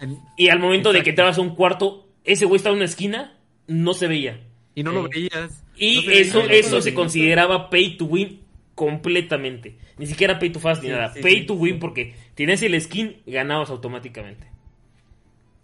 Negro. 0.00 0.22
Y 0.36 0.48
al 0.48 0.58
momento 0.60 0.92
de 0.92 1.02
que 1.02 1.10
entrabas 1.10 1.38
a 1.38 1.40
un 1.40 1.54
cuarto, 1.54 2.06
ese 2.24 2.44
güey 2.44 2.56
estaba 2.56 2.74
en 2.74 2.78
una 2.78 2.84
esquina, 2.86 3.38
no 3.66 3.94
se 3.94 4.06
veía. 4.06 4.46
Y 4.74 4.82
no 4.82 4.92
lo 4.92 5.08
veías. 5.08 5.64
Y 5.76 6.04
No 6.06 6.12
eso, 6.12 6.38
veía. 6.42 6.52
eso 6.60 6.80
se 6.80 6.94
consideraba 6.94 7.68
pay 7.70 7.96
to 7.96 8.04
win 8.04 8.42
completamente. 8.74 9.76
Ni 9.98 10.06
siquiera 10.06 10.38
pay 10.38 10.50
to 10.50 10.60
fast 10.60 10.82
ni 10.82 10.90
nada. 10.90 11.12
sí, 11.12 11.20
pay 11.20 11.40
sí, 11.40 11.46
to 11.46 11.54
win 11.54 11.78
porque 11.78 12.14
tienes 12.34 12.62
el 12.62 12.78
skin, 12.80 13.20
ganabas 13.26 13.70
automáticamente. 13.70 14.46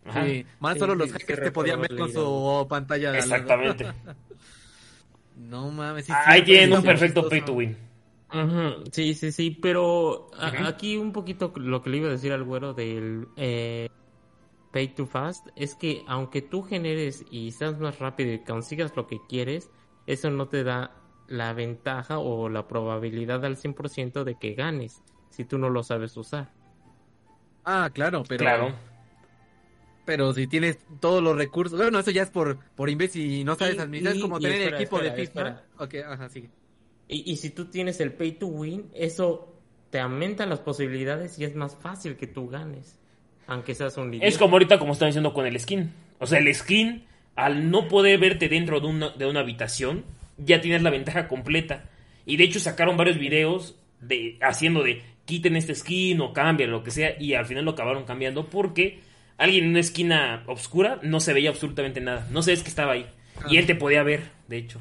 Ajá. 0.08 0.24
Sí, 0.24 0.46
más 0.60 0.74
Sí, 0.74 0.78
solo 0.80 0.92
sí, 0.94 0.98
los 0.98 1.12
hackers 1.12 1.42
te 1.42 1.50
podían 1.50 1.80
ver 1.80 1.96
con 1.96 2.12
su 2.12 2.66
pantalla. 2.68 3.18
Exactamente. 3.18 3.86
No 5.36 5.70
mames. 5.70 6.06
sí, 6.06 6.12
Ahí 6.24 6.40
sí, 6.40 6.46
tienen 6.46 6.70
sí, 6.70 6.76
un 6.76 6.82
perfecto 6.82 7.28
pay 7.28 7.42
to 7.42 7.52
win. 7.52 7.76
Sí, 8.92 9.14
sí, 9.14 9.32
sí, 9.32 9.50
pero 9.50 10.30
a- 10.38 10.66
aquí 10.68 10.96
un 10.96 11.12
poquito 11.12 11.52
lo 11.56 11.82
que 11.82 11.90
le 11.90 11.98
iba 11.98 12.08
a 12.08 12.12
decir 12.12 12.32
al 12.32 12.42
güero 12.42 12.74
del 12.74 13.28
eh, 13.36 13.88
Pay 14.72 14.88
to 14.88 15.06
Fast 15.06 15.46
es 15.56 15.74
que 15.74 16.02
aunque 16.08 16.42
tú 16.42 16.62
generes 16.62 17.24
y 17.30 17.52
seas 17.52 17.78
más 17.78 17.98
rápido 17.98 18.32
y 18.32 18.38
consigas 18.40 18.96
lo 18.96 19.06
que 19.06 19.20
quieres, 19.28 19.70
eso 20.06 20.30
no 20.30 20.48
te 20.48 20.64
da 20.64 20.90
la 21.28 21.52
ventaja 21.52 22.18
o 22.18 22.48
la 22.48 22.66
probabilidad 22.66 23.44
al 23.44 23.56
100% 23.56 24.24
de 24.24 24.36
que 24.36 24.54
ganes 24.54 25.02
si 25.30 25.44
tú 25.44 25.58
no 25.58 25.68
lo 25.70 25.82
sabes 25.82 26.16
usar. 26.16 26.48
Ah, 27.64 27.90
claro, 27.92 28.22
pero. 28.28 28.44
Claro. 28.44 28.95
Pero 30.06 30.32
si 30.32 30.46
tienes 30.46 30.78
todos 31.00 31.22
los 31.22 31.36
recursos. 31.36 31.78
Bueno, 31.78 31.98
eso 31.98 32.10
ya 32.12 32.22
es 32.22 32.30
por, 32.30 32.58
por 32.74 32.88
imbécil 32.88 33.30
y 33.30 33.44
no 33.44 33.54
sabes 33.56 33.74
Y- 33.74 33.78
administrar. 33.80 34.12
Es 34.14 34.18
y- 34.18 34.22
como 34.22 34.38
y 34.38 34.42
tener 34.42 34.58
espera, 34.60 34.76
equipo 34.78 34.96
espera, 34.96 35.14
de 35.14 35.26
FIFA. 35.26 35.40
espera. 35.48 35.64
Ok, 35.78 35.94
ajá, 36.12 36.28
sigue. 36.30 36.48
Y, 37.08 37.30
y 37.32 37.36
si 37.36 37.50
tú 37.50 37.66
tienes 37.66 38.00
el 38.00 38.12
Pay 38.12 38.32
to 38.38 38.46
Win, 38.46 38.86
eso 38.94 39.52
te 39.90 39.98
aumenta 40.00 40.46
las 40.46 40.60
posibilidades 40.60 41.38
y 41.38 41.44
es 41.44 41.54
más 41.54 41.76
fácil 41.76 42.16
que 42.16 42.26
tú 42.26 42.48
ganes, 42.48 42.98
aunque 43.46 43.74
seas 43.74 43.96
un 43.98 44.08
idiota. 44.10 44.26
Es 44.26 44.38
como 44.38 44.54
ahorita 44.54 44.78
como 44.78 44.92
están 44.92 45.08
diciendo 45.08 45.32
con 45.34 45.44
el 45.46 45.58
skin. 45.60 45.92
O 46.18 46.26
sea, 46.26 46.38
el 46.38 46.52
skin, 46.54 47.04
al 47.34 47.70
no 47.70 47.86
poder 47.88 48.18
verte 48.18 48.48
dentro 48.48 48.80
de 48.80 48.86
una, 48.86 49.10
de 49.10 49.26
una 49.26 49.40
habitación, 49.40 50.04
ya 50.38 50.60
tienes 50.60 50.82
la 50.82 50.90
ventaja 50.90 51.28
completa. 51.28 51.90
Y 52.24 52.36
de 52.36 52.44
hecho 52.44 52.58
sacaron 52.60 52.96
varios 52.96 53.18
videos 53.18 53.76
de 54.00 54.38
haciendo 54.42 54.82
de 54.82 55.02
quiten 55.24 55.56
este 55.56 55.74
skin 55.74 56.20
o 56.20 56.32
cambien 56.32 56.70
lo 56.70 56.82
que 56.82 56.90
sea. 56.90 57.20
Y 57.20 57.34
al 57.34 57.46
final 57.46 57.64
lo 57.64 57.72
acabaron 57.72 58.04
cambiando 58.04 58.46
porque 58.46 59.00
alguien 59.38 59.64
en 59.64 59.70
una 59.70 59.80
esquina 59.80 60.42
oscura 60.46 60.98
no 61.02 61.20
se 61.20 61.32
veía 61.32 61.50
absolutamente 61.50 62.00
nada. 62.00 62.26
No 62.30 62.42
sabes 62.42 62.62
que 62.62 62.68
estaba 62.68 62.92
ahí. 62.92 63.06
Y 63.48 63.56
Ah. 63.56 63.60
él 63.60 63.66
te 63.66 63.74
podía 63.74 64.02
ver, 64.02 64.30
de 64.48 64.56
hecho. 64.58 64.80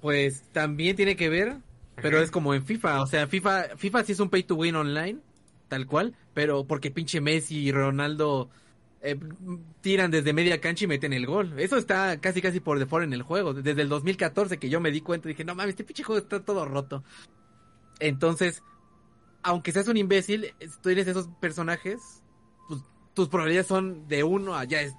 Pues 0.00 0.42
también 0.52 0.94
tiene 0.96 1.16
que 1.16 1.28
ver, 1.28 1.56
pero 2.00 2.20
es 2.20 2.30
como 2.30 2.54
en 2.54 2.64
FIFA. 2.64 3.02
O 3.02 3.06
sea, 3.06 3.26
FIFA, 3.26 3.76
FIFA 3.76 4.04
sí 4.04 4.12
es 4.12 4.20
un 4.20 4.30
pay 4.30 4.42
to 4.42 4.54
win 4.54 4.76
online, 4.76 5.18
tal 5.68 5.86
cual. 5.86 6.14
Pero 6.34 6.64
porque 6.66 6.90
pinche 6.90 7.20
Messi 7.20 7.56
y 7.58 7.72
Ronaldo 7.72 8.50
eh, 9.02 9.18
tiran 9.80 10.10
desde 10.10 10.32
media 10.32 10.60
cancha 10.60 10.84
y 10.84 10.88
meten 10.88 11.12
el 11.12 11.26
gol. 11.26 11.54
Eso 11.58 11.76
está 11.78 12.20
casi 12.20 12.42
casi 12.42 12.60
por 12.60 12.78
default 12.78 13.04
en 13.04 13.14
el 13.14 13.22
juego. 13.22 13.54
Desde 13.54 13.82
el 13.82 13.88
2014 13.88 14.58
que 14.58 14.68
yo 14.68 14.80
me 14.80 14.90
di 14.90 15.00
cuenta, 15.00 15.28
dije, 15.28 15.44
no 15.44 15.54
mames, 15.54 15.70
este 15.70 15.84
pinche 15.84 16.02
juego 16.04 16.20
está 16.20 16.40
todo 16.40 16.66
roto. 16.66 17.02
Entonces, 17.98 18.62
aunque 19.46 19.72
seas 19.72 19.88
un 19.88 19.96
imbécil, 19.96 20.52
tú 20.82 20.88
eres 20.90 21.06
esos 21.06 21.28
personajes, 21.40 22.22
pues 22.68 22.80
tus 23.14 23.28
probabilidades 23.28 23.66
son 23.68 24.06
de 24.08 24.24
uno 24.24 24.54
a 24.56 24.64
ya 24.64 24.80
es 24.82 24.94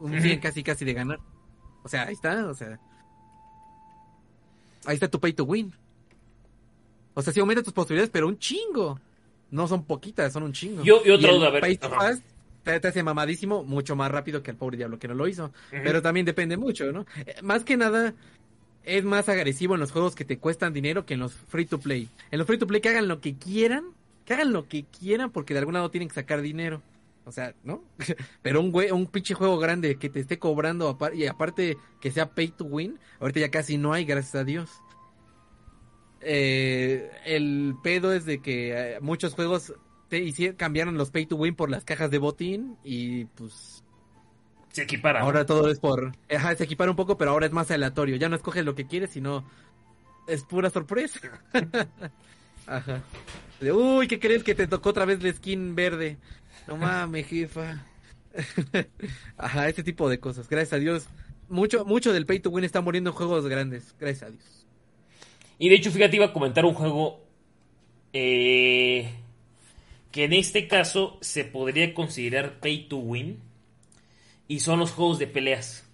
un 0.00 0.20
100 0.20 0.40
casi 0.40 0.62
casi 0.62 0.84
de 0.84 0.92
ganar. 0.92 1.20
O 1.82 1.88
sea, 1.88 2.02
ahí 2.02 2.14
está, 2.14 2.46
o 2.48 2.54
sea. 2.54 2.80
Ahí 4.86 4.94
está 4.94 5.08
tu 5.08 5.20
pay 5.20 5.32
to 5.32 5.44
win. 5.44 5.72
O 7.14 7.22
sea, 7.22 7.32
sí 7.32 7.40
aumenta 7.40 7.62
tus 7.62 7.72
posibilidades, 7.72 8.10
pero 8.10 8.28
un 8.28 8.38
chingo. 8.38 9.00
No 9.50 9.68
son 9.68 9.84
poquitas, 9.84 10.32
son 10.32 10.42
un 10.42 10.52
chingo. 10.52 10.82
Yo- 10.82 11.02
y 11.04 11.10
otra 11.10 11.32
duda, 11.32 11.46
a 11.48 11.50
ver, 11.50 11.60
Pay 11.60 11.76
to 11.78 11.88
te, 12.64 12.80
te 12.80 12.88
hace 12.88 13.02
mamadísimo 13.04 13.62
mucho 13.62 13.94
más 13.94 14.10
rápido 14.10 14.42
que 14.42 14.50
el 14.50 14.56
pobre 14.56 14.76
diablo 14.76 14.98
que 14.98 15.06
no 15.06 15.14
lo 15.14 15.28
hizo. 15.28 15.52
Pero 15.70 16.02
también 16.02 16.26
depende 16.26 16.56
mucho, 16.56 16.90
¿no? 16.92 17.06
Eh, 17.24 17.36
Más 17.42 17.62
que 17.62 17.76
nada, 17.76 18.12
es 18.86 19.04
más 19.04 19.28
agresivo 19.28 19.74
en 19.74 19.80
los 19.80 19.92
juegos 19.92 20.14
que 20.14 20.24
te 20.24 20.38
cuestan 20.38 20.72
dinero 20.72 21.04
que 21.04 21.14
en 21.14 21.20
los 21.20 21.34
free 21.34 21.66
to 21.66 21.78
play. 21.78 22.08
En 22.30 22.38
los 22.38 22.46
free 22.46 22.56
to 22.58 22.66
play 22.66 22.80
que 22.80 22.88
hagan 22.88 23.08
lo 23.08 23.20
que 23.20 23.34
quieran, 23.36 23.84
que 24.24 24.32
hagan 24.34 24.52
lo 24.52 24.66
que 24.68 24.84
quieran 24.84 25.30
porque 25.30 25.52
de 25.52 25.58
algún 25.60 25.74
lado 25.74 25.90
tienen 25.90 26.08
que 26.08 26.14
sacar 26.14 26.40
dinero. 26.40 26.80
O 27.24 27.32
sea, 27.32 27.54
¿no? 27.64 27.82
Pero 28.42 28.60
un 28.60 28.70
güey, 28.72 28.90
un 28.92 29.06
pinche 29.08 29.34
juego 29.34 29.58
grande 29.58 29.96
que 29.96 30.08
te 30.08 30.20
esté 30.20 30.38
cobrando 30.38 30.96
y 31.12 31.26
aparte 31.26 31.76
que 32.00 32.12
sea 32.12 32.30
pay 32.30 32.48
to 32.48 32.64
win, 32.64 32.98
ahorita 33.20 33.40
ya 33.40 33.50
casi 33.50 33.76
no 33.76 33.92
hay, 33.92 34.04
gracias 34.04 34.36
a 34.36 34.44
Dios. 34.44 34.70
Eh, 36.20 37.10
el 37.24 37.74
pedo 37.82 38.12
es 38.12 38.24
de 38.24 38.40
que 38.40 38.72
eh, 38.94 39.00
muchos 39.00 39.34
juegos 39.34 39.74
te 40.08 40.24
hici- 40.24 40.56
cambiaron 40.56 40.96
los 40.96 41.10
pay 41.10 41.26
to 41.26 41.36
win 41.36 41.54
por 41.54 41.70
las 41.70 41.84
cajas 41.84 42.10
de 42.10 42.18
botín 42.18 42.76
y 42.84 43.26
pues 43.26 43.84
Se 44.76 44.82
equipara. 44.82 45.20
¿no? 45.20 45.24
Ahora 45.24 45.46
todo 45.46 45.70
es 45.70 45.80
por. 45.80 46.12
Ajá, 46.28 46.54
se 46.54 46.64
equipara 46.64 46.90
un 46.90 46.98
poco, 46.98 47.16
pero 47.16 47.30
ahora 47.30 47.46
es 47.46 47.52
más 47.52 47.70
aleatorio. 47.70 48.16
Ya 48.16 48.28
no 48.28 48.36
escoges 48.36 48.62
lo 48.62 48.74
que 48.74 48.86
quieres, 48.86 49.08
sino. 49.08 49.48
Es 50.28 50.42
pura 50.42 50.68
sorpresa. 50.68 51.18
Ajá. 52.66 53.00
De, 53.58 53.72
Uy, 53.72 54.06
¿qué 54.06 54.20
crees 54.20 54.44
que 54.44 54.54
te 54.54 54.66
tocó 54.66 54.90
otra 54.90 55.06
vez 55.06 55.22
la 55.22 55.32
skin 55.32 55.74
verde? 55.74 56.18
No 56.68 56.76
mames, 56.76 57.26
jefa. 57.26 57.86
Ajá, 59.38 59.66
ese 59.66 59.82
tipo 59.82 60.10
de 60.10 60.20
cosas. 60.20 60.46
Gracias 60.46 60.74
a 60.74 60.78
Dios. 60.78 61.08
Mucho, 61.48 61.86
mucho 61.86 62.12
del 62.12 62.26
pay 62.26 62.40
to 62.40 62.50
win 62.50 62.66
está 62.66 62.82
muriendo 62.82 63.08
en 63.08 63.16
juegos 63.16 63.46
grandes. 63.46 63.94
Gracias 63.98 64.24
a 64.24 64.30
Dios. 64.30 64.66
Y 65.58 65.70
de 65.70 65.76
hecho, 65.76 65.90
fíjate, 65.90 66.16
iba 66.16 66.26
a 66.26 66.32
comentar 66.34 66.66
un 66.66 66.74
juego 66.74 67.24
eh, 68.12 69.10
que 70.12 70.24
en 70.24 70.34
este 70.34 70.68
caso 70.68 71.16
se 71.22 71.44
podría 71.44 71.94
considerar 71.94 72.60
pay 72.60 72.88
to 72.88 72.98
win. 72.98 73.45
Y 74.48 74.60
son 74.60 74.78
los 74.78 74.92
juegos 74.92 75.18
de 75.18 75.26
peleas. 75.26 75.84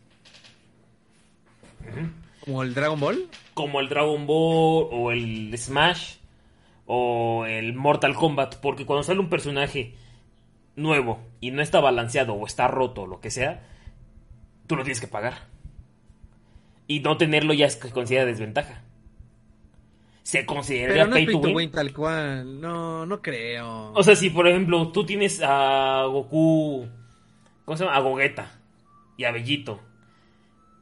Como 2.45 2.63
el 2.63 2.75
Dragon 2.75 2.99
Ball. 2.99 3.29
Como 3.55 3.81
el 3.81 3.89
Dragon 3.89 4.27
Ball 4.27 4.89
o 4.91 5.13
el 5.13 5.57
Smash 5.57 6.17
o 6.87 7.47
el 7.47 7.75
Mortal 7.75 8.15
Kombat. 8.15 8.57
Porque 8.57 8.85
cuando 8.87 9.03
sale 9.03 9.21
un 9.21 9.29
personaje 9.29 9.95
nuevo 10.77 11.21
y 11.41 11.51
no 11.51 11.63
está 11.63 11.81
balanceado 11.81 12.35
o 12.35 12.47
está 12.47 12.69
roto 12.69 13.03
o 13.03 13.07
lo 13.07 13.21
que 13.21 13.31
sea, 13.31 13.67
tú 14.67 14.77
lo 14.77 14.83
tienes 14.83 15.01
que 15.01 15.07
pagar. 15.07 15.47
Y 16.87 17.01
no 17.01 17.17
tenerlo 17.17 17.55
ya 17.55 17.67
es 17.67 17.77
que 17.77 17.89
se 17.89 17.95
considera 17.95 18.25
desventaja. 18.27 18.83
Se 20.25 20.47
considera 20.47 20.93
Pero 20.93 21.07
no 21.07 21.13
pay 21.15 21.23
es 21.25 21.27
pay 21.27 21.35
to 21.35 21.41
to 21.41 21.47
win. 21.49 21.57
win 21.57 21.71
tal 21.71 21.93
cual. 21.93 22.61
No, 22.61 23.07
no 23.07 23.23
creo. 23.23 23.93
O 23.93 24.03
sea, 24.03 24.15
si 24.17 24.31
por 24.31 24.47
ejemplo 24.47 24.91
tú 24.93 25.05
tienes 25.05 25.41
a 25.43 26.05
Goku, 26.05 26.87
¿cómo 27.65 27.77
se 27.77 27.85
llama? 27.85 27.97
A 27.97 28.01
Gogeta 28.01 28.61
y 29.17 29.25
a 29.25 29.33
Bellito 29.33 29.81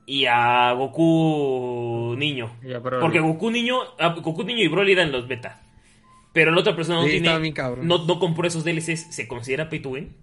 y 0.07 0.27
a 0.27 0.73
Goku 0.73 2.15
niño. 2.19 2.57
Y 2.63 2.73
a 2.73 2.79
Broly. 2.81 3.01
Porque 3.01 3.21
Goku 3.21 3.51
niño, 3.51 3.79
a 3.99 4.09
Goku 4.15 4.43
niño 4.45 4.63
y 4.63 4.69
Broly 4.69 4.93
eran 4.93 5.13
los 5.13 5.29
beta. 5.29 5.61
Pero 6.33 6.51
la 6.53 6.61
otra 6.61 6.77
persona 6.77 6.99
no 7.01 7.05
Sí, 7.07 7.21
tiene, 7.21 7.39
bien 7.39 7.55
cabrón. 7.55 7.87
no, 7.87 8.05
no 8.07 8.19
compró 8.19 8.47
esos 8.47 8.65
DLCs, 8.65 9.15
¿se 9.15 9.27
considera 9.29 9.69
pay 9.69 9.81
to 9.81 9.91
win? 9.91 10.15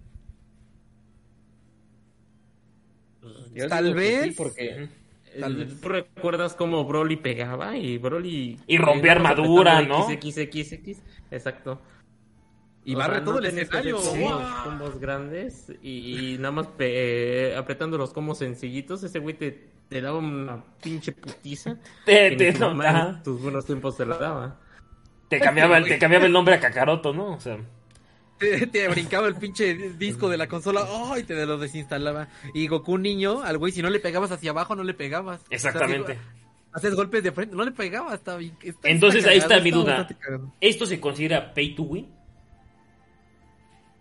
Yo 3.54 3.68
Tal 3.68 3.94
vez. 3.94 4.24
sí, 4.24 4.30
porque. 4.32 4.88
Tal 5.38 5.56
vez. 5.56 5.80
¿Tú 5.80 5.88
recuerdas 5.88 6.54
cómo 6.54 6.84
Broly 6.84 7.16
pegaba? 7.16 7.76
Y 7.76 7.98
Broly... 7.98 8.58
Y 8.66 8.78
rompía 8.78 9.12
armadura, 9.12 9.82
¿no? 9.82 10.10
X, 10.10 10.38
X, 10.38 10.72
X, 10.72 11.02
exacto. 11.30 11.80
Y 12.88 12.94
O 12.94 12.98
barre 12.98 13.16
sea, 13.16 13.24
todo 13.24 13.34
no 13.34 13.46
el 13.46 13.58
escenario. 13.58 13.96
combos, 13.96 14.18
¡Wow! 14.18 14.40
combos 14.64 14.98
grandes 15.00 15.72
y, 15.82 16.34
y 16.34 16.38
nada 16.38 16.52
más 16.52 16.66
pe- 16.68 17.50
eh, 17.50 17.56
apretando 17.56 17.98
los 17.98 18.12
combos 18.14 18.38
sencillitos, 18.38 19.02
ese 19.02 19.18
güey 19.18 19.34
te, 19.36 19.68
te 19.88 20.00
daba 20.00 20.18
una 20.18 20.64
pinche 20.82 21.12
putiza. 21.12 21.76
Te, 22.06 22.34
te- 22.36 22.52
no, 22.54 22.74
mamá 22.74 23.20
tus 23.22 23.42
buenos 23.42 23.66
tiempos 23.66 23.96
te 23.96 24.06
la 24.06 24.16
daba. 24.16 24.60
te 25.28 25.38
cambiaba, 25.38 25.76
el- 25.78 25.84
te 25.84 25.98
cambiaba 25.98 26.24
el 26.24 26.32
nombre 26.32 26.54
a 26.54 26.60
Kakaroto, 26.60 27.12
¿no? 27.12 27.34
O 27.34 27.40
sea, 27.40 27.58
Te, 28.38 28.66
te 28.68 28.88
brincaba 28.88 29.26
el 29.26 29.34
pinche 29.34 29.74
disco 29.98 30.28
de 30.28 30.36
la 30.38 30.46
consola, 30.46 30.86
¡ay! 31.12 31.24
te 31.24 31.44
lo 31.44 31.58
desinstalaba. 31.58 32.28
Y 32.54 32.68
Goku 32.68 32.96
niño, 32.96 33.42
al 33.42 33.58
güey, 33.58 33.72
si 33.72 33.82
no 33.82 33.90
le 33.90 33.98
pegabas 34.00 34.30
hacia 34.30 34.52
abajo, 34.52 34.74
no 34.76 34.84
le 34.84 34.94
pegabas. 34.94 35.42
exactamente. 35.50 36.12
O 36.12 36.14
sea, 36.14 36.22
Haces 36.72 36.94
golpes 36.94 37.22
de 37.24 37.32
frente, 37.32 37.56
no 37.56 37.64
le 37.64 37.72
pegaba, 37.72 38.14
está 38.14 38.36
bien. 38.36 38.56
está- 38.62 38.88
Entonces 38.88 39.26
ahí 39.26 39.38
está 39.38 39.58
mi 39.60 39.70
duda. 39.72 40.06
¿Esto 40.60 40.86
se 40.86 41.00
considera 41.00 41.52
pay 41.52 41.74
to 41.74 41.82
win? 41.82 42.16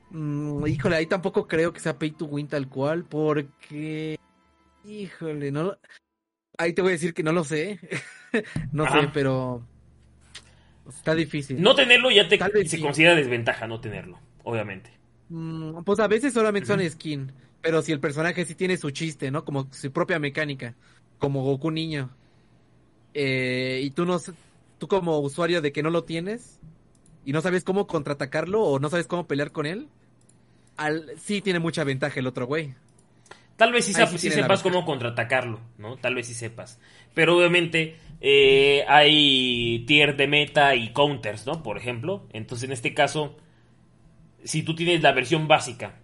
Mm, 0.09 0.65
híjole, 0.67 0.95
ahí 0.95 1.05
tampoco 1.05 1.47
creo 1.47 1.73
que 1.73 1.79
sea 1.79 1.97
pay 1.97 2.11
to 2.11 2.25
win 2.25 2.47
tal 2.47 2.67
cual, 2.69 3.03
porque. 3.05 4.17
Híjole, 4.85 5.51
no. 5.51 5.77
Ahí 6.57 6.73
te 6.73 6.81
voy 6.81 6.89
a 6.89 6.93
decir 6.93 7.13
que 7.13 7.23
no 7.23 7.33
lo 7.33 7.43
sé. 7.43 7.79
no 8.71 8.85
Ajá. 8.85 9.01
sé, 9.01 9.09
pero. 9.13 9.65
Está 10.87 11.13
difícil. 11.13 11.61
No 11.61 11.75
tenerlo 11.75 12.09
ya 12.09 12.27
te, 12.29 12.37
se 12.37 12.77
sí. 12.77 12.81
considera 12.81 13.13
desventaja 13.13 13.67
no 13.67 13.81
tenerlo, 13.81 14.19
obviamente. 14.43 14.91
Mm, 15.29 15.83
pues 15.83 15.99
a 15.99 16.07
veces 16.07 16.33
solamente 16.33 16.67
son 16.67 16.89
skin. 16.89 17.31
Pero 17.61 17.81
si 17.81 17.91
el 17.91 17.99
personaje 17.99 18.45
sí 18.45 18.55
tiene 18.55 18.77
su 18.77 18.91
chiste, 18.91 19.29
¿no? 19.29 19.43
Como 19.43 19.67
su 19.73 19.91
propia 19.91 20.19
mecánica. 20.19 20.75
Como 21.19 21.43
Goku 21.43 21.71
niño. 21.71 22.09
Eh, 23.13 23.81
y 23.83 23.89
tú 23.91 24.05
no. 24.05 24.19
Tú 24.77 24.87
como 24.87 25.19
usuario 25.19 25.61
de 25.61 25.73
que 25.73 25.83
no 25.83 25.89
lo 25.89 26.05
tienes. 26.05 26.59
Y 27.25 27.33
no 27.33 27.41
sabes 27.41 27.65
cómo 27.65 27.87
contraatacarlo 27.87 28.61
o 28.63 28.79
no 28.79 28.89
sabes 28.89 29.07
cómo 29.07 29.27
pelear 29.27 29.51
con 29.51 29.65
él. 29.65 29.89
Al, 30.77 31.11
sí 31.17 31.41
tiene 31.41 31.59
mucha 31.59 31.83
ventaja 31.83 32.19
el 32.19 32.27
otro 32.27 32.45
güey. 32.45 32.73
Tal 33.57 33.71
vez 33.71 33.85
sí, 33.85 33.93
sepas 33.93 34.61
cómo 34.61 34.85
contraatacarlo, 34.85 35.59
¿no? 35.79 35.97
Tal 35.97 36.13
vez 36.13 36.27
sí 36.27 36.35
sepas. 36.35 36.79
Pero 37.15 37.35
obviamente 37.35 37.97
eh, 38.21 38.85
hay 38.87 39.83
tier 39.87 40.15
de 40.15 40.27
meta 40.27 40.75
y 40.75 40.93
counters, 40.93 41.47
¿no? 41.47 41.63
Por 41.63 41.77
ejemplo. 41.77 42.27
Entonces 42.33 42.65
en 42.65 42.73
este 42.73 42.93
caso, 42.93 43.35
si 44.43 44.61
tú 44.61 44.75
tienes 44.75 45.01
la 45.01 45.11
versión 45.11 45.47
básica 45.47 45.95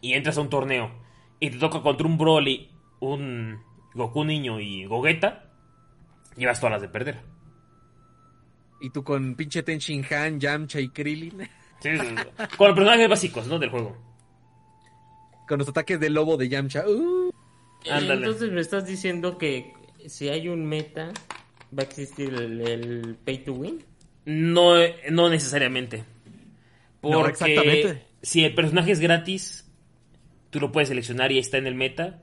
y 0.00 0.14
entras 0.14 0.38
a 0.38 0.40
un 0.40 0.50
torneo 0.50 0.90
y 1.38 1.50
te 1.50 1.58
toca 1.58 1.82
contra 1.82 2.04
un 2.04 2.18
Broly, 2.18 2.68
un 2.98 3.60
Goku 3.94 4.24
niño 4.24 4.58
y 4.58 4.86
Gogeta, 4.86 5.44
llevas 6.36 6.58
todas 6.58 6.72
las 6.72 6.82
de 6.82 6.88
perder. 6.88 7.20
Y 8.80 8.90
tú 8.90 9.04
con 9.04 9.36
pinche 9.36 9.62
Ten 9.62 9.78
Shin 9.78 10.04
Han, 10.10 10.40
Yamcha 10.40 10.80
y 10.80 10.88
Krillin. 10.88 11.48
Sí, 11.80 11.90
sí, 11.98 12.06
sí. 12.06 12.14
Con 12.56 12.68
los 12.68 12.76
personajes 12.76 13.08
básicos, 13.08 13.46
¿no? 13.46 13.58
Del 13.58 13.70
juego. 13.70 13.96
Con 15.48 15.58
los 15.58 15.68
ataques 15.68 16.00
del 16.00 16.14
lobo 16.14 16.36
de 16.36 16.48
Yamcha. 16.48 16.84
Uh, 16.88 17.30
Ándale. 17.90 18.26
Entonces 18.26 18.50
me 18.50 18.60
estás 18.60 18.86
diciendo 18.86 19.38
que 19.38 19.72
si 20.06 20.28
hay 20.28 20.48
un 20.48 20.64
meta, 20.66 21.12
va 21.76 21.82
a 21.82 21.86
existir 21.86 22.34
el, 22.34 22.60
el 22.60 23.16
pay 23.24 23.38
to 23.44 23.52
win. 23.52 23.84
No, 24.24 24.74
no 25.10 25.28
necesariamente. 25.30 25.98
No, 27.02 27.18
Porque 27.18 27.32
exactamente. 27.32 28.02
si 28.22 28.44
el 28.44 28.54
personaje 28.54 28.90
es 28.90 28.98
gratis, 28.98 29.70
tú 30.50 30.58
lo 30.58 30.72
puedes 30.72 30.88
seleccionar 30.88 31.30
y 31.30 31.38
está 31.38 31.58
en 31.58 31.68
el 31.68 31.74
meta. 31.76 32.22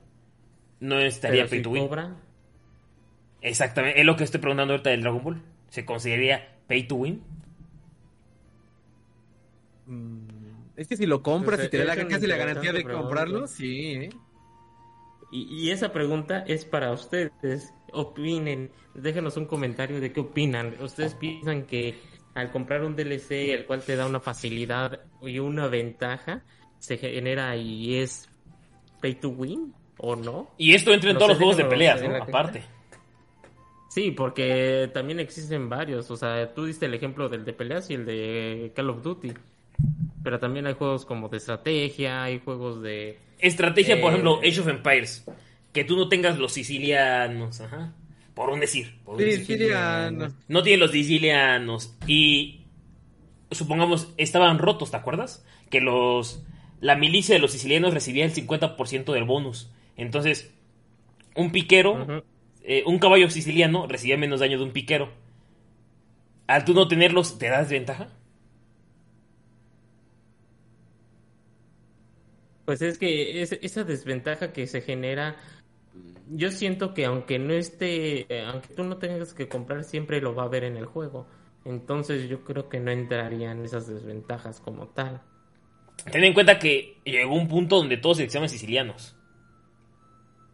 No 0.80 0.98
estaría 0.98 1.44
Pero 1.44 1.50
pay 1.50 1.58
si 1.60 1.62
to 1.62 1.70
win. 1.70 1.88
cobra, 1.88 2.16
Exactamente, 3.40 4.00
es 4.00 4.06
lo 4.06 4.16
que 4.16 4.24
estoy 4.24 4.40
preguntando 4.40 4.72
ahorita 4.74 4.90
del 4.90 5.02
Dragon 5.02 5.22
Ball. 5.22 5.42
¿Se 5.68 5.84
consideraría 5.84 6.56
pay 6.66 6.86
to 6.86 6.96
win? 6.96 7.22
Mm, 9.86 10.26
es 10.76 10.88
que 10.88 10.96
si 10.96 11.06
lo 11.06 11.22
compras 11.22 11.58
Pues, 11.58 11.68
y 11.68 11.70
te 11.70 11.78
da 11.78 11.94
la, 11.94 12.08
casi 12.08 12.26
la 12.26 12.36
garantía 12.36 12.72
de 12.72 12.84
comprarlo, 12.84 13.46
sí, 13.46 13.92
¿eh? 13.92 14.10
Y, 15.30 15.66
y 15.66 15.70
esa 15.70 15.92
pregunta 15.92 16.44
es 16.46 16.64
para 16.64 16.92
ustedes. 16.92 17.72
Opinen, 17.92 18.70
déjenos 18.94 19.36
un 19.36 19.46
comentario 19.46 20.00
de 20.00 20.12
qué 20.12 20.20
opinan. 20.20 20.74
¿Ustedes 20.80 21.14
piensan 21.14 21.64
que 21.64 21.94
al 22.34 22.50
comprar 22.50 22.84
un 22.84 22.96
DLC, 22.96 23.52
el 23.52 23.66
cual 23.66 23.82
te 23.82 23.96
da 23.96 24.06
una 24.06 24.20
facilidad 24.20 25.00
y 25.22 25.38
una 25.38 25.68
ventaja, 25.68 26.42
se 26.78 26.98
genera 26.98 27.56
y 27.56 27.96
es 27.96 28.28
pay 29.00 29.14
to 29.14 29.28
win 29.28 29.72
o 29.98 30.16
no? 30.16 30.50
Y 30.58 30.74
esto 30.74 30.92
entra 30.92 31.10
en 31.10 31.14
No 31.14 31.20
todos 31.20 31.28
sé, 31.30 31.34
los 31.34 31.38
juegos 31.38 31.56
de 31.56 31.64
peleas. 31.64 32.02
Aparte. 32.02 32.62
Sí, 33.90 34.10
porque 34.10 34.90
también 34.92 35.20
existen 35.20 35.68
varios. 35.68 36.10
O 36.10 36.16
sea, 36.16 36.52
tú 36.52 36.64
diste 36.64 36.86
el 36.86 36.94
ejemplo 36.94 37.28
del 37.28 37.44
de 37.44 37.52
peleas 37.52 37.88
y 37.90 37.94
el 37.94 38.04
de 38.04 38.72
Call 38.74 38.90
of 38.90 39.02
Duty. 39.02 39.32
Pero 40.24 40.40
también 40.40 40.66
hay 40.66 40.74
juegos 40.74 41.04
como 41.06 41.28
de 41.28 41.36
estrategia, 41.36 42.24
hay 42.24 42.40
juegos 42.40 42.82
de... 42.82 43.18
Estrategia, 43.38 44.00
por 44.00 44.06
Eh, 44.10 44.14
ejemplo, 44.14 44.40
Age 44.40 44.60
of 44.60 44.68
Empires. 44.68 45.24
Que 45.72 45.84
tú 45.84 45.96
no 45.96 46.08
tengas 46.08 46.38
los 46.38 46.52
sicilianos, 46.52 47.60
ajá. 47.60 47.92
Por 48.34 48.50
un 48.50 48.58
decir. 48.58 48.98
Por 49.04 49.14
un 49.14 49.20
Sí, 49.20 49.26
decir. 49.26 49.46
Siciliano. 49.46 50.34
No 50.48 50.62
tienen 50.64 50.80
los 50.80 50.90
sicilianos. 50.90 51.94
Y 52.06 52.62
supongamos, 53.50 54.12
estaban 54.16 54.58
rotos, 54.58 54.90
¿te 54.90 54.96
acuerdas? 54.96 55.44
Que 55.70 55.80
los 55.80 56.42
la 56.80 56.96
milicia 56.96 57.34
de 57.34 57.40
los 57.40 57.52
sicilianos 57.52 57.94
recibía 57.94 58.24
el 58.24 58.32
50% 58.34 59.12
del 59.12 59.24
bonus. 59.24 59.70
Entonces, 59.96 60.52
un 61.34 61.50
piquero, 61.52 62.24
eh, 62.62 62.82
un 62.86 62.98
caballo 62.98 63.30
siciliano 63.30 63.86
recibía 63.86 64.16
menos 64.16 64.40
daño 64.40 64.58
de 64.58 64.64
un 64.64 64.72
piquero. 64.72 65.10
Al 66.46 66.64
tú 66.64 66.74
no 66.74 66.88
tenerlos, 66.88 67.38
¿te 67.38 67.48
das 67.48 67.70
ventaja? 67.70 68.08
Pues 72.64 72.82
es 72.82 72.98
que 72.98 73.42
es- 73.42 73.52
esa 73.52 73.84
desventaja 73.84 74.52
que 74.52 74.66
se 74.66 74.80
genera, 74.80 75.36
yo 76.30 76.50
siento 76.50 76.94
que 76.94 77.04
aunque 77.04 77.38
no 77.38 77.52
esté, 77.54 78.26
eh, 78.34 78.44
aunque 78.46 78.68
tú 78.74 78.84
no 78.84 78.96
tengas 78.98 79.34
que 79.34 79.48
comprar, 79.48 79.84
siempre 79.84 80.20
lo 80.20 80.34
va 80.34 80.44
a 80.44 80.48
ver 80.48 80.64
en 80.64 80.76
el 80.76 80.86
juego. 80.86 81.26
Entonces 81.64 82.28
yo 82.28 82.44
creo 82.44 82.68
que 82.68 82.80
no 82.80 82.90
entrarían 82.90 83.64
esas 83.64 83.86
desventajas 83.86 84.60
como 84.60 84.88
tal. 84.88 85.20
Ten 86.10 86.24
en 86.24 86.34
cuenta 86.34 86.58
que 86.58 86.98
llegó 87.04 87.34
un 87.34 87.48
punto 87.48 87.76
donde 87.76 87.96
todos 87.96 88.18
se 88.18 88.28
llaman 88.28 88.48
sicilianos. 88.48 89.14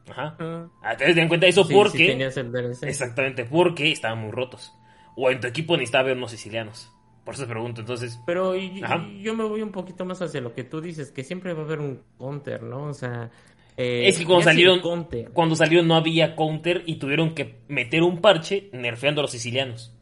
Ajá. 0.08 0.36
Ah, 0.82 0.96
Ten 0.96 1.18
en 1.18 1.28
cuenta 1.28 1.46
eso 1.46 1.64
Sí, 1.64 1.74
porque... 1.74 1.98
sí 1.98 2.06
tenías 2.06 2.36
el 2.36 2.52
DLC. 2.52 2.88
Exactamente, 2.88 3.44
porque 3.44 3.92
estaban 3.92 4.18
muy 4.18 4.30
rotos. 4.30 4.72
O 5.16 5.30
en 5.30 5.40
tu 5.40 5.46
equipo 5.46 5.76
necesitaba 5.76 6.04
ver 6.04 6.16
unos 6.16 6.30
sicilianos. 6.30 6.90
Por 7.30 7.34
eso 7.36 7.44
te 7.44 7.50
pregunto, 7.50 7.80
entonces... 7.80 8.18
Pero 8.26 8.56
y- 8.56 8.82
Ajá. 8.82 9.06
y 9.08 9.22
yo 9.22 9.34
me 9.34 9.44
voy 9.44 9.62
un 9.62 9.70
poquito 9.70 10.04
más 10.04 10.20
hacia 10.20 10.40
lo 10.40 10.52
que 10.54 10.64
tú 10.64 10.80
dices, 10.80 11.12
que 11.12 11.22
siempre 11.24 11.52
va 11.54 11.62
a 11.62 11.64
haber 11.64 11.78
un 11.80 12.02
counter, 12.18 12.62
¿no? 12.62 12.86
O 12.86 12.94
sea, 12.94 13.30
eh, 13.76 14.08
Es 14.08 14.18
que 14.18 14.24
cuando 14.24 14.42
salieron, 14.44 14.80
counter, 14.80 15.30
cuando 15.32 15.54
salió 15.56 15.82
no 15.82 15.94
había 15.94 16.34
counter 16.36 16.82
y 16.86 16.96
tuvieron 16.96 17.34
que 17.34 17.60
meter 17.68 18.02
un 18.02 18.20
parche 18.20 18.68
nerfeando 18.72 19.20
a 19.20 19.22
los 19.22 19.30
sicilianos. 19.30 19.94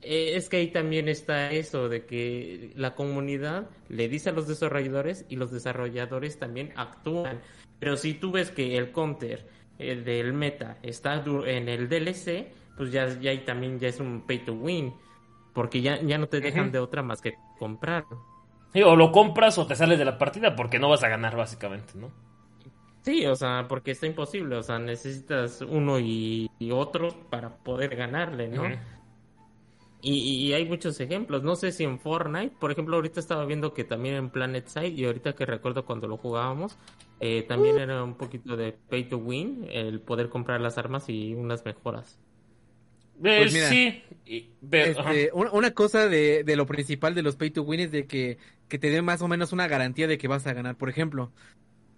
eh, 0.00 0.36
es 0.36 0.48
que 0.48 0.58
ahí 0.58 0.68
también 0.68 1.08
está 1.08 1.50
eso 1.50 1.88
de 1.88 2.04
que 2.06 2.72
la 2.76 2.94
comunidad 2.94 3.68
le 3.88 4.08
dice 4.08 4.30
a 4.30 4.32
los 4.32 4.46
desarrolladores 4.46 5.24
y 5.28 5.36
los 5.36 5.50
desarrolladores 5.50 6.38
también 6.38 6.72
actúan. 6.76 7.40
Pero 7.80 7.96
si 7.96 8.14
tú 8.14 8.30
ves 8.30 8.50
que 8.50 8.76
el 8.76 8.92
counter 8.92 9.46
el 9.78 10.04
del 10.04 10.32
meta 10.32 10.78
está 10.82 11.22
en 11.46 11.68
el 11.68 11.88
DLC, 11.88 12.46
pues 12.76 12.90
ya, 12.92 13.18
ya 13.20 13.30
ahí 13.30 13.38
también 13.44 13.78
ya 13.78 13.88
es 13.88 14.00
un 14.00 14.22
pay 14.26 14.38
to 14.44 14.52
win. 14.54 14.92
Porque 15.58 15.80
ya, 15.80 16.00
ya 16.02 16.18
no 16.18 16.28
te 16.28 16.40
dejan 16.40 16.70
de 16.70 16.78
otra 16.78 17.02
más 17.02 17.20
que 17.20 17.34
comprar. 17.58 18.04
Sí, 18.72 18.80
o 18.80 18.94
lo 18.94 19.10
compras 19.10 19.58
o 19.58 19.66
te 19.66 19.74
sales 19.74 19.98
de 19.98 20.04
la 20.04 20.16
partida 20.16 20.54
porque 20.54 20.78
no 20.78 20.88
vas 20.88 21.02
a 21.02 21.08
ganar 21.08 21.36
básicamente, 21.36 21.94
¿no? 21.96 22.12
Sí, 23.02 23.26
o 23.26 23.34
sea, 23.34 23.66
porque 23.68 23.90
está 23.90 24.06
imposible, 24.06 24.54
o 24.54 24.62
sea, 24.62 24.78
necesitas 24.78 25.60
uno 25.62 25.98
y, 25.98 26.48
y 26.60 26.70
otro 26.70 27.08
para 27.28 27.56
poder 27.56 27.96
ganarle, 27.96 28.46
¿no? 28.46 28.68
Y, 30.00 30.12
y 30.12 30.52
hay 30.52 30.64
muchos 30.64 31.00
ejemplos, 31.00 31.42
no 31.42 31.56
sé 31.56 31.72
si 31.72 31.82
en 31.82 31.98
Fortnite, 31.98 32.54
por 32.60 32.70
ejemplo, 32.70 32.94
ahorita 32.94 33.18
estaba 33.18 33.44
viendo 33.44 33.74
que 33.74 33.82
también 33.82 34.14
en 34.14 34.30
Planet 34.30 34.68
Side, 34.68 34.90
y 34.90 35.06
ahorita 35.06 35.32
que 35.32 35.44
recuerdo 35.44 35.84
cuando 35.84 36.06
lo 36.06 36.18
jugábamos, 36.18 36.78
eh, 37.18 37.42
también 37.48 37.78
era 37.78 38.04
un 38.04 38.14
poquito 38.14 38.56
de 38.56 38.78
pay 38.88 39.08
to 39.08 39.18
win, 39.18 39.66
el 39.68 40.00
poder 40.00 40.28
comprar 40.28 40.60
las 40.60 40.78
armas 40.78 41.08
y 41.08 41.34
unas 41.34 41.64
mejoras. 41.64 42.20
Eh, 43.24 43.38
Pues 43.42 43.52
mira, 43.52 43.68
sí, 43.68 44.02
pero- 44.70 45.00
ajá. 45.00 45.14
Este, 45.14 45.30
una, 45.32 45.50
una 45.52 45.70
cosa 45.72 46.08
de, 46.08 46.44
de 46.44 46.56
lo 46.56 46.66
principal 46.66 47.14
de 47.14 47.22
los 47.22 47.36
pay 47.36 47.50
to 47.50 47.62
win 47.62 47.80
es 47.80 47.90
de 47.92 48.06
que, 48.06 48.38
que 48.68 48.78
te 48.78 48.90
den 48.90 49.04
más 49.04 49.22
o 49.22 49.28
menos 49.28 49.52
una 49.52 49.66
garantía 49.68 50.06
de 50.06 50.18
que 50.18 50.28
vas 50.28 50.46
a 50.46 50.52
ganar. 50.52 50.76
Por 50.76 50.88
ejemplo, 50.88 51.32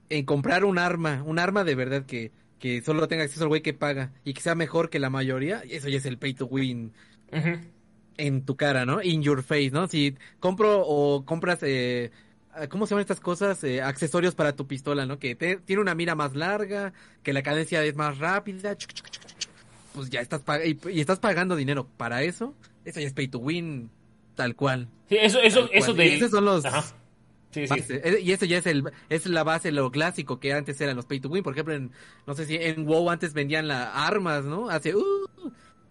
en 0.09 0.25
comprar 0.25 0.65
un 0.65 0.79
arma, 0.79 1.23
un 1.25 1.39
arma 1.39 1.65
de 1.65 1.75
verdad 1.75 2.07
que, 2.07 2.33
que 2.59 2.83
solo 2.83 3.07
tenga 3.09 3.25
acceso 3.25 3.43
al 3.45 3.49
güey 3.49 3.63
que 3.63 3.75
paga 3.75 4.13
y 4.25 4.35
que 4.35 4.41
sea 4.41 4.55
mejor 4.55 4.91
que 4.91 4.99
la 4.99 5.11
mayoría, 5.11 5.63
eso 5.69 5.89
ya 5.89 5.99
es 5.99 6.07
el 6.07 6.19
pay 6.19 6.35
to 6.35 6.47
win 6.47 6.93
en 8.17 8.45
tu 8.45 8.57
cara, 8.57 8.85
¿no? 8.85 9.03
In 9.03 9.23
your 9.23 9.43
face, 9.43 9.71
¿no? 9.71 9.89
Si 9.89 10.15
compro 10.41 10.83
o 10.87 11.25
compras, 11.25 11.61
eh, 11.63 12.11
¿cómo 12.69 12.87
se 12.87 12.91
llaman 12.91 13.03
estas 13.03 13.21
cosas? 13.21 13.63
Eh, 13.65 13.81
accesorios 13.83 14.35
para 14.35 14.55
tu 14.55 14.67
pistola, 14.67 15.07
¿no? 15.07 15.19
Que 15.19 15.35
te- 15.37 15.57
tiene 15.59 15.81
una 15.81 15.95
mira 15.95 16.15
más 16.15 16.35
larga, 16.35 16.93
que 17.23 17.33
la 17.33 17.43
cadencia 17.43 17.83
es 17.85 17.97
más 17.97 18.19
rápida, 18.19 18.77
chuc. 18.77 18.91
Pues 19.95 20.11
ya 20.11 20.21
estás 20.21 20.43
y, 20.65 20.79
y 20.91 21.01
estás 21.01 21.19
pagando 21.19 21.57
dinero 21.57 21.87
para 21.97 22.23
eso, 22.23 22.55
eso 22.85 23.01
ya 23.01 23.07
es 23.07 23.13
pay 23.13 23.29
to 23.29 23.39
win, 23.39 23.91
tal 24.35 24.55
cual. 24.57 24.89
Sí, 25.09 25.17
eso, 25.21 25.41
eso, 25.41 25.69
de... 25.95 26.07
Y 26.07 26.13
esos 26.15 26.31
son 26.31 26.45
los 26.45 26.65
Ajá. 26.65 26.83
Sí, 27.53 27.67
sí. 27.67 27.75
eh, 27.89 28.21
y 28.23 28.31
eso 28.31 28.45
ya 28.45 28.59
es 28.59 28.67
el 28.67 28.85
es 29.09 29.27
la 29.27 29.43
base 29.43 29.73
lo 29.73 29.91
clásico 29.91 30.39
que 30.39 30.53
antes 30.53 30.81
eran 30.81 30.95
los 30.95 31.07
pay 31.07 31.19
to 31.19 31.29
win, 31.29 31.43
por 31.43 31.53
ejemplo, 31.55 31.75
en, 31.75 31.91
no 32.27 32.35
sé 32.35 32.47
si 32.47 32.55
en 32.55 32.87
WoW 32.87 33.11
antes 33.11 33.33
vendían 33.35 33.67
las 33.67 33.91
armas, 33.93 34.45
¿no? 34.45 34.71
Hace 34.71 34.95
uh, 34.95 35.03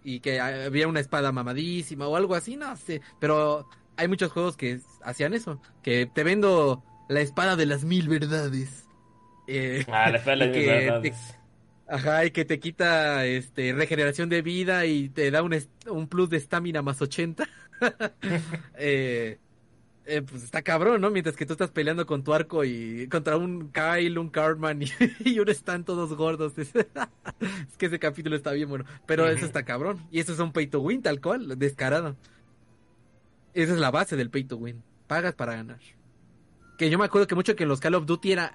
y 0.02 0.22
que 0.22 0.40
había 0.40 0.88
una 0.88 1.02
espada 1.02 1.34
mamadísima 1.34 2.08
o 2.08 2.16
algo 2.16 2.36
así, 2.36 2.56
no 2.56 2.74
sé, 2.78 3.02
pero 3.20 3.68
hay 3.98 4.08
muchos 4.08 4.32
juegos 4.32 4.56
que 4.56 4.80
hacían 5.04 5.34
eso, 5.34 5.60
que 5.84 6.06
te 6.06 6.24
vendo 6.24 6.82
la 7.10 7.20
espada 7.20 7.58
de 7.58 7.66
las 7.66 7.84
mil 7.84 8.08
verdades. 8.08 8.86
Eh, 9.48 9.84
Ah, 9.90 10.10
la 10.12 10.18
espada 10.20 10.38
de 10.38 10.46
las 10.46 10.54
que 10.58 10.66
verdades. 10.66 11.28
te- 11.34 11.39
Ajá, 11.90 12.24
y 12.24 12.32
que 12.32 12.46
te 12.46 12.60
quita 12.60 13.26
este 13.26 13.74
regeneración 13.74 14.30
de 14.30 14.44
vida 14.44 14.86
y 14.86 15.10
te 15.10 15.32
da 15.32 15.42
un, 15.42 15.58
un 15.90 16.08
plus 16.08 16.30
de 16.30 16.38
estamina 16.38 16.84
más 16.84 17.02
80. 17.02 17.50
eh, 18.78 19.40
eh, 20.06 20.22
pues 20.22 20.44
está 20.44 20.62
cabrón, 20.62 21.02
¿no? 21.02 21.10
Mientras 21.10 21.36
que 21.36 21.48
tú 21.48 21.54
estás 21.54 21.72
peleando 21.72 22.06
con 22.06 22.24
tu 22.24 22.32
arco 22.32 22.64
y 22.64 23.08
contra 23.10 23.38
un 23.38 23.72
Kyle, 23.72 24.20
un 24.20 24.30
Cartman 24.30 24.84
y, 24.84 24.88
y 25.26 25.40
un 25.40 25.50
están 25.50 25.84
todos 25.84 26.14
gordos. 26.14 26.58
es 26.60 26.72
que 27.78 27.86
ese 27.88 27.98
capítulo 27.98 28.36
está 28.36 28.52
bien 28.52 28.70
bueno. 28.70 28.86
Pero 29.08 29.28
eso 29.28 29.48
está 29.48 29.64
cabrón. 29.64 30.00
Y 30.12 30.20
eso 30.20 30.34
es 30.34 30.40
un 30.40 30.52
pay 30.52 30.68
to 30.68 30.82
win, 30.82 31.02
tal 31.02 31.20
cual, 31.20 31.58
descarado. 31.58 32.16
Esa 33.56 33.74
es 33.74 33.80
la 33.80 33.90
base 33.90 34.16
del 34.16 34.30
pay 34.30 34.44
to 34.44 34.58
win. 34.58 34.84
Pagas 35.08 35.34
para 35.34 35.56
ganar. 35.56 35.80
Que 36.78 36.92
yo 36.92 37.00
me 37.00 37.06
acuerdo 37.06 37.26
que 37.26 37.36
mucho 37.36 37.56
que 37.56 37.64
en 37.64 37.70
los 37.70 37.80
Call 37.80 37.96
of 37.96 38.06
Duty 38.06 38.32
era. 38.32 38.54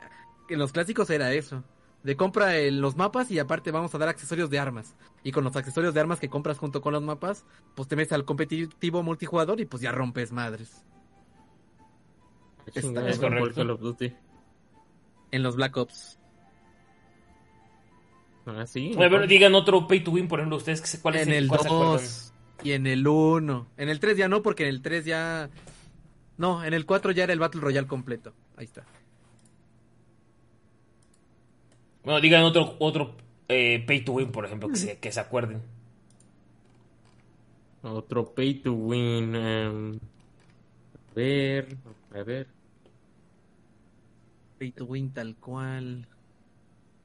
En 0.48 0.60
los 0.60 0.70
clásicos 0.70 1.10
era 1.10 1.32
eso. 1.32 1.64
De 2.04 2.16
compra 2.16 2.58
en 2.58 2.80
los 2.80 2.96
mapas 2.96 3.30
y 3.30 3.38
aparte 3.38 3.70
vamos 3.70 3.94
a 3.94 3.98
dar 3.98 4.08
accesorios 4.08 4.50
de 4.50 4.58
armas. 4.58 4.94
Y 5.24 5.32
con 5.32 5.42
los 5.42 5.56
accesorios 5.56 5.94
de 5.94 6.00
armas 6.00 6.20
que 6.20 6.28
compras 6.28 6.58
junto 6.58 6.80
con 6.80 6.92
los 6.92 7.02
mapas, 7.02 7.44
pues 7.74 7.88
te 7.88 7.96
metes 7.96 8.12
al 8.12 8.24
competitivo 8.24 9.02
multijugador 9.02 9.58
y 9.60 9.64
pues 9.64 9.82
ya 9.82 9.90
rompes 9.90 10.30
madres. 10.30 10.84
Es 12.72 12.84
correcto. 13.18 13.54
Call 13.54 13.70
of 13.70 13.80
Duty. 13.80 14.12
En 15.30 15.42
los 15.42 15.56
Black 15.56 15.76
Ops. 15.76 16.18
Ah, 18.46 18.66
sí. 18.66 18.92
Pero 18.96 19.26
digan 19.26 19.54
otro 19.54 19.88
pay 19.88 20.04
to 20.04 20.10
win, 20.10 20.28
por 20.28 20.38
ejemplo, 20.40 20.58
ustedes, 20.58 20.80
que 20.82 21.00
¿cuál 21.00 21.16
es 21.16 21.26
En 21.26 21.32
el 21.32 21.46
acuerdan? 21.46 21.70
2 21.70 22.32
y 22.62 22.72
en 22.72 22.86
el 22.86 23.06
1. 23.06 23.66
En 23.76 23.88
el 23.88 24.00
3 24.00 24.16
ya 24.16 24.28
no, 24.28 24.42
porque 24.42 24.64
en 24.64 24.68
el 24.70 24.82
3 24.82 25.04
ya. 25.04 25.50
No, 26.36 26.64
en 26.64 26.74
el 26.74 26.86
4 26.86 27.12
ya 27.12 27.24
era 27.24 27.32
el 27.32 27.38
Battle 27.38 27.60
Royale 27.60 27.86
completo. 27.86 28.34
Ahí 28.56 28.64
está. 28.64 28.84
Bueno, 32.04 32.20
digan 32.20 32.44
otro, 32.44 32.76
otro 32.78 33.16
eh, 33.48 33.82
pay 33.86 34.04
to 34.04 34.12
win, 34.12 34.30
por 34.30 34.44
ejemplo, 34.44 34.68
que 34.68 34.76
se, 34.76 34.98
que 34.98 35.10
se 35.12 35.20
acuerden. 35.20 35.62
Otro 37.82 38.34
pay 38.34 38.54
to 38.54 38.72
win. 38.72 39.34
em, 39.34 39.94
a 39.96 41.14
ver, 41.14 41.76
a 42.14 42.22
ver. 42.22 42.46
Pay 44.58 44.72
to 44.72 44.84
win 44.84 45.12
tal 45.12 45.36
cual. 45.36 46.06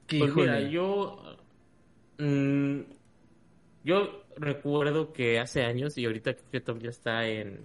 Pues 0.06 0.34
mira, 0.34 0.60
yo. 0.60 1.38
mm, 2.18 2.80
yo 3.84 4.24
recuerdo 4.36 5.12
que 5.12 5.38
hace 5.38 5.64
años, 5.64 5.96
y 5.96 6.04
ahorita 6.06 6.34
que 6.34 6.60
todavía 6.60 6.90
está 6.90 7.26
en, 7.26 7.64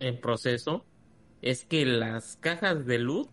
en 0.00 0.20
proceso, 0.20 0.84
es 1.42 1.64
que 1.64 1.86
las 1.86 2.36
cajas 2.36 2.84
de 2.86 2.98
loot 2.98 3.28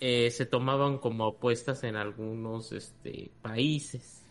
eh, 0.00 0.30
se 0.30 0.46
tomaban 0.46 0.98
como 0.98 1.26
apuestas 1.26 1.84
en 1.84 1.96
algunos 1.96 2.72
este, 2.72 3.30
países. 3.42 4.22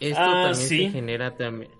Esto 0.00 0.20
Ah, 0.20 0.42
también 0.42 0.68
sí. 0.68 0.84
se 0.86 0.90
genera 0.90 1.36
también 1.36 1.70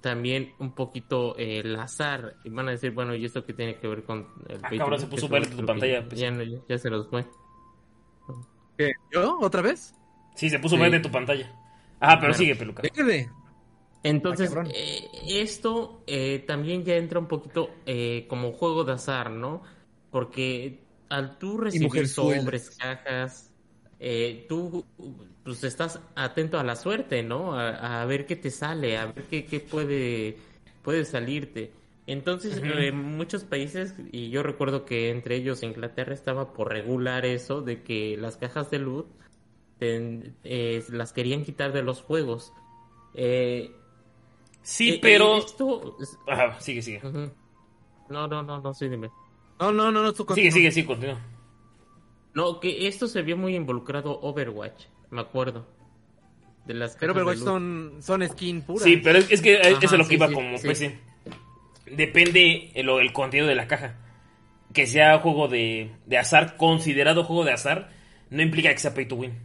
también 0.00 0.52
un 0.58 0.72
poquito 0.74 1.38
eh, 1.38 1.60
el 1.60 1.76
azar. 1.76 2.34
Y 2.44 2.50
van 2.50 2.68
a 2.68 2.72
decir, 2.72 2.90
bueno, 2.90 3.14
¿y 3.14 3.24
esto 3.24 3.44
qué 3.46 3.52
tiene 3.54 3.76
que 3.76 3.86
ver 3.88 4.02
con 4.02 4.26
el 4.48 4.60
Ah, 4.62 4.70
cabrón, 4.76 5.00
se 5.00 5.06
puso 5.06 5.28
verde 5.28 5.54
tu 5.56 5.64
pantalla, 5.64 6.04
pues. 6.06 6.20
Ya, 6.20 6.30
no- 6.30 6.42
ya- 6.42 6.58
ya 6.68 6.78
se 6.78 6.90
los 6.90 7.08
fue. 7.08 7.24
¿Qué? 8.76 8.92
¿Yo? 9.12 9.38
¿Otra 9.40 9.62
vez? 9.62 9.94
Sí, 10.34 10.50
se 10.50 10.58
puso 10.58 10.76
Sí. 10.76 10.82
verde 10.82 11.00
tu 11.00 11.10
pantalla. 11.10 11.50
Ah, 12.00 12.18
pero 12.20 12.34
Claro. 12.34 12.34
sigue, 12.34 12.56
peluca. 12.56 12.82
Entonces, 14.02 14.54
Ah, 14.54 14.64
eh, 14.74 15.08
esto 15.40 16.02
eh, 16.06 16.44
también 16.46 16.84
ya 16.84 16.96
entra 16.96 17.18
un 17.18 17.26
poquito 17.28 17.70
eh, 17.86 18.26
como 18.28 18.52
juego 18.52 18.84
de 18.84 18.92
azar, 18.92 19.30
¿no? 19.30 19.62
Porque 20.10 20.83
al 21.08 21.38
tú 21.38 21.58
recibir 21.58 22.08
sobres, 22.08 22.76
cajas, 22.78 23.50
eh, 24.00 24.46
tú 24.48 24.84
pues 25.44 25.62
estás 25.64 26.00
atento 26.14 26.58
a 26.58 26.64
la 26.64 26.76
suerte, 26.76 27.22
¿no? 27.22 27.54
A, 27.54 28.02
a 28.02 28.04
ver 28.06 28.26
qué 28.26 28.36
te 28.36 28.50
sale, 28.50 28.96
a 28.96 29.06
ver 29.06 29.24
qué, 29.24 29.44
qué 29.44 29.60
puede, 29.60 30.36
puede 30.82 31.04
salirte. 31.04 31.72
Entonces, 32.06 32.60
en 32.62 32.96
muchos 32.96 33.44
países, 33.44 33.94
y 34.12 34.28
yo 34.28 34.42
recuerdo 34.42 34.84
que 34.84 35.10
entre 35.10 35.36
ellos 35.36 35.62
Inglaterra 35.62 36.12
estaba 36.12 36.52
por 36.52 36.70
regular 36.70 37.24
eso, 37.24 37.62
de 37.62 37.82
que 37.82 38.16
las 38.18 38.36
cajas 38.36 38.70
de 38.70 39.04
eh, 39.80 40.84
las 40.90 41.12
querían 41.14 41.44
quitar 41.44 41.72
de 41.72 41.82
los 41.82 42.02
juegos. 42.02 42.52
Eh, 43.14 43.72
Sí, 44.64 44.94
eh, 44.94 44.98
pero... 45.00 45.36
esto... 45.36 45.96
Ajá, 46.26 46.58
sigue, 46.58 46.82
sigue. 46.82 47.00
No, 48.08 48.26
no, 48.26 48.42
no, 48.42 48.60
no, 48.60 48.74
sí, 48.74 48.88
dime. 48.88 49.10
No, 49.72 49.72
no, 49.72 49.90
no, 49.92 50.02
no. 50.02 50.12
tú 50.12 50.26
Sigue, 50.34 50.50
continúa. 50.50 50.52
sigue, 50.52 50.70
sigue, 50.72 50.86
continúa. 50.86 51.20
No, 52.34 52.60
que 52.60 52.88
esto 52.88 53.06
se 53.06 53.22
vio 53.22 53.36
muy 53.36 53.54
involucrado 53.56 54.18
Overwatch, 54.20 54.86
me 55.10 55.20
acuerdo. 55.20 55.66
De 56.64 56.74
las 56.74 56.96
Pero 56.96 57.12
Overwatch 57.12 57.38
de 57.38 57.44
son, 57.44 57.96
son 58.00 58.26
skin 58.28 58.62
pura. 58.62 58.84
Sí, 58.84 58.96
pero 58.96 59.18
es, 59.18 59.30
es 59.30 59.40
que 59.42 59.58
Ajá, 59.58 59.78
eso 59.80 59.94
es 59.94 59.98
lo 59.98 59.98
que 60.04 60.08
sí, 60.08 60.14
iba 60.14 60.28
sí, 60.28 60.34
como 60.34 60.58
sí. 60.58 60.66
PC. 60.68 60.98
Depende 61.86 62.70
el, 62.74 62.88
el 62.88 63.12
contenido 63.12 63.46
de 63.48 63.54
la 63.54 63.66
caja. 63.68 63.98
Que 64.72 64.86
sea 64.86 65.18
juego 65.20 65.46
de, 65.48 65.92
de 66.06 66.18
azar, 66.18 66.56
considerado 66.56 67.24
juego 67.24 67.44
de 67.44 67.52
azar, 67.52 67.90
no 68.30 68.42
implica 68.42 68.70
que 68.72 68.78
sea 68.78 68.94
pay 68.94 69.06
to 69.06 69.16
win. 69.16 69.38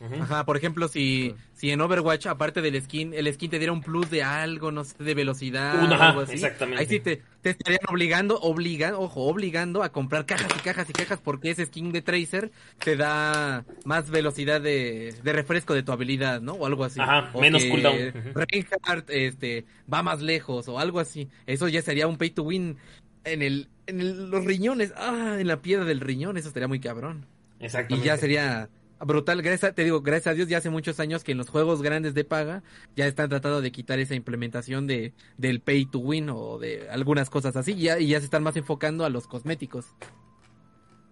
Ajá, 0.00 0.44
por 0.46 0.56
ejemplo, 0.56 0.88
si, 0.88 1.34
si 1.52 1.70
en 1.70 1.80
Overwatch, 1.80 2.26
aparte 2.26 2.62
del 2.62 2.80
skin, 2.82 3.12
el 3.12 3.32
skin 3.32 3.50
te 3.50 3.58
diera 3.58 3.72
un 3.72 3.82
plus 3.82 4.10
de 4.10 4.22
algo, 4.22 4.72
no 4.72 4.84
sé, 4.84 4.94
de 5.02 5.14
velocidad 5.14 5.84
Un- 5.84 5.92
o 5.92 5.94
ajá, 5.94 6.08
algo 6.08 6.20
así. 6.20 6.34
exactamente. 6.34 6.80
Ahí 6.80 6.86
sí 6.86 7.00
te, 7.00 7.22
te 7.42 7.50
estarían 7.50 7.80
obligando, 7.88 8.38
obligando, 8.40 9.00
ojo, 9.00 9.22
obligando 9.26 9.82
a 9.82 9.92
comprar 9.92 10.24
cajas 10.24 10.50
y 10.56 10.60
cajas 10.60 10.88
y 10.88 10.92
cajas 10.94 11.20
porque 11.22 11.50
ese 11.50 11.66
skin 11.66 11.92
de 11.92 12.00
Tracer 12.02 12.50
te 12.82 12.96
da 12.96 13.66
más 13.84 14.10
velocidad 14.10 14.60
de, 14.60 15.14
de 15.22 15.32
refresco 15.32 15.74
de 15.74 15.82
tu 15.82 15.92
habilidad, 15.92 16.40
¿no? 16.40 16.54
O 16.54 16.66
algo 16.66 16.84
así. 16.84 17.00
Ajá, 17.00 17.30
O 17.34 17.40
menos 17.42 17.62
cooldown. 17.66 18.12
Reinhardt, 18.34 19.10
este, 19.10 19.66
va 19.92 20.02
más 20.02 20.22
lejos 20.22 20.68
o 20.68 20.78
algo 20.78 20.98
así. 21.00 21.28
Eso 21.46 21.68
ya 21.68 21.82
sería 21.82 22.06
un 22.06 22.16
pay 22.16 22.30
to 22.30 22.42
win 22.42 22.78
en 23.24 23.42
el, 23.42 23.68
en 23.86 24.00
el- 24.00 24.30
los 24.30 24.44
riñones, 24.44 24.92
ah, 24.96 25.36
en 25.38 25.46
la 25.46 25.60
piedra 25.60 25.84
del 25.84 26.00
riñón, 26.00 26.36
eso 26.36 26.48
estaría 26.48 26.68
muy 26.68 26.80
cabrón. 26.80 27.26
Y 27.58 27.64
Exactamente. 27.64 28.06
ya 28.06 28.16
sería 28.16 28.70
brutal. 29.04 29.42
Gracias, 29.42 29.74
te 29.74 29.84
digo, 29.84 30.00
gracias 30.02 30.32
a 30.32 30.34
Dios, 30.34 30.48
ya 30.48 30.58
hace 30.58 30.70
muchos 30.70 31.00
años 31.00 31.24
que 31.24 31.32
en 31.32 31.38
los 31.38 31.48
juegos 31.48 31.82
grandes 31.82 32.14
de 32.14 32.24
paga 32.24 32.62
ya 32.96 33.06
están 33.06 33.28
tratando 33.28 33.60
de 33.60 33.72
quitar 33.72 33.98
esa 33.98 34.14
implementación 34.14 34.86
de 34.86 35.12
del 35.38 35.60
pay 35.60 35.86
to 35.86 35.98
win 35.98 36.30
o 36.30 36.58
de 36.58 36.88
algunas 36.90 37.30
cosas 37.30 37.56
así. 37.56 37.72
Y 37.72 37.82
ya, 37.82 37.98
y 37.98 38.08
ya 38.08 38.18
se 38.18 38.26
están 38.26 38.42
más 38.42 38.56
enfocando 38.56 39.04
a 39.04 39.10
los 39.10 39.26
cosméticos. 39.26 39.86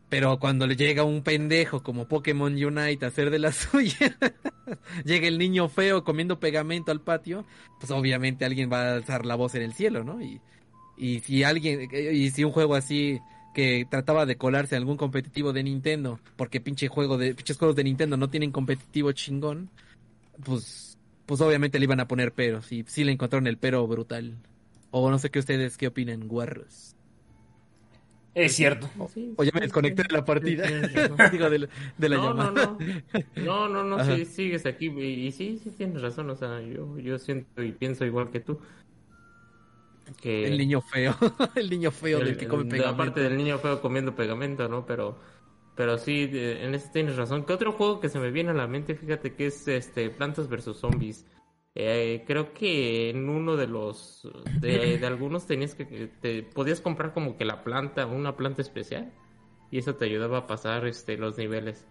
Pero 0.08 0.38
cuando 0.38 0.66
le 0.66 0.76
llega 0.76 1.04
un 1.04 1.22
pendejo 1.22 1.82
como 1.82 2.08
Pokémon 2.08 2.52
Unite 2.52 3.04
a 3.04 3.08
hacer 3.08 3.30
de 3.30 3.38
la 3.38 3.52
suya, 3.52 4.16
llega 5.04 5.28
el 5.28 5.38
niño 5.38 5.68
feo 5.68 6.04
comiendo 6.04 6.40
pegamento 6.40 6.92
al 6.92 7.00
patio, 7.00 7.44
pues 7.78 7.90
obviamente 7.90 8.44
alguien 8.44 8.72
va 8.72 8.82
a 8.82 8.94
alzar 8.94 9.26
la 9.26 9.34
voz 9.34 9.54
en 9.54 9.62
el 9.62 9.74
cielo, 9.74 10.04
¿no? 10.04 10.22
Y, 10.22 10.40
y 10.96 11.20
si 11.20 11.44
alguien, 11.44 11.88
y 11.92 12.30
si 12.30 12.44
un 12.44 12.52
juego 12.52 12.74
así 12.74 13.20
que 13.58 13.88
trataba 13.90 14.24
de 14.24 14.36
colarse 14.36 14.76
a 14.76 14.78
algún 14.78 14.96
competitivo 14.96 15.52
de 15.52 15.64
Nintendo, 15.64 16.20
porque 16.36 16.60
pinche 16.60 16.86
juego 16.86 17.18
de, 17.18 17.34
pinches 17.34 17.58
juegos 17.58 17.74
de 17.74 17.82
Nintendo 17.82 18.16
no 18.16 18.30
tienen 18.30 18.52
competitivo 18.52 19.10
chingón, 19.10 19.68
pues, 20.44 20.96
pues 21.26 21.40
obviamente 21.40 21.80
le 21.80 21.84
iban 21.86 21.98
a 22.00 22.06
poner 22.06 22.32
peros, 22.32 22.70
y 22.72 22.84
sí 22.86 23.02
le 23.02 23.10
encontraron 23.10 23.48
el 23.48 23.58
pero 23.58 23.84
brutal. 23.88 24.36
O 24.92 25.10
no 25.10 25.18
sé 25.18 25.30
qué 25.30 25.40
ustedes, 25.40 25.76
qué 25.76 25.88
opinan, 25.88 26.28
guarros. 26.28 26.94
Es 28.34 28.54
cierto. 28.54 28.88
Sí, 29.12 29.34
O 29.36 29.42
ya 29.42 29.50
me 29.52 29.60
sí, 29.60 29.66
desconecté 29.66 30.02
sí, 30.02 30.08
de 30.08 30.14
la 30.14 30.24
sí, 30.24 30.24
partida. 30.24 30.64
Digo, 31.32 31.50
de 31.50 31.58
la, 31.58 31.68
de 31.96 32.08
la 32.08 32.16
no, 32.16 32.32
no, 32.34 32.52
llamada. 32.52 32.52
no. 32.52 32.78
No, 33.34 33.68
no, 33.68 33.82
no, 33.84 34.00
sí, 34.04 34.24
sigues 34.24 34.66
aquí. 34.66 34.86
Y, 34.86 35.26
y 35.26 35.32
sí, 35.32 35.58
sí 35.62 35.70
tienes 35.72 36.00
razón. 36.02 36.30
O 36.30 36.36
sea, 36.36 36.60
yo, 36.62 36.98
yo 36.98 37.18
siento 37.18 37.62
y 37.62 37.72
pienso 37.72 38.04
igual 38.06 38.30
que 38.30 38.40
tú. 38.40 38.60
Que 40.16 40.46
El 40.46 40.58
niño 40.58 40.80
feo, 40.80 41.14
el 41.54 41.68
niño 41.70 41.90
feo 41.90 42.18
del 42.18 42.28
el- 42.28 42.36
que 42.36 42.48
come 42.48 42.62
el- 42.62 42.68
pegamento. 42.68 43.02
Aparte 43.02 43.20
del 43.20 43.36
niño 43.36 43.58
feo 43.58 43.80
comiendo 43.80 44.14
pegamento, 44.14 44.68
¿no? 44.68 44.86
Pero, 44.86 45.18
pero 45.74 45.98
sí, 45.98 46.28
en 46.32 46.74
eso 46.74 46.88
tienes 46.92 47.16
razón. 47.16 47.44
¿Qué 47.44 47.52
otro 47.52 47.72
juego 47.72 48.00
que 48.00 48.08
se 48.08 48.18
me 48.18 48.30
viene 48.30 48.50
a 48.50 48.54
la 48.54 48.66
mente? 48.66 48.94
Fíjate 48.94 49.34
que 49.34 49.46
es 49.46 49.68
este 49.68 50.10
Plantas 50.10 50.48
vs 50.48 50.76
Zombies. 50.76 51.26
Eh, 51.74 52.24
creo 52.26 52.52
que 52.54 53.10
en 53.10 53.28
uno 53.28 53.54
de 53.56 53.68
los 53.68 54.28
de, 54.60 54.98
de 54.98 55.06
algunos 55.06 55.46
tenías 55.46 55.74
que 55.76 55.84
te 56.20 56.42
podías 56.42 56.80
comprar 56.80 57.12
como 57.12 57.36
que 57.36 57.44
la 57.44 57.62
planta, 57.62 58.06
una 58.06 58.36
planta 58.36 58.62
especial 58.62 59.12
y 59.70 59.78
eso 59.78 59.94
te 59.94 60.06
ayudaba 60.06 60.38
a 60.38 60.46
pasar 60.48 60.86
este 60.86 61.16
los 61.18 61.36
niveles 61.38 61.86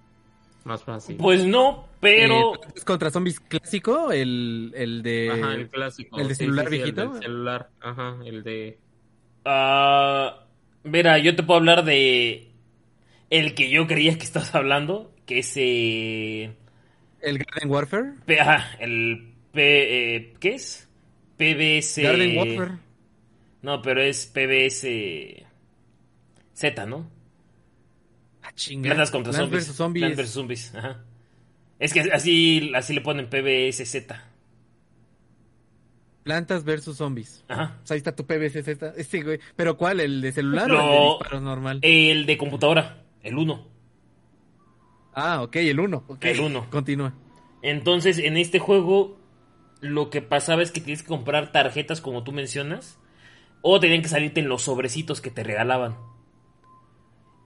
más 0.67 0.83
fácil. 0.83 1.17
Pues 1.17 1.45
no, 1.45 1.87
pero... 1.99 2.53
Eh, 2.53 2.59
¿Plantas 2.59 2.83
contra 2.85 3.09
zombies 3.09 3.39
clásico, 3.39 4.11
el, 4.11 4.71
el 4.75 5.01
de... 5.01 5.31
Ajá, 5.31 5.53
el 5.55 5.69
clásico. 5.69 6.19
¿el 6.19 6.27
de 6.27 6.35
celular 6.35 6.65
sí, 6.65 6.71
sí, 6.71 6.77
viejito? 6.77 7.01
El 7.01 7.11
del 7.13 7.21
celular, 7.23 7.69
ajá, 7.79 8.17
el 8.25 8.43
de 8.43 8.77
ah, 9.45 10.45
Mira, 10.83 11.17
yo 11.17 11.35
te 11.35 11.43
puedo 11.43 11.59
hablar 11.59 11.83
de... 11.83 12.51
El 13.29 13.55
que 13.55 13.69
yo 13.69 13.87
creía 13.87 14.17
que 14.17 14.23
estabas 14.23 14.53
hablando, 14.53 15.13
que 15.25 15.39
es... 15.39 15.53
eh, 15.57 16.53
el 17.21 17.37
Garden 17.39 17.69
Warfare. 17.69 18.13
P- 18.25 18.39
ajá, 18.39 18.77
el 18.79 19.33
P... 19.51 20.15
eh, 20.15 20.33
¿Qué 20.39 20.49
es? 20.49 20.87
PBS... 21.37 22.01
Garden 22.03 22.37
Warfare. 22.37 22.79
No, 23.61 23.81
pero 23.81 24.01
es 24.01 24.27
PBS... 24.27 25.45
Z, 26.53 26.85
¿no? 26.85 27.16
Plantas 28.81 29.11
contra 29.11 29.33
zombies. 29.33 29.67
vs. 29.67 29.75
Zombies. 29.75 30.13
Plants. 30.13 30.31
Zombies. 30.31 30.75
Ajá. 30.75 31.03
Es 31.79 31.93
que 31.93 32.01
así, 32.01 32.71
así 32.75 32.93
le 32.93 33.01
ponen 33.01 33.29
PBSZ. 33.29 34.13
Plantas 36.23 36.63
versus 36.65 36.97
zombies. 36.97 37.45
Ajá. 37.47 37.79
O 37.83 37.87
sea, 37.87 37.95
ahí 37.95 37.99
está 37.99 38.15
tu 38.15 38.25
PVC, 38.25 38.59
este 38.97 39.23
güey. 39.23 39.39
¿Pero 39.55 39.77
cuál? 39.77 39.99
¿El 40.01 40.19
de 40.19 40.31
celular 40.31 40.69
o 40.71 40.75
el 40.75 40.89
de 40.89 41.05
disparos 41.05 41.41
normal? 41.41 41.79
El 41.83 42.25
de 42.25 42.37
computadora, 42.37 43.03
el 43.21 43.37
1. 43.37 43.67
Ah, 45.13 45.41
ok, 45.41 45.55
el 45.55 45.79
1. 45.79 46.05
El 46.21 46.39
uno. 46.41 46.69
Continúa. 46.69 47.13
Entonces, 47.61 48.17
en 48.17 48.37
este 48.37 48.59
juego, 48.59 49.17
lo 49.79 50.09
que 50.09 50.21
pasaba 50.21 50.61
es 50.61 50.71
que 50.71 50.81
tienes 50.81 51.01
que 51.01 51.07
comprar 51.07 51.51
tarjetas, 51.51 52.01
como 52.01 52.23
tú 52.23 52.31
mencionas, 52.33 52.99
o 53.61 53.79
tenían 53.79 54.01
que 54.01 54.09
salirte 54.09 54.41
en 54.41 54.49
los 54.49 54.63
sobrecitos 54.63 55.21
que 55.21 55.31
te 55.31 55.43
regalaban. 55.43 55.95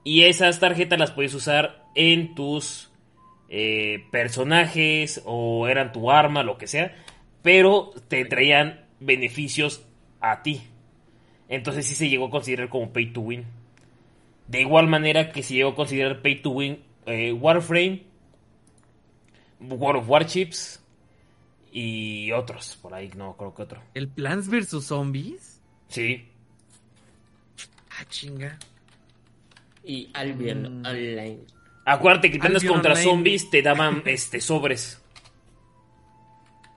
Y 0.04 0.24
esas 0.24 0.60
tarjetas 0.60 1.00
las 1.00 1.12
puedes 1.12 1.34
usar 1.34 1.86
en 1.96 2.34
tus 2.36 2.90
eh, 3.50 4.06
personajes, 4.12 5.22
o 5.26 5.68
eran 5.68 5.92
tu 5.92 6.10
arma, 6.12 6.44
lo 6.44 6.58
que 6.58 6.68
sea, 6.68 6.96
pero 7.42 7.92
te 8.08 8.26
traían 8.26 8.86
beneficios 9.00 9.86
a 10.20 10.42
ti. 10.42 10.62
Entonces, 11.50 11.86
sí 11.86 11.96
se 11.96 12.10
llegó 12.10 12.28
a 12.28 12.32
considerar 12.32 12.70
como 12.70 12.92
pay 12.92 13.12
to 13.14 13.22
win. 13.22 13.46
De 14.48 14.62
igual 14.62 14.88
manera 14.88 15.32
que 15.32 15.44
se 15.44 15.54
llegó 15.56 15.72
a 15.72 15.76
considerar 15.76 16.22
pay 16.22 16.42
to 16.42 16.52
win 16.52 16.84
eh, 17.06 17.32
Warframe, 17.34 18.04
World 19.60 20.02
of 20.04 20.10
Warships 20.10 20.84
y 21.72 22.32
otros, 22.32 22.78
por 22.82 22.94
ahí 22.94 23.10
no 23.16 23.36
creo 23.38 23.54
que 23.54 23.62
otro. 23.62 23.82
¿El 23.94 24.08
Plants 24.08 24.50
vs. 24.50 24.84
Zombies? 24.86 25.62
Sí, 25.88 26.28
Ah, 28.00 28.06
chinga. 28.10 28.58
Y 29.84 30.10
Albion 30.14 30.82
Mm. 30.82 30.86
Online. 30.86 31.40
acuérdate 31.86 32.32
que 32.32 32.40
plantas 32.40 32.62
Albion 32.62 32.74
contra 32.76 32.92
Online. 32.94 33.10
zombies 33.10 33.50
te 33.50 33.62
daban 33.62 34.04
este 34.06 34.40
sobres. 34.42 35.02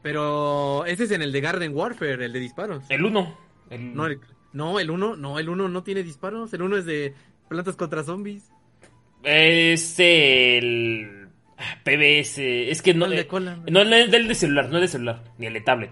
Pero 0.02 0.84
ese 0.86 1.04
es 1.04 1.10
en 1.12 1.22
el 1.22 1.32
de 1.32 1.40
Garden 1.40 1.74
Warfare, 1.74 2.24
el 2.26 2.32
de 2.32 2.40
disparos. 2.40 2.84
El 2.90 3.04
1. 3.04 3.38
El... 3.70 3.94
No, 3.94 4.06
el, 4.06 4.20
no, 4.52 4.78
el 4.78 4.90
1 4.90 5.16
no, 5.16 5.38
el 5.38 5.48
1 5.48 5.68
no 5.68 5.82
tiene 5.82 6.02
disparos. 6.02 6.52
El 6.52 6.62
1 6.62 6.76
es 6.78 6.84
de 6.84 7.14
plantas 7.48 7.76
contra 7.76 8.04
zombies. 8.04 8.50
Es 9.22 9.98
el 9.98 11.28
PBS, 11.84 12.38
es 12.70 12.82
que 12.82 12.92
no 12.92 13.06
El 13.06 13.12
de 13.12 13.20
eh, 13.20 13.26
cola. 13.26 13.56
no 13.70 13.84
no 13.84 13.96
es 13.96 14.10
del 14.10 14.28
de 14.28 14.34
celular, 14.34 14.68
no 14.68 14.76
es 14.76 14.82
de 14.82 14.88
celular, 14.88 15.24
ni 15.38 15.46
el 15.46 15.54
de 15.54 15.60
tablet. 15.62 15.90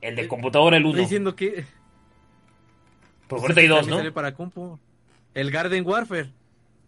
El 0.00 0.16
de 0.16 0.22
Eh, 0.22 0.28
computadora 0.28 0.76
el 0.76 0.82
1. 0.84 0.90
Estoy 0.90 1.04
diciendo 1.04 1.36
que. 1.36 1.64
Por 3.28 3.38
ahorita 3.40 3.60
hay 3.60 3.68
dos, 3.68 3.86
¿no? 3.86 3.98
sale 3.98 4.10
para 4.10 4.34
compu. 4.34 4.78
El 5.32 5.50
Garden 5.52 5.86
Warfare. 5.86 6.30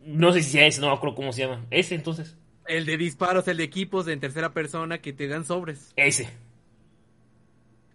No 0.07 0.33
sé 0.33 0.43
si 0.43 0.51
sea 0.53 0.67
ese, 0.67 0.81
no 0.81 0.87
me 0.89 0.95
acuerdo 0.95 1.17
cómo 1.17 1.33
se 1.33 1.43
llama. 1.43 1.65
Ese 1.71 1.95
entonces. 1.97 2.37
El 2.67 2.87
de 2.87 2.97
disparos, 2.97 3.47
el 3.49 3.57
de 3.59 3.65
equipos 3.65 4.07
en 4.09 4.21
tercera 4.21 4.53
persona 4.53 4.99
que 4.99 5.13
te 5.13 5.27
dan 5.29 5.45
sobres. 5.45 5.93
Ese. 5.97 6.29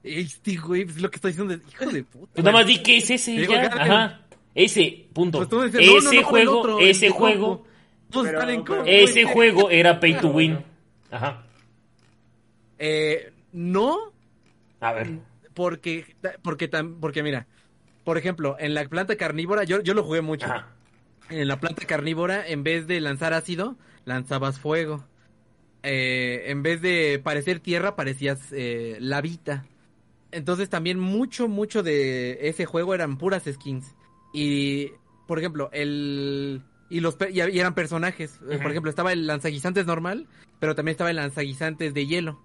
Este 0.04 0.56
güey, 0.58 0.82
es 0.84 1.02
lo 1.02 1.10
que 1.12 1.18
estoy 1.18 1.32
diciendo. 1.32 1.54
Hijo 1.54 1.86
de 1.86 2.04
puta. 2.04 2.34
Pues 2.34 2.44
nada 2.46 2.58
más 2.58 2.68
di 2.68 2.82
que 2.82 2.98
es 2.98 3.10
ese 3.10 3.32
Digo, 3.32 3.54
ya. 3.54 3.64
Garden. 3.70 3.82
Ajá. 3.92 4.22
Ese, 4.56 5.08
punto. 5.14 5.38
Pues 5.40 5.50
tú 5.50 5.62
dices, 5.62 5.82
no, 5.86 5.98
ese 5.98 6.06
no, 6.08 6.12
no, 6.12 6.20
el 6.20 6.24
juego, 6.26 6.60
otro, 6.60 6.80
ese 6.80 7.10
juego, 7.10 7.66
Pero- 8.12 8.50
en 8.50 8.64
pero- 8.64 8.84
ese 8.86 9.24
güey. 9.24 9.34
juego 9.34 9.70
era 9.70 10.00
pay 10.00 10.20
to 10.20 10.30
win. 10.30 10.58
Ajá. 11.12 11.44
Eh, 12.80 13.32
no, 13.54 13.98
A 14.80 14.92
ver. 14.94 15.20
porque, 15.54 16.16
porque, 16.42 16.68
porque 17.00 17.24
mira, 17.24 17.48
por 18.04 18.18
ejemplo, 18.18 18.56
en 18.60 18.74
la 18.74 18.84
planta 18.90 19.16
carnívora, 19.16 19.64
yo, 19.64 19.82
yo 19.82 19.94
lo 19.94 20.04
jugué 20.04 20.22
mucho. 20.22 20.48
Ajá. 20.48 20.68
En 21.32 21.48
la 21.48 21.60
planta 21.60 21.86
carnívora, 21.86 22.48
en 22.48 22.64
vez 22.64 22.88
de 22.88 23.00
lanzar 23.02 23.34
ácido, 23.34 23.78
lanzabas 24.06 24.60
fuego. 24.60 25.06
Eh, 25.84 26.44
en 26.52 26.62
vez 26.62 26.82
de 26.82 27.20
parecer 27.24 27.60
tierra, 27.60 27.96
parecías 27.96 28.52
eh, 28.52 28.98
lavita. 29.00 29.66
Entonces 30.32 30.70
también 30.70 31.00
mucho, 31.00 31.48
mucho 31.48 31.84
de 31.84 32.48
ese 32.48 32.66
juego 32.66 32.94
eran 32.94 33.18
puras 33.18 33.44
skins. 33.52 33.96
Y, 34.34 34.92
por 35.28 35.40
ejemplo, 35.40 35.70
el... 35.74 36.62
Y, 36.90 37.00
los, 37.00 37.16
pe- 37.16 37.32
y 37.32 37.40
eran 37.40 37.74
personajes. 37.74 38.40
Eh. 38.50 38.60
Por 38.62 38.72
ejemplo, 38.72 38.90
estaba 38.90 39.14
el 39.14 39.26
lanzaguisantes 39.26 39.86
normal, 39.86 40.28
pero 40.60 40.76
también 40.76 40.94
estaba 40.94 41.10
el 41.10 41.16
lanzaguisantes 41.16 41.94
de 41.94 42.06
hielo. 42.06 42.42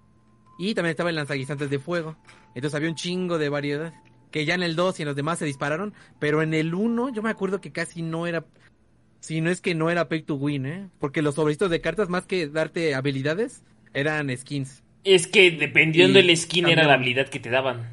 Y 0.57 0.73
también 0.73 0.91
estaba 0.91 1.09
el 1.09 1.17
lanzaguisantes 1.17 1.69
de 1.69 1.79
fuego. 1.79 2.17
Entonces 2.55 2.73
había 2.75 2.89
un 2.89 2.95
chingo 2.95 3.37
de 3.37 3.49
variedad. 3.49 3.93
Que 4.31 4.45
ya 4.45 4.55
en 4.55 4.63
el 4.63 4.75
2 4.75 4.99
y 4.99 5.03
en 5.03 5.07
los 5.07 5.15
demás 5.15 5.39
se 5.39 5.45
dispararon. 5.45 5.93
Pero 6.19 6.41
en 6.41 6.53
el 6.53 6.73
1 6.73 7.09
yo 7.09 7.21
me 7.21 7.29
acuerdo 7.29 7.61
que 7.61 7.71
casi 7.71 8.01
no 8.01 8.25
era... 8.25 8.45
Si 9.19 9.41
no 9.41 9.49
es 9.49 9.61
que 9.61 9.75
no 9.75 9.89
era 9.89 10.07
pay 10.09 10.21
to 10.21 10.35
win, 10.35 10.65
¿eh? 10.65 10.89
Porque 10.99 11.21
los 11.21 11.35
sobrecitos 11.35 11.69
de 11.69 11.81
cartas, 11.81 12.09
más 12.09 12.25
que 12.25 12.47
darte 12.47 12.95
habilidades, 12.95 13.63
eran 13.93 14.35
skins. 14.35 14.83
Es 15.03 15.27
que 15.27 15.51
dependiendo 15.51 16.19
del 16.19 16.35
skin 16.35 16.67
era 16.67 16.83
la 16.83 16.93
habilidad 16.93 17.27
que 17.29 17.39
te 17.39 17.49
daban. 17.49 17.91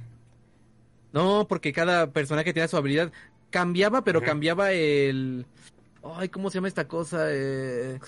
No, 1.12 1.46
porque 1.48 1.72
cada 1.72 2.12
personaje 2.12 2.52
tenía 2.52 2.68
su 2.68 2.76
habilidad. 2.76 3.12
Cambiaba, 3.50 4.02
pero 4.02 4.20
cambiaba 4.20 4.72
el... 4.72 5.46
Ay, 6.16 6.28
¿cómo 6.28 6.50
se 6.50 6.56
llama 6.58 6.68
esta 6.68 6.88
cosa? 6.88 7.26
Eh, 7.30 8.00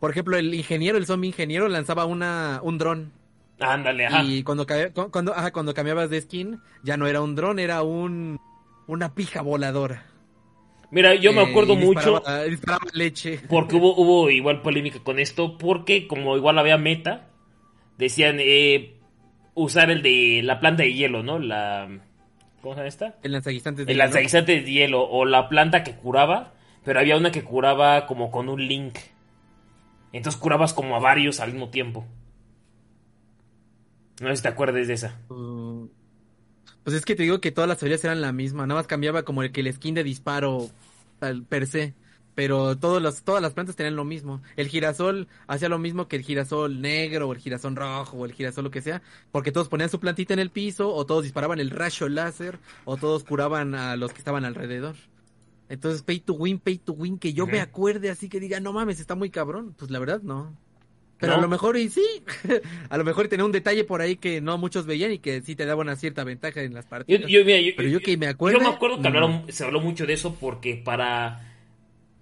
Por 0.00 0.10
ejemplo, 0.10 0.36
el 0.36 0.52
ingeniero, 0.54 0.98
el 0.98 1.06
zombie 1.06 1.28
ingeniero, 1.28 1.68
lanzaba 1.68 2.04
una, 2.04 2.60
un 2.62 2.78
dron. 2.78 3.12
Ándale, 3.60 4.06
ajá. 4.06 4.24
Y 4.24 4.42
cuando, 4.42 4.66
cuando, 5.10 5.34
ajá, 5.34 5.52
cuando 5.52 5.72
cambiabas 5.72 6.10
de 6.10 6.20
skin, 6.20 6.60
ya 6.82 6.96
no 6.96 7.06
era 7.06 7.20
un 7.20 7.34
dron, 7.34 7.58
era 7.58 7.82
un... 7.82 8.38
Una 8.86 9.14
pija 9.14 9.42
voladora. 9.42 10.04
Mira, 10.90 11.14
yo 11.14 11.32
me 11.34 11.42
Eh, 11.42 11.46
acuerdo 11.50 11.76
mucho 11.76 12.22
disparaba- 12.48 12.86
leche. 12.94 13.40
porque 13.48 13.76
hubo, 13.76 13.94
hubo 13.96 14.30
igual 14.30 14.62
polémica 14.62 15.00
con 15.00 15.18
esto, 15.18 15.58
porque 15.58 16.06
como 16.06 16.36
igual 16.36 16.58
había 16.58 16.78
meta, 16.78 17.28
decían 17.98 18.36
eh, 18.40 18.94
usar 19.54 19.90
el 19.90 20.02
de 20.02 20.40
la 20.42 20.60
planta 20.60 20.84
de 20.84 20.94
hielo, 20.94 21.22
¿no? 21.22 21.38
La... 21.38 21.88
¿Cómo 22.62 22.74
se 22.74 22.78
llama 22.80 22.88
esta? 22.88 23.14
El 23.22 23.32
lanzaguisantes 23.32 23.84
de 23.86 23.92
El 23.92 23.96
hielo. 23.98 24.04
lanzaguisante 24.04 24.60
de 24.60 24.70
hielo 24.70 25.02
o 25.08 25.24
la 25.26 25.48
planta 25.48 25.84
que 25.84 25.94
curaba, 25.94 26.54
pero 26.84 27.00
había 27.00 27.16
una 27.16 27.30
que 27.32 27.44
curaba 27.44 28.06
como 28.06 28.30
con 28.30 28.48
un 28.48 28.66
link. 28.66 28.96
Entonces 30.12 30.40
curabas 30.40 30.72
como 30.72 30.96
a 30.96 31.00
varios 31.00 31.38
al 31.40 31.52
mismo 31.52 31.68
tiempo. 31.68 32.06
No 34.20 34.28
sé 34.30 34.36
si 34.36 34.42
te 34.42 34.48
acuerdas 34.48 34.88
de 34.88 34.94
esa. 34.94 35.20
Mm, 35.28 35.57
Pues 36.84 36.96
es 36.96 37.04
que 37.04 37.14
te 37.14 37.24
digo 37.24 37.40
que 37.40 37.52
todas 37.52 37.68
las 37.68 37.78
teorías 37.78 38.04
eran 38.04 38.20
la 38.20 38.32
misma, 38.32 38.66
nada 38.66 38.80
más 38.80 38.86
cambiaba 38.86 39.22
como 39.22 39.42
el 39.42 39.52
que 39.52 39.60
el 39.60 39.72
skin 39.72 39.94
de 39.94 40.04
disparo 40.04 40.70
tal, 41.18 41.44
per 41.44 41.66
se, 41.66 41.94
pero 42.34 42.76
todos 42.76 43.02
los, 43.02 43.22
todas 43.22 43.42
las 43.42 43.52
plantas 43.52 43.74
tenían 43.74 43.96
lo 43.96 44.04
mismo. 44.04 44.40
El 44.56 44.68
girasol 44.68 45.26
hacía 45.48 45.68
lo 45.68 45.78
mismo 45.78 46.06
que 46.06 46.16
el 46.16 46.22
girasol 46.22 46.80
negro 46.80 47.28
o 47.28 47.32
el 47.32 47.40
girasol 47.40 47.74
rojo 47.74 48.16
o 48.16 48.24
el 48.24 48.32
girasol 48.32 48.64
lo 48.64 48.70
que 48.70 48.80
sea, 48.80 49.02
porque 49.32 49.50
todos 49.50 49.68
ponían 49.68 49.90
su 49.90 49.98
plantita 49.98 50.34
en 50.34 50.38
el 50.38 50.50
piso 50.50 50.94
o 50.94 51.04
todos 51.04 51.24
disparaban 51.24 51.58
el 51.58 51.70
rayo 51.70 52.08
láser 52.08 52.60
o 52.84 52.96
todos 52.96 53.24
curaban 53.24 53.74
a 53.74 53.96
los 53.96 54.12
que 54.12 54.18
estaban 54.18 54.44
alrededor. 54.44 54.94
Entonces, 55.68 56.02
pay 56.02 56.20
to 56.20 56.32
win, 56.32 56.58
pay 56.58 56.78
to 56.78 56.92
win, 56.92 57.18
que 57.18 57.32
yo 57.32 57.46
me 57.46 57.60
acuerde 57.60 58.08
así 58.08 58.28
que 58.28 58.40
diga, 58.40 58.60
no 58.60 58.72
mames, 58.72 59.00
está 59.00 59.14
muy 59.14 59.30
cabrón. 59.30 59.74
Pues 59.76 59.90
la 59.90 59.98
verdad, 59.98 60.22
no. 60.22 60.56
Pero 61.18 61.32
¿No? 61.32 61.38
a 61.38 61.42
lo 61.42 61.48
mejor 61.48 61.76
y 61.76 61.88
sí, 61.88 62.04
a 62.90 62.96
lo 62.96 63.04
mejor 63.04 63.28
tenía 63.28 63.44
un 63.44 63.52
detalle 63.52 63.84
por 63.84 64.00
ahí 64.00 64.16
que 64.16 64.40
no 64.40 64.56
muchos 64.58 64.86
veían 64.86 65.12
y 65.12 65.18
que 65.18 65.40
sí 65.42 65.56
te 65.56 65.66
daba 65.66 65.82
una 65.82 65.96
cierta 65.96 66.24
ventaja 66.24 66.62
en 66.62 66.74
las 66.74 66.84
Yo, 66.84 66.90
partidas. 66.90 67.30
yo, 67.30 67.44
mira, 67.44 67.60
yo- 67.60 67.72
Pero 67.76 67.88
yo 67.88 68.00
que 68.00 68.16
me 68.16 68.26
yo 68.26 68.32
acuerdo. 68.32 68.60
me 68.60 68.68
acuerdo 68.68 69.00
que 69.02 69.08
hablaron, 69.08 69.44
se 69.48 69.64
habló 69.64 69.80
mucho 69.80 70.06
de 70.06 70.12
eso 70.14 70.34
porque 70.36 70.76
para... 70.76 71.44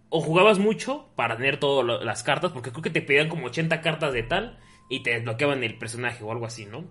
O 0.08 0.20
jugabas 0.20 0.58
mucho 0.58 1.10
para 1.16 1.36
tener 1.36 1.58
todas 1.58 2.02
las 2.04 2.22
cartas, 2.22 2.52
porque 2.52 2.70
creo 2.70 2.82
que 2.82 2.90
te 2.90 3.02
pedían 3.02 3.28
como 3.28 3.46
80 3.48 3.80
cartas 3.82 4.12
de 4.12 4.22
tal 4.22 4.58
y 4.88 5.02
te 5.02 5.10
desbloqueaban 5.10 5.64
el 5.64 5.76
personaje 5.78 6.22
o 6.22 6.30
algo 6.32 6.46
así, 6.46 6.64
¿no? 6.64 6.84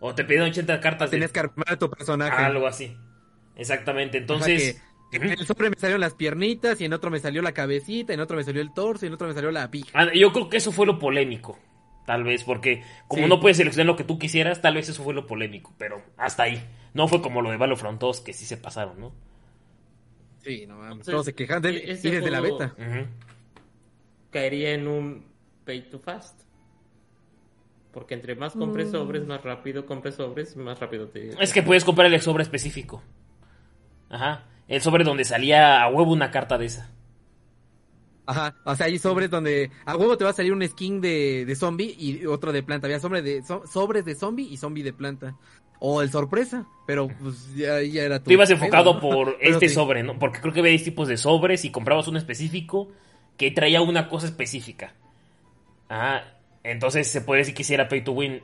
O 0.00 0.14
te 0.14 0.24
pedían 0.24 0.44
80 0.46 0.80
cartas 0.80 1.10
de 1.10 1.16
Tenías 1.16 1.32
que 1.32 1.40
armar 1.40 1.66
a 1.72 1.78
tu 1.78 1.88
personaje. 1.88 2.36
algo 2.42 2.66
así. 2.66 2.96
Exactamente, 3.56 4.18
O 4.18 4.20
sea 4.20 4.54
entonces... 4.54 4.74
que 4.74 4.89
en 5.12 5.22
el 5.24 5.46
sobre 5.46 5.70
me 5.70 5.76
salieron 5.76 6.00
las 6.00 6.14
piernitas 6.14 6.80
y 6.80 6.84
en 6.84 6.92
otro 6.92 7.10
me 7.10 7.18
salió 7.18 7.42
la 7.42 7.52
cabecita, 7.52 8.12
en 8.14 8.20
otro 8.20 8.36
me 8.36 8.44
salió 8.44 8.62
el 8.62 8.72
torso 8.72 9.04
y 9.04 9.08
en 9.08 9.14
otro 9.14 9.26
me 9.28 9.34
salió 9.34 9.50
la 9.50 9.70
pija. 9.70 9.90
Ah, 9.94 10.08
Yo 10.14 10.32
creo 10.32 10.48
que 10.48 10.56
eso 10.58 10.70
fue 10.72 10.86
lo 10.86 10.98
polémico, 10.98 11.58
tal 12.06 12.22
vez, 12.24 12.44
porque 12.44 12.82
como 13.08 13.24
Sí. 13.24 13.28
no 13.28 13.40
puedes 13.40 13.56
seleccionar 13.56 13.86
lo 13.86 13.96
que 13.96 14.04
tú 14.04 14.18
quisieras, 14.18 14.60
tal 14.62 14.74
vez 14.74 14.88
eso 14.88 15.02
fue 15.02 15.14
lo 15.14 15.26
polémico, 15.26 15.74
pero 15.78 16.02
hasta 16.16 16.44
ahí. 16.44 16.62
No 16.94 17.08
fue 17.08 17.20
como 17.22 17.42
lo 17.42 17.50
de 17.50 17.56
Battlefront 17.56 18.00
2, 18.00 18.20
que 18.20 18.32
sí 18.32 18.44
se 18.44 18.56
pasaron, 18.56 19.00
¿no? 19.00 19.12
Sí, 20.42 20.64
no 20.66 20.74
mames. 20.76 20.90
Entonces, 20.92 21.12
Todos 21.12 21.26
se 21.26 21.34
quejan 21.34 21.60
de 21.62 21.68
él 21.70 21.76
e- 21.78 21.92
y 22.02 22.10
desde 22.10 22.30
la 22.30 22.40
beta. 22.40 22.74
Caería 24.30 24.72
en 24.72 24.86
un 24.86 25.24
pay 25.64 25.82
to 25.90 25.98
fast. 25.98 26.40
Porque 27.92 28.14
entre 28.14 28.36
más 28.36 28.52
compres 28.54 28.88
Mm. 28.88 28.92
sobres, 28.92 29.26
más 29.26 29.42
rápido 29.42 29.84
compres 29.84 30.14
sobres, 30.14 30.56
más 30.56 30.78
rápido 30.78 31.08
te... 31.08 31.30
Es 31.42 31.52
que 31.52 31.62
puedes 31.62 31.84
comprar 31.84 32.12
el 32.12 32.20
sobre 32.20 32.44
específico. 32.44 33.02
Ajá. 34.08 34.44
El 34.70 34.80
sobre 34.80 35.02
donde 35.04 35.24
salía 35.24 35.82
a 35.82 35.88
huevo 35.88 36.12
una 36.12 36.30
carta 36.30 36.56
de 36.56 36.66
esa. 36.66 36.90
Ajá, 38.24 38.54
o 38.64 38.76
sea, 38.76 38.86
hay 38.86 38.98
sobres 38.98 39.28
donde 39.28 39.72
a 39.84 39.96
huevo 39.96 40.16
te 40.16 40.22
va 40.22 40.30
a 40.30 40.34
salir 40.34 40.52
un 40.52 40.66
skin 40.66 41.00
de, 41.00 41.44
de 41.44 41.56
zombie 41.56 41.92
y 41.98 42.24
otro 42.26 42.52
de 42.52 42.62
planta. 42.62 42.86
Había 42.86 43.00
sobre 43.00 43.20
de, 43.22 43.42
so- 43.42 43.66
sobres 43.66 44.04
de 44.04 44.14
zombie 44.14 44.46
y 44.48 44.56
zombie 44.56 44.84
de 44.84 44.92
planta. 44.92 45.36
O 45.80 46.02
el 46.02 46.10
sorpresa, 46.12 46.66
pero 46.86 47.08
pues 47.20 47.54
ya, 47.56 47.80
ya 47.82 48.02
era 48.04 48.18
tu 48.20 48.26
Tú 48.26 48.32
ibas 48.32 48.50
enfocado 48.50 48.94
¿no? 48.94 49.00
por 49.00 49.36
este 49.40 49.68
sí. 49.68 49.74
sobre, 49.74 50.04
¿no? 50.04 50.18
Porque 50.18 50.40
creo 50.40 50.52
que 50.54 50.62
veis 50.62 50.84
tipos 50.84 51.08
de 51.08 51.16
sobres 51.16 51.64
y 51.64 51.70
comprabas 51.70 52.06
un 52.06 52.16
específico 52.16 52.88
que 53.36 53.50
traía 53.50 53.80
una 53.82 54.08
cosa 54.08 54.26
específica. 54.26 54.94
Ah, 55.88 56.22
entonces 56.62 57.08
se 57.10 57.22
puede 57.22 57.40
decir 57.40 57.54
que 57.54 57.64
si 57.64 57.74
era 57.74 57.88
pay 57.88 58.04
to 58.04 58.12
win. 58.12 58.42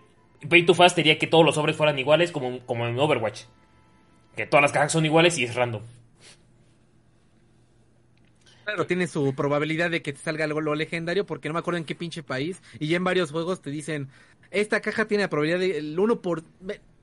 Pay 0.48 0.66
to 0.66 0.74
fast 0.74 0.96
sería 0.96 1.18
que 1.18 1.26
todos 1.28 1.44
los 1.44 1.54
sobres 1.54 1.76
fueran 1.76 1.98
iguales 1.98 2.32
como, 2.32 2.58
como 2.66 2.86
en 2.88 2.98
Overwatch. 2.98 3.42
Que 4.34 4.46
todas 4.46 4.62
las 4.62 4.72
cajas 4.72 4.90
son 4.92 5.04
iguales 5.04 5.38
y 5.38 5.44
es 5.44 5.54
random. 5.54 5.82
Claro, 8.66 8.84
tiene 8.84 9.06
su 9.06 9.32
probabilidad 9.32 9.93
de 9.93 10.02
que 10.02 10.12
te 10.12 10.18
salga 10.18 10.44
algo 10.44 10.60
lo 10.60 10.74
legendario, 10.74 11.24
porque 11.24 11.48
no 11.48 11.52
me 11.52 11.60
acuerdo 11.60 11.78
en 11.78 11.84
qué 11.84 11.94
pinche 11.94 12.24
país. 12.24 12.60
Y 12.80 12.88
ya 12.88 12.97
en 12.97 13.05
varios 13.05 13.30
juegos 13.30 13.62
te 13.62 13.70
dicen, 13.70 14.09
esta 14.51 14.80
caja 14.80 15.06
tiene 15.06 15.22
la 15.22 15.30
probabilidad 15.30 15.60
del 15.60 15.97
1 15.97 16.20
por... 16.20 16.43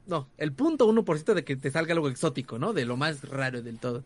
No, 0.06 0.28
el 0.38 0.52
punto 0.52 0.86
1% 0.92 1.34
de 1.34 1.46
que 1.46 1.56
te 1.56 1.72
salga 1.72 1.94
algo 1.94 2.10
exótico, 2.10 2.60
¿no? 2.60 2.74
De 2.74 2.84
lo 2.84 2.98
más 2.98 3.24
raro 3.30 3.62
del 3.62 3.80
todo. 3.80 4.04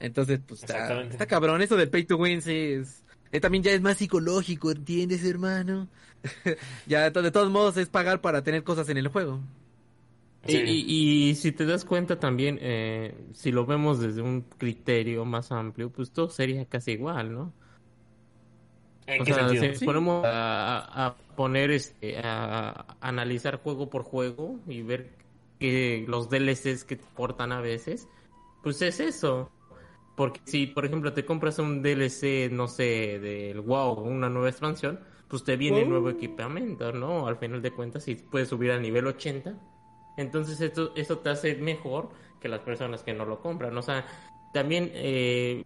Entonces, 0.00 0.40
pues 0.44 0.64
está, 0.64 1.02
está 1.02 1.26
cabrón. 1.26 1.62
Eso 1.62 1.76
del 1.76 1.88
pay 1.88 2.02
to 2.02 2.16
win, 2.16 2.42
sí, 2.42 2.50
es, 2.50 3.04
eh, 3.30 3.38
también 3.38 3.62
ya 3.62 3.70
es 3.70 3.80
más 3.80 3.98
psicológico, 3.98 4.72
¿entiendes, 4.72 5.24
hermano? 5.24 5.86
ya, 6.88 7.10
de 7.10 7.30
todos 7.30 7.50
modos, 7.50 7.76
es 7.76 7.88
pagar 7.88 8.20
para 8.20 8.42
tener 8.42 8.64
cosas 8.64 8.88
en 8.88 8.96
el 8.96 9.06
juego. 9.06 9.40
Y, 10.46 11.34
si 11.34 11.52
te 11.52 11.66
das 11.66 11.84
cuenta 11.84 12.18
también, 12.18 12.58
eh, 12.62 13.14
si 13.34 13.52
lo 13.52 13.66
vemos 13.66 14.00
desde 14.00 14.22
un 14.22 14.42
criterio 14.42 15.24
más 15.24 15.52
amplio, 15.52 15.90
pues 15.90 16.10
todo 16.10 16.30
sería 16.30 16.64
casi 16.64 16.92
igual, 16.92 17.32
¿no? 17.32 17.52
¿En 19.06 19.22
o 19.22 19.24
sea, 19.24 19.74
si 19.74 19.84
ponemos 19.84 20.22
a, 20.26 21.16
poner, 21.34 21.70
este, 21.70 22.18
a, 22.22 22.96
analizar 23.00 23.60
juego 23.62 23.88
por 23.88 24.02
juego 24.02 24.60
y 24.66 24.82
ver 24.82 25.10
que 25.58 26.04
los 26.06 26.28
DLCs 26.28 26.84
que 26.84 26.96
te 26.96 27.04
portan 27.16 27.52
a 27.52 27.60
veces, 27.60 28.06
pues 28.62 28.82
es 28.82 29.00
eso. 29.00 29.50
Porque 30.14 30.40
si, 30.44 30.66
por 30.66 30.84
ejemplo, 30.84 31.12
te 31.12 31.24
compras 31.24 31.58
un 31.58 31.82
DLC, 31.82 32.50
no 32.50 32.68
sé, 32.68 33.18
del 33.18 33.60
WoW, 33.60 34.00
una 34.00 34.28
nueva 34.28 34.48
expansión, 34.50 35.00
pues 35.28 35.44
te 35.44 35.56
viene 35.56 35.84
nuevo 35.84 36.10
equipamiento, 36.10 36.92
¿no? 36.92 37.26
Al 37.26 37.36
final 37.36 37.62
de 37.62 37.70
cuentas, 37.70 38.04
si 38.04 38.16
puedes 38.16 38.48
subir 38.48 38.72
al 38.72 38.82
nivel 38.82 39.06
80, 39.06 39.54
entonces 40.18 40.60
esto, 40.60 40.92
esto 40.96 41.18
te 41.18 41.30
hace 41.30 41.54
mejor 41.54 42.10
que 42.40 42.48
las 42.48 42.60
personas 42.60 43.02
que 43.02 43.14
no 43.14 43.24
lo 43.24 43.40
compran. 43.40 43.76
O 43.78 43.82
sea, 43.82 44.04
también 44.52 44.90
eh, 44.94 45.64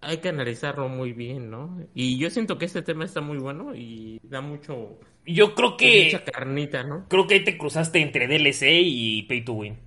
hay 0.00 0.18
que 0.18 0.30
analizarlo 0.30 0.88
muy 0.88 1.12
bien, 1.12 1.50
¿no? 1.50 1.78
Y 1.94 2.18
yo 2.18 2.30
siento 2.30 2.58
que 2.58 2.64
este 2.64 2.82
tema 2.82 3.04
está 3.04 3.20
muy 3.20 3.38
bueno 3.38 3.74
y 3.74 4.20
da 4.24 4.40
mucho... 4.40 4.98
Yo 5.26 5.54
creo 5.54 5.76
que... 5.76 6.06
Mucha 6.06 6.24
carnita, 6.24 6.82
¿no? 6.82 7.06
Creo 7.08 7.26
que 7.26 7.34
ahí 7.34 7.44
te 7.44 7.56
cruzaste 7.56 8.00
entre 8.00 8.26
DLC 8.26 8.66
y 8.82 9.22
Pay 9.24 9.44
to 9.44 9.52
Win. 9.52 9.78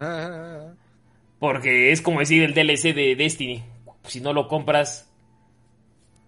Ah, 0.00 0.72
Porque 1.38 1.92
es 1.92 2.02
como 2.02 2.20
decir 2.20 2.42
el 2.42 2.54
DLC 2.54 2.94
de 2.94 3.16
Destiny. 3.16 3.62
Si 4.04 4.20
no 4.20 4.32
lo 4.32 4.48
compras, 4.48 5.07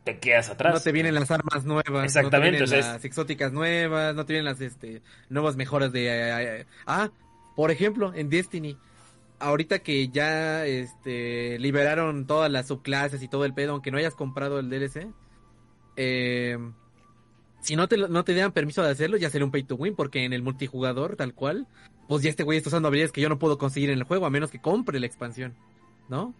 te 0.05 0.19
quedas 0.19 0.51
atrás. 0.51 0.75
No 0.75 0.81
te 0.81 0.93
vienen 0.93 1.15
las 1.15 1.31
armas 1.31 1.65
nuevas. 1.65 2.05
Exactamente. 2.05 2.61
No 2.61 2.65
te 2.67 2.75
vienen 2.75 2.93
las 2.93 3.05
exóticas 3.05 3.53
nuevas, 3.53 4.15
no 4.15 4.25
te 4.25 4.33
vienen 4.33 4.47
las 4.47 4.61
este, 4.61 5.03
nuevas 5.29 5.57
mejoras 5.57 5.93
de... 5.93 6.07
Eh, 6.07 6.61
eh, 6.61 6.67
ah, 6.87 7.11
por 7.57 7.71
ejemplo, 7.71 8.13
en 8.15 8.31
Destiny, 8.31 8.77
ahorita 9.39 9.81
que 9.81 10.09
ya 10.09 10.65
este, 10.67 11.59
liberaron 11.59 12.27
todas 12.27 12.51
las 12.51 12.69
subclases 12.69 13.23
y 13.23 13.29
todo 13.29 13.45
el 13.45 13.55
pedo, 13.55 13.73
aunque 13.73 13.91
no 13.91 13.99
hayas 13.99 14.15
comprado 14.15 14.59
el 14.59 14.71
DLC, 14.71 15.09
eh, 15.97 16.57
si 17.61 17.77
no 17.77 17.89
te, 17.89 17.97
no 17.99 18.25
te 18.25 18.35
dan 18.35 18.53
permiso 18.53 18.83
de 18.83 18.91
hacerlo, 18.91 19.17
ya 19.17 19.29
sería 19.31 19.45
un 19.45 19.51
pay 19.51 19.65
to 19.65 19.75
win, 19.75 19.95
porque 19.95 20.25
en 20.25 20.33
el 20.33 20.43
multijugador, 20.43 21.17
tal 21.17 21.35
cual, 21.35 21.67
pues 22.09 22.23
ya 22.23 22.31
este 22.31 22.45
güey 22.45 22.59
está 22.59 22.71
usando 22.71 22.89
habilidades 22.89 23.13
que 23.13 23.21
yo 23.21 23.29
no 23.29 23.39
puedo 23.39 23.59
conseguir 23.59 23.91
en 23.91 23.99
el 23.99 24.05
juego, 24.05 24.25
a 24.27 24.31
menos 24.31 24.51
que 24.51 24.61
compre 24.61 24.99
la 25.01 25.07
expansión, 25.07 25.55
¿no? 26.09 26.35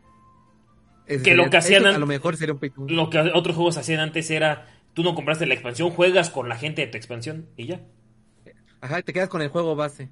Que 1.19 1.35
lo 1.35 1.51
que 1.51 1.57
hacían 1.57 1.87
a 1.87 1.99
lo 1.99 2.07
mejor 2.07 2.37
sería 2.37 2.55
un 2.55 2.61
pay 2.61 2.71
to 2.71 2.83
win. 2.83 2.97
Lo 2.97 3.11
que 3.11 3.19
otros 3.19 3.57
juegos 3.57 3.77
hacían 3.77 4.01
antes 4.01 4.31
era, 4.31 4.67
tú 4.95 5.03
no 5.03 5.15
compraste 5.15 5.47
la 5.47 5.55
expansión, 5.55 5.91
juegas 5.91 6.31
con 6.31 6.49
la 6.49 6.57
gente 6.57 6.83
de 6.83 6.89
tu 6.89 6.97
expansión 6.97 7.47
y 7.57 7.67
ya. 7.67 7.81
Ajá, 8.81 9.03
te 9.03 9.13
quedas 9.13 9.29
con 9.29 9.43
el 9.43 9.49
juego 9.49 9.77
base, 9.77 10.09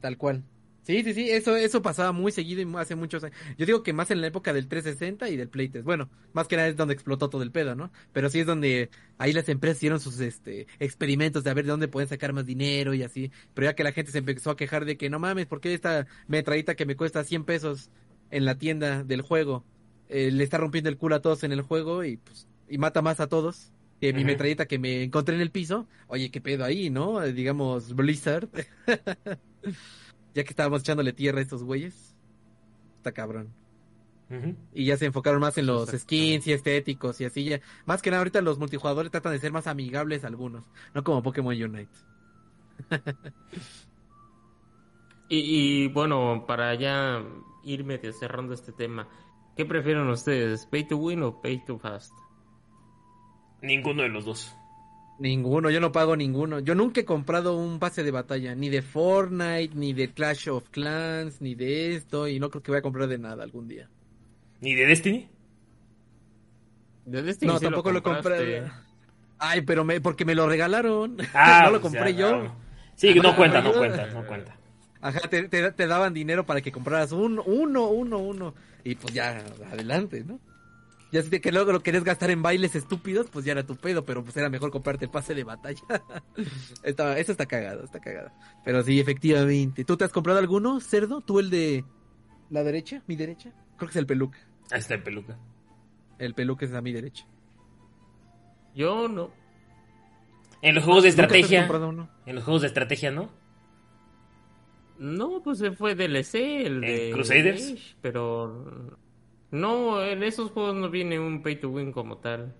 tal 0.00 0.16
cual. 0.16 0.42
Sí, 0.82 1.04
sí, 1.04 1.12
sí, 1.12 1.30
eso, 1.30 1.56
eso 1.56 1.82
pasaba 1.82 2.10
muy 2.10 2.32
seguido 2.32 2.62
y 2.62 2.76
hace 2.76 2.96
muchos 2.96 3.22
años. 3.22 3.36
Yo 3.58 3.66
digo 3.66 3.82
que 3.82 3.92
más 3.92 4.10
en 4.10 4.20
la 4.20 4.26
época 4.26 4.52
del 4.52 4.66
360 4.66 5.28
y 5.28 5.36
del 5.36 5.48
Play 5.48 5.68
Bueno, 5.84 6.08
más 6.32 6.48
que 6.48 6.56
nada 6.56 6.68
es 6.68 6.76
donde 6.76 6.94
explotó 6.94 7.28
todo 7.28 7.42
el 7.42 7.52
pedo, 7.52 7.74
¿no? 7.74 7.92
Pero 8.12 8.30
sí 8.30 8.40
es 8.40 8.46
donde 8.46 8.90
ahí 9.18 9.32
las 9.32 9.48
empresas 9.48 9.76
hicieron 9.76 10.00
sus 10.00 10.18
este, 10.20 10.66
experimentos 10.78 11.44
de 11.44 11.50
a 11.50 11.54
ver 11.54 11.66
de 11.66 11.70
dónde 11.70 11.88
pueden 11.88 12.08
sacar 12.08 12.32
más 12.32 12.46
dinero 12.46 12.94
y 12.94 13.02
así. 13.02 13.30
Pero 13.54 13.66
ya 13.66 13.74
que 13.74 13.84
la 13.84 13.92
gente 13.92 14.10
se 14.10 14.18
empezó 14.18 14.50
a 14.50 14.56
quejar 14.56 14.86
de 14.86 14.96
que 14.96 15.10
no 15.10 15.18
mames, 15.18 15.46
¿por 15.46 15.60
qué 15.60 15.74
esta 15.74 16.06
metrallita 16.28 16.74
que 16.74 16.86
me 16.86 16.96
cuesta 16.96 17.24
100 17.24 17.44
pesos 17.44 17.90
en 18.30 18.46
la 18.46 18.56
tienda 18.56 19.04
del 19.04 19.20
juego 19.20 19.64
eh, 20.10 20.30
le 20.30 20.44
está 20.44 20.58
rompiendo 20.58 20.90
el 20.90 20.98
culo 20.98 21.16
a 21.16 21.22
todos 21.22 21.44
en 21.44 21.52
el 21.52 21.62
juego 21.62 22.04
y 22.04 22.18
pues 22.18 22.46
y 22.68 22.78
mata 22.78 23.02
más 23.02 23.20
a 23.20 23.28
todos? 23.28 23.72
que 24.00 24.14
mi 24.14 24.24
metralleta 24.24 24.66
que 24.66 24.78
me 24.78 25.02
encontré 25.02 25.34
en 25.34 25.42
el 25.42 25.50
piso. 25.50 25.86
Oye, 26.08 26.30
qué 26.30 26.40
pedo 26.40 26.64
ahí, 26.64 26.88
¿no? 26.88 27.20
Digamos, 27.20 27.94
Blizzard. 27.94 28.48
ya 30.34 30.42
que 30.42 30.50
estábamos 30.50 30.80
echándole 30.80 31.12
tierra 31.12 31.38
a 31.38 31.42
estos 31.42 31.62
güeyes. 31.62 32.16
Está 32.96 33.12
cabrón. 33.12 33.52
Y 34.72 34.84
ya 34.84 34.96
se 34.96 35.06
enfocaron 35.06 35.40
más 35.40 35.58
en 35.58 35.66
los 35.66 35.90
skins 35.90 36.46
y 36.46 36.52
estéticos 36.52 37.20
y 37.20 37.24
así 37.24 37.44
ya. 37.44 37.60
Más 37.84 38.00
que 38.00 38.10
nada 38.10 38.20
ahorita 38.20 38.40
los 38.40 38.60
multijugadores 38.60 39.10
tratan 39.10 39.32
de 39.32 39.40
ser 39.40 39.50
más 39.50 39.66
amigables 39.66 40.24
algunos, 40.24 40.62
no 40.94 41.02
como 41.02 41.20
Pokémon 41.20 41.60
Unite. 41.60 41.90
y, 45.28 45.88
bueno, 45.88 46.44
para 46.46 46.76
ya 46.76 47.24
irme 47.64 47.98
cerrando 48.12 48.54
este 48.54 48.70
tema, 48.70 49.08
¿qué 49.60 49.66
prefieren 49.66 50.08
ustedes? 50.08 50.64
¿Pay 50.64 50.84
to 50.84 50.96
win 50.96 51.22
o 51.22 51.42
pay 51.42 51.62
to 51.66 51.78
fast? 51.78 52.14
Ninguno 53.60 54.02
de 54.02 54.08
los 54.08 54.24
dos. 54.24 54.56
Ninguno, 55.18 55.68
yo 55.68 55.80
no 55.80 55.92
pago 55.92 56.16
ninguno. 56.16 56.60
Yo 56.60 56.74
nunca 56.74 57.02
he 57.02 57.04
comprado 57.04 57.54
un 57.58 57.78
pase 57.78 58.02
de 58.02 58.10
batalla, 58.10 58.54
ni 58.54 58.70
de 58.70 58.80
Fortnite, 58.80 59.74
ni 59.74 59.92
de 59.92 60.14
Clash 60.14 60.48
of 60.48 60.70
Clans, 60.70 61.42
ni 61.42 61.54
de 61.54 61.94
esto, 61.94 62.26
y 62.26 62.40
no 62.40 62.48
creo 62.48 62.62
que 62.62 62.70
voy 62.70 62.78
a 62.78 62.82
comprar 62.82 63.06
de 63.06 63.18
nada 63.18 63.44
algún 63.44 63.68
día. 63.68 63.90
¿Ni 64.62 64.74
de 64.74 64.86
Destiny? 64.86 65.28
De 67.04 67.22
Destiny 67.22 67.52
no, 67.52 67.60
tampoco 67.60 67.92
lo, 67.92 68.02
compré. 68.02 68.62
Ay, 69.38 69.60
pero 69.60 69.84
me, 69.84 70.00
porque 70.00 70.24
me 70.24 70.34
lo 70.34 70.48
regalaron. 70.48 71.18
Ah, 71.34 71.60
no 71.64 71.72
lo 71.72 71.82
pues 71.82 71.92
compré 71.92 72.14
yo. 72.14 72.56
Sí, 72.94 73.12
no 73.12 73.36
cuenta, 73.36 73.60
no 73.60 73.74
cuenta, 73.74 74.06
no 74.06 74.26
cuenta. 74.26 74.56
Ajá, 75.02 75.20
te, 75.28 75.48
te, 75.48 75.86
daban 75.86 76.12
dinero 76.12 76.44
para 76.44 76.60
que 76.60 76.72
compraras 76.72 77.12
un, 77.12 77.40
uno, 77.44 77.88
uno, 77.88 78.18
uno. 78.18 78.54
Y 78.84 78.94
pues 78.96 79.14
ya, 79.14 79.44
adelante, 79.72 80.24
¿no? 80.24 80.38
Ya 81.12 81.22
si 81.22 81.40
que 81.40 81.50
luego 81.50 81.72
lo 81.72 81.82
querés 81.82 82.04
gastar 82.04 82.30
en 82.30 82.42
bailes 82.42 82.76
estúpidos, 82.76 83.26
pues 83.30 83.44
ya 83.44 83.52
era 83.52 83.64
tu 83.64 83.74
pedo, 83.74 84.04
pero 84.04 84.22
pues 84.22 84.36
era 84.36 84.48
mejor 84.48 84.70
comprarte 84.70 85.06
el 85.06 85.10
pase 85.10 85.34
de 85.34 85.42
batalla. 85.42 85.82
eso 86.84 87.32
está 87.32 87.46
cagado, 87.46 87.84
está 87.84 87.98
cagado. 87.98 88.30
Pero 88.64 88.82
sí, 88.84 89.00
efectivamente. 89.00 89.84
¿Tú 89.84 89.96
te 89.96 90.04
has 90.04 90.12
comprado 90.12 90.38
alguno, 90.38 90.80
cerdo? 90.80 91.20
¿Tú 91.20 91.40
el 91.40 91.50
de 91.50 91.84
la 92.48 92.62
derecha? 92.62 93.02
¿Mi 93.08 93.16
derecha? 93.16 93.50
Creo 93.76 93.88
que 93.88 93.92
es 93.92 93.96
el 93.96 94.06
peluca. 94.06 94.38
Ahí 94.70 94.78
está 94.78 94.94
el 94.94 95.02
peluca. 95.02 95.36
El 96.18 96.34
peluca 96.34 96.66
es 96.66 96.74
a 96.74 96.80
mi 96.80 96.92
derecha. 96.92 97.26
Yo 98.74 99.08
no. 99.08 99.30
En 100.62 100.74
los 100.76 100.84
juegos 100.84 101.02
de 101.02 101.08
estrategia. 101.08 101.66
En 102.26 102.34
los 102.34 102.44
juegos 102.44 102.62
de 102.62 102.68
estrategia, 102.68 103.10
¿no? 103.10 103.30
No, 105.00 105.42
pues 105.42 105.56
se 105.58 105.72
fue 105.72 105.94
DLC, 105.94 106.66
el 106.66 106.82
de 106.82 107.10
Crusaders. 107.14 107.96
pero 108.02 108.98
no, 109.50 110.04
en 110.04 110.22
esos 110.22 110.50
juegos 110.50 110.74
no 110.74 110.90
viene 110.90 111.18
un 111.18 111.42
pay 111.42 111.56
to 111.56 111.70
win 111.70 111.90
como 111.90 112.18
tal. 112.18 112.54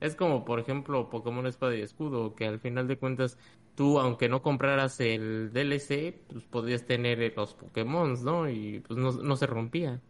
Es 0.00 0.16
como, 0.16 0.46
por 0.46 0.58
ejemplo, 0.58 1.10
Pokémon 1.10 1.46
Espada 1.46 1.76
y 1.76 1.82
Escudo, 1.82 2.34
que 2.34 2.46
al 2.46 2.60
final 2.60 2.88
de 2.88 2.96
cuentas, 2.96 3.36
tú, 3.74 3.98
aunque 3.98 4.30
no 4.30 4.40
compraras 4.40 4.98
el 5.00 5.52
DLC, 5.52 6.14
pues 6.28 6.44
podías 6.44 6.86
tener 6.86 7.34
los 7.36 7.52
Pokémon, 7.52 8.24
¿no? 8.24 8.48
Y 8.48 8.80
pues 8.80 8.98
no, 8.98 9.36
se 9.36 9.46
rompía. 9.46 10.00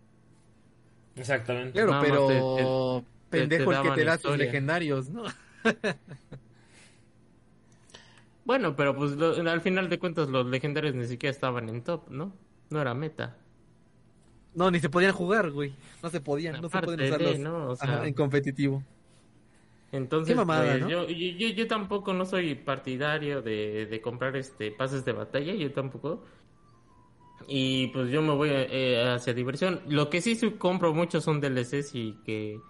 Exactamente. 1.16 1.72
Claro, 1.72 1.98
pero 2.01 3.05
pendejo 3.28 3.72
el 3.72 3.82
que 3.82 3.90
te 3.90 4.05
da 4.05 4.18
sus 4.18 4.38
legendarios, 4.38 5.10
¿no? 5.10 5.24
bueno, 8.47 8.77
pero 8.77 8.94
pues 8.94 9.12
al 9.20 9.60
final 9.60 9.89
de 9.89 9.98
cuentas 9.98 10.28
los 10.28 10.47
legendarios 10.47 10.94
ni 10.94 11.06
siquiera 11.06 11.32
estaban 11.32 11.68
en 11.68 11.82
top, 11.82 12.09
¿no? 12.09 12.32
No 12.70 12.81
era 12.81 12.94
meta. 12.94 13.36
No, 14.55 14.70
ni 14.70 14.78
se 14.78 14.89
podían 14.89 15.12
jugar, 15.12 15.51
güey. 15.51 15.74
No 16.02 16.09
se 16.09 16.20
podían, 16.20 16.62
no 16.62 16.68
se 16.68 16.81
pueden 16.81 17.12
usarlos 17.12 17.81
en 18.06 18.14
competitivo. 18.14 18.82
Entonces, 19.93 20.36
pues, 20.36 20.86
yo, 20.89 21.06
yo, 21.09 21.66
tampoco 21.66 22.12
no 22.12 22.24
soy 22.24 22.55
partidario 22.55 23.43
de, 23.43 24.01
comprar 24.02 24.36
este 24.36 24.70
pases 24.70 25.05
de 25.05 25.12
batalla, 25.12 25.55
yo 25.55 25.73
tampoco. 25.73 26.23
Y 27.48 27.89
pues 27.89 28.10
yo 28.10 28.23
me 28.23 28.32
voy 28.32 28.51
eh, 28.52 29.05
hacia 29.14 29.35
diversión. 29.35 29.81
Lo 29.89 30.09
que 30.09 30.20
sí 30.20 30.39
compro 30.52 30.94
mucho 30.94 31.20
son 31.20 31.40
DLCs 31.40 31.94
y 31.94 32.18
que, 32.24 32.60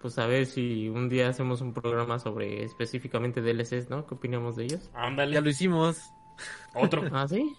pues 0.00 0.18
a 0.18 0.26
ver 0.26 0.46
si 0.46 0.88
un 0.88 1.08
día 1.08 1.28
hacemos 1.28 1.60
un 1.60 1.72
programa 1.74 2.18
sobre 2.18 2.62
específicamente 2.64 3.40
DLCs, 3.42 3.90
¿no? 3.90 4.06
¿Qué 4.06 4.14
opinamos 4.14 4.56
de 4.56 4.64
ellos? 4.64 4.90
Ya 5.32 5.40
lo 5.40 5.50
hicimos. 5.50 6.00
¿Otro? 6.74 7.02
¿Ah, 7.12 7.26
sí? 7.28 7.54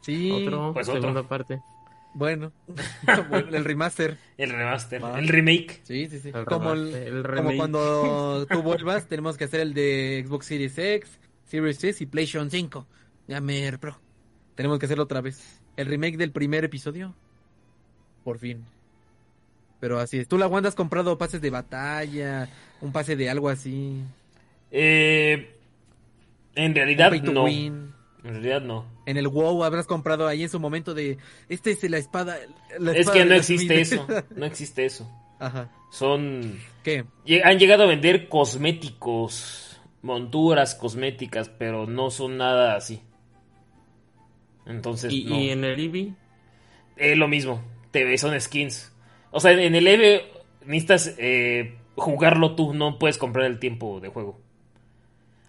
Sí. 0.00 0.30
Otro, 0.30 0.72
pues 0.72 0.86
segunda 0.86 1.22
parte. 1.22 1.60
Bueno, 2.16 2.52
el 3.50 3.64
remaster. 3.64 4.16
El 4.38 4.50
remaster, 4.50 5.02
Va. 5.02 5.18
el 5.18 5.26
remake. 5.26 5.80
Sí, 5.82 6.06
sí, 6.08 6.20
sí. 6.20 6.30
El 6.32 6.44
Como, 6.44 6.72
el- 6.72 6.92
remaster, 6.92 7.08
el 7.08 7.22
como 7.22 7.32
remake. 7.32 7.56
cuando 7.56 8.46
tú 8.50 8.62
vuelvas, 8.62 9.08
tenemos 9.08 9.36
que 9.36 9.42
hacer 9.42 9.58
el 9.58 9.74
de 9.74 10.22
Xbox 10.24 10.46
Series 10.46 10.78
X, 10.78 11.18
Series 11.44 11.82
S 11.82 12.04
y 12.04 12.06
PlayStation 12.06 12.50
5. 12.52 12.86
Ya 13.26 13.40
me 13.40 13.76
Pro. 13.78 13.98
Tenemos 14.54 14.78
que 14.78 14.86
hacerlo 14.86 15.02
otra 15.02 15.22
vez. 15.22 15.60
El 15.76 15.86
remake 15.88 16.16
del 16.16 16.30
primer 16.30 16.62
episodio. 16.64 17.16
Por 18.22 18.38
fin. 18.38 18.64
Pero 19.84 19.98
así 19.98 20.16
es. 20.16 20.26
¿Tú 20.28 20.38
la 20.38 20.46
Wanda 20.46 20.70
has 20.70 20.74
comprado 20.74 21.18
pases 21.18 21.42
de 21.42 21.50
batalla? 21.50 22.48
Un 22.80 22.90
pase 22.90 23.16
de 23.16 23.28
algo 23.28 23.50
así. 23.50 24.00
Eh, 24.70 25.58
en 26.54 26.74
realidad 26.74 27.12
no. 27.12 27.44
win. 27.44 27.92
En 28.24 28.30
realidad 28.32 28.62
no. 28.62 28.86
En 29.04 29.18
el 29.18 29.28
WoW 29.28 29.62
habrás 29.62 29.86
comprado 29.86 30.26
ahí 30.26 30.42
en 30.42 30.48
su 30.48 30.58
momento 30.58 30.94
de. 30.94 31.18
Este 31.50 31.72
es 31.72 31.82
la 31.90 31.98
espada. 31.98 32.38
la 32.78 32.92
Es 32.92 33.00
espada 33.00 33.18
que 33.18 33.24
no 33.26 33.34
existe 33.34 33.84
Smith". 33.84 34.00
eso. 34.00 34.24
No 34.36 34.46
existe 34.46 34.86
eso. 34.86 35.06
Ajá. 35.38 35.70
Son. 35.92 36.58
¿Qué? 36.82 37.04
Han 37.44 37.58
llegado 37.58 37.82
a 37.82 37.86
vender 37.86 38.30
cosméticos, 38.30 39.78
monturas 40.00 40.74
cosméticas, 40.74 41.50
pero 41.50 41.86
no 41.86 42.10
son 42.10 42.38
nada 42.38 42.74
así. 42.74 43.02
Entonces, 44.64 45.12
Y, 45.12 45.24
no. 45.26 45.38
y 45.38 45.50
en 45.50 45.62
el 45.62 45.78
Eevee, 45.78 46.14
Es 46.96 47.18
lo 47.18 47.28
mismo. 47.28 47.60
Te 47.90 48.16
son 48.16 48.40
skins. 48.40 48.90
O 49.36 49.40
sea, 49.40 49.50
en 49.50 49.74
el 49.74 49.86
EVE 49.86 50.22
necesitas 50.64 51.14
eh, 51.18 51.76
jugarlo 51.96 52.54
tú, 52.54 52.72
no 52.72 52.98
puedes 53.00 53.18
comprar 53.18 53.46
el 53.46 53.58
tiempo 53.58 54.00
de 54.00 54.08
juego. 54.08 54.40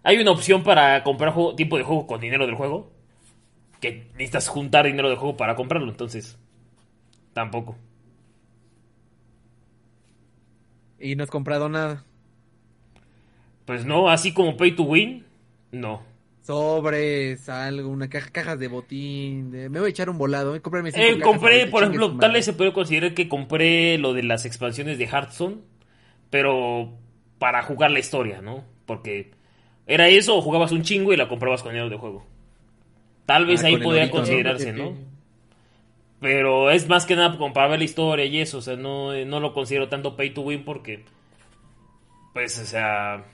Hay 0.01 0.17
una 0.17 0.31
opción 0.31 0.63
para 0.63 1.03
comprar 1.03 1.31
juego- 1.33 1.55
tiempo 1.55 1.77
de 1.77 1.83
juego 1.83 2.07
con 2.07 2.19
dinero 2.19 2.45
del 2.47 2.55
juego. 2.55 2.91
Que 3.79 4.07
necesitas 4.13 4.47
juntar 4.47 4.85
dinero 4.85 5.09
del 5.09 5.17
juego 5.17 5.37
para 5.37 5.55
comprarlo, 5.55 5.89
entonces. 5.91 6.39
Tampoco. 7.33 7.75
Y 10.99 11.15
no 11.15 11.23
has 11.23 11.29
comprado 11.29 11.69
nada. 11.69 12.05
Pues 13.65 13.85
no, 13.85 14.09
así 14.09 14.33
como 14.33 14.57
Pay 14.57 14.75
to 14.75 14.83
Win, 14.83 15.25
no. 15.71 16.01
Sobres, 16.45 17.49
algo, 17.49 17.89
una 17.89 18.07
caja, 18.09 18.29
cajas 18.31 18.59
de 18.59 18.67
botín. 18.67 19.49
de- 19.49 19.67
Me 19.69 19.79
voy 19.79 19.87
a 19.87 19.89
echar 19.89 20.09
un 20.11 20.17
volado. 20.19 20.55
eh, 20.55 20.61
cómprame 20.61 20.91
cinco 20.91 21.03
Eh, 21.07 21.19
compré, 21.21 21.65
por 21.67 21.83
ejemplo, 21.83 22.15
tal 22.17 22.33
vez 22.33 22.45
se 22.45 22.53
puede 22.53 22.71
considerar 22.71 23.13
que 23.15 23.27
compré 23.27 23.97
lo 23.97 24.13
de 24.13 24.21
las 24.23 24.45
expansiones 24.45 24.97
de 24.99 25.05
Hearthstone, 25.07 25.57
pero 26.29 26.93
para 27.39 27.63
jugar 27.63 27.89
la 27.91 27.99
historia, 27.99 28.41
¿no? 28.41 28.63
Porque 28.85 29.31
era 29.87 30.07
eso 30.07 30.35
o 30.37 30.41
jugabas 30.41 30.71
un 30.71 30.83
chingo 30.83 31.13
y 31.13 31.17
la 31.17 31.27
comprabas 31.27 31.63
con 31.63 31.71
dinero 31.71 31.89
de 31.89 31.97
juego. 31.97 32.25
Tal 33.25 33.47
vez 33.47 33.63
Ah, 33.63 33.67
ahí 33.67 33.77
podría 33.77 34.11
considerarse, 34.11 34.71
¿no? 34.71 34.95
Pero 36.19 36.69
es 36.69 36.87
más 36.87 37.05
que 37.07 37.15
nada 37.15 37.37
como 37.37 37.53
para 37.53 37.69
ver 37.69 37.79
la 37.79 37.85
historia 37.85 38.25
y 38.25 38.39
eso, 38.39 38.59
o 38.59 38.61
sea, 38.61 38.75
no, 38.75 39.13
no 39.25 39.39
lo 39.39 39.53
considero 39.53 39.89
tanto 39.89 40.15
pay 40.15 40.29
to 40.29 40.41
win 40.41 40.63
porque, 40.63 41.03
pues, 42.33 42.59
o 42.59 42.65
sea, 42.65 43.25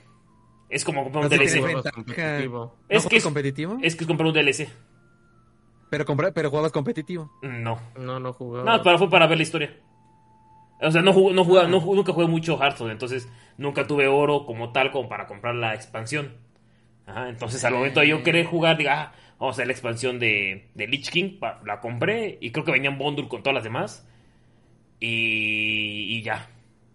es 0.72 0.84
como 0.84 1.02
comprar 1.04 1.24
un 1.24 1.30
No 1.30 1.36
DLC. 1.36 1.60
juegas 1.60 1.74
ventaja. 1.84 1.94
competitivo. 1.94 2.58
¿No 2.58 2.96
Es 2.96 3.06
que 3.06 3.16
es- 3.16 3.24
competitivo? 3.24 3.78
Es 3.82 3.94
que 3.96 4.04
es 4.04 4.08
comprar 4.08 4.26
un 4.28 4.34
DLC. 4.34 4.68
Pero, 5.90 6.04
compra- 6.06 6.32
pero 6.32 6.48
jugabas 6.50 6.72
competitivo. 6.72 7.30
No. 7.42 7.78
No, 7.98 8.18
no 8.18 8.32
jugaba. 8.32 8.64
No, 8.78 8.82
pero 8.82 8.98
fue 8.98 9.10
para 9.10 9.26
ver 9.26 9.36
la 9.36 9.42
historia. 9.42 9.76
O 10.80 10.90
sea, 10.90 11.02
no 11.02 11.12
jugué, 11.12 11.34
no 11.34 11.44
jugué- 11.44 11.60
Ah. 11.60 11.68
no 11.68 11.80
jugué- 11.80 11.96
nunca 11.96 12.12
jugué 12.12 12.26
mucho 12.26 12.58
Hearthstone, 12.60 12.90
entonces 12.92 13.28
nunca 13.58 13.86
tuve 13.86 14.08
oro 14.08 14.46
como 14.46 14.72
tal 14.72 14.90
como 14.90 15.08
para 15.08 15.26
comprar 15.26 15.54
la 15.54 15.74
expansión. 15.74 16.38
Ajá, 17.06 17.28
entonces 17.28 17.62
al 17.64 17.74
momento 17.74 18.00
de 18.00 18.08
yo 18.08 18.22
querer 18.22 18.46
jugar, 18.46 18.76
diga, 18.78 19.00
ah, 19.00 19.12
vamos 19.38 19.52
a 19.52 19.56
hacer 19.56 19.66
la 19.66 19.72
expansión 19.72 20.18
de, 20.18 20.70
de 20.74 20.86
Lich 20.88 21.10
King, 21.10 21.38
pa- 21.38 21.60
la 21.66 21.80
compré 21.80 22.38
y 22.40 22.50
creo 22.52 22.64
que 22.64 22.72
venía 22.72 22.90
en 22.90 22.98
bundle 22.98 23.28
con 23.28 23.42
todas 23.42 23.54
las 23.54 23.64
demás. 23.64 24.08
Y, 24.98 26.16
y 26.16 26.22
ya. 26.22 26.48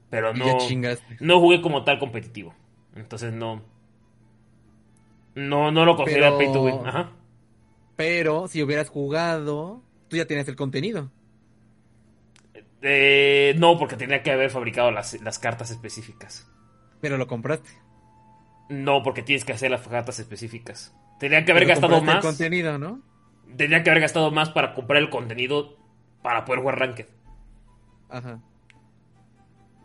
Pero 0.10 0.34
no, 0.34 0.58
ya 0.60 0.98
no 1.20 1.40
jugué 1.40 1.62
como 1.62 1.84
tal 1.84 2.00
competitivo. 2.00 2.54
Entonces 2.98 3.32
no. 3.34 3.62
No, 5.36 5.72
no 5.72 5.86
lo 5.86 5.96
considero 5.96 6.26
Pero- 6.26 6.38
pay 6.38 6.52
to 6.54 6.64
win. 6.64 6.86
Ajá. 6.88 7.12
Pero 7.96 8.48
si 8.48 8.62
hubieras 8.62 8.90
jugado, 8.90 9.82
tú 10.08 10.18
ya 10.18 10.26
tienes 10.26 10.48
el 10.48 10.56
contenido. 10.56 11.10
Eh, 12.82 13.56
no, 13.58 13.78
porque 13.78 13.96
tenía 13.96 14.22
que 14.22 14.32
haber 14.32 14.50
fabricado 14.50 14.92
las, 14.92 15.20
las 15.22 15.40
cartas 15.40 15.72
específicas. 15.72 16.50
Pero 17.02 17.18
lo 17.18 17.28
compraste. 17.28 17.70
No, 18.70 19.02
porque 19.04 19.24
tienes 19.24 19.46
que 19.46 19.54
hacer 19.54 19.72
las 19.72 19.88
cartas 19.88 20.20
específicas. 20.20 20.94
Tenía 21.20 21.44
que 21.46 21.52
haber 21.52 21.64
Pero 21.64 21.80
gastado 21.80 22.02
más. 22.04 22.16
el 22.18 22.22
contenido, 22.22 22.78
¿no? 22.78 23.02
Tenía 23.56 23.82
que 23.84 23.90
haber 23.90 24.02
gastado 24.02 24.30
más 24.32 24.50
para 24.50 24.74
comprar 24.74 25.02
el 25.02 25.10
contenido 25.10 25.78
para 26.22 26.46
poder 26.46 26.62
jugar 26.62 26.80
Ranked. 26.80 27.08
Ajá. 28.10 28.42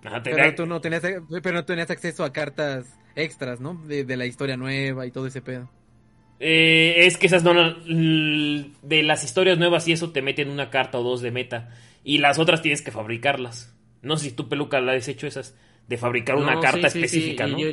Tenía- 0.02 0.22
Pero 0.22 0.54
tú 0.54 0.66
no 0.66 0.80
tenías, 0.80 1.02
pero 1.42 1.52
no 1.54 1.64
tenías 1.64 1.90
acceso 1.90 2.24
a 2.24 2.32
cartas 2.32 2.98
extras, 3.14 3.60
¿no? 3.60 3.74
De, 3.86 4.04
de 4.04 4.16
la 4.16 4.26
historia 4.26 4.56
nueva 4.56 5.06
y 5.06 5.10
todo 5.12 5.26
ese 5.26 5.42
pedo. 5.42 5.70
Eh, 6.40 7.06
es 7.06 7.16
que 7.16 7.26
esas 7.26 7.44
no. 7.44 7.52
De 7.54 9.02
las 9.04 9.24
historias 9.24 9.58
nuevas 9.58 9.86
y 9.86 9.92
eso 9.92 10.10
te 10.10 10.22
meten 10.22 10.50
una 10.50 10.70
carta 10.70 10.98
o 10.98 11.02
dos 11.02 11.20
de 11.22 11.30
meta. 11.30 11.70
Y 12.04 12.18
las 12.18 12.38
otras 12.38 12.62
tienes 12.62 12.82
que 12.82 12.90
fabricarlas. 12.90 13.76
No 14.02 14.16
sé 14.16 14.30
si 14.30 14.32
tú, 14.32 14.48
Peluca, 14.48 14.80
la 14.80 14.92
has 14.92 15.06
hecho 15.08 15.26
esas. 15.26 15.56
De 15.86 15.96
fabricar 15.98 16.36
una 16.36 16.58
carta 16.60 16.90
sí, 16.90 17.00
sí, 17.00 17.08
sí, 17.08 17.16
específica, 17.16 17.46
¿no? 17.46 17.58
Yo, 17.58 17.68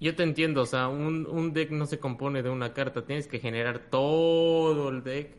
yo 0.00 0.14
te 0.14 0.22
entiendo, 0.22 0.62
o 0.62 0.66
sea, 0.66 0.88
un, 0.88 1.26
un 1.26 1.52
deck 1.52 1.70
no 1.70 1.86
se 1.86 1.98
compone 1.98 2.42
de 2.42 2.50
una 2.50 2.72
carta, 2.72 3.04
tienes 3.04 3.26
que 3.26 3.40
generar 3.40 3.78
todo 3.90 4.88
el 4.90 5.02
deck 5.02 5.30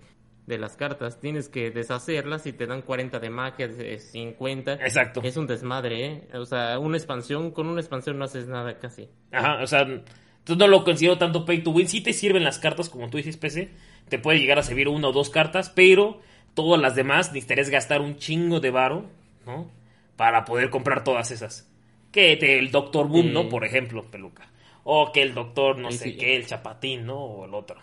de 0.50 0.58
las 0.58 0.76
cartas, 0.76 1.20
tienes 1.22 1.48
que 1.48 1.72
deshacerlas 1.72 2.46
y 2.46 2.52
te 2.52 2.66
dan 2.68 2.82
40 2.82 3.20
de 3.20 3.30
magia, 3.30 3.68
de 3.70 4.00
50. 4.00 4.74
Exacto. 4.74 5.22
Es 5.24 5.38
un 5.38 5.48
desmadre, 5.48 6.06
¿eh? 6.06 6.28
O 6.34 6.46
sea, 6.46 6.78
una 6.80 6.98
expansión, 6.98 7.52
con 7.52 7.68
una 7.68 7.80
expansión 7.80 8.18
no 8.18 8.26
haces 8.26 8.48
nada 8.50 8.78
casi. 8.80 9.08
Ajá, 9.32 9.64
o 9.64 9.68
sea, 9.68 9.82
entonces 9.84 10.58
no 10.58 10.68
lo 10.68 10.84
considero 10.84 11.18
tanto 11.18 11.46
pay 11.46 11.64
to 11.64 11.72
win. 11.72 11.88
Sí 11.88 12.02
te 12.02 12.12
sirven 12.12 12.44
las 12.44 12.60
cartas, 12.60 12.90
como 12.90 13.10
tú 13.10 13.18
dices, 13.18 13.38
PC. 13.38 13.70
Te 14.10 14.20
puede 14.20 14.40
llegar 14.40 14.60
a 14.60 14.64
servir 14.64 14.88
una 14.90 15.08
o 15.08 15.12
dos 15.14 15.30
cartas, 15.30 15.70
pero 15.70 16.20
todas 16.56 16.82
las 16.82 16.96
demás 16.96 17.32
necesitarías 17.32 17.70
gastar 17.70 18.02
un 18.02 18.18
chingo 18.18 18.60
de 18.60 18.72
varo, 18.72 19.06
¿no? 19.46 19.70
Para 20.18 20.44
poder 20.46 20.70
comprar 20.70 21.04
todas 21.04 21.32
esas. 21.32 21.72
Que 22.12 22.36
te- 22.38 22.58
el 22.58 22.72
Doctor 22.72 23.08
Boom, 23.08 23.28
Sí. 23.28 23.32
¿no? 23.34 23.48
Por 23.50 23.64
ejemplo, 23.66 24.04
peluca. 24.10 24.50
O 24.84 25.12
que 25.12 25.22
el 25.22 25.36
Doctor, 25.36 25.78
no 25.78 25.92
Sí, 25.92 25.98
sé 26.00 26.04
sí. 26.06 26.18
qué, 26.18 26.36
el 26.36 26.48
Chapatín, 26.48 27.06
¿no? 27.06 27.18
O 27.20 27.46
el 27.46 27.54
otro. 27.54 27.78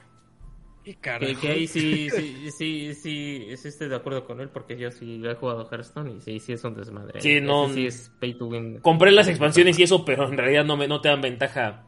¿Qué 0.86 0.94
Que, 1.18 1.34
que 1.34 1.48
ahí 1.48 1.66
sí, 1.66 2.08
sí, 2.10 2.50
sí, 2.52 2.94
sí, 2.94 3.56
sí 3.56 3.68
estoy 3.68 3.88
de 3.88 3.96
acuerdo 3.96 4.24
con 4.24 4.40
él 4.40 4.48
porque 4.50 4.76
yo 4.78 4.90
sí 4.92 5.20
he 5.24 5.34
jugado 5.34 5.68
Hearthstone 5.68 6.12
y 6.12 6.20
sí, 6.20 6.38
sí 6.38 6.52
es 6.52 6.62
un 6.62 6.74
desmadre. 6.74 7.20
Sí, 7.20 7.40
no- 7.40 7.68
sí 7.68 7.86
es 7.86 8.12
pay 8.20 8.34
to 8.34 8.46
win. 8.46 8.78
Compré 8.80 9.10
las 9.10 9.26
expansiones 9.26 9.78
y 9.80 9.82
eso, 9.82 10.04
pero 10.04 10.28
en 10.28 10.36
realidad 10.38 10.64
no, 10.64 10.76
me, 10.76 10.86
no 10.86 11.00
te 11.00 11.08
dan 11.08 11.20
ventaja. 11.20 11.82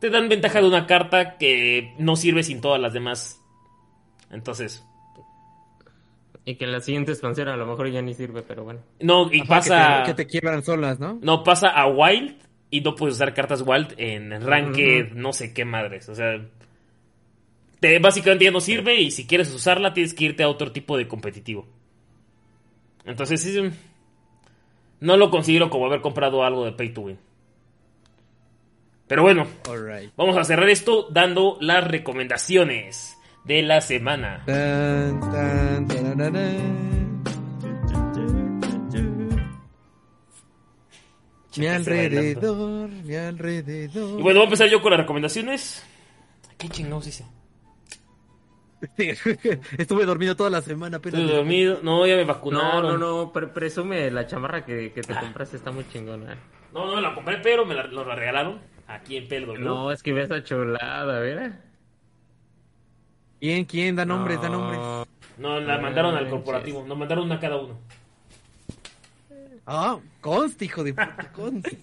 Te 0.00 0.08
dan 0.10 0.28
ventaja 0.28 0.60
de 0.60 0.68
una 0.68 0.86
carta 0.86 1.36
que 1.36 1.94
no 1.98 2.14
sirve 2.14 2.44
sin 2.44 2.60
todas 2.60 2.80
las 2.80 2.92
demás. 2.92 3.40
Entonces, 4.30 4.84
Y 6.44 6.54
que 6.54 6.64
en 6.64 6.72
la 6.72 6.80
siguiente 6.80 7.12
expansión 7.12 7.48
a 7.48 7.56
lo 7.56 7.66
mejor 7.66 7.90
ya 7.90 8.00
ni 8.00 8.14
sirve, 8.14 8.42
pero 8.42 8.64
bueno. 8.64 8.80
no, 9.00 9.32
y 9.32 9.40
Ajá, 9.40 9.48
pasa... 9.48 10.02
Que 10.04 10.12
te, 10.12 10.16
que 10.16 10.24
te 10.24 10.26
quiebran 10.30 10.62
solas, 10.62 10.98
¿no? 11.00 11.18
No, 11.22 11.42
pasa 11.42 11.68
a 11.70 11.86
Wild 11.88 12.36
y 12.70 12.80
no 12.82 12.94
puedes 12.94 13.16
usar 13.16 13.34
cartas 13.34 13.62
Wild 13.66 13.94
en 13.98 14.30
Ranked, 14.40 15.12
no 15.14 15.32
sé 15.32 15.52
qué 15.52 15.64
madres. 15.64 16.08
O 16.08 16.14
sea, 16.14 16.40
te, 17.80 17.98
básicamente 17.98 18.44
ya 18.44 18.50
no 18.50 18.60
sirve 18.60 19.00
y 19.00 19.10
si 19.10 19.26
quieres 19.26 19.52
usarla 19.52 19.92
tienes 19.92 20.14
que 20.14 20.24
irte 20.24 20.42
a 20.42 20.48
otro 20.48 20.72
tipo 20.72 20.96
de 20.96 21.08
competitivo. 21.08 21.66
Entonces, 23.04 23.40
sí, 23.40 23.58
no 25.00 25.16
lo 25.16 25.30
considero 25.30 25.70
como 25.70 25.86
haber 25.86 26.00
comprado 26.00 26.44
algo 26.44 26.64
de 26.64 26.72
Pay 26.72 26.92
to 26.92 27.00
Win. 27.02 27.18
Pero 29.06 29.22
bueno, 29.22 29.46
Alright. 29.66 30.12
vamos 30.16 30.36
a 30.36 30.44
cerrar 30.44 30.68
esto 30.68 31.08
dando 31.10 31.56
las 31.60 31.86
recomendaciones 31.88 33.16
de 33.44 33.62
la 33.62 33.80
semana. 33.80 34.42
Tan. 34.44 35.18
Mi 41.56 41.66
bailando. 41.66 41.90
alrededor, 41.90 42.90
mi 42.90 43.14
alrededor. 43.16 44.20
Y 44.20 44.22
bueno, 44.22 44.40
voy 44.40 44.42
a 44.42 44.44
empezar 44.44 44.68
yo 44.68 44.80
con 44.80 44.92
las 44.92 45.00
recomendaciones. 45.00 45.82
¿Qué 46.56 46.68
chingados 46.68 47.06
hice? 47.06 47.24
Estuve 49.78 50.04
dormido 50.04 50.36
toda 50.36 50.50
la 50.50 50.62
semana, 50.62 50.98
pero. 51.00 51.16
Estoy 51.18 51.34
dormido. 51.36 51.80
No, 51.82 52.06
ya 52.06 52.14
me 52.16 52.22
No, 52.22 52.28
vacunaron. 52.34 52.98
no, 53.00 53.24
no, 53.24 53.32
pre- 53.32 53.48
presume 53.48 54.10
la 54.10 54.26
chamarra 54.26 54.64
que, 54.64 54.92
que 54.92 55.02
te 55.02 55.14
compraste, 55.14 55.56
está 55.56 55.70
muy 55.70 55.88
chingona. 55.88 56.36
No, 56.72 56.86
no 56.86 56.96
me 56.96 57.02
la 57.02 57.14
compré, 57.14 57.38
pero 57.38 57.64
me 57.66 57.74
la, 57.74 57.84
nos 57.88 58.06
la 58.06 58.14
regalaron 58.14 58.60
aquí 58.86 59.16
en 59.16 59.26
PLW. 59.28 59.58
No, 59.58 59.90
es 59.90 60.02
que 60.02 60.12
ve 60.12 60.22
esa 60.22 60.42
chulada, 60.44 61.18
¿verdad? 61.20 61.60
¿Quién, 63.40 63.64
quién? 63.64 63.96
Da 63.96 64.04
nombres, 64.04 64.40
da 64.40 64.48
nombres. 64.48 64.80
No, 65.38 65.60
la 65.60 65.78
mandaron 65.78 66.14
al 66.16 66.28
corporativo. 66.28 66.84
Nos 66.86 66.98
mandaron 66.98 67.24
una 67.24 67.36
a 67.36 67.40
cada 67.40 67.56
uno. 67.56 67.78
Ah, 69.66 69.98
conste, 70.20 70.64
hijo 70.64 70.82
de 70.82 70.92
puta, 70.94 71.30
conste. 71.32 71.78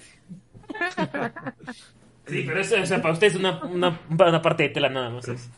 Sí, 2.27 2.43
pero 2.47 2.59
eso, 2.59 2.81
o 2.81 2.85
sea, 2.85 3.01
para 3.01 3.13
ustedes 3.13 3.33
es 3.33 3.39
una, 3.39 3.63
una, 3.63 3.99
una 4.09 4.41
parte 4.41 4.63
de 4.63 4.69
tela 4.69 4.89
nada 4.89 5.09
más. 5.11 5.27
es. 5.27 5.49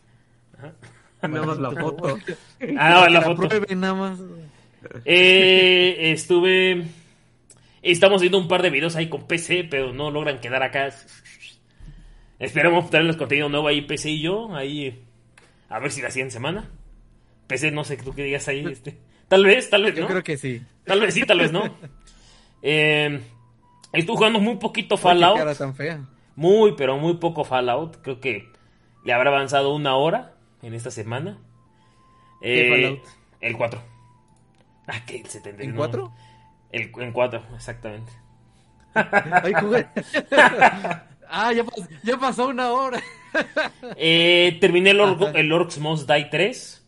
Ajá. 0.57 0.73
Nada 1.22 1.45
más 1.45 1.57
la 1.57 1.72
foto. 1.72 2.18
Ah, 2.77 2.89
no, 2.91 3.07
la 3.07 3.22
foto. 3.22 3.48
prueben 3.48 3.80
nada 3.80 3.94
más. 3.94 4.19
Eh, 5.06 6.11
estuve. 6.11 6.85
Estamos 7.81 8.22
viendo 8.22 8.38
un 8.38 8.48
par 8.48 8.61
de 8.61 8.69
videos 8.69 8.95
ahí 8.95 9.10
con 9.10 9.27
PC, 9.27 9.64
pero 9.69 9.94
no 9.94 10.11
logran 10.11 10.39
quedar 10.39 10.61
acá. 10.64 10.89
Esperamos 12.39 12.89
traerles 12.89 13.18
contenido 13.18 13.49
nuevo 13.49 13.68
ahí, 13.68 13.81
PC 13.81 14.11
y 14.11 14.22
yo. 14.22 14.56
Ahí. 14.56 15.03
A 15.69 15.80
ver 15.80 15.91
si 15.91 16.02
la 16.02 16.11
siguiente 16.11 16.34
semana. 16.34 16.69
PC, 17.48 17.72
no 17.72 17.84
sé 17.84 17.98
tú 17.98 18.14
qué 18.14 18.23
digas 18.23 18.48
ahí. 18.48 18.65
Este. 18.65 18.98
Tal 19.27 19.44
vez, 19.44 19.69
tal 19.69 19.84
vez 19.84 19.95
Yo 19.95 20.02
no. 20.03 20.07
creo 20.07 20.23
que 20.23 20.38
sí. 20.38 20.61
Tal 20.85 21.02
vez 21.02 21.14
sí, 21.14 21.23
tal 21.26 21.39
vez 21.39 21.52
no. 21.52 21.64
Eh, 22.64 23.22
estuve 23.94 24.18
jugando 24.18 24.39
muy 24.39 24.56
poquito 24.56 24.95
Qué 24.95 25.02
Fallout. 25.03 25.38
cara 25.38 25.53
tan 25.53 25.76
fea. 25.76 26.02
Muy, 26.35 26.73
pero 26.76 26.98
muy 26.98 27.14
poco 27.18 27.44
Fallout. 27.44 27.98
Creo 28.02 28.19
que 28.19 28.49
le 29.06 29.14
habrá 29.14 29.30
avanzado 29.30 29.76
una 29.76 29.95
hora 29.95 30.34
en 30.68 30.73
esta 30.73 30.91
semana. 30.91 31.38
¿Qué 32.41 32.68
Eh, 32.68 32.69
Fallout? 32.69 33.03
El 33.41 33.57
4. 33.57 33.81
Ah, 34.88 35.06
que 35.06 35.18
el 35.22 35.26
70. 35.27 35.64
¿En 35.64 35.72
no. 35.72 35.77
cuatro? 35.77 36.14
El, 36.72 36.91
en 36.99 37.11
4, 37.11 37.41
exactamente. 37.56 38.11
Ay, 38.94 39.53
jugué. 39.60 39.88
ah, 41.30 41.53
ya, 41.53 41.64
pas- 41.64 41.89
ya 42.03 42.18
pasó 42.18 42.48
una 42.48 42.72
hora. 42.72 43.02
Eh, 43.98 44.57
terminé 44.60 44.91
el, 44.91 45.02
Ajá. 45.02 45.30
el 45.35 45.52
Orcs 45.52 45.77
Must 45.80 46.10
Die 46.10 46.26
3. 46.31 46.85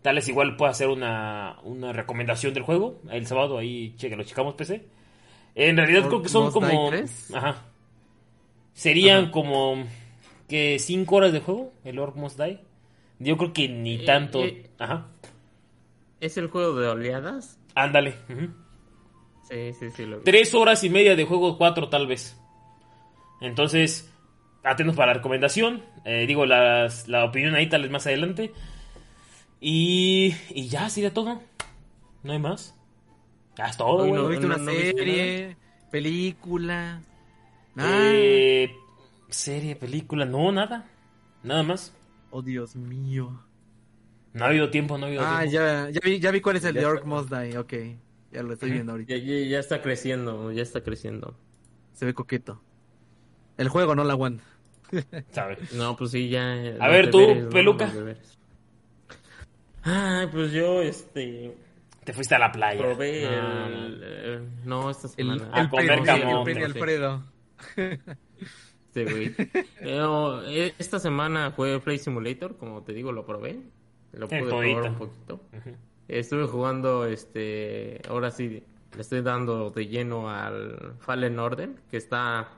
Tal 0.00 0.14
vez 0.14 0.28
igual 0.28 0.56
pueda 0.56 0.70
hacer 0.70 0.88
una, 0.88 1.58
una 1.64 1.92
recomendación 1.92 2.54
del 2.54 2.62
juego. 2.62 3.00
El 3.10 3.26
sábado 3.26 3.58
ahí 3.58 3.94
cheque, 3.96 4.16
lo 4.16 4.22
checamos 4.24 4.54
PC. 4.54 4.86
En 5.54 5.76
realidad 5.76 6.06
creo 6.08 6.22
que 6.22 6.28
son 6.30 6.44
Must 6.44 6.54
como... 6.54 6.90
Die 6.90 7.00
3. 7.00 7.34
Ajá. 7.34 7.62
Serían 8.72 9.24
Ajá. 9.24 9.30
como... 9.32 9.84
que 10.48 10.78
5 10.78 11.14
horas 11.14 11.32
de 11.32 11.40
juego, 11.40 11.72
el 11.84 11.98
Orc 11.98 12.16
Must 12.16 12.38
Die. 12.40 12.60
Yo 13.22 13.36
creo 13.36 13.52
que 13.52 13.68
ni 13.68 13.96
Eh, 13.96 14.04
tanto. 14.04 14.42
eh. 14.42 14.68
Ajá. 14.78 15.08
¿Es 16.20 16.36
el 16.36 16.48
juego 16.48 16.78
de 16.80 16.88
oleadas? 16.88 17.58
Ándale. 17.74 18.14
Sí, 19.48 19.72
sí, 19.78 19.90
sí. 19.90 20.06
Lo 20.06 20.18
vi. 20.18 20.24
Tres 20.24 20.54
horas 20.54 20.82
y 20.84 20.90
media 20.90 21.16
de 21.16 21.24
juego, 21.24 21.58
cuatro 21.58 21.88
tal 21.88 22.06
vez. 22.06 22.38
Entonces, 23.40 24.10
atentos 24.62 24.94
para 24.96 25.08
la 25.08 25.14
recomendación. 25.14 25.82
Eh, 26.04 26.26
digo, 26.26 26.46
las- 26.46 27.08
la 27.08 27.24
opinión 27.24 27.54
ahí 27.54 27.68
tal 27.68 27.82
vez 27.82 27.90
más 27.90 28.06
adelante. 28.06 28.52
Y, 29.60 30.34
y 30.50 30.68
ya, 30.68 30.88
sería 30.90 31.12
todo. 31.12 31.40
No 32.22 32.32
hay 32.32 32.38
más. 32.38 32.74
Ya 33.56 33.66
es 33.66 33.76
todo. 33.76 34.06
¿No 34.06 34.14
no- 34.14 34.28
viste 34.28 34.46
una 34.46 34.56
no 34.56 34.70
viste 34.70 34.92
serie? 34.96 35.56
¿Película? 35.90 37.02
Nada. 37.74 37.90
Eh, 38.14 38.74
serie, 39.28 39.76
película, 39.76 40.24
no, 40.24 40.50
nada. 40.52 40.86
Nada 41.42 41.62
más. 41.62 41.94
Oh, 42.34 42.40
Dios 42.42 42.74
mío. 42.76 43.42
No 44.32 44.44
ha 44.46 44.48
habido 44.48 44.70
tiempo, 44.70 44.96
no 44.96 45.04
ha 45.04 45.08
habido 45.08 45.22
Ah, 45.24 45.40
tiempo. 45.40 45.52
ya, 45.54 45.90
ya, 45.90 46.00
vi, 46.02 46.18
ya 46.18 46.30
vi 46.30 46.40
cuál 46.40 46.56
es 46.56 46.64
el 46.64 46.74
Ya 46.74 46.80
de. 46.80 46.86
Orc 46.86 47.04
Must 47.04 47.30
Die. 47.30 47.58
Ok, 47.58 47.72
ya 48.32 48.42
lo 48.42 48.54
estoy 48.54 48.70
viendo 48.70 48.92
ahorita. 48.92 49.14
Ya, 49.16 49.48
ya- 49.48 49.58
está 49.58 49.82
creciendo, 49.82 50.50
ya 50.50 50.62
está 50.62 50.82
creciendo. 50.82 51.36
Se 51.92 52.06
ve 52.06 52.14
coqueto. 52.14 52.62
El 53.58 53.68
juego 53.68 53.94
no 53.94 54.02
la 54.04 54.14
aguanta. 54.14 54.44
¿Sabe? 55.30 55.58
No, 55.74 55.94
pues 55.96 56.10
sí, 56.12 56.30
ya. 56.30 56.52
A 56.80 56.88
ver, 56.88 57.10
tú. 57.10 57.48
Peluca. 57.50 57.92
Ay, 59.82 60.26
pues 60.28 60.52
yo, 60.52 60.80
este. 60.80 61.54
Te 62.04 62.12
fuiste 62.12 62.34
a 62.34 62.38
la 62.38 62.50
playa. 62.50 62.80
Probé 62.80 63.22
No, 63.30 63.66
el. 63.66 64.48
no, 64.64 64.90
esta 64.90 65.06
El, 65.08 65.12
semana. 65.12 65.50
A 65.52 65.60
el 65.62 65.68
comer 65.68 65.86
Penny, 65.88 66.04
camote. 66.06 66.50
el 66.52 66.64
Alfredo. 66.64 67.22
Sí, 67.76 67.82
güey. 68.94 69.34
Pero, 69.80 70.42
eh, 70.44 70.74
esta 70.78 70.98
semana 70.98 71.50
fue 71.52 71.80
Play 71.80 71.98
Simulator, 71.98 72.56
como 72.56 72.82
te 72.82 72.92
digo, 72.92 73.12
lo 73.12 73.24
probé. 73.26 73.60
Lo 74.12 74.28
pude 74.28 74.42
probar 74.44 74.90
un 74.90 74.94
poquito. 74.96 75.40
Estuve 76.08 76.46
jugando, 76.46 77.06
este, 77.06 78.00
ahora 78.08 78.30
sí, 78.30 78.62
le 78.94 79.00
estoy 79.00 79.22
dando 79.22 79.70
de 79.70 79.86
lleno 79.86 80.28
al 80.28 80.94
Fallen 80.98 81.38
Order, 81.38 81.70
que 81.90 81.96
está, 81.96 82.50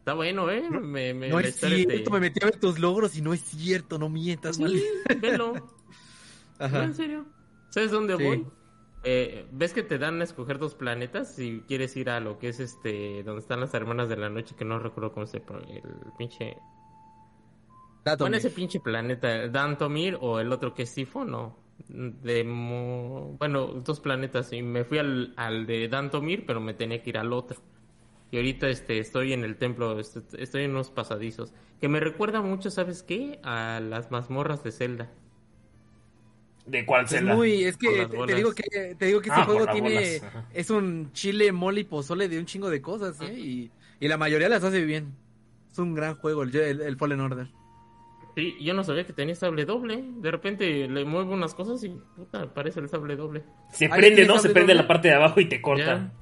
está 0.00 0.14
bueno, 0.14 0.50
¿eh? 0.50 0.68
Me, 0.68 1.14
me, 1.14 1.28
No 1.28 1.38
es 1.38 1.54
cierto, 1.54 2.10
me 2.10 2.18
metí 2.18 2.40
a 2.42 2.46
ver 2.46 2.58
tus 2.58 2.80
logros 2.80 3.16
y 3.16 3.22
no 3.22 3.32
es 3.32 3.40
cierto, 3.42 3.98
no 3.98 4.08
mientas. 4.08 4.56
Sí, 4.56 4.82
velo. 5.20 5.52
No, 6.60 6.82
en 6.82 6.94
serio. 6.94 7.24
¿Sabes 7.70 7.90
dónde 7.90 8.18
Sí. 8.18 8.22
voy? 8.22 8.46
Eh, 9.02 9.46
¿Ves 9.52 9.72
que 9.72 9.82
te 9.82 9.98
dan 9.98 10.20
a 10.20 10.24
escoger 10.24 10.58
dos 10.58 10.74
planetas? 10.74 11.34
Si 11.34 11.62
quieres 11.66 11.96
ir 11.96 12.10
a 12.10 12.20
lo 12.20 12.38
que 12.38 12.48
es 12.50 12.60
este, 12.60 13.22
donde 13.22 13.40
están 13.40 13.60
las 13.60 13.72
hermanas 13.74 14.08
de 14.08 14.16
la 14.16 14.28
noche, 14.28 14.54
que 14.56 14.64
no 14.64 14.78
recuerdo 14.78 15.12
cómo 15.12 15.26
se 15.26 15.40
pro- 15.40 15.58
el 15.62 15.82
pinche... 16.18 16.56
Dato, 18.04 18.24
Bueno, 18.24 18.36
ese 18.36 18.50
pinche 18.50 18.80
planeta, 18.80 19.48
Dantomir 19.48 20.16
o 20.20 20.40
el 20.40 20.52
otro 20.52 20.74
que 20.74 20.82
es 20.84 20.90
Sifo, 20.90 21.24
no. 21.24 21.56
De 21.88 22.44
Mo- 22.44 23.36
Bueno, 23.38 23.66
dos 23.68 24.00
planetas 24.00 24.52
y 24.52 24.62
me 24.62 24.84
fui 24.84 24.98
al, 24.98 25.32
al 25.36 25.66
de 25.66 25.88
Dantomir, 25.88 26.44
pero 26.46 26.60
me 26.60 26.74
tenía 26.74 27.02
que 27.02 27.10
ir 27.10 27.18
al 27.18 27.32
otro. 27.32 27.58
Y 28.30 28.36
ahorita 28.36 28.68
este, 28.68 28.98
estoy 28.98 29.32
en 29.32 29.44
el 29.44 29.56
templo, 29.56 29.98
est- 29.98 30.34
estoy 30.34 30.64
en 30.64 30.72
unos 30.72 30.90
pasadizos. 30.90 31.52
Que 31.80 31.88
me 31.88 32.00
recuerda 32.00 32.42
mucho, 32.42 32.70
¿sabes 32.70 33.02
qué? 33.02 33.40
A 33.42 33.80
las 33.80 34.10
mazmorras 34.10 34.62
de 34.62 34.72
Zelda. 34.72 35.10
¿De 36.66 36.84
cuál 36.86 37.04
Es 37.04 37.10
celda? 37.10 37.34
muy, 37.34 37.64
es 37.64 37.76
que 37.76 38.06
te, 38.06 38.34
digo 38.34 38.52
que 38.54 38.94
te 38.96 39.06
digo 39.06 39.20
que 39.20 39.28
este 39.28 39.40
Ah, 39.40 39.44
juego 39.44 39.66
tiene 39.72 40.20
es 40.52 40.70
un 40.70 41.12
chile 41.12 41.50
mole 41.52 41.80
y 41.80 41.84
pozole 41.84 42.28
de 42.28 42.38
un 42.38 42.46
chingo 42.46 42.70
de 42.70 42.80
cosas, 42.80 43.20
¿eh? 43.22 43.32
Y, 43.32 43.70
y 43.98 44.08
la 44.08 44.16
mayoría 44.16 44.48
las 44.48 44.62
hace 44.62 44.84
bien. 44.84 45.14
Es 45.72 45.78
un 45.78 45.94
gran 45.94 46.16
juego 46.16 46.42
el, 46.42 46.54
el, 46.54 46.80
el 46.82 46.96
Fallen 46.96 47.20
Order. 47.20 47.48
Sí, 48.36 48.54
yo 48.60 48.74
no 48.74 48.84
sabía 48.84 49.04
que 49.04 49.12
tenía 49.12 49.34
sable 49.34 49.64
doble. 49.64 50.04
De 50.18 50.30
repente 50.30 50.86
le 50.88 51.04
muevo 51.04 51.32
unas 51.34 51.54
cosas 51.54 51.82
y 51.82 51.88
puta, 51.88 52.52
parece 52.54 52.78
el 52.80 52.88
sable 52.88 53.16
doble. 53.16 53.42
Se 53.72 53.86
Ahí 53.86 53.90
prende, 54.00 54.24
¿no? 54.26 54.34
Se 54.36 54.42
sable 54.42 54.54
prende 54.54 54.72
doble. 54.74 54.82
la 54.82 54.88
parte 54.88 55.08
de 55.08 55.14
abajo 55.14 55.40
y 55.40 55.46
te 55.48 55.60
corta. 55.60 56.12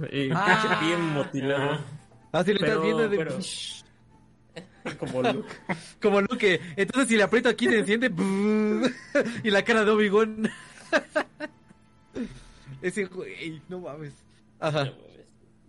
Ya. 0.00 0.08
Y 0.10 0.30
Ah. 0.32 0.60
pinche 0.62 0.76
bien 0.86 1.00
motilado. 1.12 1.62
Ajá. 1.72 1.84
Ah, 2.32 2.42
si 2.42 2.50
le 2.50 2.54
estás 2.56 2.70
Pero- 2.70 2.82
viendo 2.82 3.08
de... 3.08 3.16
pero- 3.16 3.38
Como 4.98 5.22
Luke. 5.22 5.48
como 6.00 6.20
Luke. 6.20 6.60
Entonces 6.76 7.08
si 7.08 7.16
le 7.16 7.22
aprieto 7.22 7.48
aquí 7.48 7.66
se 7.66 7.78
enciende 7.78 8.10
y 9.44 9.50
la 9.50 9.62
cara 9.64 9.84
de 9.84 9.90
Obi-Wan. 9.90 10.50
Ese 12.82 13.06
güey, 13.06 13.62
no 13.68 13.80
mames. 13.80 14.12
Ajá. 14.60 14.92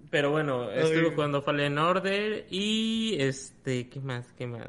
Pero 0.10 0.32
bueno, 0.32 0.70
estuve 0.70 1.12
jugando 1.12 1.42
Fallen 1.42 1.78
Order 1.78 2.46
y 2.50 3.16
este, 3.20 3.88
¿qué 3.90 4.00
más? 4.00 4.34
¿Qué 4.34 4.48
más? 4.48 4.68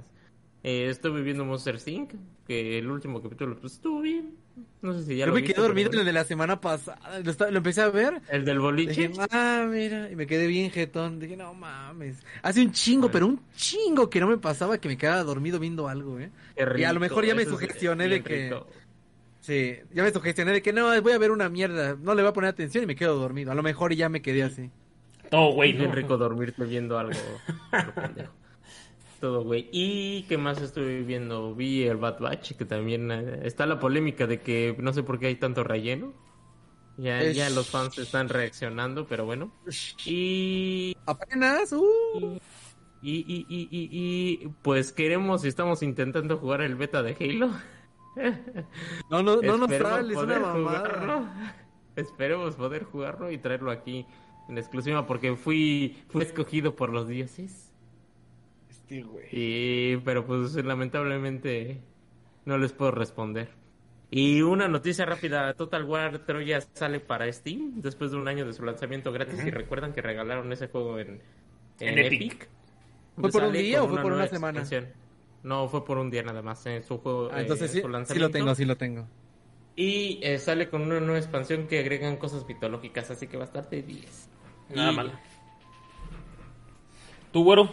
Eh, 0.63 0.89
estuve 0.89 1.23
viendo 1.23 1.45
Monster 1.45 1.79
Inc. 1.87 2.15
Que 2.47 2.79
el 2.79 2.89
último 2.89 3.21
capítulo 3.21 3.59
pues 3.59 3.75
estuvo 3.75 4.01
bien. 4.01 4.37
No 4.83 4.95
sé 4.95 5.05
si 5.05 5.17
ya 5.17 5.21
Yo 5.25 5.27
lo 5.27 5.35
me 5.35 5.41
viste, 5.41 5.55
quedé 5.55 5.63
dormido 5.67 5.91
en 5.93 5.99
el 5.99 6.05
de 6.07 6.13
la 6.13 6.25
semana 6.25 6.61
pasada. 6.61 6.99
Lo, 7.21 7.57
empecé 7.59 7.83
a 7.83 7.89
ver. 7.91 8.21
El 8.31 8.45
del 8.45 8.59
boliche. 8.61 9.09
Dije, 9.09 9.21
ah, 9.31 9.67
mira, 9.71 10.11
y 10.11 10.17
me 10.17 10.27
quedé 10.27 10.47
bien 10.47 10.71
jetón. 10.71 11.19
Dije, 11.19 11.37
no 11.37 11.53
mames. 11.55 12.23
Hace 12.43 12.63
un 12.63 12.73
chingo, 12.73 13.11
pero 13.11 13.27
un 13.27 13.41
chingo 13.57 14.09
que 14.09 14.21
no 14.21 14.29
me 14.29 14.39
pasaba 14.39 14.79
que 14.79 14.89
me 14.89 14.97
quedaba 14.97 15.23
dormido 15.25 15.59
viendo 15.59 15.89
algo, 15.89 16.19
¿eh? 16.21 16.31
Qué 16.57 16.63
y 16.81 16.85
a 16.85 16.93
lo 16.93 17.01
rico, 17.01 17.01
mejor 17.01 17.27
ya 17.27 17.35
me 17.35 17.45
sugestioné 17.45 18.09
de 18.09 18.23
que- 18.23 18.45
rico. 18.51 18.67
Sí, 19.41 19.77
ya 19.95 20.03
me 20.03 20.11
sugestioné 20.13 20.53
de 20.53 20.63
que 20.63 20.73
no, 20.73 21.01
voy 21.03 21.13
a 21.13 21.19
ver 21.19 21.31
una 21.31 21.49
mierda. 21.49 21.97
No 22.01 22.15
le 22.15 22.23
voy 22.23 22.31
a 22.31 22.33
poner 22.33 22.51
atención 22.51 22.83
y 22.83 22.87
me 22.87 22.97
quedo 22.97 23.17
dormido. 23.17 23.53
A 23.53 23.55
lo 23.55 23.63
mejor 23.63 23.95
ya 23.95 24.09
me 24.09 24.21
quedé 24.21 24.43
así. 24.43 24.71
Todo 25.31 25.53
güey, 25.53 25.73
Bien 25.73 25.89
¿no? 25.91 25.95
rico 25.95 26.17
dormirte 26.17 26.65
viendo 26.65 26.99
algo. 26.99 27.19
Todo, 29.27 29.43
güey. 29.43 29.69
¿Y 29.73 30.23
qué 30.29 30.39
más 30.39 30.61
estuve 30.63 31.03
viendo? 31.03 31.53
Vi 31.53 31.83
el 31.83 31.97
Bad 31.97 32.21
Batch, 32.21 32.53
que 32.53 32.65
también 32.65 33.11
eh, 33.11 33.41
está 33.43 33.67
la 33.67 33.81
polémica 33.81 34.25
de 34.29 34.41
que 34.41 34.77
no 34.79 34.93
sé 34.93 35.03
por 35.03 35.19
qué 35.19 35.27
hay 35.27 35.35
tanto 35.35 35.65
relleno. 35.65 36.13
Ya, 36.97 37.21
Es- 37.21 37.35
ya 37.37 37.51
los 37.51 37.69
fans 37.69 37.99
están 37.99 38.29
reaccionando, 38.29 39.05
pero 39.09 39.25
bueno. 39.25 39.51
Y, 40.05 40.97
Apenas, 41.07 41.73
uh. 41.73 42.39
y, 43.03 43.15
y, 43.17 43.47
y, 43.49 43.69
y, 43.69 43.89
y, 44.45 44.49
pues 44.63 44.93
queremos 44.93 45.45
y 45.45 45.49
estamos 45.49 45.83
intentando 45.83 46.37
jugar 46.39 46.61
el 46.61 46.77
beta 46.77 47.03
de 47.03 47.17
Halo. 47.19 47.51
No, 49.11 49.23
no, 49.25 49.43
no 49.43 49.59
nos 49.59 49.71
Esperemos 49.71 49.91
traes, 49.99 50.07
es 50.11 50.17
una 50.17 50.23
poder 50.23 50.41
mamada. 50.41 50.79
jugarlo. 50.79 51.29
Esperemos 51.97 52.55
poder 52.55 52.85
jugarlo 52.85 53.31
y 53.33 53.39
traerlo 53.39 53.71
aquí 53.73 54.07
en 54.49 54.57
exclusiva 54.57 55.05
porque 55.05 55.35
fui, 55.37 55.99
fui 56.09 56.23
escogido 56.23 56.77
por 56.77 56.91
los 56.91 57.09
dioses. 57.09 57.66
Güey. 58.89 59.27
Y, 59.33 59.97
pero 59.99 60.25
pues 60.27 60.55
lamentablemente 60.55 61.81
no 62.45 62.59
les 62.59 62.73
puedo 62.73 62.91
responder. 62.93 63.49
Y 64.11 64.41
una 64.43 64.69
noticia 64.69 65.05
rápida, 65.05 65.53
Total 65.55 65.85
War 65.85 66.21
Troya 66.21 66.61
sale 66.61 67.01
para 67.01 67.31
Steam 67.33 67.81
después 67.81 68.13
de 68.13 68.17
un 68.19 68.29
año 68.29 68.47
de 68.47 68.53
su 68.53 68.65
lanzamiento 68.65 69.11
gratis 69.13 69.45
y 69.45 69.51
recuerdan 69.51 69.93
que 69.93 70.01
regalaron 70.01 70.53
ese 70.53 70.69
juego 70.69 70.99
en, 71.01 71.21
En 71.81 71.89
en, 71.89 71.99
Epic. 71.99 72.23
Epic. 72.23 72.49
¿Fue 73.19 73.31
por 73.31 73.43
un 73.45 73.53
día 73.53 73.83
o 73.83 73.89
fue 73.89 74.01
por 74.03 74.13
una 74.13 74.29
semana? 74.29 74.61
expansión. 74.61 74.93
No, 75.43 75.69
fue 75.69 75.85
por 75.85 75.99
un 75.99 76.11
día 76.11 76.23
nada 76.23 76.43
más 76.43 76.65
en 76.67 76.83
su 76.85 76.99
juego. 76.99 77.31
Ah, 77.33 77.39
eh, 77.39 77.43
entonces 77.43 77.71
sí, 77.71 77.81
su 77.81 78.05
sí 78.13 78.19
lo 78.19 78.31
tengo, 78.31 78.55
sí 78.55 78.65
lo 78.65 78.77
tengo. 78.77 79.09
Y 79.75 80.21
eh, 80.23 80.39
sale 80.39 80.69
con 80.71 80.83
una 80.83 81.01
nueva 81.01 81.19
expansión 81.19 81.67
que 81.67 81.81
agregan 81.81 82.17
cosas 82.17 82.47
mitológicas, 82.47 83.11
así 83.11 83.27
que 83.27 83.37
va 83.37 83.43
a 83.45 83.47
estar 83.47 83.69
de 83.69 83.83
10. 83.83 84.29
Nada 84.75 84.93
Y- 84.93 84.97
mal. 84.97 85.21
¿Tú, 87.33 87.45
güero? 87.45 87.71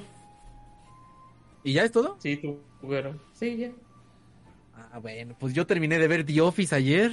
¿Y 1.64 1.74
ya 1.74 1.84
es 1.84 1.92
todo? 1.92 2.18
Sí, 2.20 2.38
tú, 2.38 2.60
güero. 2.82 3.20
Sí, 3.34 3.58
ya. 3.58 3.72
Ah, 4.76 5.00
bueno, 5.00 5.36
pues 5.40 5.54
yo 5.54 5.66
terminé 5.66 5.98
de 6.00 6.08
ver 6.08 6.26
The 6.26 6.42
Office 6.42 6.76
ayer. 6.76 7.12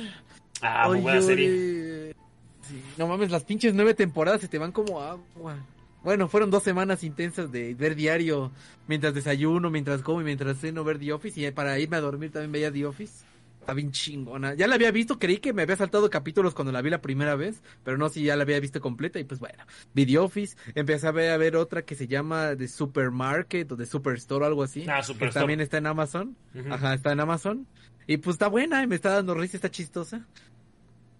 Ah, 0.60 0.88
muy 0.88 1.00
buena 1.00 1.22
serie. 1.22 2.14
Sí, 2.62 2.82
no 2.98 3.06
mames, 3.06 3.30
las 3.30 3.44
pinches 3.44 3.74
nueve 3.74 3.94
temporadas 3.94 4.40
se 4.40 4.48
te 4.48 4.58
van 4.58 4.72
como 4.72 5.00
agua. 5.00 5.56
Bueno, 6.02 6.28
fueron 6.28 6.50
dos 6.50 6.62
semanas 6.62 7.04
intensas 7.04 7.52
de 7.52 7.74
ver 7.74 7.94
diario, 7.94 8.52
mientras 8.86 9.14
desayuno, 9.14 9.70
mientras 9.70 10.02
como 10.02 10.20
y 10.22 10.24
mientras 10.24 10.58
ceno, 10.58 10.82
ver 10.84 10.98
The 10.98 11.12
Office. 11.12 11.40
Y 11.40 11.50
para 11.50 11.78
irme 11.78 11.98
a 11.98 12.00
dormir 12.00 12.32
también 12.32 12.52
veía 12.52 12.72
The 12.72 12.86
Office. 12.86 13.24
Está 13.60 13.74
bien 13.74 13.92
chingona. 13.92 14.54
Ya 14.54 14.66
la 14.66 14.74
había 14.74 14.90
visto, 14.90 15.18
creí 15.18 15.36
que 15.36 15.52
me 15.52 15.62
había 15.62 15.76
saltado 15.76 16.08
capítulos 16.10 16.54
cuando 16.54 16.72
la 16.72 16.80
vi 16.82 16.90
la 16.90 17.00
primera 17.02 17.36
vez, 17.36 17.62
pero 17.84 17.98
no, 17.98 18.08
si 18.08 18.24
ya 18.24 18.34
la 18.34 18.42
había 18.42 18.58
visto 18.58 18.80
completa. 18.80 19.20
Y 19.20 19.24
pues 19.24 19.38
bueno, 19.38 19.64
vi 19.94 20.06
The 20.06 20.18
Office. 20.18 20.56
Empecé 20.74 21.06
a 21.06 21.12
ver, 21.12 21.30
a 21.30 21.36
ver 21.36 21.56
otra 21.56 21.82
que 21.82 21.94
se 21.94 22.08
llama 22.08 22.56
The 22.56 22.66
Supermarket 22.68 23.70
o 23.72 23.76
The 23.76 23.86
Superstore 23.86 24.44
o 24.44 24.48
algo 24.48 24.62
así. 24.62 24.86
Ah, 24.88 24.96
que 24.98 25.04
Superstore. 25.04 25.40
también 25.42 25.60
está 25.60 25.78
en 25.78 25.86
Amazon. 25.86 26.36
Ajá, 26.70 26.94
está 26.94 27.12
en 27.12 27.20
Amazon. 27.20 27.66
Y 28.06 28.16
pues 28.16 28.34
está 28.34 28.48
buena, 28.48 28.84
me 28.86 28.94
está 28.96 29.10
dando 29.10 29.34
risa, 29.34 29.56
está 29.56 29.70
chistosa. 29.70 30.26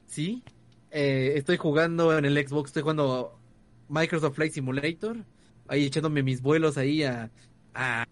Sí. 0.07 0.43
Eh, 0.91 1.35
estoy 1.37 1.57
jugando 1.57 2.17
en 2.17 2.25
el 2.25 2.37
Xbox, 2.49 2.71
estoy 2.71 2.83
jugando 2.83 3.39
Microsoft 3.89 4.35
Flight 4.35 4.55
Simulator. 4.55 5.19
Ahí 5.69 5.85
echándome 5.87 6.23
mis 6.25 6.43
vuelos 6.43 6.79
ahí 6.79 7.05
a, 7.05 7.31
a, 7.75 8.07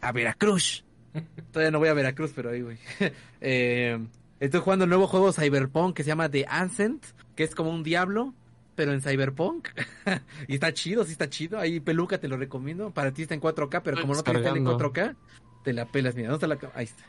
a 0.00 0.12
Veracruz. 0.12 0.84
Todavía 1.52 1.70
no 1.70 1.78
voy 1.78 1.88
a 1.88 1.94
Veracruz, 1.94 2.32
pero 2.34 2.50
ahí 2.50 2.62
voy. 2.62 2.78
Eh, 3.42 3.98
estoy 4.38 4.60
jugando 4.60 4.84
el 4.84 4.90
nuevo 4.90 5.06
juego 5.06 5.32
Cyberpunk 5.32 5.96
que 5.96 6.02
se 6.02 6.08
llama 6.08 6.28
The 6.28 6.46
Ascent, 6.48 7.04
que 7.34 7.44
es 7.44 7.54
como 7.54 7.70
un 7.70 7.82
diablo, 7.82 8.34
pero 8.74 8.92
en 8.92 9.00
Cyberpunk. 9.00 9.68
y 10.48 10.54
está 10.54 10.72
chido, 10.72 11.04
sí 11.04 11.12
está 11.12 11.28
chido. 11.28 11.58
Ahí 11.58 11.80
peluca, 11.80 12.18
te 12.18 12.28
lo 12.28 12.36
recomiendo. 12.36 12.90
Para 12.92 13.12
ti 13.12 13.22
está 13.22 13.34
en 13.34 13.40
4K, 13.40 13.80
pero 13.82 14.00
como 14.00 14.14
no 14.14 14.22
te 14.22 14.30
está 14.30 14.50
en 14.50 14.64
descargando. 14.64 14.78
4K, 14.78 15.16
te 15.64 15.72
la 15.72 15.86
pelas. 15.86 16.14
Mira, 16.14 16.30
¿dónde 16.30 16.46
está 16.54 16.68
la 16.68 16.72
Ahí 16.74 16.84
está. 16.84 17.04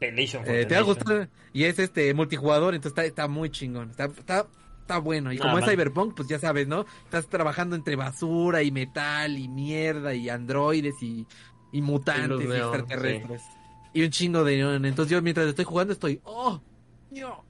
Eh, 0.00 0.66
te 0.66 0.74
va 0.74 0.80
a 0.80 0.84
Pelation. 0.84 0.84
gustar. 0.84 1.28
Y 1.52 1.64
es 1.64 1.78
este 1.78 2.12
multijugador, 2.14 2.74
entonces 2.74 2.92
está, 2.92 3.04
está 3.04 3.28
muy 3.28 3.50
chingón. 3.50 3.90
Está, 3.90 4.06
está, 4.06 4.46
está 4.80 4.98
bueno. 4.98 5.32
Y 5.32 5.36
Ah, 5.38 5.42
como 5.42 5.58
es. 5.58 5.64
Cyberpunk, 5.64 6.14
pues 6.16 6.28
ya 6.28 6.38
sabes, 6.38 6.66
¿no? 6.66 6.86
Estás 7.04 7.28
trabajando 7.28 7.76
entre 7.76 7.96
basura 7.96 8.62
y 8.62 8.72
metal 8.72 9.38
y 9.38 9.48
mierda 9.48 10.14
y 10.14 10.28
androides 10.28 11.00
y, 11.02 11.26
y 11.72 11.82
mutantes 11.82 12.40
y, 12.48 12.52
extraterrestres. 12.52 13.42
Y 13.94 14.02
un 14.02 14.10
chingo 14.10 14.44
de 14.44 14.56
neón. 14.56 14.84
Entonces 14.84 15.10
yo 15.10 15.20
mientras 15.22 15.46
estoy 15.46 15.64
jugando 15.64 15.92
estoy, 15.92 16.20
¡oh! 16.24 16.60
no". 17.10 17.44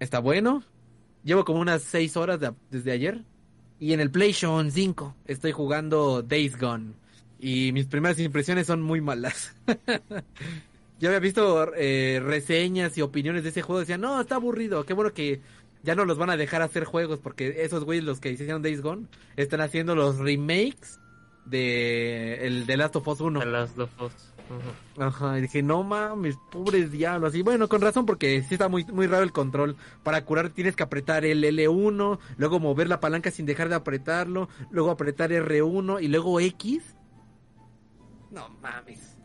Está 0.00 0.18
bueno. 0.20 0.62
Llevo 1.24 1.44
como 1.44 1.60
unas 1.60 1.82
6 1.82 2.16
horas 2.16 2.40
de- 2.40 2.54
desde 2.70 2.92
ayer. 2.92 3.22
Y 3.78 3.92
en 3.92 4.00
el 4.00 4.10
PlayStation 4.10 4.70
5 4.70 5.16
estoy 5.26 5.52
jugando 5.52 6.22
Days 6.22 6.58
Gone. 6.58 6.94
Y 7.38 7.72
mis 7.72 7.86
primeras 7.86 8.18
impresiones 8.20 8.66
son 8.68 8.82
muy 8.82 9.00
malas. 9.00 9.54
Yo 11.00 11.08
había 11.08 11.18
visto 11.18 11.72
eh, 11.74 12.20
reseñas 12.24 12.96
y 12.96 13.02
opiniones 13.02 13.42
de 13.42 13.48
ese 13.48 13.62
juego. 13.62 13.80
Decían, 13.80 14.00
no, 14.00 14.20
está 14.20 14.36
aburrido. 14.36 14.84
Qué 14.84 14.92
bueno 14.94 15.12
que 15.12 15.40
ya 15.82 15.96
no 15.96 16.04
los 16.04 16.16
van 16.16 16.30
a 16.30 16.36
dejar 16.36 16.62
hacer 16.62 16.84
juegos. 16.84 17.18
Porque 17.18 17.64
esos 17.64 17.84
güeyes, 17.84 18.04
los 18.04 18.20
que 18.20 18.30
hicieron 18.30 18.62
Days 18.62 18.82
Gone, 18.82 19.06
están 19.36 19.60
haciendo 19.60 19.96
los 19.96 20.18
remakes 20.18 21.00
de 21.44 22.46
el 22.46 22.66
de 22.66 22.76
Last 22.76 22.96
of 22.96 23.06
Us 23.08 23.20
1. 23.20 23.40
The 23.40 23.46
Last 23.46 23.78
of 23.78 23.90
Us. 24.00 24.12
Ajá, 24.98 25.38
y 25.38 25.42
dije, 25.42 25.62
no 25.62 25.82
mames, 25.82 26.36
pobres 26.50 26.90
diablos. 26.92 27.34
Y 27.34 27.42
bueno, 27.42 27.68
con 27.68 27.80
razón, 27.80 28.04
porque 28.04 28.42
sí 28.42 28.54
está 28.54 28.68
muy, 28.68 28.84
muy 28.84 29.06
raro 29.06 29.22
el 29.24 29.32
control. 29.32 29.76
Para 30.02 30.24
curar 30.26 30.50
tienes 30.50 30.76
que 30.76 30.82
apretar 30.82 31.24
el 31.24 31.42
L1, 31.42 32.18
luego 32.36 32.60
mover 32.60 32.88
la 32.88 33.00
palanca 33.00 33.30
sin 33.30 33.46
dejar 33.46 33.68
de 33.70 33.76
apretarlo, 33.76 34.48
luego 34.70 34.90
apretar 34.90 35.30
R1 35.30 36.02
y 36.02 36.08
luego 36.08 36.38
X. 36.40 36.82
No 38.30 38.48
mames. 38.60 39.16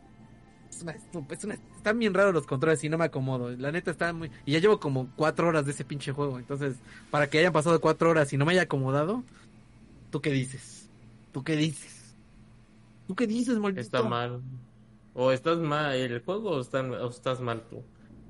Es 0.69 0.81
una 0.83 0.91
es 1.31 1.43
una- 1.43 1.55
están 1.75 1.97
bien 1.99 2.13
raros 2.13 2.33
los 2.33 2.45
controles 2.45 2.83
y 2.83 2.89
no 2.89 2.97
me 2.97 3.05
acomodo. 3.05 3.49
La 3.57 3.71
neta 3.71 3.91
está 3.91 4.13
muy... 4.13 4.29
Y 4.45 4.51
ya 4.53 4.59
llevo 4.59 4.79
como 4.79 5.09
cuatro 5.15 5.47
horas 5.47 5.65
de 5.65 5.71
ese 5.71 5.83
pinche 5.83 6.11
juego. 6.11 6.37
Entonces, 6.39 6.75
para 7.09 7.29
que 7.29 7.39
hayan 7.39 7.51
pasado 7.53 7.81
cuatro 7.81 8.09
horas 8.11 8.31
y 8.31 8.37
no 8.37 8.45
me 8.45 8.51
haya 8.53 8.61
acomodado, 8.63 9.23
¿tú 10.11 10.21
qué 10.21 10.31
dices? 10.31 10.89
¿Tú 11.31 11.43
qué 11.43 11.55
dices? 11.55 11.96
¿Tú 13.07 13.15
qué 13.15 13.25
dices, 13.27 13.57
maldito? 13.57 13.81
Está 13.81 14.03
mal. 14.03 14.41
O 15.13 15.31
estás 15.31 15.57
mal 15.57 15.95
el 15.95 16.21
juego 16.23 16.51
o, 16.51 16.61
están- 16.61 16.91
o 16.91 17.09
estás 17.09 17.41
mal 17.41 17.63
tú. 17.69 17.81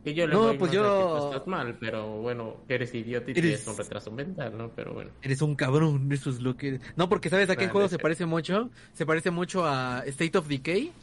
Que 0.03 0.13
yo 0.13 0.25
le 0.25 0.33
No, 0.33 0.43
voy 0.47 0.57
pues 0.57 0.71
que 0.71 0.77
yo- 0.77 1.17
tú 1.19 1.25
estás 1.33 1.47
mal, 1.47 1.75
pero 1.79 2.07
bueno, 2.21 2.57
eres 2.69 2.93
idiota 2.95 3.29
y 3.29 3.31
Eres- 3.31 3.41
tienes 3.43 3.67
un 3.67 3.77
retraso 3.77 4.09
mental, 4.11 4.57
¿no? 4.57 4.71
Pero 4.73 4.93
bueno. 4.93 5.11
Eres 5.21 5.41
un 5.41 5.55
cabrón, 5.55 6.09
eso 6.13 6.29
es 6.29 6.39
lo 6.41 6.55
que 6.55 6.69
eres. 6.69 6.81
No, 6.95 7.09
porque 7.09 7.29
sabes 7.29 7.49
a 7.49 7.57
qué 7.57 7.65
Nah, 7.65 7.71
juego 7.73 7.85
no 7.87 7.89
se 7.89 7.97
parece 7.99 8.25
mucho. 8.25 8.69
Se 8.93 9.05
parece 9.05 9.31
mucho 9.31 9.65
a 9.65 10.03
State 10.05 10.37
of 10.37 10.47
Decay, 10.47 10.93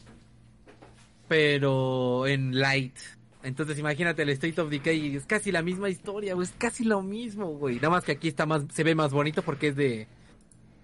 pero 1.27 2.27
en 2.27 2.59
light. 2.59 2.95
Entonces 3.43 3.77
imagínate 3.77 4.23
el 4.23 4.29
State 4.29 4.59
of 4.59 4.69
Decay, 4.71 5.15
es 5.17 5.25
casi 5.25 5.51
la 5.51 5.61
misma 5.61 5.89
historia, 5.89 6.33
güey, 6.33 6.47
es 6.47 6.53
casi 6.57 6.83
lo 6.83 7.03
mismo, 7.03 7.47
güey. 7.57 7.75
Nada 7.75 7.91
más 7.91 8.03
que 8.03 8.13
aquí 8.13 8.27
está 8.27 8.47
más, 8.47 8.63
se 8.73 8.83
ve 8.83 8.95
más 8.95 9.11
bonito 9.11 9.43
porque 9.43 9.67
es 9.67 9.75
de, 9.75 10.07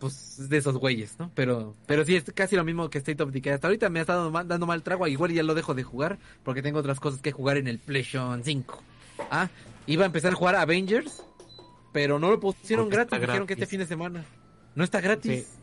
pues, 0.02 0.40
es 0.40 0.50
de 0.50 0.58
esos 0.58 0.78
güeyes, 0.78 1.18
¿no? 1.20 1.32
Pero, 1.36 1.76
pero 1.86 2.04
sí 2.04 2.16
es 2.16 2.24
casi 2.34 2.56
lo 2.56 2.64
mismo 2.64 2.90
que 2.90 2.98
State 2.98 3.22
of 3.22 3.32
Decay. 3.32 3.54
Hasta 3.54 3.68
ahorita 3.68 3.88
me 3.90 4.00
ha 4.00 4.02
estado 4.02 4.32
dando 4.32 4.66
mal 4.66 4.82
trago, 4.82 5.08
igual 5.08 5.32
ya 5.32 5.44
lo 5.44 5.54
dejo 5.54 5.76
de 5.76 5.84
jugar 5.84 6.18
porque 6.44 6.64
tengo 6.64 6.80
otras 6.80 7.00
cosas 7.00 7.22
que 7.22 7.32
jugar 7.32 7.58
en 7.58 7.68
el 7.68 7.78
PlayStation 7.78 8.44
5. 8.44 8.84
Ah, 9.30 9.50
iba 9.86 10.04
a 10.04 10.08
empezar 10.08 10.34
a 10.34 10.36
jugar 10.36 10.56
Avengers, 10.56 11.24
pero 11.94 12.18
no 12.18 12.32
lo 12.32 12.40
pusieron 12.40 12.90
gratis, 12.90 13.22
dijeron 13.22 13.46
que 13.46 13.54
este 13.54 13.68
fin 13.68 13.80
de 13.80 13.86
semana. 13.86 14.26
No 14.74 14.84
está 14.84 15.02
gratis. 15.02 15.46
Sí. 15.46 15.60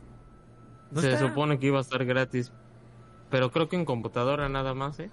No 0.93 1.01
Se 1.01 1.13
está. 1.13 1.27
supone 1.27 1.59
que 1.59 1.67
iba 1.67 1.79
a 1.79 1.83
estar 1.83 2.05
gratis. 2.05 2.53
Pero 3.31 3.51
creo 3.51 3.69
que 3.69 3.77
en 3.77 3.85
computadora 3.85 4.49
nada 4.49 4.73
más, 4.73 5.01
¿eh? 5.01 5.11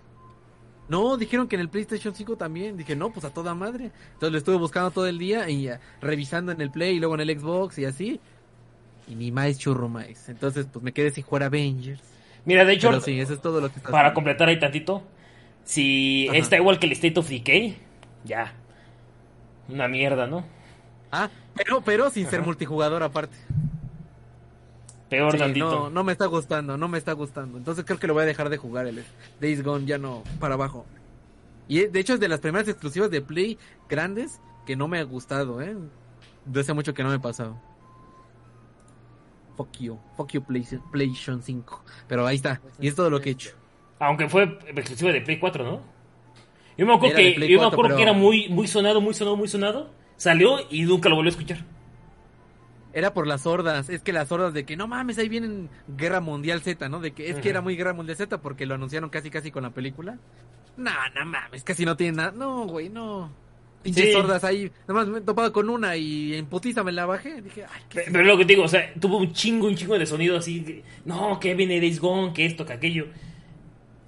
No, 0.88 1.18
dijeron 1.18 1.48
que 1.48 1.56
en 1.56 1.62
el 1.62 1.70
PlayStation 1.70 2.14
5 2.14 2.38
también. 2.38 2.78
Dije, 2.78 2.96
no, 2.96 3.12
pues 3.12 3.26
a 3.26 3.34
toda 3.34 3.56
madre. 3.56 3.92
Entonces 4.14 4.32
lo 4.32 4.38
estuve 4.38 4.58
buscando 4.58 4.92
todo 4.92 5.08
el 5.08 5.18
día 5.18 5.50
y 5.50 5.68
ah, 5.68 5.80
revisando 6.00 6.52
en 6.52 6.62
el 6.62 6.70
Play 6.70 6.98
y 6.98 7.00
luego 7.00 7.16
en 7.16 7.22
el 7.22 7.40
Xbox 7.40 7.80
y 7.80 7.86
así. 7.86 8.22
Y 9.08 9.16
ni 9.16 9.32
más 9.32 9.58
churro 9.58 9.88
más. 9.90 10.30
Entonces, 10.30 10.66
pues 10.72 10.84
me 10.84 10.92
quedé 10.92 11.12
sin 11.12 11.24
jugar 11.24 11.44
Avengers. 11.44 12.02
Mira, 12.46 12.66
de 12.66 12.74
hecho, 12.74 12.90
Pero 12.90 13.02
sí, 13.02 13.20
eso 13.20 13.34
es 13.34 13.42
todo 13.42 13.62
lo 13.62 13.70
que 13.70 13.78
está 13.78 13.90
para 13.90 14.00
haciendo. 14.10 14.14
completar 14.16 14.48
ahí 14.50 14.60
tantito, 14.60 15.04
si 15.64 16.28
Ajá. 16.30 16.38
está 16.38 16.56
igual 16.58 16.80
que 16.80 16.86
el 16.88 16.92
State 16.94 17.20
of 17.20 17.28
Decay, 17.30 17.78
ya. 18.24 18.54
Una 19.68 19.88
mierda, 19.88 20.28
¿no? 20.28 20.46
Ah, 21.12 21.30
pero, 21.56 21.82
pero 21.82 22.10
sin 22.10 22.28
ser 22.30 22.42
multijugador 22.44 23.02
aparte. 23.04 23.36
Peor 25.10 25.32
Sí, 25.34 25.38
tantito. 25.38 25.70
no, 25.70 25.90
no 25.90 26.04
me 26.04 26.12
está 26.12 26.26
gustando, 26.26 26.78
no 26.78 26.88
me 26.88 26.98
está 26.98 27.14
gustando. 27.14 27.58
Entonces 27.58 27.86
creo 27.86 28.00
que 28.00 28.08
lo 28.08 28.14
voy 28.14 28.24
a 28.24 28.26
dejar 28.28 28.50
de 28.50 28.58
jugar 28.58 28.88
el 28.88 29.04
Days 29.40 29.64
Gone, 29.64 29.86
ya 29.86 29.98
no, 29.98 30.24
para 30.40 30.56
abajo. 30.56 30.86
Y 31.68 31.86
de 31.88 32.00
hecho 32.00 32.14
es 32.16 32.20
de 32.20 32.28
las 32.28 32.40
primeras 32.40 32.68
exclusivas 32.68 33.10
de 33.12 33.22
Play 33.22 33.58
grandes 33.90 34.40
que 34.66 34.76
no 34.76 34.88
me 34.88 35.00
ha 35.00 35.04
gustado, 35.04 35.62
¿eh? 35.62 35.76
De 36.46 36.60
hace 36.60 36.74
mucho 36.74 36.94
que 36.94 37.04
no 37.04 37.10
me 37.10 37.16
ha 37.16 37.20
pasado. 37.20 37.60
Fuck 39.58 39.78
you, 39.80 39.98
fuck 40.18 40.32
you 40.32 40.42
Play- 40.44 40.66
PlayStation 40.92 41.42
5. 41.42 41.84
Pero 42.08 42.26
ahí 42.28 42.36
está, 42.36 42.62
y 42.80 42.88
es 42.88 42.96
todo 42.96 43.10
lo 43.10 43.22
que 43.22 43.30
he 43.30 43.34
hecho. 43.34 43.52
Aunque 44.00 44.28
fue 44.28 44.44
exclusivo 44.68 45.12
de 45.12 45.22
Play 45.22 45.40
4, 45.40 45.64
¿no? 45.64 45.82
Yo 46.78 46.86
me 46.86 46.94
acuerdo, 46.94 47.16
que, 47.16 47.32
Play 47.32 47.50
yo 47.50 47.60
me 47.60 47.64
4, 47.66 47.68
acuerdo 47.68 47.96
que 47.96 48.02
pero- 48.04 48.12
era 48.12 48.20
muy, 48.20 48.50
muy 48.50 48.68
sonado, 48.68 49.00
muy 49.00 49.14
sonado, 49.14 49.38
muy 49.38 49.48
sonado. 49.48 49.90
Salió 50.18 50.58
y 50.70 50.84
nunca 50.84 51.08
lo 51.10 51.16
volví 51.16 51.30
a 51.30 51.32
escuchar. 51.32 51.60
Era 52.94 53.14
por 53.14 53.28
las 53.28 53.46
hordas, 53.46 53.90
es 53.90 54.02
que 54.02 54.14
las 54.14 54.32
hordas 54.32 54.54
de 54.54 54.66
que 54.66 54.78
no 54.78 54.88
mames, 54.88 55.18
ahí 55.18 55.28
vienen 55.28 55.70
Guerra 55.98 56.22
Mundial 56.22 56.62
Z, 56.62 56.88
¿no? 56.88 57.00
De 57.02 57.12
que 57.12 57.28
es 57.28 57.34
Ujú. 57.34 57.42
que 57.44 57.50
era 57.50 57.60
muy 57.62 57.76
Guerra 57.76 57.94
Mundial 57.94 58.16
Z 58.18 58.38
porque 58.42 58.66
lo 58.66 58.76
anunciaron 58.76 59.10
casi 59.10 59.30
casi 59.30 59.52
con 59.52 59.64
la 59.64 59.72
película. 59.72 60.18
No, 60.78 60.92
no 61.18 61.26
mames, 61.26 61.64
casi 61.64 61.86
no 61.86 61.96
tiene 61.98 62.18
nada. 62.18 62.32
No, 62.32 62.66
güey, 62.68 62.90
no. 62.90 63.32
Pinches 63.86 64.06
Sí. 64.10 64.16
hordas 64.16 64.44
ahí. 64.44 64.72
Nada 64.88 64.94
más 65.02 65.08
me 65.08 65.20
he 65.20 65.22
topado 65.22 65.54
con 65.54 65.70
una 65.70 65.96
y 65.96 66.34
en 66.34 66.48
putiza 66.48 66.84
me 66.84 66.92
la 66.92 67.06
bajé. 67.06 67.42
Dije, 67.42 67.66
ay, 67.72 67.82
¿qué 67.88 68.00
Pe- 68.00 68.06
Pero, 68.12 68.22
es 68.22 68.28
lo 68.28 68.38
que 68.38 68.46
te 68.46 68.54
digo, 68.54 68.64
o 68.66 68.68
sea, 68.68 68.92
tuvo 69.00 69.18
un 69.18 69.32
chingo, 69.32 69.68
un 69.68 69.76
chingo 69.76 69.98
de 69.98 70.06
sonido 70.08 70.38
así. 70.38 70.84
no, 71.06 71.40
que 71.40 71.54
viene 71.54 71.80
Days 71.80 72.00
Gone, 72.00 72.34
que 72.34 72.46
esto, 72.46 72.66
que 72.66 72.74
aquello. 72.74 73.06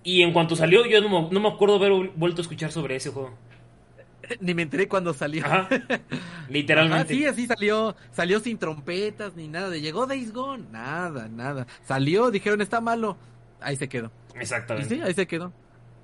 Y 0.04 0.22
en 0.24 0.34
cuanto 0.34 0.56
salió, 0.56 0.86
yo 0.88 1.00
no 1.02 1.10
me, 1.10 1.30
no 1.32 1.40
me 1.40 1.48
acuerdo 1.50 1.76
haber 1.76 1.92
vuelto 2.16 2.42
a 2.42 2.44
escuchar 2.44 2.72
sobre 2.72 2.96
ese 2.96 3.12
juego. 3.12 3.36
Ni 4.42 4.54
me 4.54 4.64
enteré 4.64 4.88
cuando 4.88 5.14
salió. 5.14 5.46
Ajá. 5.46 5.68
Ajá, 5.72 6.02
Literalmente. 6.50 7.14
sí, 7.14 7.26
así 7.26 7.46
salió. 7.46 7.96
Salió 8.12 8.40
sin 8.40 8.58
trompetas 8.58 9.36
ni 9.36 9.48
nada. 9.48 9.70
De 9.70 9.80
llegó 9.82 10.08
Days 10.08 10.34
Gone. 10.34 10.64
Nada, 10.72 11.28
nada. 11.28 11.68
Salió, 11.86 12.32
dijeron, 12.32 12.62
está 12.62 12.82
malo. 12.82 13.18
Ahí 13.62 13.76
se 13.76 13.88
quedó. 13.88 14.12
Y 14.36 14.40
Exactamente. 14.40 14.96
sí, 14.96 15.02
ahí 15.02 15.14
se 15.14 15.28
quedó. 15.28 15.54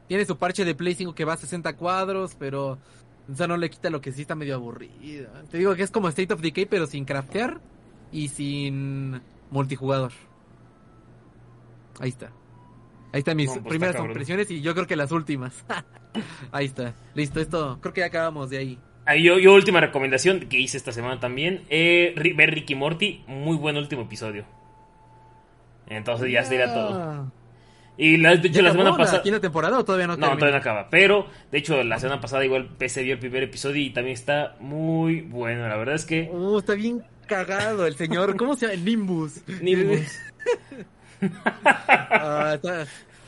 Tiene 0.08 0.26
su 0.26 0.38
parche 0.38 0.66
de 0.66 0.76
Play 0.76 0.96
5 0.96 1.16
que 1.16 1.24
va 1.26 1.34
a 1.34 1.38
60 1.38 1.76
cuadros, 1.78 2.36
pero 2.38 2.78
eso 3.32 3.48
no 3.48 3.58
le 3.58 3.70
quita 3.70 3.90
lo 3.90 4.02
que 4.02 4.12
sí 4.12 4.22
está 4.22 4.36
medio 4.36 4.56
aburrido. 4.56 5.30
Te 5.50 5.58
digo 5.58 5.76
que 5.76 5.84
es 5.84 5.92
como 5.92 6.10
State 6.10 6.34
of 6.34 6.42
Decay, 6.42 6.66
pero 6.66 6.88
sin 6.88 7.06
craftear 7.06 7.62
y 8.12 8.28
sin 8.30 9.22
multijugador. 9.50 10.12
Ahí 12.00 12.10
está. 12.10 12.32
Ahí 13.14 13.20
están 13.20 13.38
mis 13.38 13.48
No, 13.48 13.62
pues, 13.62 13.66
primeras 13.70 13.96
está 13.96 14.08
impresiones 14.08 14.50
y 14.50 14.62
yo 14.62 14.74
creo 14.74 14.88
que 14.88 14.96
las 14.96 15.12
últimas. 15.12 15.64
ahí 16.52 16.66
está. 16.66 16.96
Listo, 17.14 17.40
esto. 17.40 17.78
Creo 17.80 17.94
que 17.94 18.02
ya 18.02 18.08
acabamos 18.08 18.50
de 18.50 18.58
ahí. 18.58 18.80
Ah, 19.06 19.16
yo, 19.16 19.38
yo 19.38 19.54
última 19.54 19.82
recomendación 19.82 20.42
que 20.42 20.60
hice 20.60 20.78
esta 20.78 20.92
semana 20.92 21.20
también, 21.20 21.64
eh, 21.70 22.14
ver 22.36 22.52
Ricky 22.52 22.74
Morty, 22.74 23.24
muy 23.28 23.58
buen 23.58 23.76
último 23.78 24.04
episodio. 24.04 24.46
Entonces 25.88 26.32
ya 26.32 26.44
sería 26.44 26.74
todo. 26.74 27.32
Y 27.98 28.18
la, 28.18 28.36
de 28.36 28.48
hecho, 28.48 28.62
la 28.62 28.72
semana 28.72 28.98
pasada. 28.98 29.18
¿La 29.20 29.24
quinta 29.24 29.40
temporada 29.40 29.78
o 29.80 29.86
todavía 29.86 30.08
no 30.08 30.14
No, 30.14 30.20
termina? 30.20 30.38
todavía 30.40 30.58
no 30.58 30.62
acaba. 30.62 30.90
Pero, 30.90 31.28
de 31.52 31.58
hecho, 31.60 31.84
la 31.84 32.00
semana 32.00 32.20
pasada 32.20 32.44
igual 32.44 32.68
PC 32.78 33.04
vio 33.04 33.14
el 33.14 33.20
primer 33.20 33.44
episodio 33.44 33.82
y 33.82 33.92
también 33.92 34.16
está 34.16 34.56
muy 34.60 35.22
bueno. 35.22 35.68
La 35.68 35.78
verdad 35.78 35.96
es 35.96 36.06
que. 36.06 36.30
Uh, 36.32 36.58
está 36.60 36.74
bien 36.74 37.04
cagado 37.28 37.86
el 37.86 37.96
señor. 37.96 38.36
¿Cómo 38.36 38.56
se 38.56 38.68
llama? 38.68 38.82
Nimbus. 38.84 39.42
Nimbus. 39.62 40.20
Ah, 41.66 42.52
está, 42.56 42.82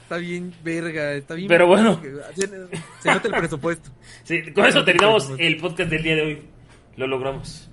está 0.04 0.18
bien 0.18 0.54
verga, 0.64 1.14
está 1.14 1.34
bien... 1.34 1.48
Pero 1.48 1.66
bueno. 1.68 2.02
Se, 2.36 2.48
se 2.48 3.10
nota 3.12 3.28
el 3.30 3.34
presupuesto. 3.36 3.90
Sí, 4.24 4.52
con 4.52 4.66
eso 4.66 4.84
terminamos 4.84 5.32
el 5.38 5.56
podcast 5.58 5.90
del 5.90 6.04
día 6.04 6.16
de 6.16 6.22
hoy. 6.22 6.42
Lo 6.98 7.08
logramos. 7.08 7.70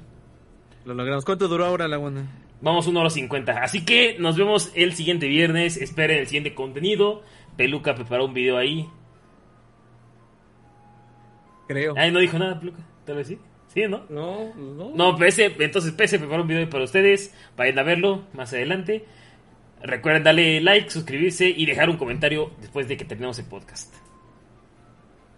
Lo 0.84 0.94
logramos. 0.94 1.24
¿Cuánto 1.24 1.48
duró 1.48 1.64
ahora 1.66 1.88
la 1.88 1.96
buena? 1.96 2.24
Vamos 2.62 2.86
1 2.86 2.98
hora 2.98 3.10
50. 3.10 3.52
Así 3.62 3.84
que 3.84 4.16
nos 4.18 4.36
vemos 4.36 4.72
el 4.74 4.94
siguiente 4.94 5.26
viernes. 5.26 5.76
Esperen 5.76 6.18
el 6.18 6.26
siguiente 6.26 6.54
contenido. 6.54 7.22
Peluca 7.56 7.94
preparó 7.94 8.24
un 8.26 8.34
video 8.34 8.56
ahí. 8.56 8.88
Creo. 11.66 11.94
Ay, 11.96 12.10
no 12.12 12.20
dijo 12.20 12.38
nada, 12.38 12.58
Peluca. 12.58 12.78
Tal 13.04 13.16
vez 13.16 13.26
sí. 13.26 13.38
Sí, 13.66 13.82
¿no? 13.88 14.04
No, 14.08 14.54
no. 14.54 14.90
No, 14.94 15.16
PS, 15.16 15.38
entonces 15.58 15.92
PS 15.92 16.18
preparó 16.18 16.42
un 16.42 16.48
video 16.48 16.68
para 16.70 16.84
ustedes. 16.84 17.34
Vayan 17.56 17.78
a 17.78 17.82
verlo 17.82 18.24
más 18.32 18.52
adelante. 18.52 19.04
Recuerden 19.82 20.22
darle 20.22 20.60
like, 20.60 20.90
suscribirse 20.90 21.48
y 21.48 21.66
dejar 21.66 21.90
un 21.90 21.96
comentario 21.96 22.52
después 22.60 22.86
de 22.86 22.96
que 22.96 23.04
terminemos 23.04 23.38
el 23.40 23.46
podcast. 23.46 23.92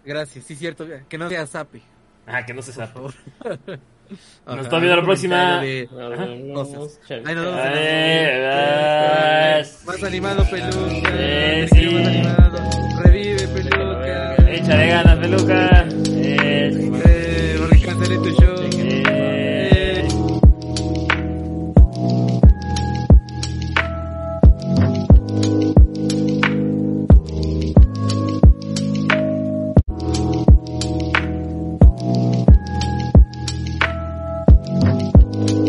Gracias, 0.03 0.45
sí, 0.45 0.55
cierto. 0.55 0.85
Que 1.09 1.17
no 1.17 1.29
sea 1.29 1.47
sape, 1.47 1.81
Ah, 2.27 2.45
que 2.45 2.53
no 2.53 2.61
se 2.61 2.71
favor. 2.73 3.13
Nos 4.45 4.59
estamos 4.61 4.81
viendo 4.81 4.95
la 4.95 5.03
próxima. 5.03 5.61
Más 9.85 10.03
animado, 10.03 10.45
peluca. 10.49 11.11
Más 11.61 11.71
animado. 11.73 12.69
Revive, 13.03 13.47
peluca. 13.47 14.35
Ganas, 14.67 15.17
peluca. 15.17 15.87